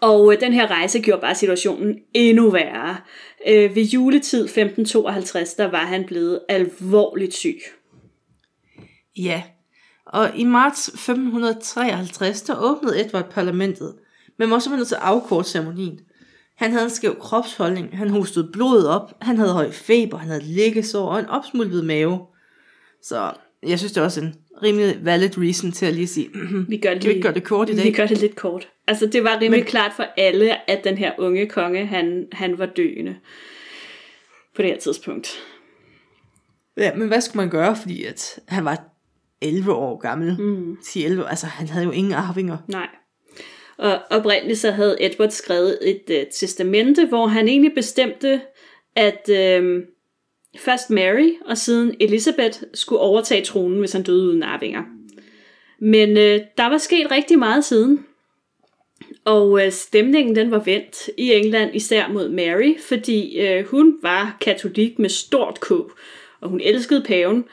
Og 0.00 0.32
øh, 0.32 0.40
den 0.40 0.52
her 0.52 0.66
rejse 0.70 1.00
gjorde 1.00 1.20
bare 1.20 1.34
situationen 1.34 1.98
endnu 2.14 2.50
værre. 2.50 2.96
Øh, 3.46 3.76
ved 3.76 3.82
juletid 3.82 4.44
1552, 4.44 5.54
der 5.54 5.70
var 5.70 5.84
han 5.84 6.04
blevet 6.04 6.40
alvorligt 6.48 7.34
syg. 7.34 7.58
Ja. 9.16 9.42
Og 10.06 10.30
i 10.36 10.44
marts 10.44 10.88
1553, 10.88 12.42
der 12.42 12.54
åbnede 12.58 13.00
Edvard 13.00 13.30
parlamentet, 13.30 13.94
men 14.38 14.50
var 14.50 14.58
simpelthen 14.58 14.78
nødt 14.78 14.88
til 14.88 14.94
at 14.94 15.02
afkorte 15.02 15.48
ceremonien. 15.48 16.00
Han 16.56 16.72
havde 16.72 16.84
en 16.84 16.90
skæv 16.90 17.18
kropsholdning, 17.18 17.98
han 17.98 18.10
hostede 18.10 18.50
blodet 18.52 18.88
op, 18.88 19.12
han 19.22 19.36
havde 19.36 19.52
høj 19.52 19.70
feber, 19.70 20.18
han 20.18 20.28
havde 20.28 20.44
liggesår 20.44 21.08
og 21.08 21.20
en 21.20 21.26
opsmulvet 21.26 21.84
mave. 21.84 22.20
Så 23.02 23.32
jeg 23.62 23.78
synes, 23.78 23.92
det 23.92 24.00
er 24.00 24.04
også 24.04 24.20
en 24.20 24.34
rimelig 24.62 25.04
valid 25.04 25.38
reason 25.38 25.72
til 25.72 25.86
at 25.86 25.94
lige 25.94 26.06
sige, 26.06 26.28
Vi 26.68 26.76
gør, 26.76 26.92
kan 26.92 27.02
vi 27.02 27.08
ikke 27.08 27.22
gøre 27.22 27.34
det 27.34 27.44
kort 27.44 27.70
i 27.70 27.76
dag? 27.76 27.84
Vi 27.84 27.92
gør 27.92 28.06
det 28.06 28.20
lidt 28.20 28.36
kort. 28.36 28.68
Altså, 28.86 29.06
det 29.06 29.24
var 29.24 29.34
rimelig 29.40 29.50
Men... 29.50 29.64
klart 29.64 29.92
for 29.96 30.06
alle, 30.16 30.70
at 30.70 30.84
den 30.84 30.98
her 30.98 31.12
unge 31.18 31.46
konge, 31.46 31.86
han, 31.86 32.26
han 32.32 32.58
var 32.58 32.66
døende 32.66 33.16
på 34.56 34.62
det 34.62 34.70
her 34.70 34.78
tidspunkt. 34.78 35.28
Ja, 36.76 36.94
men 36.94 37.08
hvad 37.08 37.20
skulle 37.20 37.42
man 37.42 37.50
gøre, 37.50 37.76
fordi 37.76 38.04
at 38.04 38.40
han 38.48 38.64
var 38.64 38.93
11 39.44 39.72
år 39.72 39.98
gammel? 39.98 40.36
Mm. 40.38 40.72
10-11, 40.72 41.28
altså 41.28 41.46
han 41.46 41.68
havde 41.68 41.84
jo 41.84 41.90
ingen 41.90 42.12
arvinger. 42.12 42.56
Nej. 42.68 42.88
Og 43.78 43.98
oprindeligt 44.10 44.58
så 44.58 44.70
havde 44.70 44.96
Edward 45.00 45.30
skrevet 45.30 45.78
et 45.82 46.02
uh, 46.10 46.30
testamente, 46.32 47.06
hvor 47.06 47.26
han 47.26 47.48
egentlig 47.48 47.74
bestemte, 47.74 48.40
at 48.96 49.28
uh, 49.28 49.82
først 50.58 50.90
Mary 50.90 51.30
og 51.46 51.58
siden 51.58 51.94
Elizabeth 52.00 52.58
skulle 52.74 53.00
overtage 53.00 53.44
tronen, 53.44 53.78
hvis 53.78 53.92
han 53.92 54.02
døde 54.02 54.28
uden 54.28 54.42
arvinger. 54.42 54.82
Men 55.80 56.10
uh, 56.10 56.46
der 56.56 56.68
var 56.68 56.78
sket 56.78 57.10
rigtig 57.10 57.38
meget 57.38 57.64
siden. 57.64 58.06
Og 59.24 59.50
uh, 59.50 59.70
stemningen 59.70 60.36
den 60.36 60.50
var 60.50 60.58
vendt 60.58 61.10
i 61.18 61.32
England, 61.32 61.70
især 61.74 62.08
mod 62.08 62.28
Mary, 62.28 62.74
fordi 62.88 63.40
uh, 63.40 63.66
hun 63.66 63.98
var 64.02 64.36
katolik 64.40 64.98
med 64.98 65.08
stort 65.08 65.60
K, 65.60 65.70
og 66.40 66.48
hun 66.48 66.60
elskede 66.60 67.04
paven. 67.06 67.44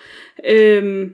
Uh, 0.52 1.10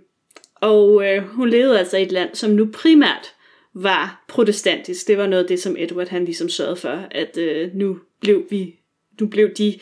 og 0.67 0.93
uh, 0.95 1.23
hun 1.23 1.49
levede 1.49 1.79
altså 1.79 1.97
i 1.97 2.01
et 2.01 2.11
land, 2.11 2.35
som 2.35 2.51
nu 2.51 2.69
primært 2.73 3.33
var 3.73 4.25
protestantisk. 4.27 5.07
Det 5.07 5.17
var 5.17 5.27
noget 5.27 5.43
af 5.43 5.47
det, 5.47 5.59
som 5.59 5.75
Edward 5.79 6.07
han 6.07 6.25
ligesom 6.25 6.49
sørgede 6.49 6.75
for, 6.75 7.07
at 7.11 7.37
øh, 7.37 7.75
nu 7.75 7.99
blev 8.21 8.45
vi, 8.49 8.79
nu 9.19 9.27
blev 9.27 9.49
de 9.57 9.79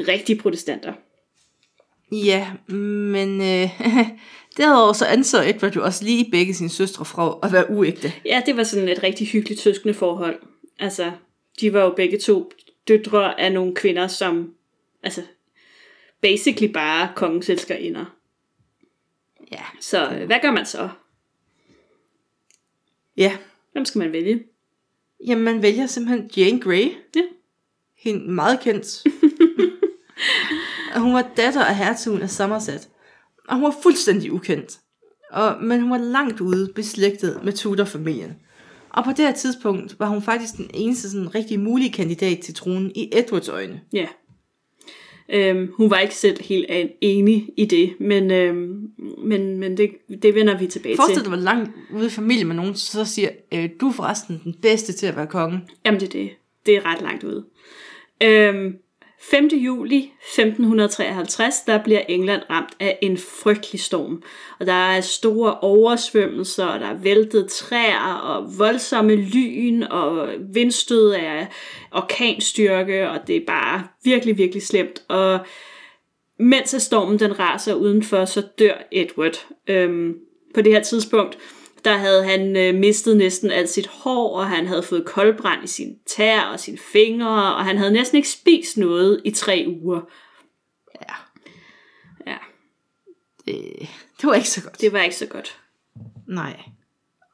rigtige 0.00 0.38
protestanter. 0.38 0.92
Ja, 2.12 2.50
men 2.72 3.40
øh, 3.40 3.70
derudover 4.56 4.92
så 4.92 5.06
anså 5.06 5.42
Edward 5.42 5.74
jo 5.74 5.84
også 5.84 6.04
lige 6.04 6.30
begge 6.30 6.54
sine 6.54 6.70
søstre 6.70 7.04
fra 7.04 7.38
at 7.42 7.52
være 7.52 7.70
uægte. 7.70 8.12
Ja, 8.24 8.42
det 8.46 8.56
var 8.56 8.62
sådan 8.62 8.88
et 8.88 9.02
rigtig 9.02 9.26
hyggeligt 9.26 9.60
søskende 9.60 9.94
forhold. 9.94 10.38
Altså, 10.78 11.12
de 11.60 11.72
var 11.72 11.80
jo 11.82 11.90
begge 11.90 12.18
to 12.18 12.50
døtre 12.88 13.40
af 13.40 13.52
nogle 13.52 13.74
kvinder, 13.74 14.06
som 14.06 14.54
altså, 15.02 15.22
basically 16.20 16.72
bare 16.72 17.08
kongens 17.16 17.50
elskerinder. 17.50 18.17
Ja. 19.52 19.62
Så 19.80 20.10
øh, 20.10 20.26
hvad 20.26 20.36
gør 20.42 20.50
man 20.50 20.66
så? 20.66 20.88
Ja, 23.16 23.36
Hvem 23.72 23.84
skal 23.84 23.98
man 23.98 24.12
vælge? 24.12 24.44
jamen 25.26 25.44
man 25.44 25.62
vælger 25.62 25.86
simpelthen 25.86 26.30
Jane 26.36 26.60
Grey. 26.60 26.92
Ja. 27.16 27.22
Hende 27.96 28.30
meget 28.30 28.60
kendt. 28.60 29.04
og 30.94 31.00
hun 31.00 31.14
var 31.14 31.30
datter 31.36 31.64
af 31.64 31.76
hertugen 31.76 32.22
af 32.22 32.30
Somerset. 32.30 32.88
Og 33.48 33.54
hun 33.54 33.64
var 33.64 33.74
fuldstændig 33.82 34.32
ukendt. 34.32 34.78
Og, 35.30 35.62
men 35.62 35.80
hun 35.80 35.90
var 35.90 35.98
langt 35.98 36.40
ude 36.40 36.72
beslægtet 36.74 37.40
med 37.44 37.52
Tudor-familien. 37.52 38.32
Og 38.90 39.04
på 39.04 39.10
det 39.10 39.18
her 39.18 39.32
tidspunkt 39.32 39.98
var 39.98 40.08
hun 40.08 40.22
faktisk 40.22 40.56
den 40.56 40.70
eneste 40.74 41.10
sådan 41.10 41.34
rigtig 41.34 41.60
mulige 41.60 41.92
kandidat 41.92 42.38
til 42.38 42.54
tronen 42.54 42.92
i 42.94 43.10
Edwards 43.12 43.48
øjne. 43.48 43.80
Ja. 43.92 44.06
Øhm, 45.32 45.72
hun 45.74 45.90
var 45.90 45.98
ikke 45.98 46.14
selv 46.14 46.42
helt 46.42 46.66
enig 47.00 47.48
i 47.56 47.64
det, 47.64 47.94
men, 48.00 48.30
øhm, 48.30 48.90
men, 49.18 49.58
men 49.58 49.76
det, 49.76 49.90
det 50.22 50.34
vender 50.34 50.58
vi 50.58 50.66
tilbage 50.66 50.96
Forestil 50.96 51.16
til. 51.16 51.24
dig, 51.24 51.30
hvor 51.30 51.42
langt 51.44 51.70
ude 51.94 52.06
i 52.06 52.10
familie 52.10 52.44
med 52.44 52.56
nogen, 52.56 52.74
så 52.74 53.04
siger, 53.04 53.28
øh, 53.54 53.68
du 53.80 53.88
er 53.88 53.92
forresten 53.92 54.40
den 54.44 54.54
bedste 54.62 54.92
til 54.92 55.06
at 55.06 55.16
være 55.16 55.26
konge. 55.26 55.60
Jamen 55.86 56.00
det 56.00 56.06
er 56.06 56.12
det. 56.12 56.30
Det 56.66 56.76
er 56.76 56.86
ret 56.86 57.02
langt 57.02 57.24
ude. 57.24 57.44
Øhm, 58.22 58.76
5. 59.20 59.48
juli 59.52 60.12
1553, 60.22 61.54
der 61.66 61.82
bliver 61.82 62.00
England 62.08 62.42
ramt 62.50 62.76
af 62.80 62.98
en 63.02 63.18
frygtelig 63.18 63.80
storm. 63.80 64.22
Og 64.60 64.66
der 64.66 64.72
er 64.72 65.00
store 65.00 65.58
oversvømmelser, 65.58 66.66
og 66.66 66.80
der 66.80 66.86
er 66.86 66.98
væltet 66.98 67.50
træer, 67.50 68.14
og 68.14 68.58
voldsomme 68.58 69.14
lyn, 69.14 69.82
og 69.82 70.28
vindstød 70.52 71.12
af 71.12 71.48
orkanstyrke, 71.92 73.10
og 73.10 73.26
det 73.26 73.36
er 73.36 73.46
bare 73.46 73.84
virkelig, 74.04 74.38
virkelig 74.38 74.62
slemt. 74.62 75.02
Og 75.08 75.38
mens 76.38 76.74
stormen 76.78 77.18
den 77.18 77.38
raser 77.38 77.74
udenfor, 77.74 78.24
så 78.24 78.42
dør 78.58 78.74
Edward. 78.92 79.46
Øhm, 79.68 80.14
på 80.54 80.60
det 80.60 80.72
her 80.72 80.82
tidspunkt, 80.82 81.38
der 81.84 81.96
havde 81.96 82.24
han 82.24 82.56
øh, 82.56 82.74
mistet 82.74 83.16
næsten 83.16 83.50
alt 83.50 83.70
sit 83.70 83.86
hår, 83.86 84.38
og 84.38 84.46
han 84.48 84.66
havde 84.66 84.82
fået 84.82 85.04
koldbrand 85.04 85.64
i 85.64 85.66
sine 85.66 85.94
tær 86.06 86.40
og 86.40 86.60
sine 86.60 86.78
fingre, 86.92 87.54
og 87.56 87.64
han 87.64 87.76
havde 87.78 87.92
næsten 87.92 88.16
ikke 88.16 88.28
spist 88.28 88.76
noget 88.76 89.20
i 89.24 89.30
tre 89.30 89.64
uger. 89.82 90.00
Ja, 91.08 91.14
Ja, 92.26 92.36
det, 93.46 93.88
det 94.20 94.26
var 94.28 94.34
ikke 94.34 94.48
så 94.50 94.62
godt. 94.62 94.80
det 94.80 94.92
var 94.92 95.00
ikke 95.02 95.16
så 95.16 95.26
godt. 95.26 95.60
Nej. 96.26 96.60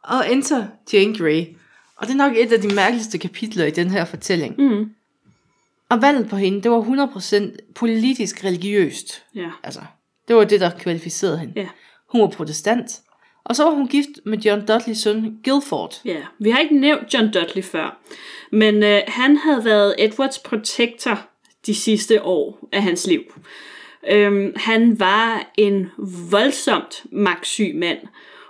Og 0.05 0.33
enter 0.33 0.67
Jane 0.93 1.19
Grey. 1.19 1.47
Og 1.97 2.07
det 2.07 2.13
er 2.13 2.17
nok 2.29 2.37
et 2.37 2.53
af 2.53 2.61
de 2.61 2.75
mærkeligste 2.75 3.19
kapitler 3.19 3.65
i 3.65 3.71
den 3.71 3.91
her 3.91 4.05
fortælling. 4.05 4.55
Mm. 4.59 4.91
Og 5.89 6.03
valget 6.03 6.29
på 6.29 6.37
hende, 6.37 6.63
det 6.63 6.71
var 6.71 7.07
100% 7.17 7.57
politisk 7.75 8.45
religiøst. 8.45 9.25
Ja, 9.35 9.51
Altså, 9.63 9.81
det 10.29 10.37
var 10.37 10.45
det, 10.45 10.61
der 10.61 10.71
kvalificerede 10.79 11.39
hende. 11.39 11.53
ja, 11.57 11.69
Hun 12.11 12.21
var 12.21 12.27
protestant. 12.29 13.01
Og 13.45 13.57
så 13.57 13.65
var 13.65 13.71
hun 13.71 13.89
gift 13.89 14.09
med 14.25 14.39
John 14.39 14.67
Dudleys 14.67 14.99
søn, 14.99 15.39
Guilford. 15.45 16.01
ja. 16.05 16.17
Vi 16.39 16.51
har 16.51 16.59
ikke 16.59 16.81
nævnt 16.81 17.15
John 17.15 17.33
Dudley 17.33 17.63
før, 17.63 17.99
men 18.53 18.83
øh, 18.83 19.01
han 19.09 19.37
havde 19.37 19.65
været 19.65 19.95
Edwards 19.99 20.39
protektor 20.39 21.19
de 21.67 21.75
sidste 21.75 22.23
år 22.23 22.69
af 22.73 22.83
hans 22.83 23.07
liv. 23.07 23.23
Øhm, 24.11 24.53
han 24.57 25.01
var 25.01 25.53
en 25.59 25.91
voldsomt 26.31 27.05
magtsyg 27.13 27.75
mand, 27.75 27.99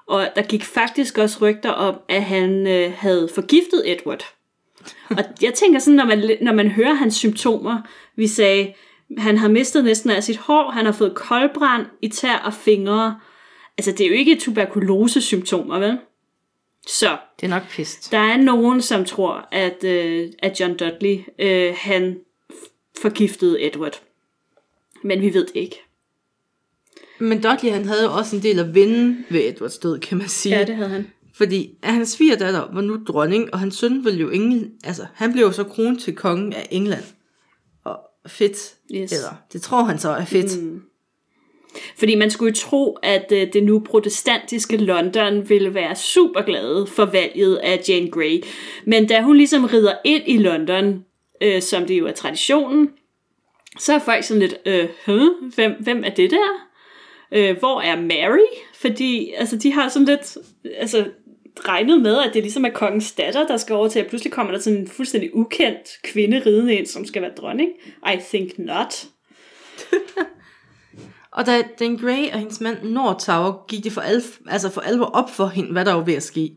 og 0.07 0.29
der 0.37 0.43
gik 0.43 0.65
faktisk 0.65 1.19
også 1.19 1.39
rygter 1.43 1.71
om, 1.71 1.95
at 2.09 2.23
han 2.23 2.66
øh, 2.66 2.93
havde 2.97 3.29
forgiftet 3.35 3.93
Edward. 3.93 4.25
Og 5.11 5.25
jeg 5.43 5.55
tænker 5.55 5.79
sådan, 5.79 5.97
når 5.97 6.05
man, 6.05 6.39
når 6.41 6.53
man 6.53 6.69
hører 6.69 6.95
hans 6.95 7.15
symptomer, 7.15 7.79
vi 8.16 8.27
sagde, 8.27 8.75
han 9.19 9.39
har 9.39 9.49
mistet 9.49 9.85
næsten 9.85 10.11
af 10.11 10.25
sit 10.25 10.37
hår, 10.37 10.71
han 10.71 10.85
har 10.85 10.93
fået 10.93 11.15
koldbrand 11.15 11.87
i 12.03 12.09
tær 12.09 12.37
og 12.37 12.55
fingre. 12.55 13.19
Altså, 13.79 13.93
det 13.93 14.01
er 14.01 14.09
jo 14.09 14.15
ikke 14.15 14.37
tuberkulose-symptomer, 14.41 15.79
vel? 15.79 15.99
Så 16.87 17.17
Det 17.41 17.47
er 17.47 17.51
nok 17.51 17.63
pist. 17.71 18.13
der 18.13 18.19
er 18.19 18.37
nogen, 18.37 18.83
som 18.83 19.05
tror, 19.05 19.49
at, 19.53 19.85
øh, 19.85 20.29
at 20.39 20.61
John 20.61 20.77
Dudley, 20.77 21.19
øh, 21.39 21.75
han 21.79 22.21
forgiftede 23.01 23.63
Edward. 23.67 24.03
Men 25.05 25.21
vi 25.21 25.35
ved 25.35 25.47
det 25.47 25.57
ikke. 25.57 25.77
Men 27.19 27.43
Dudley, 27.43 27.71
han 27.73 27.85
havde 27.85 28.03
jo 28.05 28.13
også 28.13 28.37
en 28.37 28.43
del 28.43 28.59
at 28.59 28.75
vinde 28.75 29.25
ved 29.31 29.41
Edwards 29.49 29.79
død, 29.79 29.99
kan 29.99 30.19
man 30.19 30.29
sige. 30.29 30.59
Ja, 30.59 30.65
det 30.65 30.77
havde 30.77 30.89
han. 30.91 31.11
Fordi 31.35 31.79
hans 31.83 32.09
svigerdatter 32.09 32.69
var 32.75 32.81
nu 32.81 33.05
dronning, 33.09 33.53
og 33.55 33.59
hans 33.59 33.75
søn 33.75 34.05
ville 34.05 34.21
jo 34.21 34.29
ingen, 34.31 34.73
altså 34.85 35.07
han 35.15 35.33
blev 35.33 35.45
jo 35.45 35.53
så 35.53 35.65
kronet 35.65 36.01
til 36.03 36.15
kongen 36.17 36.53
af 36.53 36.69
England. 36.71 37.05
Og 37.85 38.01
fedt, 38.27 38.75
Yes. 38.95 39.13
eller 39.13 39.37
det 39.53 39.63
tror 39.63 39.83
han 39.85 39.99
så 39.99 40.11
er 40.11 40.25
fedt. 40.25 40.63
Mm. 40.63 40.83
Fordi 41.97 42.15
man 42.15 42.31
skulle 42.31 42.51
jo 42.51 42.55
tro, 42.55 42.99
at 43.03 43.33
øh, 43.33 43.53
det 43.53 43.63
nu 43.63 43.79
protestantiske 43.79 44.77
London 44.77 45.49
ville 45.49 45.75
være 45.75 45.97
super 45.97 46.43
glade 46.43 46.87
for 46.87 47.05
valget 47.05 47.57
af 47.57 47.81
Jane 47.89 48.11
Grey. 48.11 48.45
Men 48.85 49.07
da 49.07 49.21
hun 49.21 49.37
ligesom 49.37 49.65
rider 49.65 49.95
ind 50.05 50.23
i 50.27 50.39
London, 50.39 51.05
øh, 51.41 51.63
som 51.63 51.87
det 51.87 51.99
jo 51.99 52.07
er 52.07 52.13
traditionen, 52.13 52.91
så 53.79 53.95
er 53.95 53.99
folk 53.99 54.25
sådan 54.25 54.41
lidt, 54.41 54.55
øh, 54.67 54.89
huh? 55.07 55.29
hvem, 55.55 55.73
hvem 55.81 56.05
er 56.05 56.11
det 56.11 56.31
der? 56.31 56.69
Øh, 57.33 57.59
hvor 57.59 57.81
er 57.81 58.01
Mary? 58.01 58.47
Fordi 58.75 59.33
altså, 59.37 59.57
de 59.57 59.73
har 59.73 59.89
sådan 59.89 60.07
lidt 60.07 60.37
altså, 60.77 61.05
regnet 61.69 62.03
med, 62.03 62.19
at 62.19 62.35
det 62.35 62.43
ligesom 62.43 62.65
er 62.65 62.71
kongens 62.71 63.13
datter, 63.13 63.47
der 63.47 63.57
skal 63.57 63.75
over 63.75 63.89
til, 63.89 63.99
at 63.99 64.07
pludselig 64.07 64.33
kommer 64.33 64.53
der 64.53 64.61
sådan 64.61 64.79
en 64.79 64.89
fuldstændig 64.89 65.35
ukendt 65.35 65.89
kvinde 66.03 66.43
ridende 66.47 66.75
ind, 66.75 66.87
som 66.87 67.07
skal 67.07 67.23
være 67.23 67.33
dronning. 67.37 67.71
I 68.15 68.17
think 68.29 68.59
not. 68.59 69.07
Og 71.35 71.47
da 71.47 71.62
den 71.78 71.98
Grey 71.98 72.32
og 72.32 72.39
hendes 72.39 72.61
mand 72.61 72.82
Nordtower 72.82 73.66
gik 73.69 73.85
det 73.85 73.93
for, 73.93 74.01
alf, 74.01 74.39
altså 74.48 74.70
for 74.70 74.81
alvor 74.81 75.05
op 75.05 75.31
for 75.31 75.47
hende, 75.47 75.73
hvad 75.73 75.85
der 75.85 75.93
var 75.93 76.05
ved 76.05 76.15
at 76.15 76.23
ske. 76.23 76.52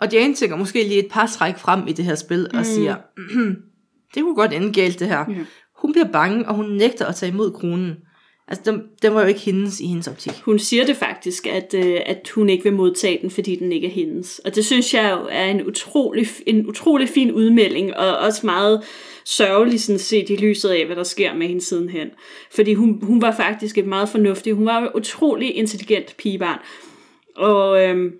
Og 0.00 0.08
Jane 0.12 0.34
tænker 0.34 0.56
måske 0.56 0.82
lige 0.82 1.04
et 1.04 1.10
par 1.10 1.26
træk 1.26 1.58
frem 1.58 1.88
i 1.88 1.92
det 1.92 2.04
her 2.04 2.14
spil 2.14 2.50
og 2.54 2.66
siger, 2.66 2.96
det 4.14 4.22
kunne 4.22 4.34
godt 4.34 4.52
ende 4.52 4.72
galt 4.72 5.00
det 5.00 5.08
her. 5.08 5.24
Ja. 5.28 5.44
Hun 5.76 5.92
bliver 5.92 6.08
bange, 6.12 6.48
og 6.48 6.54
hun 6.54 6.70
nægter 6.70 7.06
at 7.06 7.14
tage 7.14 7.32
imod 7.32 7.52
kronen. 7.52 7.96
Altså, 8.48 8.72
den, 8.72 8.82
den 9.02 9.14
var 9.14 9.20
jo 9.20 9.26
ikke 9.26 9.40
hendes 9.40 9.80
i 9.80 9.86
hendes 9.86 10.08
optik. 10.08 10.32
Hun 10.44 10.58
siger 10.58 10.86
det 10.86 10.96
faktisk, 10.96 11.46
at, 11.46 11.74
øh, 11.74 12.00
at 12.06 12.30
hun 12.34 12.50
ikke 12.50 12.64
vil 12.64 12.72
modtage 12.72 13.18
den, 13.22 13.30
fordi 13.30 13.56
den 13.56 13.72
ikke 13.72 13.86
er 13.86 13.92
hendes. 13.92 14.38
Og 14.38 14.54
det 14.54 14.64
synes 14.64 14.94
jeg 14.94 15.18
jo 15.20 15.28
er 15.30 15.44
en 15.44 15.66
utrolig, 15.66 16.26
en 16.46 16.66
utrolig 16.66 17.08
fin 17.08 17.32
udmelding, 17.32 17.96
og 17.96 18.18
også 18.18 18.46
meget 18.46 18.82
sørgelig 19.24 19.80
sådan 19.80 19.98
set 19.98 20.30
i 20.30 20.36
lyset 20.36 20.68
af, 20.68 20.86
hvad 20.86 20.96
der 20.96 21.02
sker 21.02 21.34
med 21.34 21.46
hende 21.46 21.60
sidenhen. 21.60 22.08
Fordi 22.50 22.74
hun, 22.74 22.98
hun 23.02 23.22
var 23.22 23.36
faktisk 23.36 23.78
et 23.78 23.86
meget 23.86 24.08
fornuftig, 24.08 24.52
hun 24.52 24.66
var 24.66 24.80
et 24.80 24.90
utrolig 24.94 25.56
intelligent 25.56 26.16
pigebarn. 26.16 26.58
Og 27.36 27.84
øhm, 27.84 28.12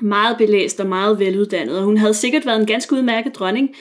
meget 0.00 0.38
belæst 0.38 0.80
og 0.80 0.86
meget 0.86 1.18
veluddannet, 1.18 1.78
og 1.78 1.84
hun 1.84 1.96
havde 1.96 2.14
sikkert 2.14 2.46
været 2.46 2.60
en 2.60 2.66
ganske 2.66 2.94
udmærket 2.94 3.34
dronning, 3.34 3.74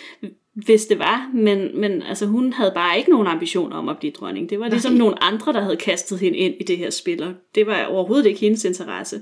hvis 0.65 0.85
det 0.85 0.99
var, 0.99 1.29
men, 1.33 1.81
men 1.81 2.01
altså, 2.01 2.25
hun 2.25 2.53
havde 2.53 2.71
bare 2.75 2.97
ikke 2.97 3.11
nogen 3.11 3.27
ambition 3.27 3.73
om 3.73 3.89
at 3.89 3.97
blive 3.97 4.11
dronning. 4.11 4.49
Det 4.49 4.59
var 4.59 4.67
ligesom 4.67 4.91
Nej. 4.91 4.99
nogle 4.99 5.23
andre, 5.23 5.53
der 5.53 5.61
havde 5.61 5.77
kastet 5.77 6.19
hende 6.19 6.37
ind 6.37 6.55
i 6.59 6.63
det 6.63 6.77
her 6.77 6.89
spil, 6.89 7.23
og 7.23 7.33
det 7.55 7.67
var 7.67 7.85
overhovedet 7.85 8.25
ikke 8.25 8.39
hendes 8.39 8.65
interesse. 8.65 9.21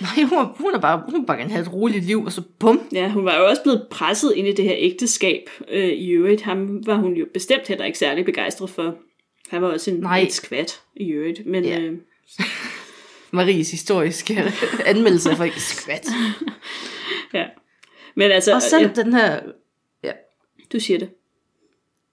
Nej, 0.00 0.24
hun, 0.28 0.38
var, 0.38 0.54
hun, 0.58 0.74
er 0.74 0.80
bare, 0.80 1.02
hun 1.08 1.26
bare 1.26 1.36
gerne 1.36 1.50
have 1.50 1.62
et 1.62 1.72
roligt 1.72 2.04
liv, 2.04 2.24
og 2.24 2.32
så 2.32 2.42
bum. 2.58 2.80
Ja, 2.92 3.08
hun 3.08 3.24
var 3.24 3.38
jo 3.38 3.46
også 3.46 3.62
blevet 3.62 3.86
presset 3.90 4.32
ind 4.36 4.48
i 4.48 4.52
det 4.52 4.64
her 4.64 4.74
ægteskab 4.78 5.50
øh, 5.68 5.88
i 5.88 6.10
øvrigt. 6.10 6.42
Ham 6.42 6.86
var 6.86 6.94
hun 6.94 7.12
jo 7.12 7.26
bestemt 7.34 7.68
heller 7.68 7.84
ikke 7.84 7.98
særlig 7.98 8.24
begejstret 8.24 8.70
for. 8.70 8.94
Han 9.48 9.62
var 9.62 9.68
også 9.68 9.90
en 9.90 9.96
Nej. 9.96 10.20
et 10.20 10.32
skvat 10.32 10.80
i 10.96 11.10
øvrigt, 11.10 11.46
men... 11.46 11.64
Ja. 11.64 11.80
Øh, 11.80 11.98
Maries 13.30 13.70
historiske 13.70 14.52
anmeldelse 14.86 15.36
for 15.36 15.44
ikke 15.44 15.60
skvat. 15.60 16.06
ja. 17.34 17.44
Men 18.16 18.30
altså... 18.30 18.54
Og 18.54 18.62
selv 18.62 18.90
ja. 18.96 19.02
den 19.02 19.12
her... 19.12 19.40
Ja. 20.04 20.12
Du 20.72 20.80
siger 20.80 20.98
det. 20.98 21.10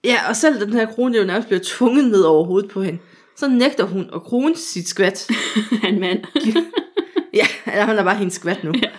Ja, 0.03 0.18
og 0.30 0.35
selv 0.35 0.65
den 0.65 0.73
her 0.73 0.85
krone 0.85 1.18
jo 1.18 1.23
nærmest 1.23 1.47
bliver 1.47 1.61
tvunget 1.64 2.06
ned 2.06 2.22
over 2.22 2.45
hovedet 2.45 2.72
på 2.72 2.81
hende. 2.81 2.99
Så 3.35 3.47
nægter 3.47 3.84
hun 3.84 4.10
at 4.15 4.22
krone 4.22 4.56
sit 4.56 4.88
skvat. 4.88 5.30
Han 5.84 5.99
mand. 5.99 6.23
Ja, 7.34 7.45
han 7.72 7.97
er 7.97 8.03
bare 8.03 8.15
hendes 8.15 8.34
skvat 8.34 8.64
nu. 8.64 8.73
Ja. 8.84 8.89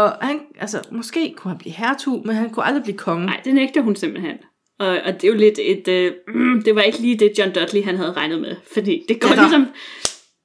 Og 0.00 0.12
han, 0.20 0.40
altså, 0.60 0.80
måske 0.90 1.34
kunne 1.36 1.50
han 1.50 1.58
blive 1.58 1.72
hertug, 1.72 2.26
men 2.26 2.36
han 2.36 2.50
kunne 2.50 2.64
aldrig 2.64 2.82
blive 2.82 2.98
konge. 2.98 3.26
Nej, 3.26 3.40
det 3.44 3.54
nægter 3.54 3.80
hun 3.80 3.96
simpelthen. 3.96 4.36
Og, 4.78 4.88
og 4.88 5.14
det 5.14 5.24
er 5.24 5.28
jo 5.28 5.34
lidt 5.34 5.58
et, 5.62 5.88
øh, 5.88 6.12
mm, 6.28 6.62
det 6.62 6.74
var 6.74 6.82
ikke 6.82 6.98
lige 6.98 7.18
det 7.18 7.32
John 7.38 7.52
Dudley 7.54 7.84
han 7.84 7.96
havde 7.96 8.12
regnet 8.12 8.40
med, 8.40 8.56
fordi 8.72 9.04
det 9.08 9.20
går 9.20 9.28
ja, 9.28 9.34
ligesom, 9.34 9.66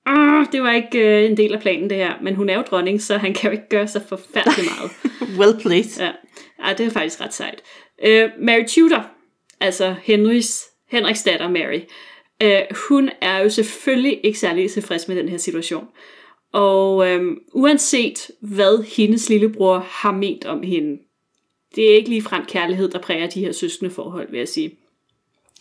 uh, 0.09 0.45
det 0.51 0.63
var 0.63 0.71
ikke 0.71 0.99
øh, 0.99 1.29
en 1.29 1.37
del 1.37 1.53
af 1.53 1.61
planen 1.61 1.89
det 1.89 1.97
her, 1.97 2.13
men 2.21 2.35
hun 2.35 2.49
er 2.49 2.55
jo 2.55 2.61
dronning, 2.61 3.01
så 3.01 3.17
han 3.17 3.33
kan 3.33 3.49
jo 3.49 3.51
ikke 3.51 3.69
gøre 3.69 3.87
sig 3.87 4.01
forfærdelig 4.09 4.65
meget. 4.77 4.91
well 5.39 5.61
played. 5.61 5.99
Ja. 5.99 6.11
ja, 6.67 6.73
det 6.73 6.85
er 6.85 6.89
faktisk 6.89 7.21
ret 7.21 7.33
sejt. 7.33 7.61
Uh, 8.03 8.43
Mary 8.45 8.65
Tudor, 8.67 9.05
altså 9.59 9.95
Henrys, 10.03 10.61
Henriks 10.91 11.23
datter 11.23 11.49
Mary, 11.49 11.81
uh, 12.43 12.77
hun 12.89 13.09
er 13.21 13.37
jo 13.37 13.49
selvfølgelig 13.49 14.19
ikke 14.23 14.39
særlig 14.39 14.71
tilfreds 14.71 15.07
med 15.07 15.15
den 15.15 15.29
her 15.29 15.37
situation. 15.37 15.85
Og 16.56 17.07
øhm, 17.07 17.40
uanset 17.53 18.32
hvad 18.40 18.84
hendes 18.84 19.30
lillebror 19.30 19.80
har 19.90 20.11
ment 20.11 20.45
om 20.45 20.64
hende, 20.64 21.02
det 21.76 21.91
er 21.91 21.95
ikke 21.95 22.10
lige 22.10 22.22
frem 22.22 22.45
kærlighed, 22.45 22.90
der 22.90 22.99
præger 22.99 23.27
de 23.27 23.40
her 23.40 23.52
søskende 23.52 23.91
forhold, 23.91 24.32
vil 24.32 24.38
jeg 24.38 24.48
sige. 24.48 24.77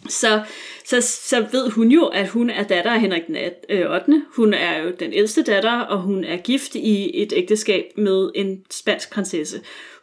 Så, 0.09 0.43
så, 0.85 1.01
så 1.01 1.47
ved 1.53 1.71
hun 1.71 1.91
jo, 1.91 2.07
at 2.07 2.29
hun 2.29 2.51
er 2.51 2.63
datter 2.63 2.91
af 2.91 3.01
Henrik 3.01 3.27
den 3.27 3.37
8. 3.37 3.53
Øh, 3.69 4.21
hun 4.37 4.55
er 4.55 4.83
jo 4.83 4.93
den 5.01 5.13
ældste 5.13 5.43
datter, 5.43 5.81
og 5.81 6.01
hun 6.01 6.25
er 6.25 6.37
gift 6.37 6.75
i 6.75 7.23
et 7.23 7.33
ægteskab 7.37 7.85
med 7.97 8.31
en 8.35 8.65
spansk 8.71 9.13
prinsesse. 9.13 9.61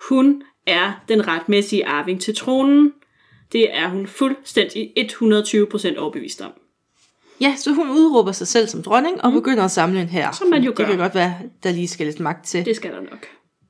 Hun 0.10 0.44
er 0.68 1.04
den 1.08 1.28
retmæssige 1.28 1.86
arving 1.86 2.22
til 2.22 2.36
tronen. 2.36 2.94
Det 3.52 3.76
er 3.76 3.90
hun 3.90 4.08
fuldstændig 4.08 4.94
120% 4.98 5.98
overbevist 5.98 6.42
om. 6.42 6.52
Ja, 7.42 7.56
så 7.58 7.74
hun 7.74 7.90
udråber 7.90 8.32
sig 8.32 8.48
selv 8.48 8.68
som 8.68 8.84
dronning 8.84 9.24
og 9.24 9.30
mm. 9.30 9.36
begynder 9.36 9.64
at 9.64 9.72
samle 9.72 10.02
en 10.02 10.08
her. 10.08 10.32
Som 10.32 10.48
man 10.48 10.64
jo 10.64 10.74
gør. 10.76 10.84
Det 10.84 10.92
kan 10.92 10.98
godt 10.98 11.16
være, 11.16 11.36
der 11.64 11.72
lige 11.72 11.88
skal 11.88 12.06
lidt 12.06 12.20
magt 12.20 12.46
til. 12.46 12.66
Det 12.66 12.76
skal 12.76 12.92
der 12.92 13.02
nok. 13.02 13.28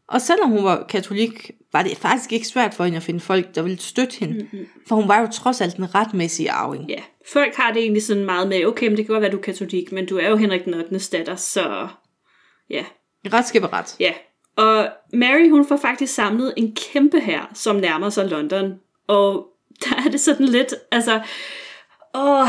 Og 0.07 0.21
selvom 0.21 0.49
hun 0.49 0.63
var 0.63 0.85
katolik, 0.89 1.51
var 1.73 1.81
det 1.83 1.97
faktisk 1.97 2.33
ikke 2.33 2.47
svært 2.47 2.73
for 2.73 2.83
hende 2.83 2.97
at 2.97 3.03
finde 3.03 3.19
folk, 3.19 3.55
der 3.55 3.61
ville 3.61 3.79
støtte 3.79 4.19
hende. 4.19 4.33
Mm-hmm. 4.33 4.67
For 4.87 4.95
hun 4.95 5.07
var 5.07 5.21
jo 5.21 5.27
trods 5.27 5.61
alt 5.61 5.75
en 5.75 5.95
retmæssig 5.95 6.49
arving. 6.49 6.89
Ja, 6.89 7.01
folk 7.33 7.55
har 7.55 7.73
det 7.73 7.81
egentlig 7.81 8.03
sådan 8.03 8.25
meget 8.25 8.47
med, 8.47 8.65
okay, 8.65 8.87
men 8.87 8.97
det 8.97 9.05
kan 9.05 9.13
godt 9.13 9.21
være, 9.21 9.31
du 9.31 9.37
er 9.37 9.41
katolik, 9.41 9.91
men 9.91 10.05
du 10.05 10.17
er 10.17 10.29
jo 10.29 10.35
Henrik 10.35 10.65
den 10.65 10.73
8. 10.73 10.99
datter, 11.17 11.35
så 11.35 11.87
ja. 12.69 12.83
Ret 13.33 13.47
skal 13.47 13.61
ret. 13.61 13.95
Ja, 13.99 14.13
og 14.55 14.89
Mary, 15.13 15.49
hun 15.49 15.67
får 15.67 15.77
faktisk 15.77 16.13
samlet 16.13 16.53
en 16.57 16.75
kæmpe 16.75 17.19
her, 17.19 17.41
som 17.53 17.75
nærmer 17.75 18.09
sig 18.09 18.29
London. 18.29 18.73
Og 19.07 19.47
der 19.83 19.95
er 20.05 20.09
det 20.09 20.19
sådan 20.19 20.45
lidt, 20.45 20.73
altså, 20.91 21.21
åh, 22.15 22.47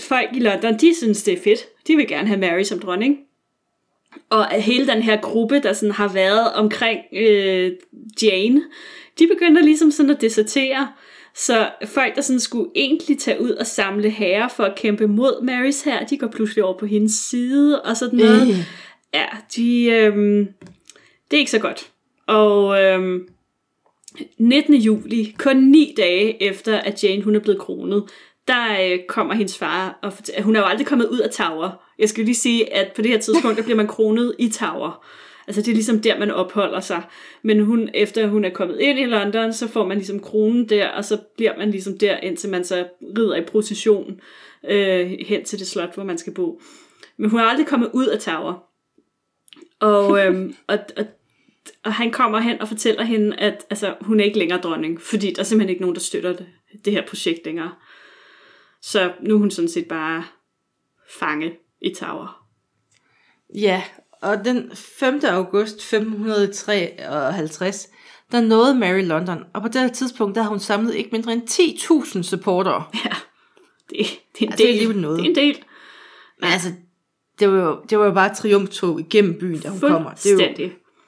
folk 0.00 0.28
i 0.34 0.40
London, 0.40 0.78
de 0.78 0.94
synes, 0.96 1.22
det 1.22 1.34
er 1.34 1.42
fedt. 1.44 1.60
De 1.86 1.96
vil 1.96 2.08
gerne 2.08 2.28
have 2.28 2.40
Mary 2.40 2.62
som 2.62 2.78
dronning. 2.78 3.18
Og 4.30 4.46
hele 4.48 4.86
den 4.86 5.02
her 5.02 5.20
gruppe, 5.20 5.60
der 5.62 5.72
sådan 5.72 5.92
har 5.92 6.12
været 6.12 6.52
omkring 6.52 7.00
øh, 7.12 7.72
Jane, 8.22 8.62
de 9.18 9.26
begynder 9.26 9.62
ligesom 9.62 9.90
sådan 9.90 10.10
at 10.10 10.20
desertere. 10.20 10.88
Så 11.34 11.70
folk, 11.86 12.16
der 12.16 12.22
sådan 12.22 12.40
skulle 12.40 12.70
egentlig 12.74 13.18
tage 13.18 13.40
ud 13.40 13.50
og 13.50 13.66
samle 13.66 14.10
herrer 14.10 14.48
for 14.48 14.64
at 14.64 14.74
kæmpe 14.76 15.06
mod 15.06 15.42
Marys 15.42 15.82
her, 15.82 16.06
de 16.06 16.18
går 16.18 16.26
pludselig 16.26 16.64
over 16.64 16.78
på 16.78 16.86
hendes 16.86 17.12
side 17.12 17.82
og 17.82 17.96
sådan 17.96 18.18
noget. 18.18 18.48
Øh. 18.48 18.56
Ja, 19.14 19.26
de, 19.56 19.84
øh, 19.84 20.46
det 21.30 21.36
er 21.36 21.38
ikke 21.38 21.50
så 21.50 21.58
godt. 21.58 21.90
Og 22.26 22.82
øh, 22.82 23.20
19. 24.38 24.74
juli, 24.74 25.34
kun 25.38 25.56
ni 25.56 25.94
dage 25.96 26.42
efter, 26.42 26.78
at 26.78 27.04
Jane 27.04 27.22
hun 27.22 27.36
er 27.36 27.40
blevet 27.40 27.60
kronet, 27.60 28.04
der 28.48 28.92
øh, 28.92 28.98
kommer 29.08 29.34
hendes 29.34 29.58
far, 29.58 29.98
og 30.02 30.12
fortæller, 30.12 30.42
hun 30.42 30.56
er 30.56 30.60
jo 30.60 30.66
aldrig 30.66 30.86
kommet 30.86 31.08
ud 31.08 31.18
af 31.18 31.30
Tower. 31.30 31.70
Jeg 31.98 32.08
skal 32.08 32.24
lige 32.24 32.34
sige, 32.34 32.74
at 32.74 32.92
på 32.96 33.02
det 33.02 33.10
her 33.10 33.18
tidspunkt, 33.18 33.56
der 33.56 33.62
bliver 33.62 33.76
man 33.76 33.86
kronet 33.86 34.34
i 34.38 34.48
Tower. 34.48 35.06
Altså 35.46 35.62
det 35.62 35.68
er 35.68 35.74
ligesom 35.74 36.00
der, 36.00 36.18
man 36.18 36.30
opholder 36.30 36.80
sig. 36.80 37.02
Men 37.42 37.64
hun, 37.64 37.90
efter 37.94 38.26
hun 38.26 38.44
er 38.44 38.50
kommet 38.50 38.80
ind 38.80 38.98
i 38.98 39.04
London, 39.04 39.52
så 39.52 39.68
får 39.68 39.86
man 39.86 39.96
ligesom 39.96 40.20
kronen 40.20 40.68
der, 40.68 40.88
og 40.88 41.04
så 41.04 41.18
bliver 41.36 41.58
man 41.58 41.70
ligesom 41.70 41.98
der, 41.98 42.16
indtil 42.16 42.50
man 42.50 42.64
så 42.64 42.86
rider 43.18 43.36
i 43.36 43.44
procession 43.44 44.20
øh, 44.68 45.10
hen 45.26 45.44
til 45.44 45.58
det 45.58 45.66
slot, 45.66 45.94
hvor 45.94 46.04
man 46.04 46.18
skal 46.18 46.34
bo. 46.34 46.60
Men 47.16 47.30
hun 47.30 47.40
er 47.40 47.44
aldrig 47.44 47.66
kommet 47.66 47.90
ud 47.92 48.06
af 48.06 48.20
Tower. 48.20 48.64
Og, 49.80 50.18
øhm, 50.26 50.54
og, 50.66 50.78
og, 50.96 51.04
og 51.84 51.92
han 51.92 52.10
kommer 52.10 52.40
hen 52.40 52.60
og 52.60 52.68
fortæller 52.68 53.02
hende, 53.02 53.36
at 53.36 53.66
altså, 53.70 53.94
hun 54.00 54.20
er 54.20 54.24
ikke 54.24 54.38
længere 54.38 54.60
dronning, 54.60 55.00
fordi 55.00 55.32
der 55.32 55.40
er 55.40 55.44
simpelthen 55.44 55.70
ikke 55.70 55.82
nogen, 55.82 55.96
der 55.96 56.00
støtter 56.00 56.32
det, 56.32 56.46
det 56.84 56.92
her 56.92 57.06
projekt 57.06 57.46
længere. 57.46 57.72
Så 58.82 59.12
nu 59.22 59.34
er 59.34 59.38
hun 59.38 59.50
sådan 59.50 59.68
set 59.68 59.88
bare 59.88 60.24
fange 61.20 61.52
i 61.80 61.94
Tower. 61.94 62.46
Ja, 63.54 63.82
og 64.22 64.44
den 64.44 64.70
5. 64.74 65.20
august 65.24 65.74
1553, 65.74 67.88
der 68.32 68.40
nåede 68.40 68.74
Mary 68.74 69.02
London, 69.02 69.38
og 69.54 69.62
på 69.62 69.68
det 69.68 69.92
tidspunkt, 69.92 70.34
der 70.34 70.42
har 70.42 70.48
hun 70.48 70.60
samlet 70.60 70.94
ikke 70.94 71.10
mindre 71.12 71.32
end 71.32 71.42
10.000 71.50 72.22
supportere. 72.22 72.84
Ja, 73.04 73.16
det, 73.98 74.06
det 74.38 74.42
er 74.42 74.46
en 74.46 74.52
altså, 74.52 74.66
del. 74.66 74.88
Det 74.88 74.96
er 74.96 75.00
noget. 75.00 75.18
Det 75.18 75.24
er 75.24 75.28
en 75.28 75.36
del. 75.36 75.64
Men 76.40 76.50
altså, 76.50 76.68
det 77.38 77.52
var, 77.52 77.64
jo, 77.64 77.82
det 77.90 77.98
var 77.98 78.04
jo 78.04 78.12
bare 78.12 78.30
et 78.30 78.36
triumftog 78.36 79.00
igennem 79.00 79.38
byen, 79.38 79.60
da 79.60 79.68
hun 79.68 79.80
kommer. 79.80 80.10
Det 80.10 80.26
er 80.26 80.32
jo, 80.32 80.38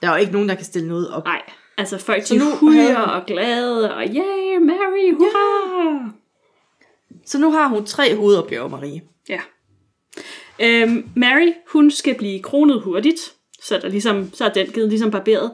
der 0.00 0.08
er 0.08 0.14
jo 0.14 0.20
ikke 0.20 0.32
nogen, 0.32 0.48
der 0.48 0.54
kan 0.54 0.64
stille 0.64 0.88
noget 0.88 1.10
op. 1.10 1.24
Nej, 1.24 1.42
altså 1.78 1.98
folk 1.98 2.28
de 2.28 2.40
hujer 2.60 2.98
og 2.98 3.26
glade, 3.26 3.94
og 3.94 4.02
yeah, 4.02 4.62
Mary, 4.62 5.14
hurra! 5.14 5.92
Ja. 5.92 6.08
Så 7.26 7.38
nu 7.38 7.50
har 7.50 7.68
hun 7.68 7.86
tre 7.86 8.16
hovedopgaver, 8.16 8.68
Marie. 8.68 9.02
Ja. 9.28 9.40
Øhm, 10.60 11.08
Mary, 11.16 11.52
hun 11.72 11.90
skal 11.90 12.14
blive 12.14 12.42
kronet 12.42 12.82
hurtigt, 12.82 13.34
så, 13.62 13.78
der 13.78 13.88
ligesom, 13.88 14.34
så 14.34 14.44
er 14.44 14.48
den 14.48 14.66
givet 14.66 14.88
ligesom 14.88 15.10
barberet. 15.10 15.50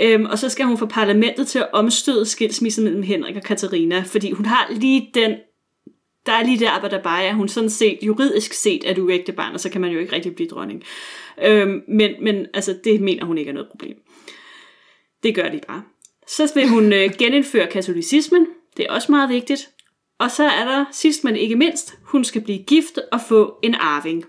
Øhm, 0.00 0.24
og 0.24 0.38
så 0.38 0.48
skal 0.48 0.66
hun 0.66 0.78
få 0.78 0.86
parlamentet 0.86 1.46
til 1.48 1.58
at 1.58 1.68
omstøde 1.72 2.26
skilsmissen 2.26 2.84
mellem 2.84 3.02
Henrik 3.02 3.36
og 3.36 3.42
Katarina, 3.42 4.00
fordi 4.06 4.32
hun 4.32 4.46
har 4.46 4.68
lige 4.70 5.10
den, 5.14 5.30
der 6.26 6.32
er 6.32 6.44
lige 6.44 6.58
der, 6.58 6.88
der 6.88 7.02
bare 7.02 7.24
er, 7.24 7.32
hun 7.32 7.48
sådan 7.48 7.70
set, 7.70 7.98
juridisk 8.02 8.52
set 8.52 8.90
er 8.90 8.94
du 8.94 9.10
ægte 9.10 9.32
barn, 9.32 9.54
og 9.54 9.60
så 9.60 9.70
kan 9.70 9.80
man 9.80 9.90
jo 9.90 9.98
ikke 9.98 10.12
rigtig 10.12 10.34
blive 10.34 10.48
dronning. 10.48 10.82
Øhm, 11.42 11.82
men, 11.88 12.10
men 12.22 12.46
altså, 12.54 12.78
det 12.84 13.00
mener 13.00 13.24
hun 13.24 13.38
ikke 13.38 13.48
er 13.48 13.54
noget 13.54 13.68
problem. 13.70 13.96
Det 15.22 15.34
gør 15.34 15.48
de 15.48 15.60
bare. 15.68 15.82
Så 16.26 16.52
vil 16.54 16.68
hun 16.68 16.92
øh, 16.92 17.10
genindføre 17.18 17.66
katolicismen, 17.66 18.46
det 18.76 18.86
er 18.88 18.92
også 18.92 19.12
meget 19.12 19.28
vigtigt. 19.28 19.68
Og 20.18 20.30
så 20.30 20.44
er 20.44 20.64
der 20.64 20.84
sidst 20.92 21.24
men 21.24 21.36
ikke 21.36 21.56
mindst, 21.56 21.98
hun 22.02 22.24
skal 22.24 22.40
blive 22.40 22.64
gift 22.64 22.98
og 23.12 23.20
få 23.20 23.58
en 23.62 23.74
arving. 23.74 24.24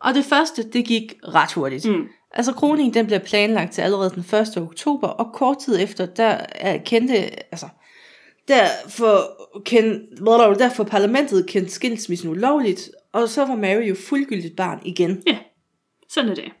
Og 0.00 0.14
det 0.14 0.24
første, 0.24 0.70
det 0.70 0.84
gik 0.84 1.14
ret 1.22 1.52
hurtigt. 1.52 1.88
Mm. 1.88 2.08
Altså 2.30 2.52
kroningen, 2.52 2.94
den 2.94 3.06
bliver 3.06 3.18
planlagt 3.18 3.72
til 3.72 3.82
allerede 3.82 4.10
den 4.10 4.40
1. 4.40 4.56
oktober, 4.56 5.08
og 5.08 5.32
kort 5.32 5.58
tid 5.58 5.80
efter, 5.80 6.06
der 6.06 6.40
er 6.50 6.78
kendte, 6.78 7.14
altså, 7.52 7.68
der 8.48 8.66
for, 8.88 9.40
kend, 9.64 10.16
der 10.58 10.70
for 10.70 10.84
parlamentet 10.84 11.46
kendt 11.46 11.70
skilsmissen 11.70 12.30
ulovligt, 12.30 12.90
og 13.12 13.28
så 13.28 13.44
var 13.44 13.56
Mary 13.56 13.88
jo 13.88 13.94
fuldgyldigt 14.08 14.56
barn 14.56 14.80
igen. 14.84 15.22
Ja, 15.26 15.38
sådan 16.08 16.30
er 16.30 16.34
det. 16.34 16.52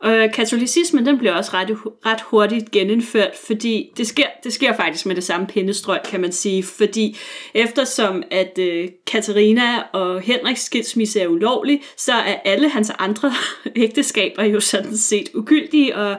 Og 0.00 0.12
øh, 0.12 0.32
katolicismen, 0.32 1.06
den 1.06 1.18
bliver 1.18 1.32
også 1.32 1.50
ret, 1.54 1.76
ret 2.06 2.20
hurtigt 2.20 2.70
genindført, 2.70 3.36
fordi 3.46 3.92
det 3.96 4.06
sker, 4.06 4.26
det 4.44 4.52
sker 4.52 4.76
faktisk 4.76 5.06
med 5.06 5.14
det 5.14 5.24
samme 5.24 5.46
pindestrøg, 5.46 6.00
kan 6.04 6.20
man 6.20 6.32
sige, 6.32 6.62
fordi 6.62 7.16
eftersom 7.54 8.22
at 8.30 8.58
øh, 8.58 8.88
Katarina 9.06 9.82
og 9.92 10.20
Henriks 10.20 10.62
skilsmisse 10.62 11.20
er 11.20 11.26
ulovlig, 11.26 11.82
så 11.96 12.12
er 12.12 12.34
alle 12.44 12.68
hans 12.68 12.92
andre 12.98 13.32
ægteskaber 13.76 14.44
jo 14.44 14.60
sådan 14.60 14.96
set 14.96 15.28
ugyldige 15.34 15.96
og 15.96 16.16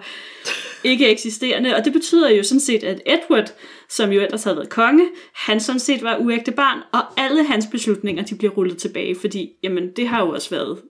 ikke 0.84 1.10
eksisterende, 1.10 1.76
og 1.76 1.86
det 1.86 1.94
betyder 1.94 2.30
jo 2.30 2.44
sådan 2.44 2.60
set, 2.60 2.84
at 2.84 3.02
Edward, 3.06 3.54
som 3.90 4.12
jo 4.12 4.22
ellers 4.22 4.44
havde 4.44 4.58
været 4.58 4.70
konge, 4.70 5.08
han 5.36 5.60
sådan 5.60 5.80
set 5.80 6.04
var 6.04 6.18
uægte 6.18 6.52
barn, 6.52 6.80
og 6.92 7.22
alle 7.22 7.44
hans 7.44 7.68
beslutninger, 7.72 8.24
de 8.24 8.36
bliver 8.36 8.54
rullet 8.54 8.78
tilbage, 8.78 9.16
fordi, 9.16 9.50
jamen, 9.64 9.92
det 9.96 10.08
har 10.08 10.22
jo 10.22 10.30
også 10.30 10.50
været 10.50 10.82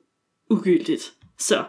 ugyldigt. 0.49 1.11
Så 1.39 1.63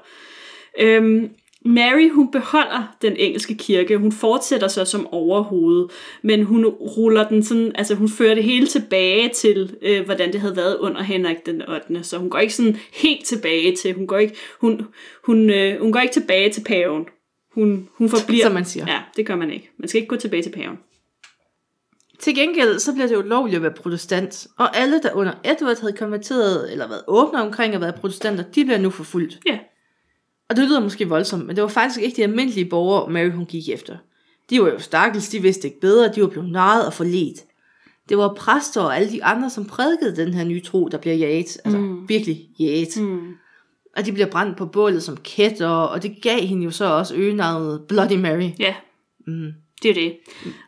Øhm, 0.81 1.31
Mary, 1.65 2.11
hun 2.11 2.31
beholder 2.31 2.97
den 3.03 3.17
engelske 3.17 3.55
kirke. 3.55 3.97
Hun 3.97 4.13
fortsætter 4.13 4.69
så 4.69 4.85
som 4.85 5.07
overhoved, 5.07 5.89
men 6.23 6.43
hun 6.43 6.67
ruller 6.67 7.29
den 7.29 7.43
sådan, 7.43 7.73
altså 7.75 7.95
hun 7.95 8.09
fører 8.09 8.35
det 8.35 8.45
hele 8.45 8.67
tilbage 8.67 9.29
til, 9.29 9.77
øh, 9.83 10.05
hvordan 10.05 10.33
det 10.33 10.41
havde 10.41 10.57
været 10.57 10.79
under 10.79 11.03
Henrik 11.03 11.47
den 11.47 11.63
8. 11.69 12.05
Så 12.05 12.19
hun 12.19 12.31
går 12.31 12.39
ikke 12.39 12.55
sådan 12.55 12.77
helt 12.93 13.27
tilbage 13.27 13.77
til, 13.77 13.95
hun 13.95 14.07
går 14.07 14.19
ikke, 14.19 14.35
hun, 14.61 14.87
hun, 15.25 15.51
øh, 15.51 15.81
hun 15.81 15.93
går 15.93 16.01
ikke 16.01 16.13
tilbage 16.13 16.51
til 16.51 16.65
paven. 16.65 17.07
Hun, 17.55 17.89
hun 17.95 18.09
forbliver... 18.09 18.45
Som 18.45 18.55
man 18.55 18.65
siger. 18.65 18.87
Ja, 18.89 19.01
det 19.17 19.27
gør 19.27 19.37
man 19.37 19.51
ikke. 19.51 19.71
Man 19.79 19.89
skal 19.89 19.99
ikke 19.99 20.09
gå 20.09 20.17
tilbage 20.17 20.43
til 20.43 20.51
paven. 20.51 20.79
Til 22.19 22.35
gengæld 22.35 22.79
så 22.79 22.93
bliver 22.93 23.07
det 23.07 23.17
ulovligt 23.17 23.57
at 23.57 23.63
være 23.63 23.73
protestant, 23.73 24.47
og 24.59 24.77
alle, 24.77 25.03
der 25.03 25.13
under 25.13 25.33
Edward 25.45 25.81
havde 25.81 25.93
konverteret 25.93 26.73
eller 26.73 26.89
været 26.89 27.03
åbne 27.09 27.43
omkring 27.43 27.75
at 27.75 27.81
være 27.81 27.93
protestanter, 27.93 28.45
de 28.55 28.65
bliver 28.65 28.79
nu 28.79 28.91
forfulgt. 28.91 29.39
Ja, 29.47 29.59
Og 30.49 30.57
det 30.57 30.69
lyder 30.69 30.81
måske 30.81 31.09
voldsomt, 31.09 31.47
men 31.47 31.57
det 31.57 31.63
var 31.63 31.69
faktisk 31.69 32.01
ikke 32.01 32.17
de 32.17 32.23
almindelige 32.23 32.65
borgere, 32.65 33.11
Mary 33.11 33.31
hun 33.31 33.47
gik 33.47 33.69
efter. 33.69 33.97
De 34.51 34.63
var 34.63 34.69
jo 34.69 34.79
stakkels, 34.79 35.29
de 35.29 35.43
vidste 35.43 35.69
ikke 35.69 35.81
bedre, 35.81 36.13
de 36.15 36.23
var 36.23 36.29
blevet 36.29 36.51
narret 36.51 36.87
og 36.87 36.93
forledt. 36.93 37.39
Det 38.09 38.19
var 38.19 38.35
præster 38.35 38.81
og 38.81 38.97
alle 38.97 39.11
de 39.11 39.25
andre, 39.25 39.51
som 39.51 39.65
prædikede 39.65 40.17
den 40.17 40.35
her 40.35 40.45
nye 40.45 40.63
tro, 40.63 40.89
der 40.89 40.99
bliver 40.99 41.17
jaget. 41.17 41.57
Altså 41.65 41.79
mm. 41.79 42.09
virkelig 42.09 42.49
jaget. 42.59 42.97
Mm. 42.97 43.35
Og 43.97 44.07
de 44.07 44.13
bliver 44.13 44.27
brændt 44.27 44.57
på 44.57 44.67
bålet 44.67 45.03
som 45.03 45.17
kætter, 45.17 45.69
og 45.69 46.03
det 46.03 46.23
gav 46.23 46.41
hende 46.41 46.65
jo 46.65 46.71
så 46.71 46.85
også 46.85 47.15
øgenavnet 47.15 47.83
Bloody 47.89 48.17
Mary. 48.17 48.51
ja. 48.59 48.75
Mm. 49.27 49.53
Det 49.83 49.91
er 49.91 49.95
det. 49.95 50.17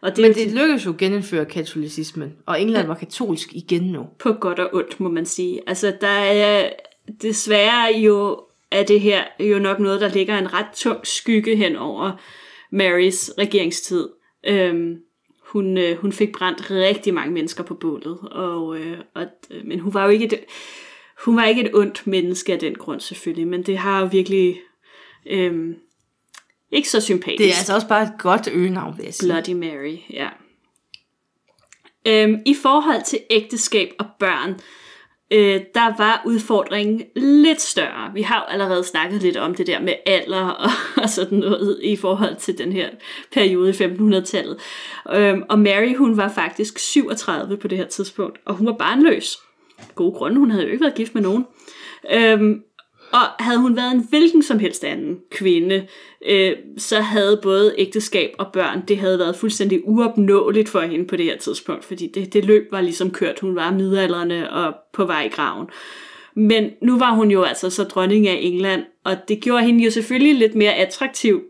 Og 0.03 0.17
det 0.17 0.23
Men 0.23 0.35
det 0.35 0.53
lykkedes 0.53 0.87
jo 0.87 0.91
at 0.91 0.97
genindføre 0.97 1.45
katolicismen, 1.45 2.33
og 2.47 2.61
England 2.61 2.87
var 2.87 2.95
katolsk 2.95 3.49
igen 3.53 3.83
nu. 3.83 4.07
på 4.19 4.33
godt 4.33 4.59
og 4.59 4.75
ondt, 4.75 5.01
må 5.01 5.09
man 5.09 5.27
sige. 5.27 5.61
Altså, 5.67 5.93
der 6.01 6.09
er 6.09 6.71
desværre 7.23 7.99
jo 7.99 8.44
er 8.71 8.83
det 8.83 9.01
her 9.01 9.25
jo 9.41 9.59
nok 9.59 9.79
noget, 9.79 10.01
der 10.01 10.09
ligger 10.09 10.39
en 10.39 10.53
ret 10.53 10.67
tung 10.75 11.07
skygge 11.07 11.57
hen 11.57 11.77
over 11.77 12.13
Marys 12.71 13.31
regeringstid. 13.39 14.09
Øhm, 14.47 14.97
hun, 15.43 15.79
øh, 15.79 15.97
hun 15.97 16.13
fik 16.13 16.33
brændt 16.33 16.71
rigtig 16.71 17.15
mange 17.15 17.33
mennesker 17.33 17.65
på 17.65 17.75
bålet, 17.75 18.19
og, 18.21 18.79
øh, 18.79 18.99
og, 19.15 19.27
øh, 19.51 19.67
men 19.67 19.81
hun 19.81 19.95
var 19.95 20.05
jo 20.05 20.11
ikke 20.11 20.25
et, 20.25 20.35
hun 21.25 21.37
var 21.37 21.45
ikke 21.45 21.63
et 21.63 21.75
ondt 21.75 22.07
menneske 22.07 22.53
af 22.53 22.59
den 22.59 22.75
grund 22.75 23.01
selvfølgelig, 23.01 23.49
men 23.49 23.63
det 23.63 23.79
har 23.79 24.01
jo 24.01 24.07
virkelig 24.07 24.61
øhm, 25.27 25.77
ikke 26.71 26.89
så 26.89 27.01
sympatisk. 27.01 27.39
Det 27.39 27.47
er 27.47 27.57
altså 27.59 27.75
også 27.75 27.89
bare 27.89 28.03
et 28.03 28.13
godt 28.19 28.49
øgenavn, 28.53 28.97
vil 28.97 29.05
jeg 29.05 29.15
sige. 29.15 29.33
Bloody 29.33 29.53
Mary, 29.53 29.97
ja. 30.11 30.29
Øhm, 32.07 32.43
I 32.47 32.55
forhold 32.63 33.05
til 33.05 33.19
ægteskab 33.31 33.93
og 33.99 34.07
børn, 34.19 34.51
øh, 34.51 34.59
Øh, 35.31 35.61
der 35.75 35.97
var 35.99 36.23
udfordringen 36.27 37.03
lidt 37.17 37.61
større. 37.61 38.13
Vi 38.15 38.23
har 38.23 38.37
jo 38.37 38.53
allerede 38.53 38.85
snakket 38.85 39.23
lidt 39.23 39.37
om 39.37 39.55
det 39.55 39.67
der 39.67 39.81
med 39.81 39.95
alder 40.07 40.49
og, 40.65 40.71
og 41.03 41.09
sådan 41.09 41.39
noget 41.39 41.81
i 41.83 41.97
forhold 41.97 42.37
til 42.37 42.59
den 42.59 42.73
her 42.73 42.89
periode 43.33 43.71
i 43.71 43.73
1500-tallet. 43.73 44.57
Øhm, 45.13 45.43
og 45.49 45.59
Mary, 45.59 45.97
hun 45.97 46.17
var 46.17 46.29
faktisk 46.29 46.79
37 46.79 47.57
på 47.57 47.69
det 47.69 47.79
her 47.79 47.87
tidspunkt, 47.87 48.39
og 48.45 48.55
hun 48.55 48.67
var 48.67 48.73
barnløs. 48.73 49.37
Gode 49.95 50.13
grunde, 50.13 50.39
hun 50.39 50.51
havde 50.51 50.65
jo 50.65 50.71
ikke 50.71 50.85
været 50.85 50.95
gift 50.95 51.15
med 51.15 51.23
nogen. 51.23 51.47
Øhm, 52.13 52.63
og 53.15 53.45
havde 53.45 53.59
hun 53.59 53.77
været 53.77 53.93
en 53.93 54.07
hvilken 54.11 54.43
som 54.43 54.59
helst 54.59 54.85
anden 54.85 55.19
kvinde, 55.31 55.87
øh, 56.29 56.53
så 56.79 57.01
havde 57.01 57.41
både 57.43 57.75
ægteskab 57.79 58.31
og 58.39 58.47
børn, 58.53 58.83
det 58.89 58.99
havde 58.99 59.19
været 59.19 59.37
fuldstændig 59.37 59.81
uopnåeligt 59.85 60.69
for 60.69 60.81
hende 60.81 61.07
på 61.07 61.17
det 61.17 61.25
her 61.25 61.37
tidspunkt, 61.39 61.85
fordi 61.85 62.07
det, 62.15 62.33
det 62.33 62.45
løb 62.45 62.63
var 62.73 62.81
ligesom 62.81 63.11
kørt. 63.11 63.41
Hun 63.41 63.57
var 63.57 63.73
midaldrende 63.73 64.51
og 64.51 64.75
på 64.95 65.05
vej 65.05 65.25
i 65.25 65.29
graven. 65.29 65.67
Men 66.37 66.71
nu 66.83 66.99
var 66.99 67.11
hun 67.15 67.31
jo 67.31 67.43
altså 67.43 67.71
så 67.71 67.85
dronning 67.85 68.29
af 68.29 68.39
England, 68.41 68.83
og 69.05 69.17
det 69.29 69.41
gjorde 69.41 69.65
hende 69.65 69.85
jo 69.85 69.91
selvfølgelig 69.91 70.35
lidt 70.35 70.55
mere 70.55 70.75
attraktiv 70.75 71.43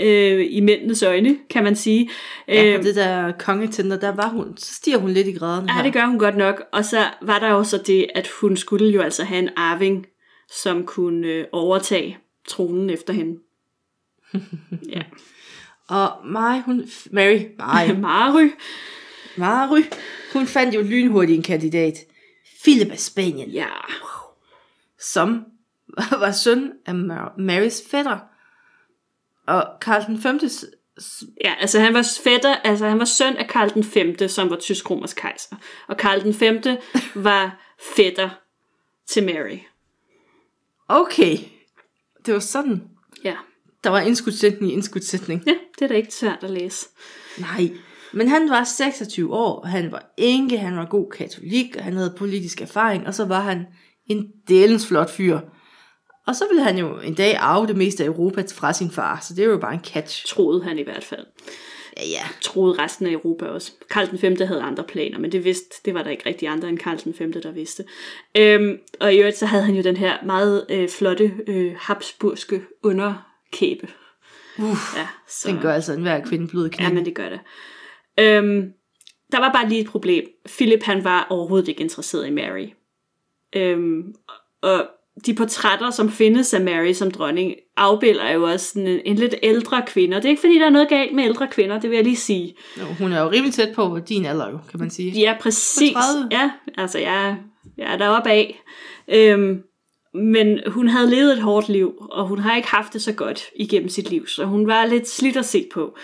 øh, 0.00 0.46
i 0.50 0.60
mændenes 0.60 1.02
øjne, 1.02 1.36
kan 1.50 1.64
man 1.64 1.76
sige. 1.76 2.10
Ja, 2.48 2.72
Øh, 2.72 2.76
på 2.76 2.82
det 2.82 2.96
der 2.96 3.32
kongetænder, 3.38 3.98
der 3.98 4.14
var 4.14 4.28
hun, 4.28 4.56
så 4.56 4.74
stiger 4.74 4.98
hun 4.98 5.10
lidt 5.10 5.26
i 5.26 5.32
graden 5.32 5.66
Ja, 5.68 5.74
her. 5.74 5.82
det 5.82 5.92
gør 5.92 6.06
hun 6.06 6.18
godt 6.18 6.36
nok. 6.36 6.62
Og 6.72 6.84
så 6.84 6.98
var 7.22 7.38
der 7.38 7.50
jo 7.50 7.64
så 7.64 7.78
det, 7.86 8.06
at 8.14 8.28
hun 8.40 8.56
skulle 8.56 8.90
jo 8.90 9.00
altså 9.00 9.24
have 9.24 9.38
en 9.38 9.50
arving, 9.56 10.06
som 10.60 10.86
kunne 10.86 11.26
øh, 11.28 11.44
overtage 11.52 12.18
tronen 12.48 12.90
efter 12.90 13.12
hende. 13.12 13.40
ja. 14.96 15.02
Og 15.88 16.26
Mary, 16.26 16.60
hun, 16.60 16.88
Mary, 17.10 17.40
Mary, 17.58 17.90
Mary. 18.08 18.50
Mary, 19.36 19.82
hun 20.32 20.46
fandt 20.46 20.74
jo 20.74 20.82
lynhurtigt 20.82 21.36
en 21.36 21.42
kandidat. 21.42 21.94
Philip 22.62 22.90
af 22.92 22.98
Spanien, 22.98 23.50
Ja. 23.50 23.66
som 25.00 25.44
var 26.20 26.32
søn 26.32 26.72
af 26.86 26.92
Mar- 26.92 27.40
Marys 27.40 27.82
fætter. 27.90 28.18
Og 29.46 29.64
Karl 29.80 30.06
den 30.06 30.20
5. 30.22 30.40
Ja, 31.44 31.54
altså 31.60 31.80
han 31.80 31.94
var 31.94 32.06
fætter, 32.24 32.54
altså 32.56 32.86
han 32.88 32.98
var 32.98 33.04
søn 33.04 33.36
af 33.36 33.48
Karl 33.48 33.74
den 33.74 33.84
5., 33.84 34.28
som 34.28 34.50
var 34.50 34.56
tysk-romersk 34.56 35.16
kejser. 35.16 35.56
Og 35.88 35.96
Karl 35.96 36.20
den 36.22 36.34
5. 36.34 36.62
var 37.14 37.74
fætter 37.96 38.30
til 39.06 39.24
Mary. 39.24 39.58
Okay, 40.94 41.38
det 42.26 42.34
var 42.34 42.40
sådan. 42.40 42.82
Ja. 43.24 43.36
Der 43.84 43.90
var 43.90 44.00
indskudsætning 44.00 44.72
i 44.72 44.74
indskudsætning. 44.74 45.42
Ja, 45.46 45.54
det 45.78 45.84
er 45.84 45.88
da 45.88 45.94
ikke 45.94 46.14
svært 46.14 46.38
at 46.42 46.50
læse. 46.50 46.86
Nej, 47.38 47.70
men 48.12 48.28
han 48.28 48.50
var 48.50 48.64
26 48.64 49.34
år, 49.34 49.60
og 49.60 49.68
han 49.68 49.92
var 49.92 50.12
enke, 50.16 50.58
han 50.58 50.76
var 50.76 50.84
god 50.84 51.10
katolik, 51.10 51.76
og 51.76 51.84
han 51.84 51.96
havde 51.96 52.14
politisk 52.18 52.60
erfaring, 52.60 53.06
og 53.06 53.14
så 53.14 53.24
var 53.24 53.40
han 53.40 53.66
en 54.06 54.26
delens 54.48 54.86
flot 54.86 55.10
fyr. 55.10 55.40
Og 56.26 56.36
så 56.36 56.44
ville 56.50 56.62
han 56.62 56.78
jo 56.78 57.00
en 57.00 57.14
dag 57.14 57.36
arve 57.36 57.66
det 57.66 57.76
meste 57.76 58.04
af 58.04 58.08
Europa 58.08 58.44
fra 58.54 58.72
sin 58.72 58.90
far, 58.90 59.20
så 59.22 59.34
det 59.34 59.46
var 59.46 59.52
jo 59.52 59.60
bare 59.60 59.74
en 59.74 59.84
catch. 59.84 60.26
Troede 60.26 60.64
han 60.64 60.78
i 60.78 60.82
hvert 60.82 61.04
fald. 61.04 61.26
Ja, 61.96 62.04
ja. 62.06 62.22
Troede 62.40 62.82
resten 62.82 63.06
af 63.06 63.10
Europa 63.10 63.46
også. 63.46 63.72
Karl 63.90 64.10
den 64.10 64.18
5. 64.18 64.36
havde 64.40 64.62
andre 64.62 64.84
planer, 64.84 65.18
men 65.18 65.32
det 65.32 65.44
vidste, 65.44 65.80
det 65.84 65.94
var 65.94 66.02
der 66.02 66.10
ikke 66.10 66.26
rigtig 66.26 66.48
andre 66.48 66.68
end 66.68 66.78
Karl 66.78 66.98
den 67.04 67.14
5. 67.14 67.32
der 67.32 67.50
vidste. 67.50 67.84
Øhm, 68.36 68.78
og 69.00 69.14
i 69.14 69.18
øvrigt 69.18 69.36
så 69.36 69.46
havde 69.46 69.64
han 69.64 69.74
jo 69.74 69.82
den 69.82 69.96
her 69.96 70.24
meget 70.24 70.66
øh, 70.68 70.88
flotte 70.88 71.34
øh, 71.46 71.74
habsburgske 71.78 72.62
underkæbe. 72.82 73.88
Uff, 74.58 74.96
Ja, 74.96 75.08
så, 75.28 75.48
den 75.48 75.58
gør 75.58 75.72
altså 75.72 75.92
enhver 75.92 76.24
kvinde 76.24 76.48
blod 76.48 76.66
i 76.66 76.82
Ja, 76.82 76.92
men 76.92 77.04
det 77.04 77.14
gør 77.14 77.28
det. 77.28 77.40
Øhm, 78.18 78.72
der 79.32 79.38
var 79.38 79.52
bare 79.52 79.68
lige 79.68 79.80
et 79.80 79.86
problem. 79.86 80.24
Philip 80.46 80.82
han 80.82 81.04
var 81.04 81.26
overhovedet 81.30 81.68
ikke 81.68 81.80
interesseret 81.80 82.26
i 82.26 82.30
Mary. 82.30 82.68
Øhm, 83.52 84.14
og 84.60 84.88
de 85.26 85.34
portrætter, 85.34 85.90
som 85.90 86.10
findes 86.10 86.54
af 86.54 86.60
Mary 86.60 86.92
som 86.92 87.10
dronning, 87.10 87.54
afbilder 87.76 88.30
jo 88.30 88.42
også 88.42 88.66
sådan 88.66 88.88
en, 88.88 89.00
en 89.04 89.16
lidt 89.16 89.34
ældre 89.42 89.82
kvinde. 89.86 90.16
Og 90.16 90.22
det 90.22 90.28
er 90.28 90.30
ikke 90.30 90.40
fordi, 90.40 90.58
der 90.58 90.66
er 90.66 90.70
noget 90.70 90.88
galt 90.88 91.14
med 91.14 91.24
ældre 91.24 91.48
kvinder, 91.48 91.80
det 91.80 91.90
vil 91.90 91.96
jeg 91.96 92.04
lige 92.04 92.16
sige. 92.16 92.54
Nå, 92.76 92.82
Hun 92.82 93.12
er 93.12 93.22
jo 93.22 93.30
rimelig 93.30 93.54
tæt 93.54 93.74
på 93.74 93.98
din 94.08 94.26
alder, 94.26 94.50
jo, 94.50 94.58
kan 94.70 94.80
man 94.80 94.90
sige. 94.90 95.10
Ja, 95.10 95.34
præcis. 95.40 95.92
På 95.92 96.00
30. 96.00 96.28
Ja, 96.30 96.50
altså 96.78 96.98
jeg, 96.98 97.36
jeg 97.78 97.92
er 97.92 97.98
deroppe 97.98 98.30
af. 98.30 98.62
Øhm, 99.08 99.62
men 100.14 100.60
hun 100.66 100.88
havde 100.88 101.10
levet 101.10 101.32
et 101.32 101.42
hårdt 101.42 101.68
liv, 101.68 101.92
og 102.10 102.26
hun 102.26 102.38
har 102.38 102.56
ikke 102.56 102.68
haft 102.68 102.92
det 102.92 103.02
så 103.02 103.12
godt 103.12 103.44
igennem 103.56 103.88
sit 103.88 104.10
liv, 104.10 104.26
så 104.26 104.44
hun 104.44 104.66
var 104.66 104.86
lidt 104.86 105.08
slidt 105.08 105.36
at 105.36 105.44
se 105.44 105.66
på. 105.72 105.96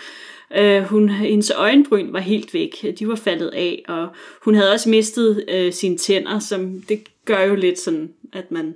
Øh, 0.57 0.83
hun, 0.83 1.09
hendes 1.09 1.51
øjenbryn 1.55 2.13
var 2.13 2.19
helt 2.19 2.53
væk, 2.53 2.85
de 2.99 3.07
var 3.07 3.15
faldet 3.15 3.47
af, 3.47 3.83
og 3.87 4.07
hun 4.43 4.55
havde 4.55 4.71
også 4.71 4.89
mistet 4.89 5.45
øh, 5.49 5.73
sine 5.73 5.97
tænder, 5.97 6.39
som 6.39 6.81
det 6.89 7.03
gør 7.25 7.43
jo 7.43 7.55
lidt 7.55 7.79
sådan, 7.79 8.09
at 8.33 8.51
man, 8.51 8.73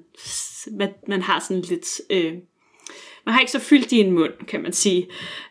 man, 0.71 0.89
man 1.07 1.21
har 1.21 1.39
sådan 1.47 1.61
lidt... 1.61 2.01
Øh, 2.09 2.33
man 3.25 3.33
har 3.33 3.39
ikke 3.39 3.51
så 3.51 3.59
fyldt 3.59 3.91
i 3.91 3.99
en 3.99 4.11
mund, 4.11 4.33
kan 4.47 4.61
man 4.61 4.73
sige. 4.73 5.07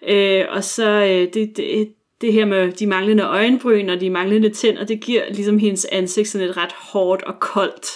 Øh, 0.09 0.45
og 0.49 0.65
så 0.65 0.89
øh, 0.89 1.35
det, 1.35 1.57
det, 1.57 1.93
det 2.21 2.33
her 2.33 2.45
med 2.45 2.73
de 2.73 2.87
manglende 2.87 3.25
øjenbryn 3.25 3.89
og 3.89 4.01
de 4.01 4.11
manglende 4.11 4.51
tænder, 4.51 4.85
det 4.85 5.01
giver 5.01 5.29
ligesom 5.29 5.59
hendes 5.59 5.85
ansigt 5.85 6.29
sådan 6.29 6.49
et 6.49 6.57
ret 6.57 6.73
hårdt 6.73 7.23
og 7.23 7.41
koldt 7.41 7.87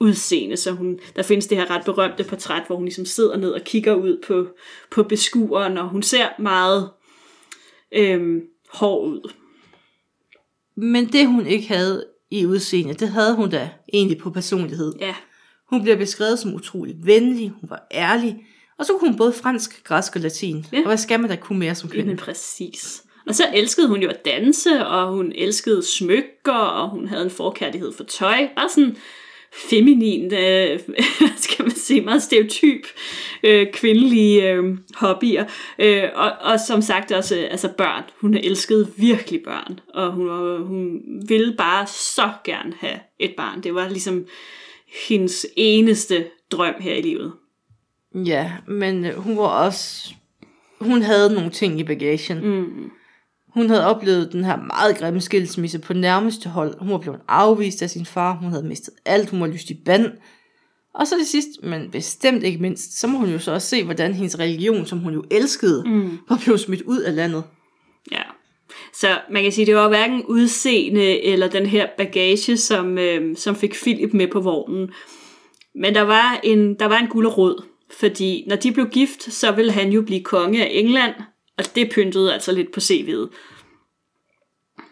udseende. 0.00 0.56
Så 0.56 0.72
hun, 0.72 0.98
der 1.16 1.22
findes 1.22 1.46
det 1.46 1.58
her 1.58 1.70
ret 1.70 1.84
berømte 1.84 2.24
portræt, 2.24 2.62
hvor 2.66 2.76
hun 2.76 2.84
ligesom 2.84 3.04
sidder 3.04 3.36
ned 3.36 3.50
og 3.50 3.60
kigger 3.64 3.94
ud 3.94 4.22
på, 4.26 4.46
på 4.90 5.02
beskueren, 5.02 5.78
og 5.78 5.88
hun 5.88 6.02
ser 6.02 6.28
meget 6.38 6.90
øhm, 7.92 8.40
hård 8.72 9.08
ud. 9.08 9.32
Men 10.76 11.06
det 11.06 11.26
hun 11.26 11.46
ikke 11.46 11.68
havde 11.68 12.06
i 12.30 12.46
udseende, 12.46 12.94
det 12.94 13.08
havde 13.08 13.36
hun 13.36 13.50
da 13.50 13.70
egentlig 13.92 14.18
på 14.18 14.30
personlighed. 14.30 14.92
Ja, 15.00 15.14
Hun 15.70 15.82
bliver 15.82 15.96
beskrevet 15.96 16.38
som 16.38 16.54
utrolig 16.54 16.96
venlig, 17.02 17.52
hun 17.60 17.70
var 17.70 17.86
ærlig, 17.90 18.36
og 18.78 18.86
så 18.86 18.92
kunne 18.92 19.10
hun 19.10 19.18
både 19.18 19.32
fransk, 19.32 19.84
græsk 19.84 20.16
og 20.16 20.22
latin. 20.22 20.66
Ja. 20.72 20.78
Og 20.78 20.86
hvad 20.86 20.96
skal 20.96 21.20
man 21.20 21.30
da 21.30 21.36
kunne 21.36 21.58
mere 21.58 21.74
som 21.74 21.88
kvinde? 21.88 22.04
Jamen 22.04 22.16
præcis. 22.16 23.02
Og 23.26 23.34
så 23.34 23.44
elskede 23.54 23.88
hun 23.88 24.02
jo 24.02 24.08
at 24.08 24.24
danse, 24.24 24.86
og 24.86 25.12
hun 25.12 25.32
elskede 25.34 25.82
smykker, 25.82 26.52
og 26.52 26.90
hun 26.90 27.08
havde 27.08 27.24
en 27.24 27.30
forkærlighed 27.30 27.92
for 27.92 28.04
tøj. 28.04 28.48
Bare 28.56 28.68
sådan 28.68 28.96
feminin, 29.52 30.34
øh, 30.34 30.80
skal 31.44 31.64
man 31.64 31.74
sige, 31.74 32.00
meget 32.00 32.22
stereotyp 32.22 32.86
øh, 33.42 33.72
kvindelige 33.72 34.52
øh, 34.52 34.64
hobbyer. 34.94 35.44
Øh, 35.78 36.04
og, 36.14 36.32
og 36.40 36.60
som 36.60 36.82
sagt 36.82 37.12
også 37.12 37.36
øh, 37.36 37.44
altså 37.50 37.68
børn. 37.68 38.02
Hun 38.20 38.34
elskede 38.34 38.92
virkelig 38.96 39.42
børn, 39.44 39.80
og 39.94 40.12
hun, 40.12 40.28
var, 40.28 40.58
hun 40.58 41.00
ville 41.28 41.54
bare 41.56 41.86
så 41.86 42.30
gerne 42.44 42.72
have 42.80 42.98
et 43.18 43.34
barn. 43.36 43.60
Det 43.60 43.74
var 43.74 43.88
ligesom 43.88 44.26
hendes 45.08 45.46
eneste 45.56 46.26
drøm 46.50 46.74
her 46.80 46.94
i 46.94 47.02
livet. 47.02 47.32
Ja, 48.14 48.52
men 48.68 49.04
øh, 49.04 49.14
hun 49.14 49.36
var 49.36 49.46
også... 49.46 50.14
Hun 50.80 51.02
havde 51.02 51.34
nogle 51.34 51.50
ting 51.50 51.80
i 51.80 51.84
bagagen. 51.84 52.46
Mm. 52.48 52.90
Hun 53.48 53.68
havde 53.68 53.86
oplevet 53.86 54.32
den 54.32 54.44
her 54.44 54.56
meget 54.56 54.98
grimme 54.98 55.20
skilsmisse 55.20 55.78
på 55.78 55.92
nærmeste 55.92 56.48
hold. 56.48 56.78
Hun 56.80 56.90
var 56.90 56.98
blevet 56.98 57.20
afvist 57.28 57.82
af 57.82 57.90
sin 57.90 58.06
far. 58.06 58.32
Hun 58.32 58.50
havde 58.50 58.66
mistet 58.66 58.94
alt. 59.04 59.30
Hun 59.30 59.40
var 59.40 59.46
lyst 59.46 59.70
i 59.70 59.74
band. 59.84 60.12
Og 60.94 61.06
så 61.06 61.14
det 61.18 61.26
sidste, 61.26 61.66
men 61.66 61.90
bestemt 61.90 62.42
ikke 62.42 62.58
mindst, 62.58 62.98
så 62.98 63.06
må 63.06 63.18
hun 63.18 63.28
jo 63.28 63.38
så 63.38 63.52
også 63.52 63.68
se, 63.68 63.84
hvordan 63.84 64.14
hendes 64.14 64.38
religion, 64.38 64.86
som 64.86 64.98
hun 64.98 65.14
jo 65.14 65.24
elskede, 65.30 65.84
mm. 65.86 66.18
var 66.28 66.40
blevet 66.44 66.60
smidt 66.60 66.82
ud 66.82 67.00
af 67.00 67.14
landet. 67.14 67.44
Ja. 68.12 68.22
Så 69.00 69.20
man 69.30 69.42
kan 69.42 69.52
sige, 69.52 69.66
det 69.66 69.76
var 69.76 69.88
hverken 69.88 70.24
udseende 70.24 71.22
eller 71.22 71.48
den 71.48 71.66
her 71.66 71.88
bagage, 71.98 72.56
som, 72.56 72.98
øh, 72.98 73.36
som 73.36 73.56
fik 73.56 73.74
Philip 73.74 74.12
med 74.12 74.28
på 74.28 74.40
vognen. 74.40 74.90
Men 75.74 75.94
der 75.94 76.02
var 76.02 76.40
en, 76.44 76.74
der 76.74 76.86
var 76.86 76.98
en 76.98 77.08
gulderod, 77.08 77.62
fordi 77.98 78.44
når 78.48 78.56
de 78.56 78.72
blev 78.72 78.88
gift, 78.88 79.32
så 79.32 79.52
ville 79.52 79.72
han 79.72 79.90
jo 79.90 80.02
blive 80.02 80.22
konge 80.22 80.64
af 80.64 80.70
England, 80.72 81.14
og 81.58 81.64
det 81.74 81.90
pyntede 81.90 82.32
altså 82.32 82.52
lidt 82.52 82.72
på 82.72 82.80
CV'et. 82.80 83.28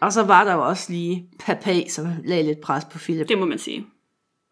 Og 0.01 0.13
så 0.13 0.23
var 0.23 0.43
der 0.43 0.53
jo 0.53 0.67
også 0.67 0.91
lige 0.91 1.29
Papa, 1.39 1.87
som 1.87 2.07
lagde 2.25 2.43
lidt 2.43 2.61
pres 2.61 2.83
på 2.91 2.97
Philip. 2.97 3.27
Det 3.27 3.37
må 3.37 3.45
man 3.45 3.59
sige. 3.59 3.85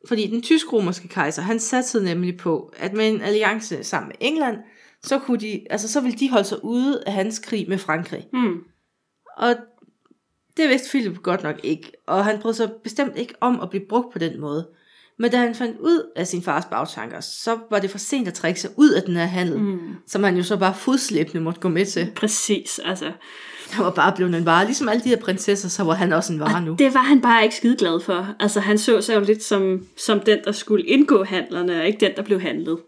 Fordi 0.08 0.28
den 0.28 0.42
tysk-romerske 0.42 1.08
kejser, 1.08 1.42
han 1.42 1.60
satte 1.60 2.04
nemlig 2.04 2.38
på, 2.38 2.74
at 2.78 2.94
med 2.94 3.10
en 3.10 3.22
alliance 3.22 3.84
sammen 3.84 4.08
med 4.08 4.16
England, 4.20 4.58
så, 5.04 5.20
kunne 5.20 5.40
de, 5.40 5.62
altså, 5.70 5.88
så 5.88 6.02
ville 6.02 6.18
de 6.18 6.30
holde 6.30 6.48
sig 6.48 6.64
ude 6.64 7.04
af 7.08 7.14
hans 7.14 7.40
krig 7.40 7.66
med 7.70 7.78
Frankrig. 7.78 8.28
Hmm. 8.32 8.64
Og 9.38 9.56
det 10.58 10.70
vidste 10.70 10.90
Philip 10.90 11.24
godt 11.24 11.44
nok 11.44 11.60
ikke, 11.64 11.92
og 12.08 12.26
han 12.26 12.40
brød 12.40 12.54
sig 12.54 12.72
bestemt 12.84 13.18
ikke 13.18 13.34
om 13.42 13.60
at 13.62 13.70
blive 13.70 13.84
brugt 13.90 14.14
på 14.14 14.20
den 14.20 14.40
måde. 14.40 14.68
Men 15.20 15.32
da 15.32 15.38
han 15.38 15.56
fandt 15.56 15.80
ud 15.80 16.12
af 16.16 16.28
sin 16.28 16.44
fars 16.44 16.66
bagtanker, 16.66 17.20
så 17.20 17.58
var 17.70 17.80
det 17.80 17.90
for 17.90 17.98
sent 17.98 18.28
at 18.28 18.34
trække 18.34 18.60
sig 18.60 18.70
ud 18.78 18.90
af 18.90 19.02
den 19.02 19.16
her 19.16 19.26
handel, 19.26 19.60
mm. 19.60 19.80
som 20.08 20.24
han 20.24 20.38
jo 20.38 20.44
så 20.44 20.58
bare 20.58 20.74
fodslæbende 20.74 21.42
måtte 21.42 21.60
gå 21.60 21.70
med 21.70 21.86
til. 21.86 22.12
Præcis, 22.16 22.80
altså. 22.86 23.12
Han 23.72 23.86
var 23.86 23.92
bare 23.92 24.14
blevet 24.16 24.36
en 24.36 24.46
vare. 24.46 24.66
Ligesom 24.66 24.90
alle 24.90 25.04
de 25.04 25.10
her 25.10 25.18
prinsesser, 25.18 25.70
så 25.70 25.84
var 25.84 25.94
han 25.94 26.14
også 26.14 26.34
en 26.34 26.40
vare 26.40 26.62
nu. 26.62 26.76
Det 26.80 26.94
var 26.94 27.00
han 27.00 27.22
bare 27.22 27.44
ikke 27.44 27.56
skide 27.56 27.78
glad 27.78 28.00
for. 28.00 28.36
Altså, 28.40 28.60
han 28.60 28.78
så 28.78 29.02
sig 29.02 29.16
jo 29.16 29.20
lidt 29.20 29.44
som, 29.44 29.88
som 29.98 30.20
den, 30.20 30.40
der 30.46 30.52
skulle 30.52 30.86
indgå 30.86 31.24
handlerne, 31.24 31.80
og 31.80 31.88
ikke 31.88 32.00
den, 32.00 32.12
der 32.16 32.22
blev 32.22 32.42
handlet. 32.42 32.80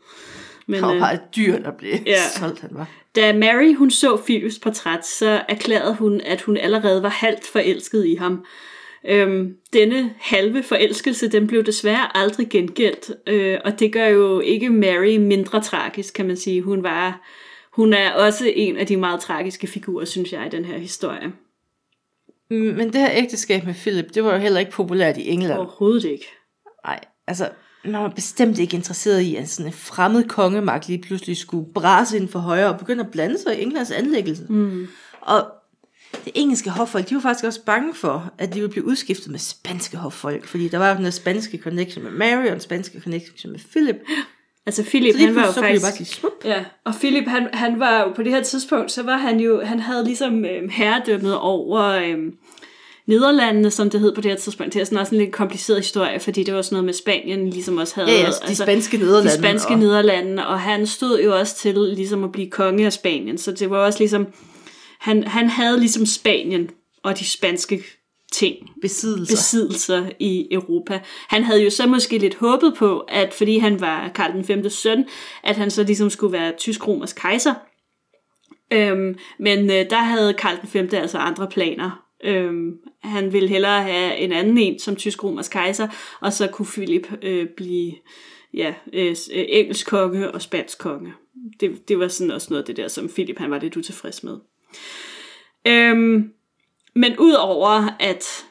Men, 0.68 0.80
han 0.80 0.94
var 0.94 1.00
bare 1.00 1.14
et 1.14 1.36
dyr, 1.36 1.60
der 1.60 1.72
blev 1.72 1.94
ja. 2.06 2.22
solgt, 2.40 2.60
han 2.60 2.70
var. 2.74 2.90
Da 3.16 3.34
Mary 3.34 3.76
hun 3.76 3.92
så 3.92 4.18
Philips 4.18 4.60
portræt, 4.60 5.06
så 5.06 5.42
erklærede 5.50 5.96
hun, 5.96 6.22
at 6.22 6.42
hun 6.42 6.58
allerede 6.58 7.04
var 7.04 7.10
halvt 7.10 7.48
forelsket 7.48 8.06
i 8.06 8.16
ham. 8.16 8.46
Øhm, 9.08 9.56
denne 9.74 10.14
halve 10.20 10.64
forelskelse, 10.64 11.28
den 11.28 11.48
blev 11.48 11.64
desværre 11.64 12.18
aldrig 12.18 12.50
gengældt, 12.50 13.12
øh, 13.28 13.60
og 13.66 13.80
det 13.80 13.94
gør 13.94 14.08
jo 14.08 14.40
ikke 14.40 14.70
Mary 14.70 15.18
mindre 15.18 15.62
tragisk, 15.62 16.14
kan 16.14 16.26
man 16.28 16.38
sige. 16.38 16.62
Hun 16.62 16.84
var, 16.84 17.22
hun 17.72 17.94
er 17.94 18.12
også 18.12 18.52
en 18.56 18.78
af 18.78 18.88
de 18.88 18.98
meget 18.98 19.20
tragiske 19.20 19.68
figurer, 19.68 20.06
synes 20.06 20.34
jeg, 20.34 20.46
i 20.46 20.50
den 20.50 20.66
her 20.66 20.78
historie. 20.78 21.32
Men 22.50 22.94
det 22.94 22.96
her 22.96 23.10
ægteskab 23.14 23.66
med 23.66 23.74
Philip, 23.74 24.14
det 24.14 24.24
var 24.24 24.34
jo 24.34 24.38
heller 24.38 24.60
ikke 24.60 24.72
populært 24.72 25.18
i 25.18 25.30
England. 25.30 25.60
Overhovedet 25.60 26.04
ikke. 26.04 26.26
Nej, 26.86 27.00
altså, 27.28 27.50
man 27.86 28.02
var 28.02 28.08
bestemt 28.08 28.60
ikke 28.60 28.76
interesseret 28.76 29.22
i, 29.22 29.36
at 29.36 29.50
sådan 29.50 29.70
en 29.70 29.74
fremmed 29.74 30.24
kongemagt 30.24 30.88
lige 30.88 31.02
pludselig 31.02 31.38
skulle 31.38 31.74
brase 31.74 32.18
ind 32.18 32.28
for 32.28 32.40
højre 32.40 32.70
og 32.70 32.80
begynde 32.80 33.04
at 33.04 33.12
blande 33.12 33.38
sig 33.40 33.60
i 33.60 33.62
Englands 33.62 33.92
anlæggelse. 33.92 34.46
Mm. 34.50 34.88
Og 35.22 35.46
det 36.26 36.32
engelske 36.36 36.70
hoffolk, 36.70 37.10
de 37.10 37.16
var 37.16 37.22
faktisk 37.22 37.46
også 37.46 37.64
bange 37.66 37.94
for, 37.94 38.32
at 38.38 38.50
de 38.50 38.60
ville 38.60 38.72
blive 38.72 38.86
udskiftet 38.86 39.32
med 39.32 39.40
spanske 39.40 39.98
hoffolk, 39.98 40.46
fordi 40.46 40.68
der 40.68 40.78
var 40.78 40.90
jo 40.90 40.96
den 40.96 41.04
der 41.04 41.12
spanske 41.12 41.58
connection 41.58 42.04
med 42.04 42.12
Mary, 42.12 42.46
og 42.46 42.52
den 42.52 42.60
spanske 42.60 43.02
connection 43.02 43.52
med 43.52 43.60
Philip. 43.72 43.96
Altså 44.66 44.84
Philip, 44.84 45.16
han 45.16 45.36
var 45.36 45.46
jo 45.46 45.52
så 45.52 45.60
faktisk... 45.60 45.86
bare 45.86 45.92
sige, 45.92 46.06
smup. 46.06 46.32
Ja, 46.46 46.66
og 46.86 46.96
Philip, 46.96 47.28
han, 47.28 47.50
han 47.54 47.80
var 47.80 48.00
jo 48.00 48.12
på 48.12 48.24
det 48.24 48.32
her 48.32 48.44
tidspunkt, 48.44 48.92
så 48.92 49.04
var 49.04 49.18
han 49.18 49.40
jo, 49.40 49.62
han 49.64 49.80
havde 49.80 50.06
ligesom 50.06 50.46
øh, 50.46 50.70
herredømmet 50.70 51.38
over 51.38 51.82
øh, 51.82 52.18
Nederlandene, 53.08 53.72
som 53.72 53.90
det 53.90 54.00
hed 54.00 54.16
på 54.16 54.22
det 54.22 54.32
her 54.32 54.38
tidspunkt. 54.38 54.74
Det 54.74 54.82
er 54.82 54.86
sådan 54.86 54.98
også 54.98 55.16
en 55.16 55.22
lidt 55.22 55.32
kompliceret 55.32 55.80
historie, 55.80 56.20
fordi 56.20 56.44
det 56.44 56.54
var 56.54 56.62
sådan 56.62 56.74
noget 56.76 56.86
med 56.86 56.94
Spanien, 56.94 57.50
ligesom 57.50 57.78
også 57.78 57.96
havde... 57.96 58.10
Ja, 58.10 58.16
ja, 58.16 58.22
de 58.22 58.28
altså, 58.28 58.64
spanske 58.64 58.98
Nederlande. 58.98 59.32
De 59.32 59.38
spanske 59.38 59.74
og... 59.74 59.80
Nederlande, 59.80 60.48
og 60.48 60.60
han 60.60 60.88
stod 60.88 61.22
jo 61.22 61.36
også 61.36 61.56
til 61.56 61.76
ligesom 61.76 62.24
at 62.24 62.32
blive 62.32 62.50
konge 62.50 62.86
af 62.86 62.94
Spanien, 62.94 63.38
så 63.38 63.52
det 63.52 63.70
var 63.70 63.78
også 63.78 64.00
ligesom 64.00 64.28
han, 65.00 65.24
han 65.24 65.50
havde 65.50 65.80
ligesom 65.80 66.06
Spanien 66.06 66.70
og 67.04 67.20
de 67.20 67.26
spanske 67.26 67.84
ting, 68.32 68.70
besiddelser. 68.82 69.34
besiddelser 69.36 70.10
i 70.20 70.48
Europa. 70.52 71.00
Han 71.28 71.44
havde 71.44 71.64
jo 71.64 71.70
så 71.70 71.88
måske 71.88 72.18
lidt 72.18 72.36
håbet 72.36 72.74
på, 72.78 73.00
at 73.00 73.34
fordi 73.34 73.58
han 73.58 73.82
var 73.82 74.12
Karl 74.16 74.32
den 74.34 74.44
5. 74.44 74.70
søn, 74.70 75.06
at 75.44 75.56
han 75.56 75.72
så 75.72 75.84
ligesom 75.84 76.10
skulle 76.10 76.34
være 76.34 76.54
tysk-romersk 76.58 77.16
kejser. 77.16 77.54
Øhm, 78.74 79.18
men 79.40 79.60
øh, 79.60 79.90
der 79.90 79.98
havde 79.98 80.34
Karl 80.34 80.60
den 80.62 80.70
5. 80.70 80.90
altså 80.94 81.18
andre 81.18 81.48
planer. 81.48 82.04
Øhm, 82.24 82.72
han 83.06 83.34
ville 83.34 83.50
hellere 83.50 83.84
have 83.84 84.18
en 84.18 84.32
anden 84.32 84.58
en 84.58 84.80
som 84.80 84.96
tysk-romersk 84.96 85.52
kejser, 85.52 85.88
og 86.20 86.34
så 86.34 86.48
kunne 86.48 86.66
Philip 86.66 87.08
øh, 87.22 87.48
blive 87.58 87.94
ja, 88.54 88.74
øh, 88.94 89.16
øh, 89.34 89.46
engelsk 89.50 89.88
konge 89.88 90.32
og 90.32 90.42
spansk 90.42 90.80
konge. 90.80 91.14
Det, 91.60 91.88
det 91.88 92.00
var 92.00 92.08
sådan 92.08 92.32
også 92.32 92.48
noget 92.50 92.64
af 92.64 92.68
det 92.68 92.78
der, 92.78 92.88
som 92.88 93.10
Philip 93.10 93.38
han 93.38 93.52
var 93.52 93.60
lidt 93.60 93.78
utilfreds 93.78 94.24
med. 94.24 94.38
Øhm, 95.68 96.32
men 96.96 97.18
udover 97.20 97.90
at, 98.00 98.46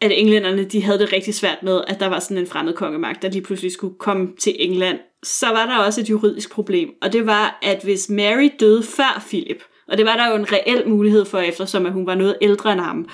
at 0.00 0.12
englænderne 0.20 0.64
de 0.64 0.82
havde 0.82 0.98
det 0.98 1.12
rigtig 1.12 1.34
svært 1.34 1.62
med, 1.62 1.80
at 1.86 2.00
der 2.00 2.06
var 2.06 2.18
sådan 2.18 2.38
en 2.38 2.46
fremmed 2.46 2.74
kongemagt, 2.74 3.22
der 3.22 3.30
lige 3.30 3.42
pludselig 3.42 3.72
skulle 3.72 3.98
komme 3.98 4.28
til 4.38 4.56
England, 4.58 4.98
så 5.22 5.46
var 5.46 5.66
der 5.66 5.76
også 5.76 6.00
et 6.00 6.10
juridisk 6.10 6.50
problem. 6.50 6.90
Og 7.02 7.12
det 7.12 7.26
var, 7.26 7.58
at 7.62 7.82
hvis 7.82 8.10
Mary 8.10 8.50
døde 8.60 8.82
før 8.82 9.24
Philip, 9.28 9.62
og 9.88 9.98
det 9.98 10.06
var 10.06 10.16
der 10.16 10.28
jo 10.28 10.36
en 10.36 10.52
reel 10.52 10.88
mulighed 10.88 11.24
for, 11.24 11.38
eftersom 11.38 11.86
at 11.86 11.92
hun 11.92 12.06
var 12.06 12.14
noget 12.14 12.36
ældre 12.42 12.72
end 12.72 12.80
ham, 12.80 13.08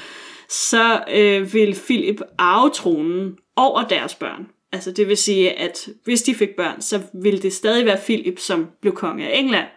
så 0.48 1.05
øh, 1.12 1.55
ville 1.55 1.74
Philip 1.74 2.20
arve 2.39 2.70
tronen 2.70 3.36
over 3.56 3.82
deres 3.89 4.14
børn. 4.14 4.47
Altså 4.73 4.90
det 4.90 5.09
vil 5.09 5.16
sige, 5.16 5.52
at 5.52 5.89
hvis 6.05 6.23
de 6.23 6.35
fik 6.35 6.56
børn, 6.56 6.81
så 6.81 7.02
ville 7.23 7.43
det 7.43 7.52
stadig 7.52 7.86
være 7.86 7.98
Philip, 8.05 8.39
som 8.39 8.66
blev 8.81 8.94
konge 8.94 9.28
af 9.28 9.39
England. 9.39 9.68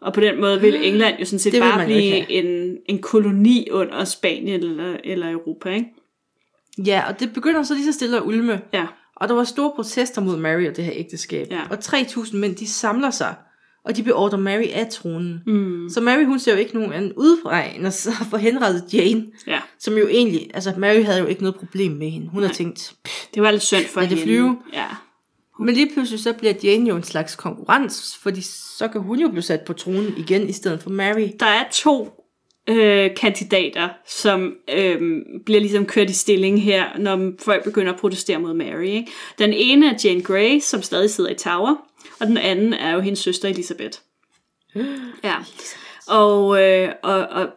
Og 0.00 0.12
på 0.12 0.20
den 0.20 0.40
måde 0.40 0.60
ville 0.60 0.84
England 0.84 1.18
jo 1.18 1.24
sådan 1.24 1.38
set 1.38 1.60
bare 1.60 1.84
blive 1.84 2.30
en, 2.30 2.78
en 2.88 3.02
koloni 3.02 3.68
under 3.70 4.04
Spanien 4.04 4.60
eller, 4.60 4.96
eller 5.04 5.30
Europa, 5.30 5.70
ikke? 5.70 5.86
Ja, 6.78 7.02
og 7.08 7.20
det 7.20 7.32
begynder 7.34 7.62
så 7.62 7.74
lige 7.74 7.84
så 7.84 7.92
stille 7.92 8.16
at 8.16 8.22
ulme. 8.22 8.60
Ja. 8.72 8.86
Og 9.16 9.28
der 9.28 9.34
var 9.34 9.44
store 9.44 9.72
protester 9.76 10.20
mod 10.20 10.36
Mary 10.36 10.68
og 10.68 10.76
det 10.76 10.84
her 10.84 10.92
ægteskab. 10.96 11.46
Ja. 11.50 11.60
Og 11.70 11.78
3.000 11.78 12.36
mænd, 12.36 12.56
de 12.56 12.68
samler 12.68 13.10
sig, 13.10 13.34
og 13.84 13.96
de 13.96 14.02
beordrer 14.02 14.38
Mary 14.38 14.66
af 14.72 14.88
tronen. 14.88 15.42
Mm. 15.46 15.88
Så 15.90 16.00
Mary, 16.00 16.24
hun 16.24 16.38
ser 16.38 16.52
jo 16.52 16.58
ikke 16.58 16.74
nogen 16.74 16.92
anden 16.92 17.12
udvej, 17.16 17.72
end 17.76 17.86
at 17.86 18.40
henrettet 18.40 18.84
Jane. 18.92 19.26
Ja. 19.46 19.60
Som 19.78 19.94
jo 19.94 20.08
egentlig, 20.08 20.50
altså 20.54 20.72
Mary 20.76 21.02
havde 21.04 21.18
jo 21.18 21.26
ikke 21.26 21.42
noget 21.42 21.56
problem 21.56 21.92
med 21.92 22.10
hende. 22.10 22.28
Hun 22.28 22.40
Nej. 22.40 22.46
har 22.46 22.54
tænkt, 22.54 22.94
det 23.34 23.42
var 23.42 23.50
lidt 23.50 23.62
synd 23.62 23.84
for 23.86 24.00
lad 24.00 24.08
det 24.08 24.18
hende. 24.18 24.28
flyve. 24.32 24.58
Ja. 24.72 24.86
Men 25.60 25.74
lige 25.74 25.90
pludselig 25.94 26.20
så 26.20 26.32
bliver 26.32 26.54
Jane 26.62 26.88
jo 26.88 26.96
en 26.96 27.02
slags 27.02 27.36
konkurrence, 27.36 28.20
fordi 28.20 28.40
så 28.78 28.88
kan 28.88 29.00
hun 29.00 29.18
jo 29.18 29.28
blive 29.28 29.42
sat 29.42 29.60
på 29.60 29.72
tronen 29.72 30.14
igen, 30.16 30.48
i 30.48 30.52
stedet 30.52 30.82
for 30.82 30.90
Mary. 30.90 31.28
Der 31.40 31.46
er 31.46 31.64
to 31.72 32.24
øh, 32.68 33.10
kandidater, 33.16 33.88
som 34.06 34.54
øh, 34.74 35.00
bliver 35.46 35.60
ligesom 35.60 35.86
kørt 35.86 36.10
i 36.10 36.12
stilling 36.12 36.62
her, 36.62 36.84
når 36.98 37.32
folk 37.38 37.64
begynder 37.64 37.92
at 37.92 38.00
protestere 38.00 38.38
mod 38.38 38.54
Mary. 38.54 38.84
Ikke? 38.84 39.12
Den 39.38 39.52
ene 39.52 39.86
er 39.88 39.94
Jane 40.04 40.22
Grey, 40.22 40.60
som 40.60 40.82
stadig 40.82 41.10
sidder 41.10 41.30
i 41.30 41.34
Tower, 41.34 41.76
og 42.20 42.26
den 42.26 42.36
anden 42.36 42.72
er 42.72 42.94
jo 42.94 43.00
hendes 43.00 43.18
søster 43.18 43.48
Elisabeth. 43.48 43.98
Ja. 45.24 45.34
Og, 46.08 46.62
øh, 46.62 46.88
og, 47.02 47.14
og, 47.26 47.48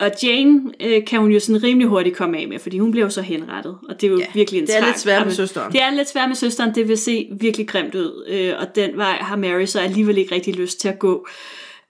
og 0.00 0.10
Jane 0.22 0.72
øh, 0.80 1.04
kan 1.04 1.20
hun 1.20 1.30
jo 1.32 1.40
sådan 1.40 1.62
rimelig 1.62 1.88
hurtigt 1.88 2.16
komme 2.16 2.38
af 2.38 2.48
med, 2.48 2.58
fordi 2.58 2.78
hun 2.78 2.90
bliver 2.90 3.06
jo 3.06 3.10
så 3.10 3.22
henrettet, 3.22 3.78
og 3.88 4.00
det 4.00 4.06
er 4.06 4.10
jo 4.10 4.18
Ja, 4.18 4.26
virkelig 4.34 4.60
en 4.60 4.66
det 4.66 4.76
er 4.76 4.80
trang- 4.80 4.86
lidt 4.86 4.98
svært 4.98 5.26
med 5.26 5.34
søsteren. 5.34 5.72
Det 5.72 5.82
er 5.82 5.90
lidt 5.90 6.08
svært 6.08 6.28
med 6.28 6.36
søsteren, 6.36 6.74
det 6.74 6.88
vil 6.88 6.98
se 6.98 7.28
virkelig 7.40 7.68
grimt 7.68 7.94
ud, 7.94 8.26
øh, 8.28 8.54
og 8.60 8.74
den 8.74 8.96
vej 8.96 9.16
har 9.16 9.36
Mary 9.36 9.64
så 9.64 9.80
alligevel 9.80 10.18
ikke 10.18 10.34
rigtig 10.34 10.54
lyst 10.56 10.80
til 10.80 10.88
at 10.88 10.98
gå. 10.98 11.26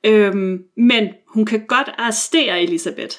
Øhm, 0.04 0.58
men 0.76 1.08
hun 1.28 1.46
kan 1.46 1.66
godt 1.66 1.88
arrestere 1.98 2.62
Elisabeth 2.62 3.16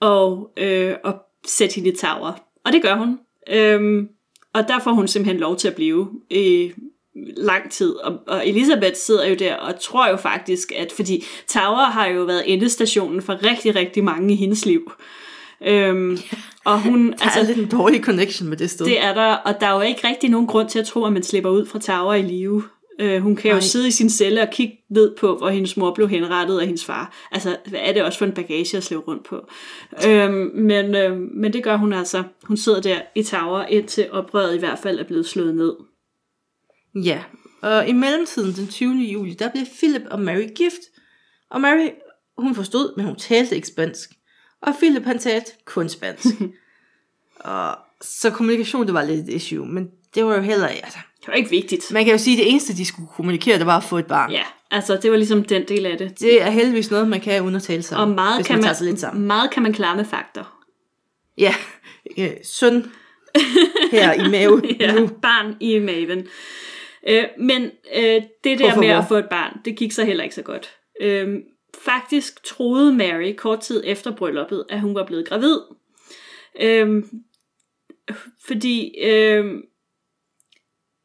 og, 0.00 0.50
øh, 0.56 0.94
og 1.04 1.14
sætte 1.46 1.74
hende 1.74 1.90
i 1.90 1.96
tower, 1.96 2.32
og 2.64 2.72
det 2.72 2.82
gør 2.82 2.94
hun. 2.94 3.18
Øhm, 3.50 4.08
og 4.54 4.68
der 4.68 4.78
får 4.78 4.90
hun 4.92 5.08
simpelthen 5.08 5.40
lov 5.40 5.56
til 5.56 5.68
at 5.68 5.74
blive 5.74 6.10
i 6.30 6.72
lang 7.36 7.70
tid. 7.70 7.94
Og, 7.94 8.18
og 8.26 8.48
Elisabeth 8.48 8.94
sidder 8.94 9.26
jo 9.26 9.34
der 9.34 9.54
og 9.54 9.80
tror 9.80 10.08
jo 10.08 10.16
faktisk, 10.16 10.72
at 10.76 10.92
fordi 10.92 11.24
Tower 11.48 11.84
har 11.84 12.06
jo 12.06 12.22
været 12.22 12.42
endestationen 12.46 13.22
for 13.22 13.44
rigtig, 13.50 13.76
rigtig 13.76 14.04
mange 14.04 14.32
i 14.34 14.36
hendes 14.36 14.66
liv. 14.66 14.92
Øhm, 15.66 16.18
og 16.64 16.82
hun, 16.82 17.06
Der 17.12 17.24
altså, 17.24 17.40
er 17.40 17.44
lidt 17.44 17.58
en 17.58 17.68
dårlig 17.68 18.04
connection 18.04 18.48
med 18.48 18.56
det 18.56 18.70
sted. 18.70 18.86
det 18.86 19.04
er 19.04 19.14
der, 19.14 19.32
og 19.34 19.54
der 19.60 19.66
er 19.66 19.74
jo 19.74 19.80
ikke 19.80 20.08
rigtig 20.08 20.30
nogen 20.30 20.46
grund 20.46 20.68
til 20.68 20.78
at 20.78 20.86
tro, 20.86 21.04
at 21.04 21.12
man 21.12 21.22
slipper 21.22 21.50
ud 21.50 21.66
fra 21.66 21.78
Tower 21.78 22.14
i 22.14 22.22
live. 22.22 22.62
Øh, 23.00 23.22
hun 23.22 23.36
kan 23.36 23.50
jo 23.50 23.54
Nej. 23.54 23.60
sidde 23.60 23.88
i 23.88 23.90
sin 23.90 24.10
celle 24.10 24.42
og 24.42 24.48
kigge 24.52 24.78
ned 24.90 25.16
på, 25.16 25.36
hvor 25.36 25.48
hendes 25.48 25.76
mor 25.76 25.94
blev 25.94 26.08
henrettet 26.08 26.58
af 26.60 26.66
hendes 26.66 26.84
far. 26.84 27.14
Altså, 27.32 27.56
hvad 27.66 27.80
er 27.82 27.92
det 27.92 28.02
også 28.02 28.18
for 28.18 28.24
en 28.26 28.32
bagage 28.32 28.76
at 28.76 28.84
slæve 28.84 29.02
rundt 29.02 29.24
på? 29.24 29.46
Øhm, 30.08 30.50
men, 30.54 30.94
øh, 30.94 31.18
men 31.34 31.52
det 31.52 31.62
gør 31.64 31.76
hun 31.76 31.92
altså. 31.92 32.22
Hun 32.44 32.56
sidder 32.56 32.80
der 32.80 32.96
i 33.14 33.22
Tower, 33.22 33.62
indtil 33.62 34.06
oprøret 34.12 34.56
i 34.56 34.58
hvert 34.58 34.78
fald 34.82 34.98
er 34.98 35.04
blevet 35.04 35.26
slået 35.26 35.54
ned. 35.56 35.72
Ja, 36.94 37.22
Og 37.62 37.88
i 37.88 37.92
mellemtiden, 37.92 38.52
den 38.56 38.68
20. 38.68 38.94
juli, 38.94 39.34
der 39.34 39.50
blev 39.50 39.64
Philip 39.78 40.02
og 40.10 40.20
Mary 40.20 40.46
gift. 40.56 40.80
Og 41.50 41.60
Mary, 41.60 41.88
hun 42.38 42.54
forstod, 42.54 42.96
men 42.96 43.06
hun 43.06 43.16
talte 43.16 43.54
ikke 43.54 43.68
spansk. 43.68 44.10
Og 44.62 44.74
Philip, 44.78 45.04
han 45.04 45.18
talte 45.18 45.50
kun 45.64 45.88
spansk. 45.88 46.26
og 47.40 47.76
så 48.02 48.30
kommunikation, 48.30 48.86
det 48.86 48.94
var 48.94 49.02
lidt 49.02 49.28
et 49.28 49.34
issue, 49.34 49.66
men 49.66 49.88
det 50.14 50.24
var 50.24 50.34
jo 50.34 50.40
heller 50.42 50.66
altså, 50.66 50.98
Det 51.20 51.28
var 51.28 51.34
ikke 51.34 51.50
vigtigt. 51.50 51.92
man 51.92 52.04
kan 52.04 52.12
jo 52.12 52.18
sige, 52.18 52.36
at 52.36 52.38
det 52.44 52.50
eneste, 52.50 52.76
de 52.76 52.84
skulle 52.86 53.08
kommunikere, 53.16 53.58
det 53.58 53.66
var 53.66 53.76
at 53.76 53.84
få 53.84 53.98
et 53.98 54.06
barn. 54.06 54.30
Ja, 54.32 54.42
altså 54.70 54.96
det 55.02 55.10
var 55.10 55.16
ligesom 55.16 55.44
den 55.44 55.68
del 55.68 55.86
af 55.86 55.98
det. 55.98 56.20
Det 56.20 56.42
er 56.42 56.50
heldigvis 56.50 56.90
noget, 56.90 57.08
man 57.08 57.20
kan 57.20 57.42
uden 57.42 57.54
at 57.54 57.62
tale 57.62 57.78
Og 57.78 57.84
sammen, 57.84 58.14
meget 58.14 58.36
hvis 58.38 58.46
kan, 58.46 58.56
man 58.56 58.64
man, 58.64 58.74
lidt 58.88 59.00
sammen. 59.00 59.26
meget 59.26 59.50
kan 59.50 59.62
man 59.62 59.72
klare 59.72 59.96
med 59.96 60.04
fakter. 60.04 60.62
Ja, 61.38 61.54
øh, 62.18 62.30
søn 62.44 62.90
her 63.92 64.12
i 64.12 64.30
mave 64.30 64.62
Ja, 64.80 64.92
nu. 64.92 65.06
barn 65.06 65.56
i 65.60 65.78
maven. 65.78 66.26
Øh, 67.08 67.24
men 67.38 67.70
øh, 67.96 68.22
det 68.44 68.58
der 68.58 68.64
Hvorfor 68.64 68.80
med 68.80 68.88
at 68.88 69.04
få 69.08 69.16
et 69.16 69.28
barn, 69.30 69.60
det 69.64 69.76
gik 69.76 69.92
så 69.92 70.04
heller 70.04 70.24
ikke 70.24 70.34
så 70.34 70.42
godt. 70.42 70.76
Øh, 71.00 71.38
faktisk 71.78 72.44
troede 72.44 72.92
Mary 72.92 73.34
kort 73.36 73.60
tid 73.60 73.82
efter 73.86 74.16
brylluppet, 74.16 74.64
at 74.68 74.80
hun 74.80 74.94
var 74.94 75.06
blevet 75.06 75.28
gravid. 75.28 75.58
Øh, 76.60 77.04
fordi, 78.46 78.98
øh, 79.02 79.44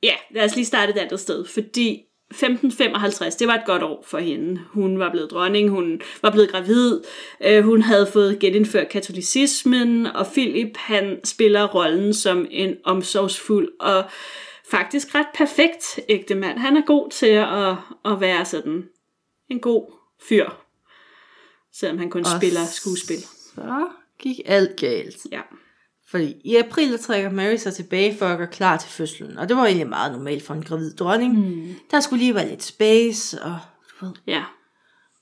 ja, 0.04 0.16
lad 0.32 0.46
os 0.46 0.56
lige 0.56 0.66
starte 0.66 0.92
et 0.92 0.98
andet 0.98 1.20
sted. 1.20 1.46
Fordi 1.46 2.06
1555, 2.32 3.36
det 3.36 3.48
var 3.48 3.54
et 3.56 3.66
godt 3.66 3.84
år 3.84 4.04
for 4.08 4.18
hende. 4.18 4.62
Hun 4.70 5.00
var 5.00 5.12
blevet 5.12 5.32
dronning, 5.32 5.70
hun 5.70 6.02
var 6.22 6.32
blevet 6.32 6.52
gravid, 6.52 7.02
øh, 7.46 7.64
hun 7.64 7.82
havde 7.82 8.08
fået 8.14 8.40
genindført 8.40 8.90
katolicismen, 8.90 10.06
og 10.06 10.28
Philip 10.28 10.78
han 10.78 11.20
spiller 11.24 11.68
rollen 11.68 12.14
som 12.14 12.48
en 12.52 12.76
omsorgsfuld 12.84 13.70
og 13.80 14.04
faktisk 14.72 15.16
ret 15.16 15.28
perfekt 15.36 16.00
ægtemand. 16.10 16.60
Han 16.60 16.78
er 16.78 16.82
god 16.86 17.10
til 17.10 17.26
at, 17.26 17.76
at 18.14 18.22
være 18.22 18.46
sådan 18.46 18.84
en 19.50 19.60
god 19.60 19.92
fyr, 20.30 20.50
selvom 21.74 21.98
han 21.98 22.10
kun 22.10 22.22
Og 22.22 22.42
spiller 22.42 22.66
skuespil. 22.66 23.18
Så 23.56 23.88
gik 24.20 24.40
alt 24.46 24.76
galt. 24.80 25.18
Ja. 25.32 25.42
Fordi 26.08 26.36
i 26.44 26.56
april 26.56 26.92
der 26.92 26.98
trækker 26.98 27.32
Mary 27.32 27.56
sig 27.56 27.74
tilbage 27.74 28.18
for 28.18 28.26
at 28.26 28.38
gøre 28.38 28.48
klar 28.48 28.78
til 28.78 28.90
fødslen. 28.90 29.38
Og 29.38 29.50
det 29.50 29.58
var 29.58 29.66
egentlig 29.66 29.90
meget 29.90 30.12
normalt 30.12 30.44
for 30.44 30.54
en 30.54 30.64
gravid 30.64 30.94
dronning. 30.96 31.34
Mm. 31.34 31.76
Der 31.92 32.00
skulle 32.00 32.20
lige 32.20 32.36
være 32.36 32.50
lidt 32.50 32.64
space, 32.64 33.42
og, 33.42 33.58
du 33.90 34.06
ved. 34.06 34.14
Ja. 34.28 34.44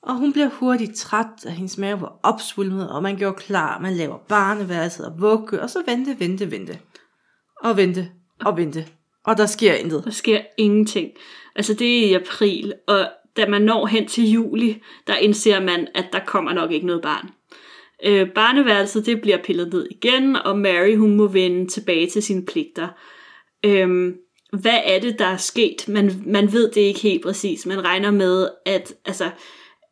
og 0.01 0.15
hun 0.15 0.33
bliver 0.33 0.49
hurtigt 0.49 0.95
træt, 0.95 1.45
og 1.45 1.51
hendes 1.51 1.77
mave 1.77 2.01
var 2.01 2.19
opsvulmet, 2.23 2.89
og 2.89 3.03
man 3.03 3.17
gjorde 3.17 3.35
klar, 3.37 3.79
man 3.79 3.93
laver 3.93 4.17
barneværelset 4.17 5.05
og 5.05 5.21
vugge, 5.21 5.61
og 5.61 5.69
så 5.69 5.83
vente, 5.85 6.19
vente, 6.19 6.51
vente. 6.51 6.79
Og 7.63 7.77
vente, 7.77 8.11
og 8.45 8.57
vente. 8.57 8.87
Og 9.25 9.37
der 9.37 9.45
sker 9.45 9.73
intet. 9.73 10.03
Der 10.05 10.11
sker 10.11 10.41
ingenting. 10.57 11.11
Altså 11.55 11.73
det 11.73 11.99
er 11.99 12.09
i 12.09 12.13
april, 12.13 12.73
og 12.87 13.07
da 13.37 13.45
man 13.47 13.61
når 13.61 13.85
hen 13.85 14.07
til 14.07 14.31
juli, 14.31 14.81
der 15.07 15.15
indser 15.15 15.59
man, 15.59 15.87
at 15.95 16.05
der 16.13 16.19
kommer 16.25 16.53
nok 16.53 16.71
ikke 16.71 16.87
noget 16.87 17.01
barn. 17.01 17.29
Øh, 18.05 18.29
barneværelset 18.29 19.05
det 19.05 19.21
bliver 19.21 19.37
pillet 19.43 19.73
ned 19.73 19.87
igen, 19.91 20.35
og 20.35 20.59
Mary 20.59 20.95
hun 20.95 21.15
må 21.15 21.27
vende 21.27 21.67
tilbage 21.67 22.09
til 22.09 22.23
sine 22.23 22.45
pligter. 22.45 22.87
Øh, 23.65 24.13
hvad 24.53 24.79
er 24.85 24.99
det, 24.99 25.19
der 25.19 25.25
er 25.25 25.37
sket? 25.37 25.87
Man, 25.87 26.23
man 26.25 26.53
ved 26.53 26.71
det 26.71 26.81
ikke 26.81 26.99
helt 26.99 27.23
præcis. 27.23 27.65
Man 27.65 27.85
regner 27.85 28.11
med, 28.11 28.47
at 28.65 28.93
altså, 29.05 29.29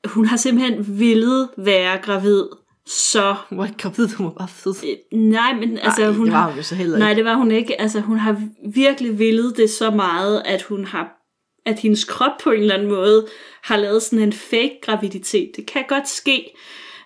hun 0.06 0.26
har 0.26 0.38
simpelthen 0.38 1.00
ville 1.00 1.48
være 1.58 1.98
gravid, 1.98 2.44
så... 2.86 3.36
Hun 3.50 3.58
var 3.58 3.66
ikke 3.66 3.78
gravid, 3.78 4.08
hun 4.08 4.26
var 4.26 4.32
bare 4.32 4.48
fed. 4.48 4.74
Øh, 4.84 5.20
nej, 5.20 5.54
men 5.54 5.78
altså, 5.78 6.02
Nej, 6.02 6.12
hun 6.12 6.26
det 6.26 6.34
var 6.34 6.48
hun 6.48 6.58
jo 6.58 6.64
så 6.64 6.76
heller 6.76 6.98
Nej, 6.98 7.10
ikke. 7.10 7.18
det 7.18 7.26
var 7.26 7.36
hun 7.36 7.52
ikke. 7.52 7.82
Altså, 7.82 8.00
hun 8.00 8.18
har 8.18 8.42
virkelig 8.74 9.20
villet 9.20 9.58
det 9.58 9.70
så 9.70 9.92
meget, 9.92 10.42
at 10.46 10.62
hun 10.62 10.86
har 10.86 11.18
at 11.66 11.80
hendes 11.80 12.04
krop 12.04 12.32
på 12.44 12.52
en 12.52 12.62
eller 12.62 12.74
anden 12.74 12.90
måde 12.90 13.28
har 13.64 13.78
lavet 13.78 14.02
sådan 14.04 14.20
en 14.20 14.34
fake 14.34 14.80
graviditet. 14.82 15.52
Det 15.56 15.66
kan 15.66 15.84
godt 15.88 16.10
ske. 16.10 16.54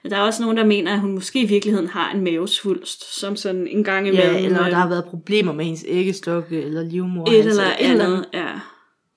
Der 0.10 0.18
er 0.18 0.22
også 0.22 0.41
nogen, 0.41 0.57
der 0.57 0.65
mener, 0.65 0.93
at 0.93 0.99
hun 0.99 1.11
måske 1.11 1.41
i 1.41 1.45
virkeligheden 1.45 1.88
har 1.88 2.11
en 2.11 2.23
mavesvulst, 2.23 3.19
som 3.19 3.35
sådan 3.35 3.68
en 3.68 3.84
gang 3.84 4.07
imellem... 4.07 4.35
Ja, 4.35 4.45
eller 4.45 4.64
øh, 4.64 4.69
der 4.72 4.76
har 4.76 4.89
været 4.89 5.06
problemer 5.06 5.53
med 5.53 5.65
hendes 5.65 5.85
æggestokke, 5.88 6.61
eller 6.61 6.84
livmor. 6.84 7.30
et 7.31 7.39
eller 7.39 7.64
andet. 7.80 8.26
Ja, 8.34 8.47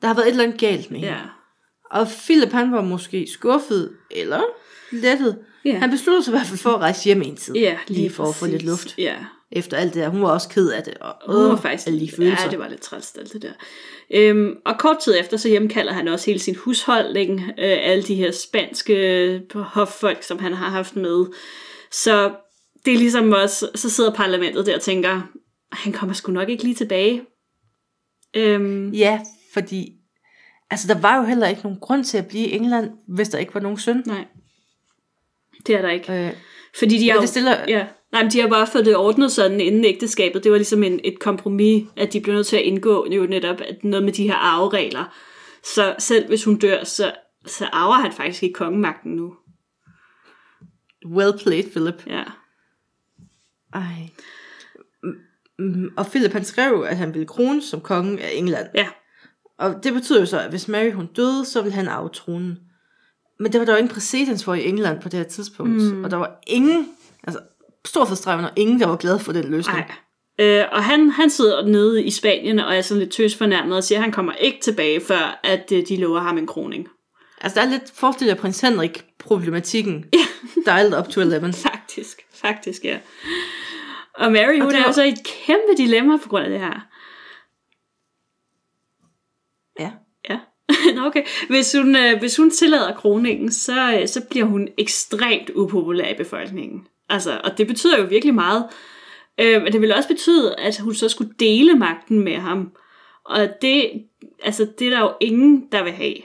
Der 0.01 0.06
har 0.06 0.14
været 0.14 0.26
et 0.26 0.30
eller 0.30 0.44
andet 0.44 0.60
galt 0.60 0.90
med 0.90 0.98
hende. 1.01 1.12
ja. 1.12 1.20
Og 1.90 2.06
Philip, 2.26 2.52
han 2.52 2.72
var 2.72 2.80
måske 2.82 3.26
skuffet, 3.32 3.90
eller 4.10 4.40
lettet. 4.93 5.39
Ja. 5.64 5.78
Han 5.78 5.90
besluttede 5.90 6.24
sig 6.24 6.32
i 6.32 6.36
hvert 6.36 6.47
fald 6.47 6.59
for 6.59 6.70
at 6.70 6.80
rejse 6.80 7.05
hjem 7.05 7.22
en 7.22 7.36
tid. 7.36 7.55
Ja, 7.55 7.78
lige 7.89 8.10
for 8.10 8.24
at 8.24 8.35
få 8.35 8.47
lidt 8.47 8.62
luft. 8.62 8.94
Ja, 8.98 9.16
Efter 9.52 9.76
alt 9.76 9.94
det 9.94 10.02
der. 10.02 10.09
Hun 10.09 10.22
var 10.22 10.28
også 10.30 10.48
ked 10.48 10.70
af 10.70 10.82
det. 10.82 10.94
Og, 10.94 11.14
Hun 11.26 11.51
var 11.51 11.56
faktisk, 11.56 11.86
alle 11.86 12.01
de 12.01 12.10
følelser. 12.16 12.44
ja, 12.44 12.51
det 12.51 12.59
var 12.59 12.68
lidt 12.68 12.80
træls 12.80 13.14
alt 13.18 13.32
det 13.32 13.43
der. 13.43 13.52
Øhm, 14.14 14.55
og 14.66 14.78
kort 14.78 14.97
tid 14.98 15.14
efter, 15.20 15.36
så 15.36 15.48
hjemkalder 15.48 15.93
han 15.93 16.09
også 16.09 16.26
hele 16.26 16.39
sin 16.40 16.56
husholdning, 16.56 17.40
øh, 17.40 17.52
alle 17.59 18.02
de 18.02 18.14
her 18.14 18.30
spanske 18.30 18.94
øh, 19.24 19.40
hoffolk, 19.55 20.22
som 20.22 20.39
han 20.39 20.52
har 20.52 20.70
haft 20.70 20.97
med. 20.97 21.26
Så 21.93 22.30
det 22.85 22.93
er 22.94 22.98
ligesom 22.98 23.32
også, 23.32 23.68
så 23.74 23.90
sidder 23.90 24.10
parlamentet 24.14 24.66
der 24.66 24.74
og 24.74 24.80
tænker, 24.80 25.20
han 25.72 25.93
kommer 25.93 26.14
sgu 26.14 26.32
nok 26.32 26.48
ikke 26.48 26.62
lige 26.62 26.74
tilbage. 26.74 27.22
Øhm, 28.36 28.90
Ja, 28.90 29.20
fordi 29.55 29.93
altså, 30.70 30.89
der 30.94 31.01
var 31.01 31.16
jo 31.16 31.22
heller 31.22 31.48
ikke 31.48 31.62
nogen 31.62 31.78
grund 31.80 32.05
til 32.05 32.18
at 32.18 32.26
blive 32.26 32.47
i 32.47 32.52
England, 32.55 32.90
hvis 33.09 33.28
der 33.28 33.39
ikke 33.39 33.55
var 33.55 33.60
nogen 33.60 33.78
søn. 33.78 34.02
nej, 34.06 34.24
det 35.68 35.76
er 35.76 35.82
der 35.82 35.90
ikke. 35.90 36.12
Øh, 36.26 36.32
Fordi 36.78 36.98
de 36.98 37.08
har, 37.08 37.14
men 37.14 37.16
jo- 37.16 37.20
det 37.20 37.28
stiller, 37.28 37.56
Ja. 37.68 37.86
Nej, 38.12 38.22
men 38.22 38.32
de 38.32 38.40
har 38.40 38.48
bare 38.48 38.66
fået 38.66 38.86
det 38.86 38.96
ordnet 38.96 39.32
sådan 39.32 39.60
inden 39.60 39.84
ægteskabet. 39.84 40.44
Det 40.44 40.52
var 40.52 40.58
ligesom 40.58 40.82
en, 40.82 41.00
et 41.04 41.18
kompromis, 41.18 41.84
at 41.96 42.12
de 42.12 42.20
blev 42.20 42.34
nødt 42.34 42.46
til 42.46 42.56
at 42.56 42.62
indgå 42.62 43.06
jo 43.12 43.26
netop 43.26 43.60
at 43.60 43.84
noget 43.84 44.04
med 44.04 44.12
de 44.12 44.22
her 44.26 44.34
arveregler. 44.34 45.16
Så 45.74 45.94
selv 45.98 46.28
hvis 46.28 46.44
hun 46.44 46.58
dør, 46.58 46.84
så, 46.84 47.12
så 47.46 47.64
arver 47.72 47.94
han 47.94 48.12
faktisk 48.12 48.42
ikke 48.42 48.54
kongemagten 48.54 49.12
nu. 49.12 49.34
well 51.06 51.38
played, 51.42 51.70
Philip. 51.70 52.06
Ja. 52.06 52.22
Ej. 53.74 54.08
Og 55.96 56.06
Philip 56.06 56.32
han 56.32 56.44
skrev, 56.44 56.84
at 56.88 56.96
han 56.96 57.14
ville 57.14 57.26
krone 57.26 57.62
som 57.62 57.80
konge 57.80 58.20
af 58.22 58.30
England. 58.34 58.68
Ja. 58.74 58.88
Og 59.58 59.74
det 59.84 59.92
betyder 59.92 60.20
jo 60.20 60.26
så, 60.26 60.40
at 60.40 60.50
hvis 60.50 60.68
Mary 60.68 60.90
hun 60.92 61.06
døde, 61.06 61.44
så 61.44 61.62
ville 61.62 61.74
han 61.74 61.88
arve 61.88 62.08
tronen. 62.08 62.58
Men 63.40 63.52
det 63.52 63.59
var 63.60 63.65
der 63.66 63.73
jo 63.73 63.78
ingen 63.78 63.94
præcedens 63.94 64.44
for 64.44 64.55
i 64.55 64.69
England 64.69 65.01
på 65.01 65.09
det 65.09 65.19
her 65.19 65.27
tidspunkt. 65.27 65.82
Mm. 65.82 66.05
Og 66.05 66.10
der 66.10 66.16
var 66.16 66.39
ingen, 66.47 66.89
altså 67.24 67.40
stor 67.85 68.05
forstrævende, 68.05 68.51
og 68.51 68.59
ingen, 68.59 68.81
der 68.81 68.86
var 68.86 68.97
glad 68.97 69.19
for 69.19 69.32
den 69.32 69.44
løsning. 69.51 69.78
Nej. 69.78 69.93
Øh, 70.40 70.65
og 70.73 70.85
han, 70.85 71.10
han 71.10 71.31
sidder 71.31 71.66
nede 71.66 72.05
i 72.05 72.10
Spanien 72.10 72.59
og 72.59 72.77
er 72.77 72.82
sådan 72.82 72.98
lidt 73.01 73.12
tøs 73.12 73.36
fornærmet 73.36 73.77
og 73.77 73.85
siger, 73.85 73.98
at 73.98 74.02
han 74.02 74.12
kommer 74.12 74.32
ikke 74.32 74.59
tilbage, 74.62 75.01
før 75.01 75.40
at 75.44 75.73
øh, 75.73 75.86
de 75.89 75.97
lover 75.97 76.20
ham 76.20 76.39
en 76.39 76.47
kroning. 76.47 76.89
Altså 77.40 77.60
der 77.60 77.66
er 77.66 77.70
lidt 77.70 77.93
forestillet 77.94 78.35
af 78.35 78.39
prins 78.40 78.60
Henrik 78.60 79.05
problematikken. 79.19 80.05
Ja. 80.12 80.19
Der 80.66 80.73
er 80.73 80.77
alt 80.77 80.94
up 80.94 81.09
to 81.09 81.20
11. 81.20 81.52
Faktisk, 81.52 82.19
faktisk, 82.35 82.85
ja. 82.85 82.98
Og 84.15 84.32
Mary, 84.32 84.60
hun 84.60 84.69
det 84.70 84.77
er 84.77 84.81
var- 84.81 84.86
jo 84.86 84.93
så 84.93 85.02
i 85.02 85.09
et 85.09 85.24
kæmpe 85.47 85.77
dilemma 85.77 86.16
på 86.16 86.28
grund 86.28 86.44
af 86.44 86.51
det 86.51 86.60
her. 86.60 86.81
Ja. 89.81 89.90
Ja, 90.31 90.39
Nå, 90.94 91.06
okay. 91.06 91.22
Hvis 91.48 91.76
hun, 91.76 91.96
øh, 91.96 92.18
hvis 92.18 92.36
hun 92.36 92.50
tillader 92.50 92.94
kroningen, 92.94 93.52
så, 93.52 93.98
øh, 94.00 94.08
så 94.08 94.20
bliver 94.30 94.46
hun 94.46 94.68
ekstremt 94.78 95.50
upopulær 95.54 96.08
i 96.08 96.16
befolkningen. 96.16 96.86
Altså, 97.08 97.40
og 97.44 97.58
det 97.58 97.66
betyder 97.66 97.98
jo 97.98 98.04
virkelig 98.04 98.34
meget. 98.34 98.64
Øh, 99.40 99.62
men 99.62 99.72
det 99.72 99.80
vil 99.80 99.94
også 99.94 100.08
betyde, 100.08 100.54
at 100.58 100.78
hun 100.78 100.94
så 100.94 101.08
skulle 101.08 101.34
dele 101.40 101.74
magten 101.74 102.24
med 102.24 102.36
ham. 102.36 102.72
Og 103.24 103.48
det, 103.62 103.90
altså, 104.42 104.66
det 104.78 104.86
er 104.86 104.90
der 104.90 105.00
jo 105.00 105.12
ingen, 105.20 105.68
der 105.72 105.82
vil 105.82 105.92
have. 105.92 106.16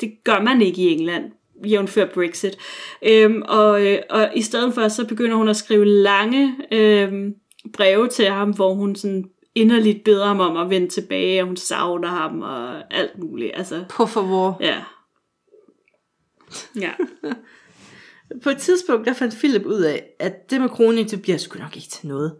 Det 0.00 0.24
gør 0.24 0.40
man 0.40 0.62
ikke 0.62 0.82
i 0.82 0.92
England, 0.92 1.32
jævnfør 1.66 2.06
Brexit. 2.14 2.58
Øhm, 3.02 3.42
og, 3.48 3.86
øh, 3.86 3.98
og 4.10 4.30
i 4.34 4.42
stedet 4.42 4.74
for, 4.74 4.88
så 4.88 5.06
begynder 5.06 5.36
hun 5.36 5.48
at 5.48 5.56
skrive 5.56 5.84
lange 5.84 6.56
øhm, 6.72 7.34
breve 7.72 8.08
til 8.08 8.26
ham, 8.26 8.50
hvor 8.50 8.74
hun 8.74 8.96
sådan 8.96 9.24
inderligt 9.56 10.04
beder 10.04 10.26
ham 10.26 10.40
om 10.40 10.56
at 10.56 10.70
vende 10.70 10.88
tilbage, 10.88 11.40
og 11.40 11.46
hun 11.46 11.56
savner 11.56 12.08
ham 12.08 12.42
og 12.42 12.94
alt 12.94 13.18
muligt. 13.18 13.52
Altså, 13.54 13.84
På 13.90 14.06
favor. 14.06 14.56
ja. 14.60 14.82
Ja. 16.80 16.90
På 18.42 18.50
et 18.50 18.58
tidspunkt, 18.58 19.06
der 19.06 19.12
fandt 19.12 19.34
Philip 19.34 19.66
ud 19.66 19.80
af, 19.80 20.04
at 20.18 20.50
det 20.50 20.60
med 20.60 20.68
kroning, 20.68 21.10
det 21.10 21.22
bliver 21.22 21.38
sgu 21.38 21.58
nok 21.58 21.76
ikke 21.76 21.88
til 21.88 22.08
noget. 22.08 22.36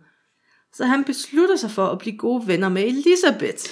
Så 0.72 0.84
han 0.84 1.05
beslutter 1.05 1.56
sig 1.56 1.70
for 1.70 1.86
at 1.86 1.98
blive 1.98 2.16
gode 2.16 2.48
venner 2.48 2.68
med 2.68 2.82
Elisabeth. 2.82 3.64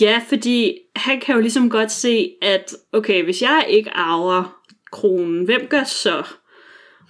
Ja, 0.00 0.20
fordi 0.28 0.78
han 0.96 1.20
kan 1.20 1.34
jo 1.34 1.40
ligesom 1.40 1.70
godt 1.70 1.92
se, 1.92 2.30
at 2.42 2.74
okay, 2.92 3.24
hvis 3.24 3.42
jeg 3.42 3.66
ikke 3.68 3.90
arver 3.90 4.62
kronen, 4.92 5.44
hvem 5.44 5.66
gør 5.70 5.84
så? 5.84 6.18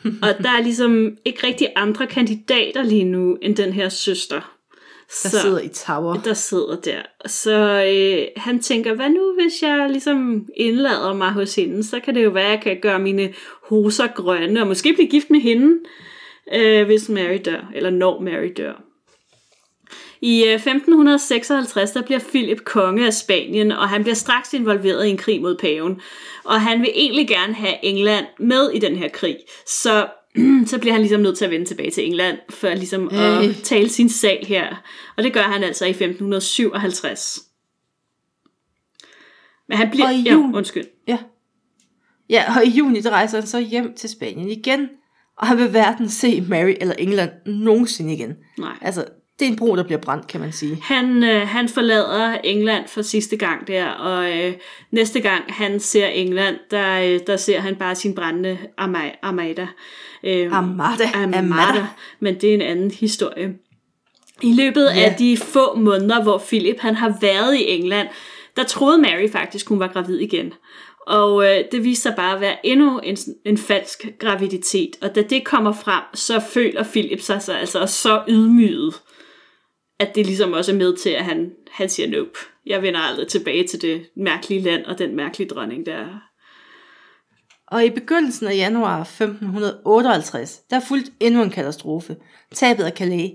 Og 0.22 0.28
der 0.42 0.50
er 0.50 0.62
ligesom 0.62 1.16
ikke 1.24 1.46
rigtig 1.46 1.68
andre 1.76 2.06
kandidater 2.06 2.82
lige 2.82 3.04
nu, 3.04 3.38
end 3.42 3.56
den 3.56 3.72
her 3.72 3.88
søster. 3.88 4.57
Der 5.22 5.28
så. 5.28 5.40
sidder 5.40 5.60
i 5.60 5.68
tower. 5.68 6.14
der 6.14 6.34
sidder 6.34 6.76
der. 6.76 7.02
Så 7.26 7.84
øh, 7.94 8.42
han 8.42 8.60
tænker, 8.60 8.94
hvad 8.94 9.10
nu 9.10 9.34
hvis 9.40 9.62
jeg 9.62 9.88
ligesom 9.90 10.46
indlader 10.56 11.14
mig 11.14 11.32
hos 11.32 11.54
hende, 11.54 11.84
så 11.84 12.00
kan 12.00 12.14
det 12.14 12.24
jo 12.24 12.30
være, 12.30 12.44
at 12.44 12.50
jeg 12.50 12.60
kan 12.60 12.78
gøre 12.82 12.98
mine 12.98 13.32
hoser 13.62 14.06
grønne, 14.06 14.60
og 14.60 14.66
måske 14.66 14.92
blive 14.92 15.08
gift 15.08 15.30
med 15.30 15.40
hende, 15.40 15.78
øh, 16.54 16.86
hvis 16.86 17.08
Mary 17.08 17.38
dør, 17.44 17.70
eller 17.74 17.90
når 17.90 18.20
Mary 18.20 18.52
dør. 18.56 18.82
I 20.20 20.44
øh, 20.44 20.54
1556 20.54 21.90
der 21.90 22.02
bliver 22.02 22.20
Philip 22.20 22.64
konge 22.64 23.06
af 23.06 23.14
Spanien, 23.14 23.72
og 23.72 23.88
han 23.88 24.02
bliver 24.02 24.14
straks 24.14 24.54
involveret 24.54 25.06
i 25.06 25.10
en 25.10 25.16
krig 25.16 25.40
mod 25.42 25.56
paven. 25.56 26.00
Og 26.44 26.60
han 26.60 26.80
vil 26.80 26.90
egentlig 26.94 27.28
gerne 27.28 27.54
have 27.54 27.84
England 27.84 28.26
med 28.38 28.70
i 28.70 28.78
den 28.78 28.96
her 28.96 29.08
krig. 29.08 29.36
Så, 29.66 30.06
så 30.70 30.78
bliver 30.78 30.92
han 30.92 31.00
ligesom 31.02 31.20
nødt 31.20 31.38
til 31.38 31.44
at 31.44 31.50
vende 31.50 31.66
tilbage 31.66 31.90
til 31.90 32.06
England, 32.06 32.38
for 32.50 32.68
ligesom 32.68 33.08
Hey. 33.10 33.18
at 33.48 33.56
tale 33.62 33.88
sin 33.88 34.08
sag 34.08 34.44
her. 34.48 34.82
Og 35.16 35.24
det 35.24 35.32
gør 35.32 35.42
han 35.42 35.62
altså 35.62 35.84
i 35.86 35.90
1557. 35.90 37.38
Men 39.68 39.78
han 39.78 39.90
bliver... 39.90 40.06
Og 40.06 40.14
i 40.14 40.22
ja, 40.22 40.32
juni- 40.32 40.56
undskyld. 40.56 40.84
Ja. 41.08 41.18
Ja, 42.30 42.44
og 42.56 42.64
i 42.66 42.68
juni 42.70 43.00
der 43.00 43.10
rejser 43.10 43.38
han 43.38 43.46
så 43.46 43.58
hjem 43.58 43.94
til 43.96 44.10
Spanien 44.10 44.48
igen, 44.50 44.88
og 45.38 45.46
han 45.46 45.58
vil 45.58 45.68
hverken 45.68 46.08
se 46.08 46.40
Mary 46.40 46.74
eller 46.80 46.94
England 46.94 47.30
nogensinde 47.46 48.12
igen. 48.14 48.36
Nej. 48.58 48.72
Altså, 48.82 49.04
det 49.38 49.46
er 49.46 49.50
en 49.50 49.56
bro, 49.56 49.76
der 49.76 49.82
bliver 49.84 50.00
brændt, 50.00 50.26
kan 50.26 50.40
man 50.40 50.52
sige. 50.52 50.78
Han, 50.82 51.24
øh, 51.24 51.48
han 51.48 51.68
forlader 51.68 52.32
England 52.44 52.88
for 52.88 53.02
sidste 53.02 53.36
gang 53.36 53.66
der, 53.66 53.86
og 53.86 54.38
øh, 54.38 54.54
næste 54.90 55.20
gang 55.20 55.44
han 55.48 55.80
ser 55.80 56.06
England, 56.06 56.56
der, 56.70 57.00
øh, 57.00 57.20
der 57.26 57.36
ser 57.36 57.60
han 57.60 57.76
bare 57.76 57.94
sin 57.94 58.14
brændende 58.14 58.58
Arma- 58.80 59.18
Armada. 59.22 59.66
Øh, 60.24 60.52
Armada, 60.56 61.04
Armada. 61.14 61.38
Armada. 61.38 61.86
Men 62.20 62.34
det 62.34 62.50
er 62.50 62.54
en 62.54 62.60
anden 62.60 62.90
historie. 62.90 63.54
I 64.42 64.52
løbet 64.52 64.84
Ja. 64.84 65.00
af 65.00 65.14
de 65.18 65.36
få 65.36 65.74
måneder, 65.76 66.22
hvor 66.22 66.38
Philip 66.48 66.78
han 66.80 66.94
har 66.94 67.18
været 67.20 67.56
i 67.56 67.64
England, 67.68 68.08
der 68.56 68.64
troede 68.64 68.98
Mary 68.98 69.30
faktisk, 69.32 69.68
hun 69.68 69.80
var 69.80 69.88
gravid 69.88 70.18
igen. 70.18 70.52
Og 71.06 71.44
øh, 71.44 71.64
det 71.72 71.84
viste 71.84 72.02
sig 72.02 72.14
bare 72.16 72.34
at 72.34 72.40
være 72.40 72.66
endnu 72.66 72.98
en, 72.98 73.16
en 73.44 73.58
falsk 73.58 74.06
graviditet. 74.18 74.90
Og 75.02 75.14
da 75.14 75.22
det 75.22 75.44
kommer 75.44 75.72
frem, 75.72 76.02
så 76.14 76.40
føler 76.40 76.84
Philip 76.84 77.20
sig 77.20 77.42
så, 77.42 77.52
altså 77.52 77.86
så 77.86 78.22
ydmyget, 78.28 78.94
at 80.00 80.14
det 80.14 80.26
ligesom 80.26 80.52
også 80.52 80.72
er 80.72 80.76
med 80.76 80.96
til, 80.96 81.10
at 81.10 81.24
han, 81.24 81.50
han 81.70 81.88
siger, 81.88 82.10
nope, 82.10 82.38
jeg 82.66 82.82
vender 82.82 83.00
aldrig 83.00 83.28
tilbage 83.28 83.66
til 83.66 83.82
det 83.82 84.06
mærkelige 84.16 84.62
land 84.62 84.84
og 84.84 84.98
den 84.98 85.16
mærkelige 85.16 85.48
dronning 85.48 85.86
der. 85.86 86.04
Og 87.70 87.84
i 87.84 87.90
begyndelsen 87.90 88.46
af 88.46 88.56
januar 88.56 89.00
1558, 89.00 90.58
der 90.70 90.80
fulgte 90.80 91.12
endnu 91.20 91.42
en 91.42 91.50
katastrofe. 91.50 92.16
Tabet 92.54 92.84
af 92.84 92.92
Calais. 92.92 93.32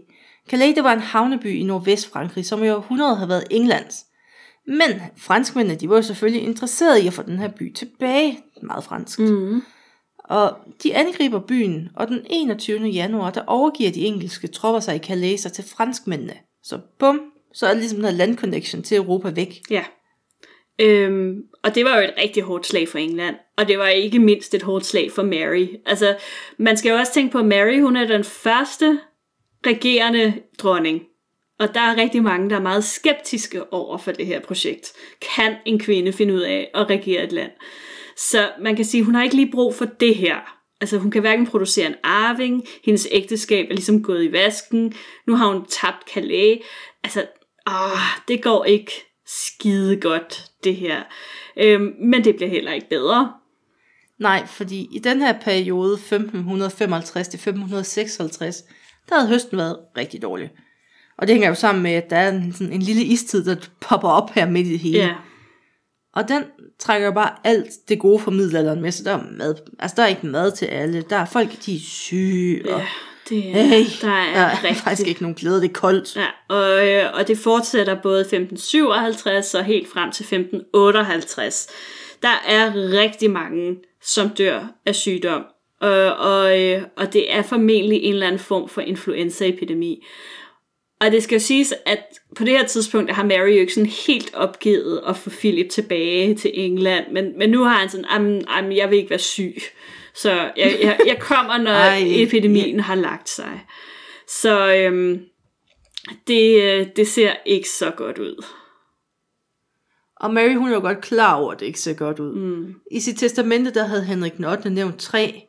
Calais 0.50 0.76
det 0.76 0.84
var 0.84 0.94
en 0.94 1.00
havneby 1.00 1.60
i 1.60 1.64
Nordvest-Frankrig, 1.64 2.46
som 2.46 2.64
i 2.64 2.70
århundreder 2.70 3.16
havde 3.16 3.30
været 3.30 3.48
Englands. 3.52 4.06
Men 4.68 5.02
franskmændene, 5.18 5.80
de 5.80 5.90
var 5.90 5.96
jo 5.96 6.02
selvfølgelig 6.02 6.44
interesserede 6.48 7.04
i 7.04 7.08
at 7.08 7.14
få 7.14 7.22
den 7.22 7.40
her 7.40 7.48
by 7.48 7.74
tilbage. 7.74 8.40
Meget 8.62 8.84
fransk. 8.84 9.20
Mm. 9.20 9.62
Og 10.24 10.58
de 10.84 10.96
angriber 10.96 11.40
byen, 11.40 11.90
og 11.96 12.08
den 12.08 12.20
21. 12.30 12.88
januar, 12.88 13.32
der 13.32 13.42
overgiver 13.48 13.92
de 13.92 14.06
engelske 14.06 14.48
tropper 14.48 14.80
sig 14.80 14.96
i 14.96 15.00
Calais 15.00 15.42
til 15.42 15.64
franskmændene. 15.64 16.34
Så 16.64 16.80
bum, 17.00 17.22
så 17.54 17.66
er 17.66 17.70
det 17.70 17.80
ligesom 17.80 17.98
den 17.98 18.06
her 18.06 18.12
landconnection 18.12 18.84
til 18.84 18.98
Europa 18.98 19.30
væk. 19.30 19.62
Ja. 19.70 19.84
Øhm, 20.82 21.36
og 21.64 21.76
det 21.76 21.86
var 21.86 21.98
jo 21.98 22.04
et 22.04 22.14
rigtig 22.18 22.44
hårdt 22.44 22.68
slag 22.68 22.90
for 22.90 22.98
England. 22.98 23.36
Og 23.58 23.68
det 23.68 23.80
var 23.80 23.88
ikke 23.88 24.20
mindst 24.20 24.54
et 24.54 24.64
hårdt 24.64 24.86
slag 24.86 25.12
for 25.12 25.24
Mary. 25.24 25.68
Altså, 25.86 26.16
man 26.58 26.78
skal 26.78 26.90
jo 26.90 26.96
også 26.96 27.14
tænke 27.14 27.32
på, 27.32 27.40
at 27.40 27.46
Mary, 27.46 27.82
hun 27.82 27.96
er 27.96 28.08
den 28.08 28.24
første 28.24 29.00
regerende 29.66 30.34
dronning. 30.60 31.04
Og 31.60 31.74
der 31.74 31.82
er 31.82 31.98
rigtig 31.98 32.24
mange, 32.24 32.50
der 32.50 32.56
er 32.56 32.62
meget 32.62 32.84
skeptiske 32.84 33.74
over 33.74 33.98
for 33.98 34.12
det 34.12 34.26
her 34.26 34.40
projekt. 34.40 34.92
Kan 35.36 35.56
en 35.66 35.80
kvinde 35.80 36.14
finde 36.14 36.34
ud 36.34 36.42
af 36.42 36.72
at 36.74 36.90
regere 36.90 37.24
et 37.24 37.32
land? 37.32 37.52
Så 38.18 38.50
man 38.62 38.76
kan 38.76 38.86
sige, 38.86 39.02
at 39.02 39.06
hun 39.06 39.16
har 39.16 39.24
ikke 39.24 39.36
lige 39.36 39.52
brug 39.52 39.76
for 39.76 39.86
det 39.86 40.16
her. 40.16 40.60
Altså 40.82 40.98
hun 40.98 41.12
kan 41.12 41.22
hverken 41.22 41.48
producere 41.48 41.88
en 41.88 41.96
arving, 42.04 42.68
hendes 42.84 43.08
ægteskab 43.12 43.66
er 43.70 43.74
ligesom 43.74 44.04
gået 44.04 44.24
i 44.24 44.32
vasken, 44.32 44.94
nu 45.28 45.36
har 45.36 45.48
hun 45.48 45.66
tabt 45.66 46.10
Calais. 46.14 46.60
Altså, 47.04 47.26
åh, 47.68 48.00
det 48.28 48.44
går 48.44 48.66
ikke 48.66 48.92
skide 49.26 50.02
godt, 50.02 50.46
det 50.64 50.76
her. 50.76 51.02
Øhm, 51.58 51.94
men 52.00 52.24
det 52.24 52.36
bliver 52.36 52.50
heller 52.50 52.72
ikke 52.72 52.90
bedre. 52.90 53.34
Nej, 54.20 54.46
fordi 54.46 54.90
i 54.92 55.00
den 55.00 55.22
her 55.22 55.34
periode, 55.42 55.94
1555 55.94 57.28
til 57.28 57.38
1556, 57.38 58.64
der 59.10 59.16
havde 59.16 59.30
høsten 59.30 59.58
været 59.58 59.78
rigtig 59.98 60.22
dårlig. 60.22 60.52
Og 61.18 61.28
det 61.28 61.34
hænger 61.36 61.50
jo 61.50 61.56
sammen 61.56 61.84
med, 61.84 61.92
at 61.92 62.10
der 62.10 62.16
er 62.16 62.32
en, 62.32 62.54
sådan 62.54 62.74
en 62.74 62.82
lille 62.82 63.04
istid, 63.04 63.46
der 63.46 63.56
popper 63.82 64.10
op 64.10 64.30
her 64.30 64.50
midt 64.50 64.68
i 64.68 64.72
det 64.72 64.80
hele. 64.80 64.98
Ja, 64.98 65.14
Og 66.14 66.28
den 66.28 66.44
trækker 66.80 67.08
jo 67.08 67.14
bare 67.14 67.36
alt 67.44 67.70
det 67.90 68.00
gode 68.00 68.20
fra 68.20 68.32
middelalderen 68.32 68.82
med, 68.82 68.92
så 68.92 69.04
der 69.04 69.12
er 69.12 69.24
mad. 69.38 69.56
Altså, 69.80 69.96
der 69.96 70.04
er 70.04 70.08
ikke 70.08 70.28
mad 70.28 70.52
til 70.52 70.66
alle. 70.66 71.02
Der 71.10 71.16
er 71.16 71.26
folk, 71.26 71.66
de 71.66 71.76
er 71.76 71.80
syge, 71.80 72.74
og 72.74 72.80
ja 72.80 72.88
det 73.30 73.50
er, 73.50 73.64
hey, 73.64 73.86
der 74.02 74.12
er, 74.12 74.34
der 74.34 74.40
er 74.40 74.64
rigtig 74.64 74.84
faktisk 74.84 75.08
ikke 75.08 75.22
nogen 75.22 75.36
glæde, 75.36 75.62
det 75.62 75.70
er 75.70 75.74
koldt. 75.74 76.16
Ja, 76.16 76.56
og, 76.56 76.90
øh, 76.90 77.06
og 77.14 77.28
det 77.28 77.38
fortsætter 77.38 78.02
både 78.02 78.22
1557 78.22 79.54
og 79.54 79.64
helt 79.64 79.88
frem 79.88 80.12
til 80.12 80.24
1558. 80.24 81.68
Der 82.22 82.44
er 82.48 82.72
rigtig 82.76 83.32
mange, 83.32 83.76
som 84.02 84.30
dør 84.30 84.68
af 84.86 84.96
sygdom, 84.96 85.44
og, 85.82 86.16
og, 86.16 86.62
øh, 86.62 86.84
og 86.98 87.14
det 87.14 87.34
er 87.34 87.42
formentlig 87.42 88.04
en 88.04 88.14
eller 88.14 88.28
anden 88.28 88.40
form 88.40 88.70
for 88.70 88.82
influenzaepidemi. 88.82 90.06
Og 91.02 91.12
det 91.12 91.24
skal 91.24 91.36
jo 91.36 91.40
siges, 91.40 91.74
at 91.86 92.00
på 92.38 92.44
det 92.44 92.52
her 92.54 92.66
tidspunkt 92.66 93.12
har 93.12 93.24
Mary 93.24 93.50
jo 93.50 93.60
ikke 93.60 93.74
sådan 93.74 93.90
helt 94.08 94.34
opgivet 94.34 95.02
at 95.08 95.18
få 95.18 95.30
Philip 95.30 95.70
tilbage 95.70 96.36
til 96.36 96.52
England, 96.54 97.06
men, 97.12 97.38
men 97.38 97.50
nu 97.50 97.64
har 97.64 97.78
han 97.80 97.90
sådan, 97.90 98.06
"Jamen, 98.14 98.46
jamen, 98.56 98.78
jeg 98.78 98.90
vil 98.90 98.98
ikke 98.98 99.10
være 99.10 99.20
syg, 99.20 99.56
så 100.16 100.32
jeg, 100.32 100.78
jeg, 100.82 101.00
jeg 101.08 101.18
kommer, 101.20 101.58
når 101.58 101.72
Ej, 101.72 102.04
epidemien 102.06 102.80
har 102.80 102.96
lagt 102.96 103.30
sig. 103.30 103.66
Så 104.42 104.74
øhm, 104.76 105.22
det, 106.28 106.64
øh, 106.64 106.88
det 106.96 107.08
ser 107.08 107.34
ikke 107.46 107.70
så 107.70 107.92
godt 107.92 108.18
ud. 108.18 108.46
Og 110.16 110.34
Mary, 110.34 110.56
hun 110.56 110.70
er 110.70 110.74
jo 110.74 110.80
godt 110.80 111.02
klar 111.02 111.36
over, 111.36 111.52
at 111.52 111.60
det 111.60 111.66
ikke 111.66 111.80
ser 111.80 111.94
godt 111.94 112.20
ud. 112.20 112.34
Mm. 112.36 112.74
I 112.92 113.00
sit 113.00 113.18
testamente, 113.20 113.74
der 113.74 113.84
havde 113.86 114.04
Henrik 114.06 114.38
den 114.38 114.46
8. 114.46 114.70
nævnt 114.70 115.00
tre. 115.00 115.48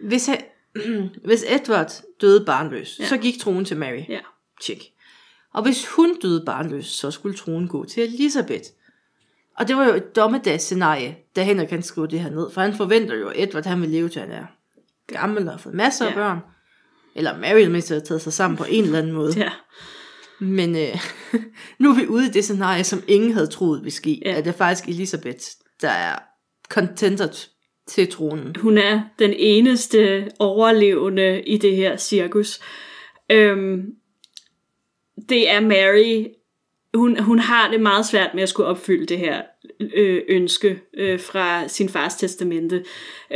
Hvis, 0.00 0.26
han, 0.26 0.38
hvis 1.26 1.44
Edward 1.48 1.90
døde 2.20 2.44
barnløs, 2.44 2.96
Ja. 2.98 3.04
ja. 3.04 3.08
så 3.08 3.16
gik 3.18 3.40
tronen 3.40 3.64
til 3.64 3.76
Mary. 3.76 4.02
Ja. 4.08 4.20
Tjek. 4.62 4.84
Og 5.54 5.62
hvis 5.62 5.86
hun 5.88 6.18
døde 6.20 6.42
barnløs, 6.46 6.86
så 6.86 7.10
skulle 7.10 7.36
tronen 7.36 7.68
gå 7.68 7.84
til 7.84 8.02
Elisabeth. 8.02 8.64
Og 9.58 9.68
det 9.68 9.76
var 9.76 9.84
jo 9.88 9.94
et 9.94 10.16
dommedagsscenarie, 10.16 11.16
da 11.36 11.42
Henrik 11.42 11.68
kan 11.68 11.82
skrive 11.82 12.06
det 12.06 12.20
her 12.20 12.30
ned. 12.30 12.50
For 12.50 12.60
han 12.60 12.74
forventer 12.74 13.14
jo, 13.16 13.28
at 13.28 13.34
Edward 13.48 13.64
han 13.66 13.80
vil 13.80 13.88
leve 13.90 14.08
til 14.08 14.20
han 14.20 14.30
er 14.30 14.46
gammel 15.06 15.46
og 15.46 15.52
har 15.52 15.58
fået 15.58 15.74
masser 15.74 16.04
af 16.06 16.10
Ja. 16.10 16.14
børn. 16.14 16.38
Eller 17.16 17.38
Mary 17.38 17.66
mindste 17.66 17.94
har 17.94 18.00
taget 18.00 18.22
sig 18.22 18.32
sammen 18.32 18.56
på 18.56 18.64
en 18.68 18.84
eller 18.84 18.98
anden 18.98 19.12
måde. 19.12 19.32
Ja. 19.36 19.50
Men 20.40 20.76
øh, 20.76 20.96
nu 21.80 21.90
er 21.90 21.94
vi 21.94 22.06
ude 22.06 22.26
i 22.26 22.30
det 22.30 22.44
scenarie, 22.44 22.84
som 22.84 23.02
ingen 23.08 23.32
havde 23.32 23.46
troet 23.46 23.80
ville 23.80 23.90
ske. 23.90 24.22
Ja. 24.24 24.30
At 24.34 24.44
det 24.44 24.50
er 24.50 24.56
faktisk 24.56 24.88
Elisabeth, 24.88 25.44
der 25.80 25.88
er 25.88 26.18
contentet 26.68 27.50
til 27.88 28.10
tronen. 28.10 28.56
Hun 28.56 28.78
er 28.78 29.02
den 29.18 29.32
eneste 29.36 30.28
overlevende 30.38 31.42
i 31.42 31.56
det 31.58 31.76
her 31.76 31.96
cirkus. 31.96 32.60
Øhm, 33.30 33.82
det 35.28 35.50
er 35.50 35.60
Mary. 35.60 36.26
Hun, 36.94 37.18
hun 37.20 37.38
har 37.38 37.70
det 37.70 37.80
meget 37.80 38.06
svært 38.06 38.34
med 38.34 38.42
at 38.42 38.48
skulle 38.48 38.68
opfylde 38.68 39.06
det 39.06 39.18
her 39.18 39.42
øh, 39.80 40.22
ønske 40.28 40.80
øh, 40.96 41.20
fra 41.20 41.68
sin 41.68 41.88
fars 41.88 42.14
testamente. 42.14 42.84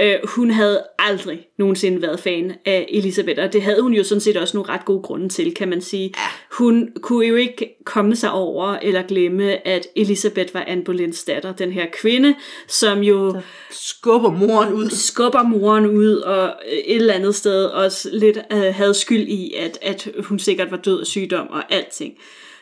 Øh, 0.00 0.14
hun 0.24 0.50
havde 0.50 0.82
aldrig 0.98 1.46
nogensinde 1.58 2.02
været 2.02 2.20
fan 2.20 2.52
af 2.64 2.86
Elisabeth, 2.88 3.42
og 3.42 3.52
det 3.52 3.62
havde 3.62 3.82
hun 3.82 3.92
jo 3.92 4.04
sådan 4.04 4.20
set 4.20 4.36
også 4.36 4.56
nogle 4.56 4.72
ret 4.72 4.84
gode 4.84 5.02
grunde 5.02 5.28
til, 5.28 5.54
kan 5.54 5.68
man 5.68 5.80
sige. 5.80 6.14
Hun 6.52 6.88
kunne 7.02 7.26
jo 7.26 7.34
ikke 7.34 7.76
komme 7.84 8.16
sig 8.16 8.32
over 8.32 8.76
eller 8.82 9.02
glemme, 9.02 9.68
at 9.68 9.86
Elisabeth 9.96 10.54
var 10.54 10.64
Anne 10.66 10.84
Boleyns 10.84 11.24
datter, 11.24 11.52
den 11.52 11.72
her 11.72 11.86
kvinde, 11.92 12.34
som 12.68 12.98
jo 12.98 13.40
Skubber 13.70 14.30
moren 14.30 14.72
ud. 14.72 14.90
skubber 14.90 15.42
moren 15.42 15.86
ud, 15.86 16.16
og 16.16 16.54
et 16.66 16.96
eller 16.96 17.14
andet 17.14 17.34
sted 17.34 17.64
også 17.64 18.08
lidt 18.12 18.38
øh, 18.52 18.74
havde 18.74 18.94
skyld 18.94 19.28
i, 19.28 19.54
at, 19.54 19.78
at 19.82 20.08
hun 20.24 20.38
sikkert 20.38 20.70
var 20.70 20.76
død 20.76 21.00
af 21.00 21.06
sygdom 21.06 21.50
og 21.50 21.72
alting. 21.72 22.14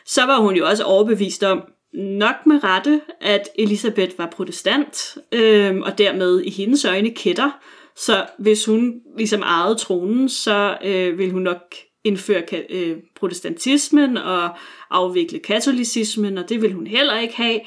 Så 0.07 0.25
var 0.25 0.39
hun 0.39 0.55
jo 0.55 0.67
også 0.67 0.83
overbevist 0.83 1.43
om, 1.43 1.61
nok 1.93 2.35
med 2.45 2.63
rette, 2.63 3.01
at 3.21 3.49
Elisabeth 3.55 4.17
var 4.17 4.29
protestant, 4.35 5.17
øh, 5.31 5.77
og 5.77 5.97
dermed 5.97 6.41
i 6.41 6.49
hendes 6.49 6.85
øjne 6.85 7.11
kætter. 7.11 7.51
Så 7.95 8.25
hvis 8.39 8.65
hun 8.65 8.93
ligesom 9.17 9.41
ejede 9.41 9.75
tronen, 9.75 10.29
så 10.29 10.77
øh, 10.85 11.17
ville 11.17 11.33
hun 11.33 11.41
nok 11.41 11.75
indføre 12.03 12.43
ka- 12.51 12.75
øh, 12.75 12.97
protestantismen 13.15 14.17
og 14.17 14.49
afvikle 14.91 15.39
katolicismen, 15.39 16.37
og 16.37 16.49
det 16.49 16.61
ville 16.61 16.75
hun 16.75 16.87
heller 16.87 17.19
ikke 17.19 17.35
have. 17.35 17.59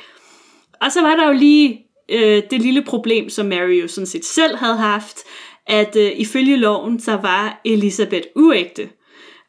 Og 0.80 0.92
så 0.92 1.00
var 1.00 1.16
der 1.16 1.26
jo 1.26 1.32
lige 1.32 1.86
øh, 2.08 2.42
det 2.50 2.62
lille 2.62 2.82
problem, 2.82 3.28
som 3.28 3.46
Mary 3.46 3.80
jo 3.82 3.88
sådan 3.88 4.06
set 4.06 4.24
selv 4.24 4.56
havde 4.56 4.76
haft, 4.76 5.18
at 5.66 5.96
øh, 5.96 6.12
ifølge 6.16 6.56
loven, 6.56 7.00
så 7.00 7.12
var 7.12 7.60
Elisabeth 7.64 8.26
uægte. 8.36 8.88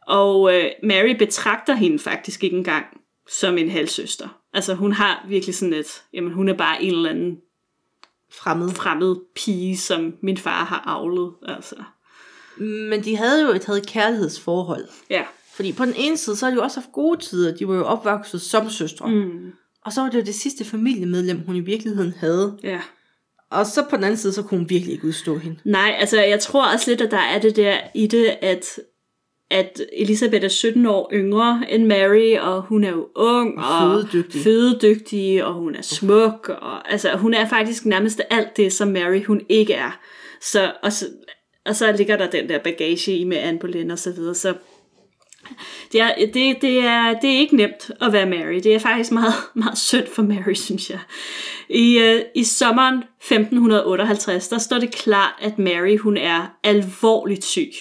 Og 0.07 0.53
øh, 0.55 0.71
Mary 0.83 1.15
betragter 1.19 1.75
hende 1.75 1.99
faktisk 1.99 2.43
ikke 2.43 2.57
engang 2.57 2.85
som 3.29 3.57
en 3.57 3.69
halvsøster. 3.69 4.41
Altså 4.53 4.73
hun 4.73 4.93
har 4.93 5.25
virkelig 5.27 5.55
sådan 5.55 5.73
et, 5.73 6.03
jamen 6.13 6.33
hun 6.33 6.49
er 6.49 6.53
bare 6.53 6.83
en 6.83 6.93
eller 6.93 7.09
anden 7.09 7.37
Fremmed. 8.33 8.69
fremmed 8.69 9.15
pige, 9.35 9.77
som 9.77 10.13
min 10.23 10.37
far 10.37 10.63
har 10.65 10.83
avlet. 10.85 11.31
Altså. 11.47 11.75
Men 12.57 13.03
de 13.03 13.17
havde 13.17 13.45
jo 13.45 13.51
et 13.51 13.65
havde 13.65 13.81
kærlighedsforhold. 13.81 14.85
Ja, 15.09 15.23
Fordi 15.53 15.73
på 15.73 15.85
den 15.85 15.93
ene 15.97 16.17
side, 16.17 16.35
så 16.35 16.45
har 16.45 16.51
de 16.51 16.55
jo 16.55 16.63
også 16.63 16.79
haft 16.79 16.91
gode 16.91 17.19
tider. 17.19 17.57
De 17.57 17.67
var 17.67 17.75
jo 17.75 17.83
opvokset 17.83 18.41
som 18.41 18.69
søstre. 18.69 19.09
Mm. 19.09 19.51
Og 19.85 19.93
så 19.93 20.01
var 20.01 20.09
det 20.09 20.17
jo 20.17 20.23
det 20.23 20.35
sidste 20.35 20.65
familiemedlem, 20.65 21.45
hun 21.45 21.55
i 21.55 21.59
virkeligheden 21.59 22.13
havde. 22.19 22.57
Ja. 22.63 22.81
Og 23.49 23.65
så 23.65 23.85
på 23.89 23.95
den 23.95 24.03
anden 24.03 24.17
side, 24.17 24.33
så 24.33 24.43
kunne 24.43 24.57
hun 24.57 24.69
virkelig 24.69 24.93
ikke 24.93 25.07
udstå 25.07 25.37
hende. 25.37 25.59
Nej, 25.65 25.95
altså 25.99 26.21
jeg 26.21 26.39
tror 26.39 26.73
også 26.73 26.91
lidt, 26.91 27.01
at 27.01 27.11
der 27.11 27.17
er 27.17 27.39
det 27.39 27.55
der 27.55 27.77
i 27.95 28.07
det, 28.07 28.25
at, 28.41 28.65
at 29.51 29.81
Elisabeth 29.93 30.43
er 30.45 30.49
17 30.49 30.85
år 30.85 31.09
yngre 31.13 31.65
end 31.69 31.85
Mary, 31.85 32.37
og 32.37 32.61
hun 32.61 32.83
er 32.83 32.89
jo 32.89 33.07
ung 33.15 33.57
Og 33.57 33.63
og, 33.65 33.81
fødedygtig. 33.81 34.41
fødedygtig, 34.41 35.45
og 35.45 35.53
hun 35.53 35.75
er 35.75 35.81
smuk, 35.81 36.49
og 36.61 36.91
altså 36.91 37.17
hun 37.17 37.33
er 37.33 37.47
faktisk 37.49 37.85
nærmest 37.85 38.21
alt 38.29 38.57
det, 38.57 38.73
som 38.73 38.87
Mary 38.87 39.23
hun 39.23 39.41
ikke 39.49 39.73
er. 39.73 39.99
Så, 40.41 40.71
og, 40.83 40.93
så, 40.93 41.05
og 41.65 41.75
så 41.75 41.91
ligger 41.91 42.17
der 42.17 42.29
den 42.29 42.49
der 42.49 42.59
bagage 42.59 43.17
i 43.17 43.23
med 43.23 43.37
Anne 43.37 43.59
Boleyn 43.59 43.91
og 43.91 43.99
så 43.99 44.11
videre, 44.11 44.35
så 44.35 44.53
det 45.91 46.01
er, 46.01 46.15
det, 46.33 46.61
det, 46.61 46.79
er, 46.79 47.13
det 47.19 47.29
er 47.29 47.39
ikke 47.39 47.55
nemt 47.55 47.91
at 48.01 48.13
være 48.13 48.25
Mary. 48.25 48.53
Det 48.63 48.75
er 48.75 48.79
faktisk 48.79 49.11
meget, 49.11 49.33
meget 49.55 49.77
synd 49.77 50.07
for 50.07 50.21
Mary, 50.21 50.53
synes 50.53 50.89
jeg. 50.89 50.99
I, 51.69 51.97
øh, 51.99 52.21
I 52.35 52.43
sommeren 52.43 52.95
1558, 52.95 54.47
der 54.47 54.57
står 54.57 54.79
det 54.79 54.91
klart, 54.91 55.33
at 55.41 55.59
Mary 55.59 55.97
hun 55.97 56.17
er 56.17 56.57
alvorligt 56.63 57.45
syg. 57.45 57.71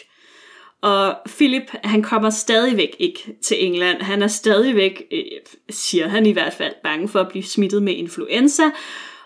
Og 0.83 1.17
Philip, 1.27 1.71
han 1.85 2.03
kommer 2.03 2.31
stadigvæk 2.31 2.97
ikke 2.99 3.37
til 3.43 3.67
England. 3.67 4.03
Han 4.03 4.23
er 4.23 4.27
stadigvæk, 4.27 5.03
øh, 5.13 5.23
siger 5.71 6.09
han 6.09 6.27
i 6.27 6.33
hvert 6.33 6.53
fald, 6.53 6.75
bange 6.85 7.09
for 7.09 7.21
at 7.21 7.29
blive 7.29 7.45
smittet 7.45 7.83
med 7.83 7.93
influenza. 7.93 8.63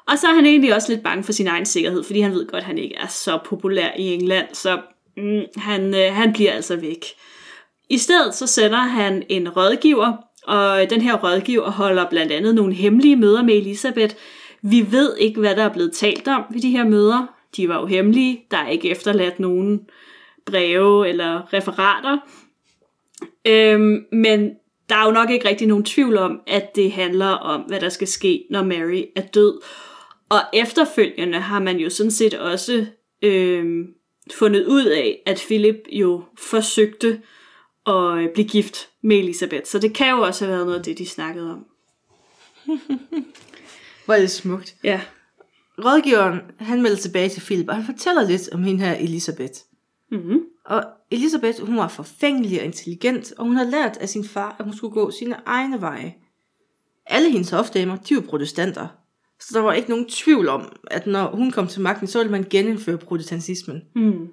Og 0.09 0.19
så 0.19 0.27
er 0.27 0.35
han 0.35 0.47
egentlig 0.47 0.75
også 0.75 0.93
lidt 0.93 1.05
bange 1.05 1.25
for 1.25 1.33
sin 1.33 1.47
egen 1.47 1.67
sikkerhed, 1.67 2.05
fordi 2.05 2.21
han 2.21 2.33
ved 2.33 2.47
godt, 2.47 2.61
at 2.61 2.67
han 2.67 2.79
ikke 2.79 2.95
er 2.95 3.07
så 3.07 3.39
populær 3.45 3.89
i 3.99 4.15
England. 4.15 4.47
Så 4.53 4.81
mm, 5.17 5.43
han, 5.57 5.95
øh, 5.95 6.15
han 6.15 6.33
bliver 6.33 6.53
altså 6.53 6.77
væk. 6.77 7.05
I 7.91 7.99
stedet 7.99 8.35
så 8.35 8.47
sender 8.47 8.79
han 8.79 9.23
en 9.29 9.49
rådgiver, 9.49 10.13
og 10.47 10.91
den 10.91 11.01
her 11.01 11.17
rådgiver 11.17 11.71
holder 11.71 12.11
blandt 12.11 12.33
andet 12.33 12.55
nogle 12.55 12.75
hemmelige 12.75 13.17
møder 13.17 13.43
med 13.43 13.55
Elisabeth. 13.55 14.15
Vi 14.63 14.93
ved 14.93 15.17
ikke, 15.17 15.41
hvad 15.41 15.57
der 15.57 15.63
er 15.63 15.73
blevet 15.73 15.93
talt 15.93 16.29
om 16.29 16.43
ved 16.51 16.61
de 16.61 16.71
her 16.71 16.85
møder. 16.85 17.27
De 17.57 17.69
var 17.69 17.81
jo 17.81 17.87
hemmelige. 17.87 18.41
Der 18.51 18.57
er 18.57 18.69
ikke 18.69 18.91
efterladt 18.91 19.41
nogen 19.41 19.81
breve 20.47 21.09
eller 21.09 21.53
referater. 21.53 22.19
Øhm, 23.45 24.05
men 24.13 24.51
der 24.89 24.95
er 24.97 25.07
jo 25.07 25.13
nok 25.13 25.31
ikke 25.31 25.49
rigtig 25.49 25.67
nogen 25.67 25.85
tvivl 25.85 26.17
om, 26.17 26.41
at 26.47 26.77
det 26.77 26.93
handler 26.93 27.27
om, 27.27 27.61
hvad 27.61 27.81
der 27.81 27.89
skal 27.89 28.09
ske, 28.09 28.45
når 28.51 28.63
Mary 28.63 29.03
er 29.17 29.23
død. 29.23 29.61
Og 30.29 30.41
efterfølgende 30.53 31.41
har 31.41 31.61
man 31.61 31.77
jo 31.77 31.91
sådan 31.91 32.11
set 32.11 32.35
også 32.35 32.87
øhm, 33.23 33.87
fundet 34.35 34.67
ud 34.67 34.85
af, 34.85 35.23
at 35.27 35.45
Philip 35.47 35.77
jo 35.93 36.23
forsøgte 36.39 37.21
at 37.87 38.31
blive 38.35 38.49
gift 38.49 38.89
med 39.03 39.17
Elisabeth. 39.17 39.67
Så 39.67 39.79
det 39.79 39.95
kan 39.95 40.11
jo 40.11 40.21
også 40.21 40.45
have 40.45 40.55
været 40.55 40.67
noget 40.67 40.79
af 40.79 40.85
det, 40.85 40.99
de 40.99 41.07
snakkede 41.07 41.51
om. 41.51 41.67
Hvor 44.05 44.15
er 44.15 44.21
det 44.21 44.31
smukt. 44.31 44.75
Ja. 44.85 45.01
Rådgiveren, 45.79 46.41
han 46.59 46.83
melder 46.83 46.97
tilbage 46.97 47.29
til 47.29 47.41
Philip, 47.41 47.69
og 47.69 47.75
han 47.75 47.85
fortæller 47.85 48.29
lidt 48.29 48.49
om 48.53 48.63
hende 48.65 48.85
her 48.85 48.95
Elisabeth. 48.95 49.55
Mm-hmm. 50.17 50.41
Og 50.67 50.85
Elisabeth, 51.11 51.67
hun 51.67 51.77
var 51.77 51.89
forfængelig 51.89 52.61
og 52.61 52.65
intelligent, 52.65 53.33
og 53.39 53.45
hun 53.45 53.57
havde 53.57 53.71
lært 53.71 53.97
af 53.97 54.09
sin 54.09 54.25
far, 54.25 54.57
at 54.59 54.65
hun 54.65 54.75
skulle 54.75 54.95
gå 54.95 55.11
sine 55.11 55.37
egne 55.47 55.81
veje. 55.81 56.15
Alle 57.07 57.31
hendes 57.31 57.51
hofdamer, 57.51 57.97
de 57.97 58.17
var 58.17 58.23
protestanter. 58.23 58.87
Så 59.41 59.51
der 59.55 59.61
var 59.61 59.73
ikke 59.73 59.91
nogen 59.91 60.09
tvivl 60.09 60.49
om, 60.49 60.73
at 60.91 61.07
når 61.07 61.37
hun 61.37 61.51
kom 61.51 61.67
til 61.67 61.81
magten, 61.83 62.07
så 62.07 62.19
ville 62.19 62.31
man 62.31 62.47
genindføre 62.51 62.99
protestantismen. 62.99 63.83
Mm. 63.97 64.29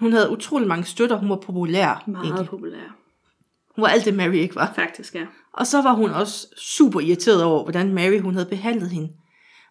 Hun 0.00 0.12
havde 0.12 0.30
utrolig 0.30 0.68
mange 0.68 0.84
støtter, 0.84 1.16
hun 1.16 1.28
var 1.28 1.36
populær. 1.36 2.04
Meget 2.06 2.24
egentlig. 2.24 2.46
populær. 2.46 2.96
Hun 3.76 3.82
var 3.82 3.88
alt 3.88 4.04
det, 4.04 4.14
Mary 4.14 4.34
ikke 4.34 4.54
var. 4.54 4.72
Faktisk, 4.74 5.14
ja. 5.14 5.26
Og 5.52 5.66
så 5.66 5.82
var 5.82 5.92
hun 5.92 6.10
også 6.10 6.46
super 6.58 7.00
irriteret 7.00 7.42
over, 7.42 7.62
hvordan 7.62 7.94
Mary 7.94 8.20
hun 8.20 8.34
havde 8.34 8.48
behandlet 8.48 8.90
hende. 8.90 9.08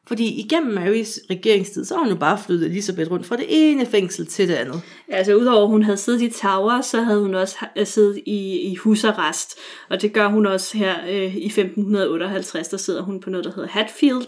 Fordi 0.08 0.40
igennem 0.40 0.74
Marys 0.74 1.20
regeringstid, 1.30 1.86
så 1.86 1.94
har 1.94 2.02
hun 2.02 2.10
jo 2.10 2.16
bare 2.20 2.40
flyttet 2.46 2.70
Elisabeth 2.70 3.12
rundt 3.12 3.26
fra 3.26 3.38
det 3.38 3.46
ene 3.50 3.86
fængsel 3.86 4.28
til 4.28 4.48
det 4.48 4.54
andet. 4.56 4.82
Altså 5.08 5.36
udover 5.36 5.62
at 5.64 5.68
hun 5.70 5.84
havde 5.84 5.98
siddet 5.98 6.22
i 6.22 6.30
Tower, 6.30 6.82
så 6.82 7.02
havde 7.02 7.22
hun 7.22 7.36
også 7.36 7.56
ha- 7.60 7.84
siddet 7.84 8.18
i, 8.26 8.60
i 8.72 8.76
husarrest. 8.76 9.56
Og 9.90 10.02
det 10.02 10.14
gør 10.14 10.28
hun 10.28 10.46
også 10.46 10.78
her 10.78 10.96
øh, 11.10 11.36
i 11.36 11.46
1558, 11.46 12.68
der 12.68 12.78
sidder 12.78 13.02
hun 13.02 13.20
på 13.22 13.30
noget, 13.30 13.46
der 13.46 13.52
hedder 13.56 13.70
Hatfield 13.70 14.28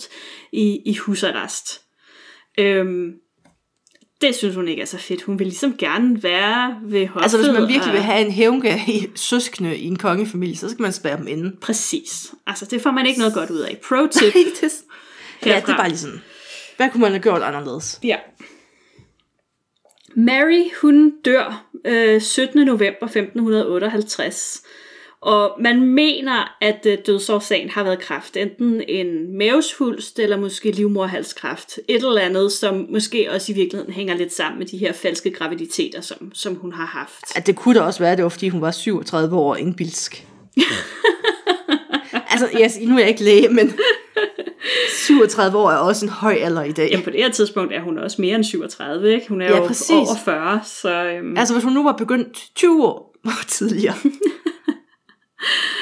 i, 0.52 0.82
i 0.86 0.96
husarrest. 0.96 1.82
Øhm, 2.60 3.12
det 4.22 4.36
synes 4.36 4.56
hun 4.56 4.68
ikke 4.68 4.82
er 4.82 4.86
så 4.86 4.98
fedt. 4.98 5.22
Hun 5.22 5.40
vil 5.40 5.48
ligesom 5.48 5.78
gerne 5.78 6.24
være 6.24 6.76
ved 6.86 7.08
hoffet. 7.08 7.24
Altså 7.24 7.38
hvis 7.38 7.48
man 7.48 7.62
virkelig 7.62 7.88
og- 7.88 7.94
vil 7.94 8.02
have 8.02 8.26
en 8.26 8.32
hævnge 8.32 8.80
i 8.88 9.08
søskende 9.16 9.78
i 9.78 9.86
en 9.86 9.96
kongefamilie, 9.96 10.56
så 10.58 10.70
skal 10.70 10.82
man 10.82 10.94
spære 10.94 11.18
dem 11.18 11.28
inde. 11.28 11.56
Præcis. 11.62 12.34
Altså 12.48 12.66
det 12.66 12.82
får 12.82 12.92
man 12.92 13.06
ikke 13.06 13.20
noget 13.20 13.34
godt 13.34 13.50
ud 13.50 13.60
af. 13.60 13.78
Pro 13.90 14.08
tip. 14.12 14.34
det, 14.62 14.72
ja, 15.46 15.50
det 15.50 15.54
herfra. 15.54 15.74
er 15.74 15.78
bare 15.78 15.88
lige 15.88 15.98
sådan. 15.98 16.22
Hvad 16.78 16.90
kunne 16.90 17.02
man 17.02 17.12
have 17.12 17.22
gjort 17.22 17.42
anderledes? 17.42 18.00
Ja. 18.04 18.18
Mary, 20.16 20.64
hun 20.82 21.14
dør 21.26 21.66
øh, 21.86 22.22
17. 22.22 22.66
november 22.66 23.06
1558. 23.06 24.62
Og 25.22 25.58
man 25.60 25.82
mener, 25.82 26.58
at 26.62 26.86
øh, 26.86 26.98
dødsårsagen 27.06 27.70
har 27.70 27.84
været 27.84 28.00
kræft. 28.00 28.38
Enten 28.38 28.84
en 28.88 29.38
mavesvulst 29.38 30.20
eller 30.20 30.38
måske 30.38 30.72
livmorhalskræft. 30.72 31.80
Et 31.88 31.96
eller 31.96 32.22
andet, 32.22 32.52
som 32.52 32.88
måske 32.90 33.32
også 33.32 33.52
i 33.52 33.56
virkeligheden 33.56 33.94
hænger 33.94 34.16
lidt 34.16 34.34
sammen 34.34 34.60
med 34.60 34.68
de 34.68 34.78
her 34.78 34.94
falske 34.94 35.32
graviditeter, 35.32 36.02
som, 36.02 36.32
som 36.34 36.56
hun 36.56 36.74
har 36.74 36.86
haft. 36.86 37.38
At 37.38 37.48
det 37.48 37.56
kunne 37.56 37.80
da 37.80 37.82
også 37.82 38.00
være, 38.00 38.12
at 38.12 38.18
det 38.18 38.24
var 38.24 38.30
fordi 38.30 38.50
hun 38.50 38.62
var 38.62 38.72
37 38.72 39.36
år 39.36 39.52
og 39.52 39.60
indbilsk. 39.60 40.28
altså, 42.32 42.50
yes, 42.62 42.78
nu 42.82 42.96
er 42.96 43.00
jeg 43.00 43.10
ikke 43.10 43.24
læge, 43.24 43.50
men 43.50 43.74
37 44.90 45.58
år 45.58 45.72
er 45.72 45.76
også 45.78 46.06
en 46.06 46.10
høj 46.12 46.34
alder 46.42 46.64
i 46.64 46.72
dag. 46.72 46.90
Jamen 46.92 47.04
på 47.04 47.10
det 47.10 47.20
her 47.24 47.32
tidspunkt 47.32 47.74
er 47.74 47.82
hun 47.82 47.98
også 47.98 48.22
mere 48.22 48.36
end 48.36 48.44
37, 48.44 49.14
ikke? 49.14 49.30
Hun 49.30 49.42
er 49.42 49.46
Ja, 49.46 49.58
jo 49.58 49.66
præcis. 49.68 49.90
over 49.92 50.16
40, 50.26 50.62
så... 50.66 51.04
Øhm, 51.06 51.38
Altså, 51.38 51.54
hvis 51.54 51.64
hun 51.64 51.74
nu 51.74 51.84
var 51.84 51.92
begyndt 51.98 52.50
20 52.56 52.86
år 52.86 53.16
tidligere. 53.48 53.96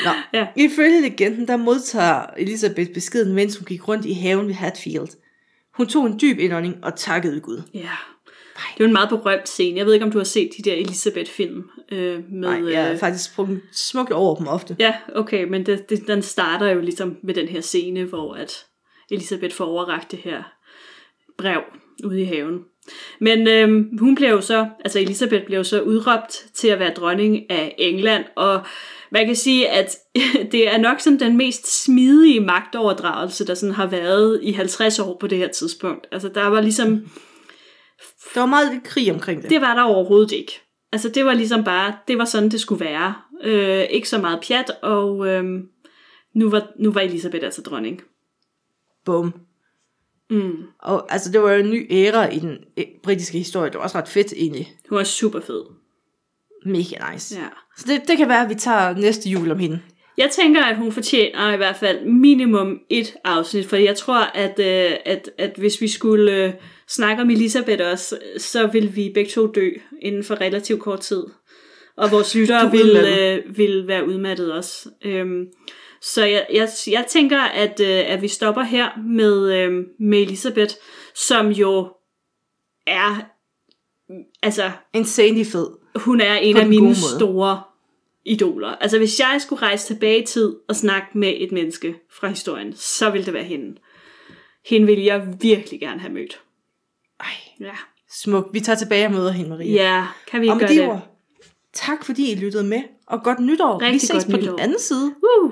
Nå. 0.05 0.11
Ja. 0.33 0.47
Ifølge 0.55 1.01
legenden, 1.01 1.47
der 1.47 1.57
modtager 1.57 2.21
Elisabeth 2.37 2.93
beskeden, 2.93 3.33
mens 3.33 3.57
hun 3.57 3.65
gik 3.65 3.87
rundt 3.87 4.05
i 4.05 4.13
haven 4.13 4.47
ved 4.47 4.53
Hatfield. 4.53 5.07
Hun 5.77 5.87
tog 5.87 6.05
en 6.05 6.19
dyb 6.21 6.39
indånding 6.39 6.75
og 6.83 6.95
takkede 6.95 7.39
Gud. 7.39 7.61
Ja. 7.73 7.89
Det 8.55 8.81
er 8.81 8.83
jo 8.83 8.85
en 8.85 8.93
meget 8.93 9.09
berømt 9.09 9.49
scene. 9.49 9.77
Jeg 9.77 9.85
ved 9.85 9.93
ikke, 9.93 10.05
om 10.05 10.11
du 10.11 10.17
har 10.17 10.25
set 10.25 10.49
de 10.57 10.69
der 10.69 10.75
Elisabeth-film 10.75 11.69
øh, 11.91 12.23
med... 12.31 12.49
Nej, 12.49 12.71
jeg 12.71 12.87
er 12.87 12.91
øh, 12.91 12.97
faktisk 12.97 13.25
sprunget 13.25 13.61
smukt 13.71 14.11
over 14.11 14.35
dem 14.35 14.47
ofte. 14.47 14.75
Ja, 14.79 14.95
okay, 15.15 15.43
men 15.43 15.65
det, 15.65 15.89
det, 15.89 16.07
den 16.07 16.21
starter 16.21 16.67
jo 16.67 16.81
ligesom 16.81 17.17
med 17.23 17.33
den 17.33 17.47
her 17.47 17.61
scene, 17.61 18.03
hvor 18.03 18.33
at 18.33 18.65
Elisabeth 19.11 19.55
får 19.55 19.65
overragt 19.65 20.11
det 20.11 20.19
her 20.19 20.43
brev 21.37 21.61
ude 22.03 22.21
i 22.21 22.25
haven. 22.25 22.59
Men 23.19 23.47
øhm, 23.47 23.97
hun 23.99 24.15
blev 24.15 24.29
jo 24.29 24.41
så, 24.41 24.67
altså 24.83 24.99
Elisabeth 24.99 25.45
blev 25.45 25.57
jo 25.57 25.63
så 25.63 25.81
udråbt 25.81 26.45
til 26.53 26.67
at 26.67 26.79
være 26.79 26.93
dronning 26.93 27.51
af 27.51 27.75
England, 27.77 28.25
og 28.35 28.61
man 29.11 29.25
kan 29.25 29.35
sige, 29.35 29.69
at 29.69 29.97
det 30.51 30.73
er 30.73 30.77
nok 30.77 30.99
sådan 30.99 31.19
den 31.19 31.37
mest 31.37 31.83
smidige 31.83 32.39
magtoverdragelse, 32.39 33.47
der 33.47 33.53
sådan 33.53 33.75
har 33.75 33.87
været 33.87 34.39
i 34.43 34.51
50 34.51 34.99
år 34.99 35.17
på 35.19 35.27
det 35.27 35.37
her 35.37 35.47
tidspunkt. 35.47 36.07
Altså 36.11 36.29
der 36.29 36.45
var 36.47 36.61
ligesom, 36.61 37.07
Der 38.33 38.39
var 38.39 38.45
meget 38.47 38.73
lidt 38.73 38.83
krig 38.83 39.13
omkring 39.13 39.41
det. 39.41 39.49
det 39.49 39.61
var 39.61 39.75
der 39.75 39.81
overhovedet 39.81 40.31
ikke. 40.31 40.61
Altså 40.91 41.09
det 41.09 41.25
var 41.25 41.33
ligesom 41.33 41.63
bare, 41.63 41.95
det 42.07 42.17
var 42.17 42.25
sådan, 42.25 42.49
det 42.49 42.59
skulle 42.61 42.85
være. 42.85 43.15
Øh, 43.43 43.85
ikke 43.89 44.09
så 44.09 44.17
meget 44.17 44.39
pjat, 44.47 44.71
og 44.81 45.27
øh, 45.27 45.43
nu, 46.35 46.49
var, 46.49 46.67
nu 46.79 46.91
var 46.91 47.01
Elisabeth 47.01 47.45
altså 47.45 47.61
dronning. 47.61 48.01
Bum. 49.05 49.33
Mm. 50.29 50.63
Og 50.79 51.13
altså, 51.13 51.31
det 51.31 51.41
var 51.41 51.51
jo 51.51 51.59
en 51.59 51.69
ny 51.69 51.87
æra 51.91 52.29
i 52.29 52.39
den 52.39 52.57
øh, 52.77 52.85
britiske 53.03 53.37
historie. 53.37 53.69
Det 53.69 53.77
var 53.77 53.83
også 53.83 53.97
ret 53.97 54.07
fedt 54.07 54.33
egentlig. 54.33 54.71
Hun 54.89 54.97
var 54.97 55.03
super 55.03 55.39
fed. 55.39 55.63
Mega 56.65 57.11
nice. 57.11 57.39
Ja. 57.39 57.47
Så 57.77 57.85
det, 57.87 58.07
det 58.07 58.17
kan 58.17 58.29
være, 58.29 58.43
at 58.43 58.49
vi 58.49 58.55
tager 58.55 58.95
næste 58.97 59.29
jul 59.29 59.51
om 59.51 59.59
hende. 59.59 59.79
Jeg 60.17 60.29
tænker, 60.31 60.63
at 60.63 60.77
hun 60.77 60.91
fortjener 60.91 61.53
i 61.53 61.57
hvert 61.57 61.75
fald 61.75 62.05
minimum 62.05 62.79
et 62.89 63.15
afsnit, 63.23 63.65
for 63.65 63.75
jeg 63.75 63.97
tror, 63.97 64.19
at, 64.19 64.59
øh, 64.59 64.97
at, 65.05 65.29
at 65.37 65.53
hvis 65.57 65.81
vi 65.81 65.87
skulle 65.87 66.45
øh, 66.45 66.53
snakke 66.89 67.21
om 67.21 67.29
Elisabeth 67.29 67.83
også, 67.91 68.19
så 68.37 68.67
vil 68.67 68.95
vi 68.95 69.11
begge 69.13 69.31
to 69.31 69.47
dø 69.47 69.69
inden 70.01 70.23
for 70.23 70.41
relativt 70.41 70.81
kort 70.81 70.99
tid. 70.99 71.23
Og 71.97 72.11
vores 72.11 72.35
lyttere 72.35 72.65
er 72.65 72.69
vil, 72.69 72.95
øh, 72.95 73.57
vil 73.57 73.87
være 73.87 74.07
udmattet 74.07 74.53
også. 74.53 74.89
Øhm, 75.05 75.45
så 76.01 76.25
jeg, 76.25 76.47
jeg, 76.53 76.69
jeg 76.87 77.05
tænker, 77.09 77.41
at, 77.41 77.79
øh, 77.79 78.03
at 78.13 78.21
vi 78.21 78.27
stopper 78.27 78.63
her 78.63 78.89
med, 79.07 79.53
øh, 79.53 79.83
med 79.99 80.21
Elisabeth, 80.21 80.75
som 81.15 81.47
jo 81.47 81.93
er, 82.87 83.21
altså 84.43 84.71
Insanely 84.93 85.43
fed. 85.43 85.67
hun 85.95 86.21
er 86.21 86.35
en 86.35 86.57
af 86.57 86.67
mine 86.67 86.95
store 86.95 87.61
idoler. 88.25 88.67
Altså 88.67 88.97
hvis 88.97 89.19
jeg 89.19 89.41
skulle 89.41 89.61
rejse 89.61 89.87
tilbage 89.93 90.21
i 90.21 90.25
tid 90.25 90.55
og 90.69 90.75
snakke 90.75 91.17
med 91.17 91.33
et 91.37 91.51
menneske 91.51 91.95
fra 92.11 92.27
historien, 92.27 92.73
så 92.75 93.09
ville 93.09 93.25
det 93.25 93.33
være 93.33 93.43
hende. 93.43 93.75
Hende 94.65 94.87
ville 94.87 95.05
jeg 95.05 95.27
virkelig 95.41 95.79
gerne 95.79 95.99
have 95.99 96.13
mødt. 96.13 96.41
Ej, 97.19 97.27
Ja, 97.59 97.75
smuk. 98.11 98.45
Vi 98.53 98.59
tager 98.59 98.75
tilbage 98.77 99.05
og 99.05 99.11
møder 99.11 99.31
hende, 99.31 99.49
Maria. 99.49 99.73
ja 99.83 100.07
kan 100.31 100.41
vi 100.41 100.47
Og 100.49 100.55
ikke 100.55 100.63
med 100.63 100.67
gøre 100.77 100.77
de 100.77 100.81
det? 100.81 100.89
ord, 101.01 101.07
Tak 101.73 102.05
fordi 102.05 102.31
I 102.31 102.35
lyttede 102.35 102.63
med, 102.63 102.81
og 103.07 103.23
godt 103.23 103.39
nytår. 103.39 103.81
Rigtig 103.81 103.93
Vi 103.93 103.99
ses 103.99 104.11
godt 104.11 104.25
på 104.31 104.37
nytår. 104.37 104.51
den 104.51 104.59
anden 104.59 104.79
side. 104.79 105.15
Uh, 105.41 105.51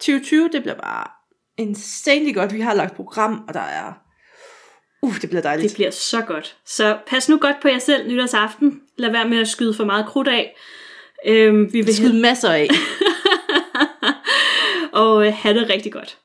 2020, 0.00 0.48
det 0.52 0.62
bliver 0.62 0.74
bare 0.74 1.06
insanely 1.58 2.34
godt. 2.34 2.54
Vi 2.54 2.60
har 2.60 2.74
lagt 2.74 2.96
program, 2.96 3.44
og 3.48 3.54
der 3.54 3.60
er... 3.60 3.92
Uh, 5.02 5.20
det 5.20 5.28
bliver 5.30 5.42
dejligt. 5.42 5.68
det 5.68 5.76
bliver 5.76 5.90
så 5.90 6.20
godt. 6.22 6.56
Så 6.66 6.98
pas 7.06 7.28
nu 7.28 7.38
godt 7.38 7.56
på 7.62 7.68
jer 7.68 7.78
selv 7.78 8.08
nytårsaften. 8.08 8.80
Lad 8.96 9.10
være 9.10 9.28
med 9.28 9.38
at 9.40 9.48
skyde 9.48 9.74
for 9.74 9.84
meget 9.84 10.06
krudt 10.06 10.28
af. 10.28 10.56
Øhm, 11.26 11.72
vi 11.72 11.80
vil 11.80 11.96
Skyde 11.96 12.20
masser 12.20 12.50
af. 12.52 12.68
og 14.92 15.26
øh, 15.26 15.32
have 15.34 15.60
det 15.60 15.70
rigtig 15.70 15.92
godt. 15.92 16.18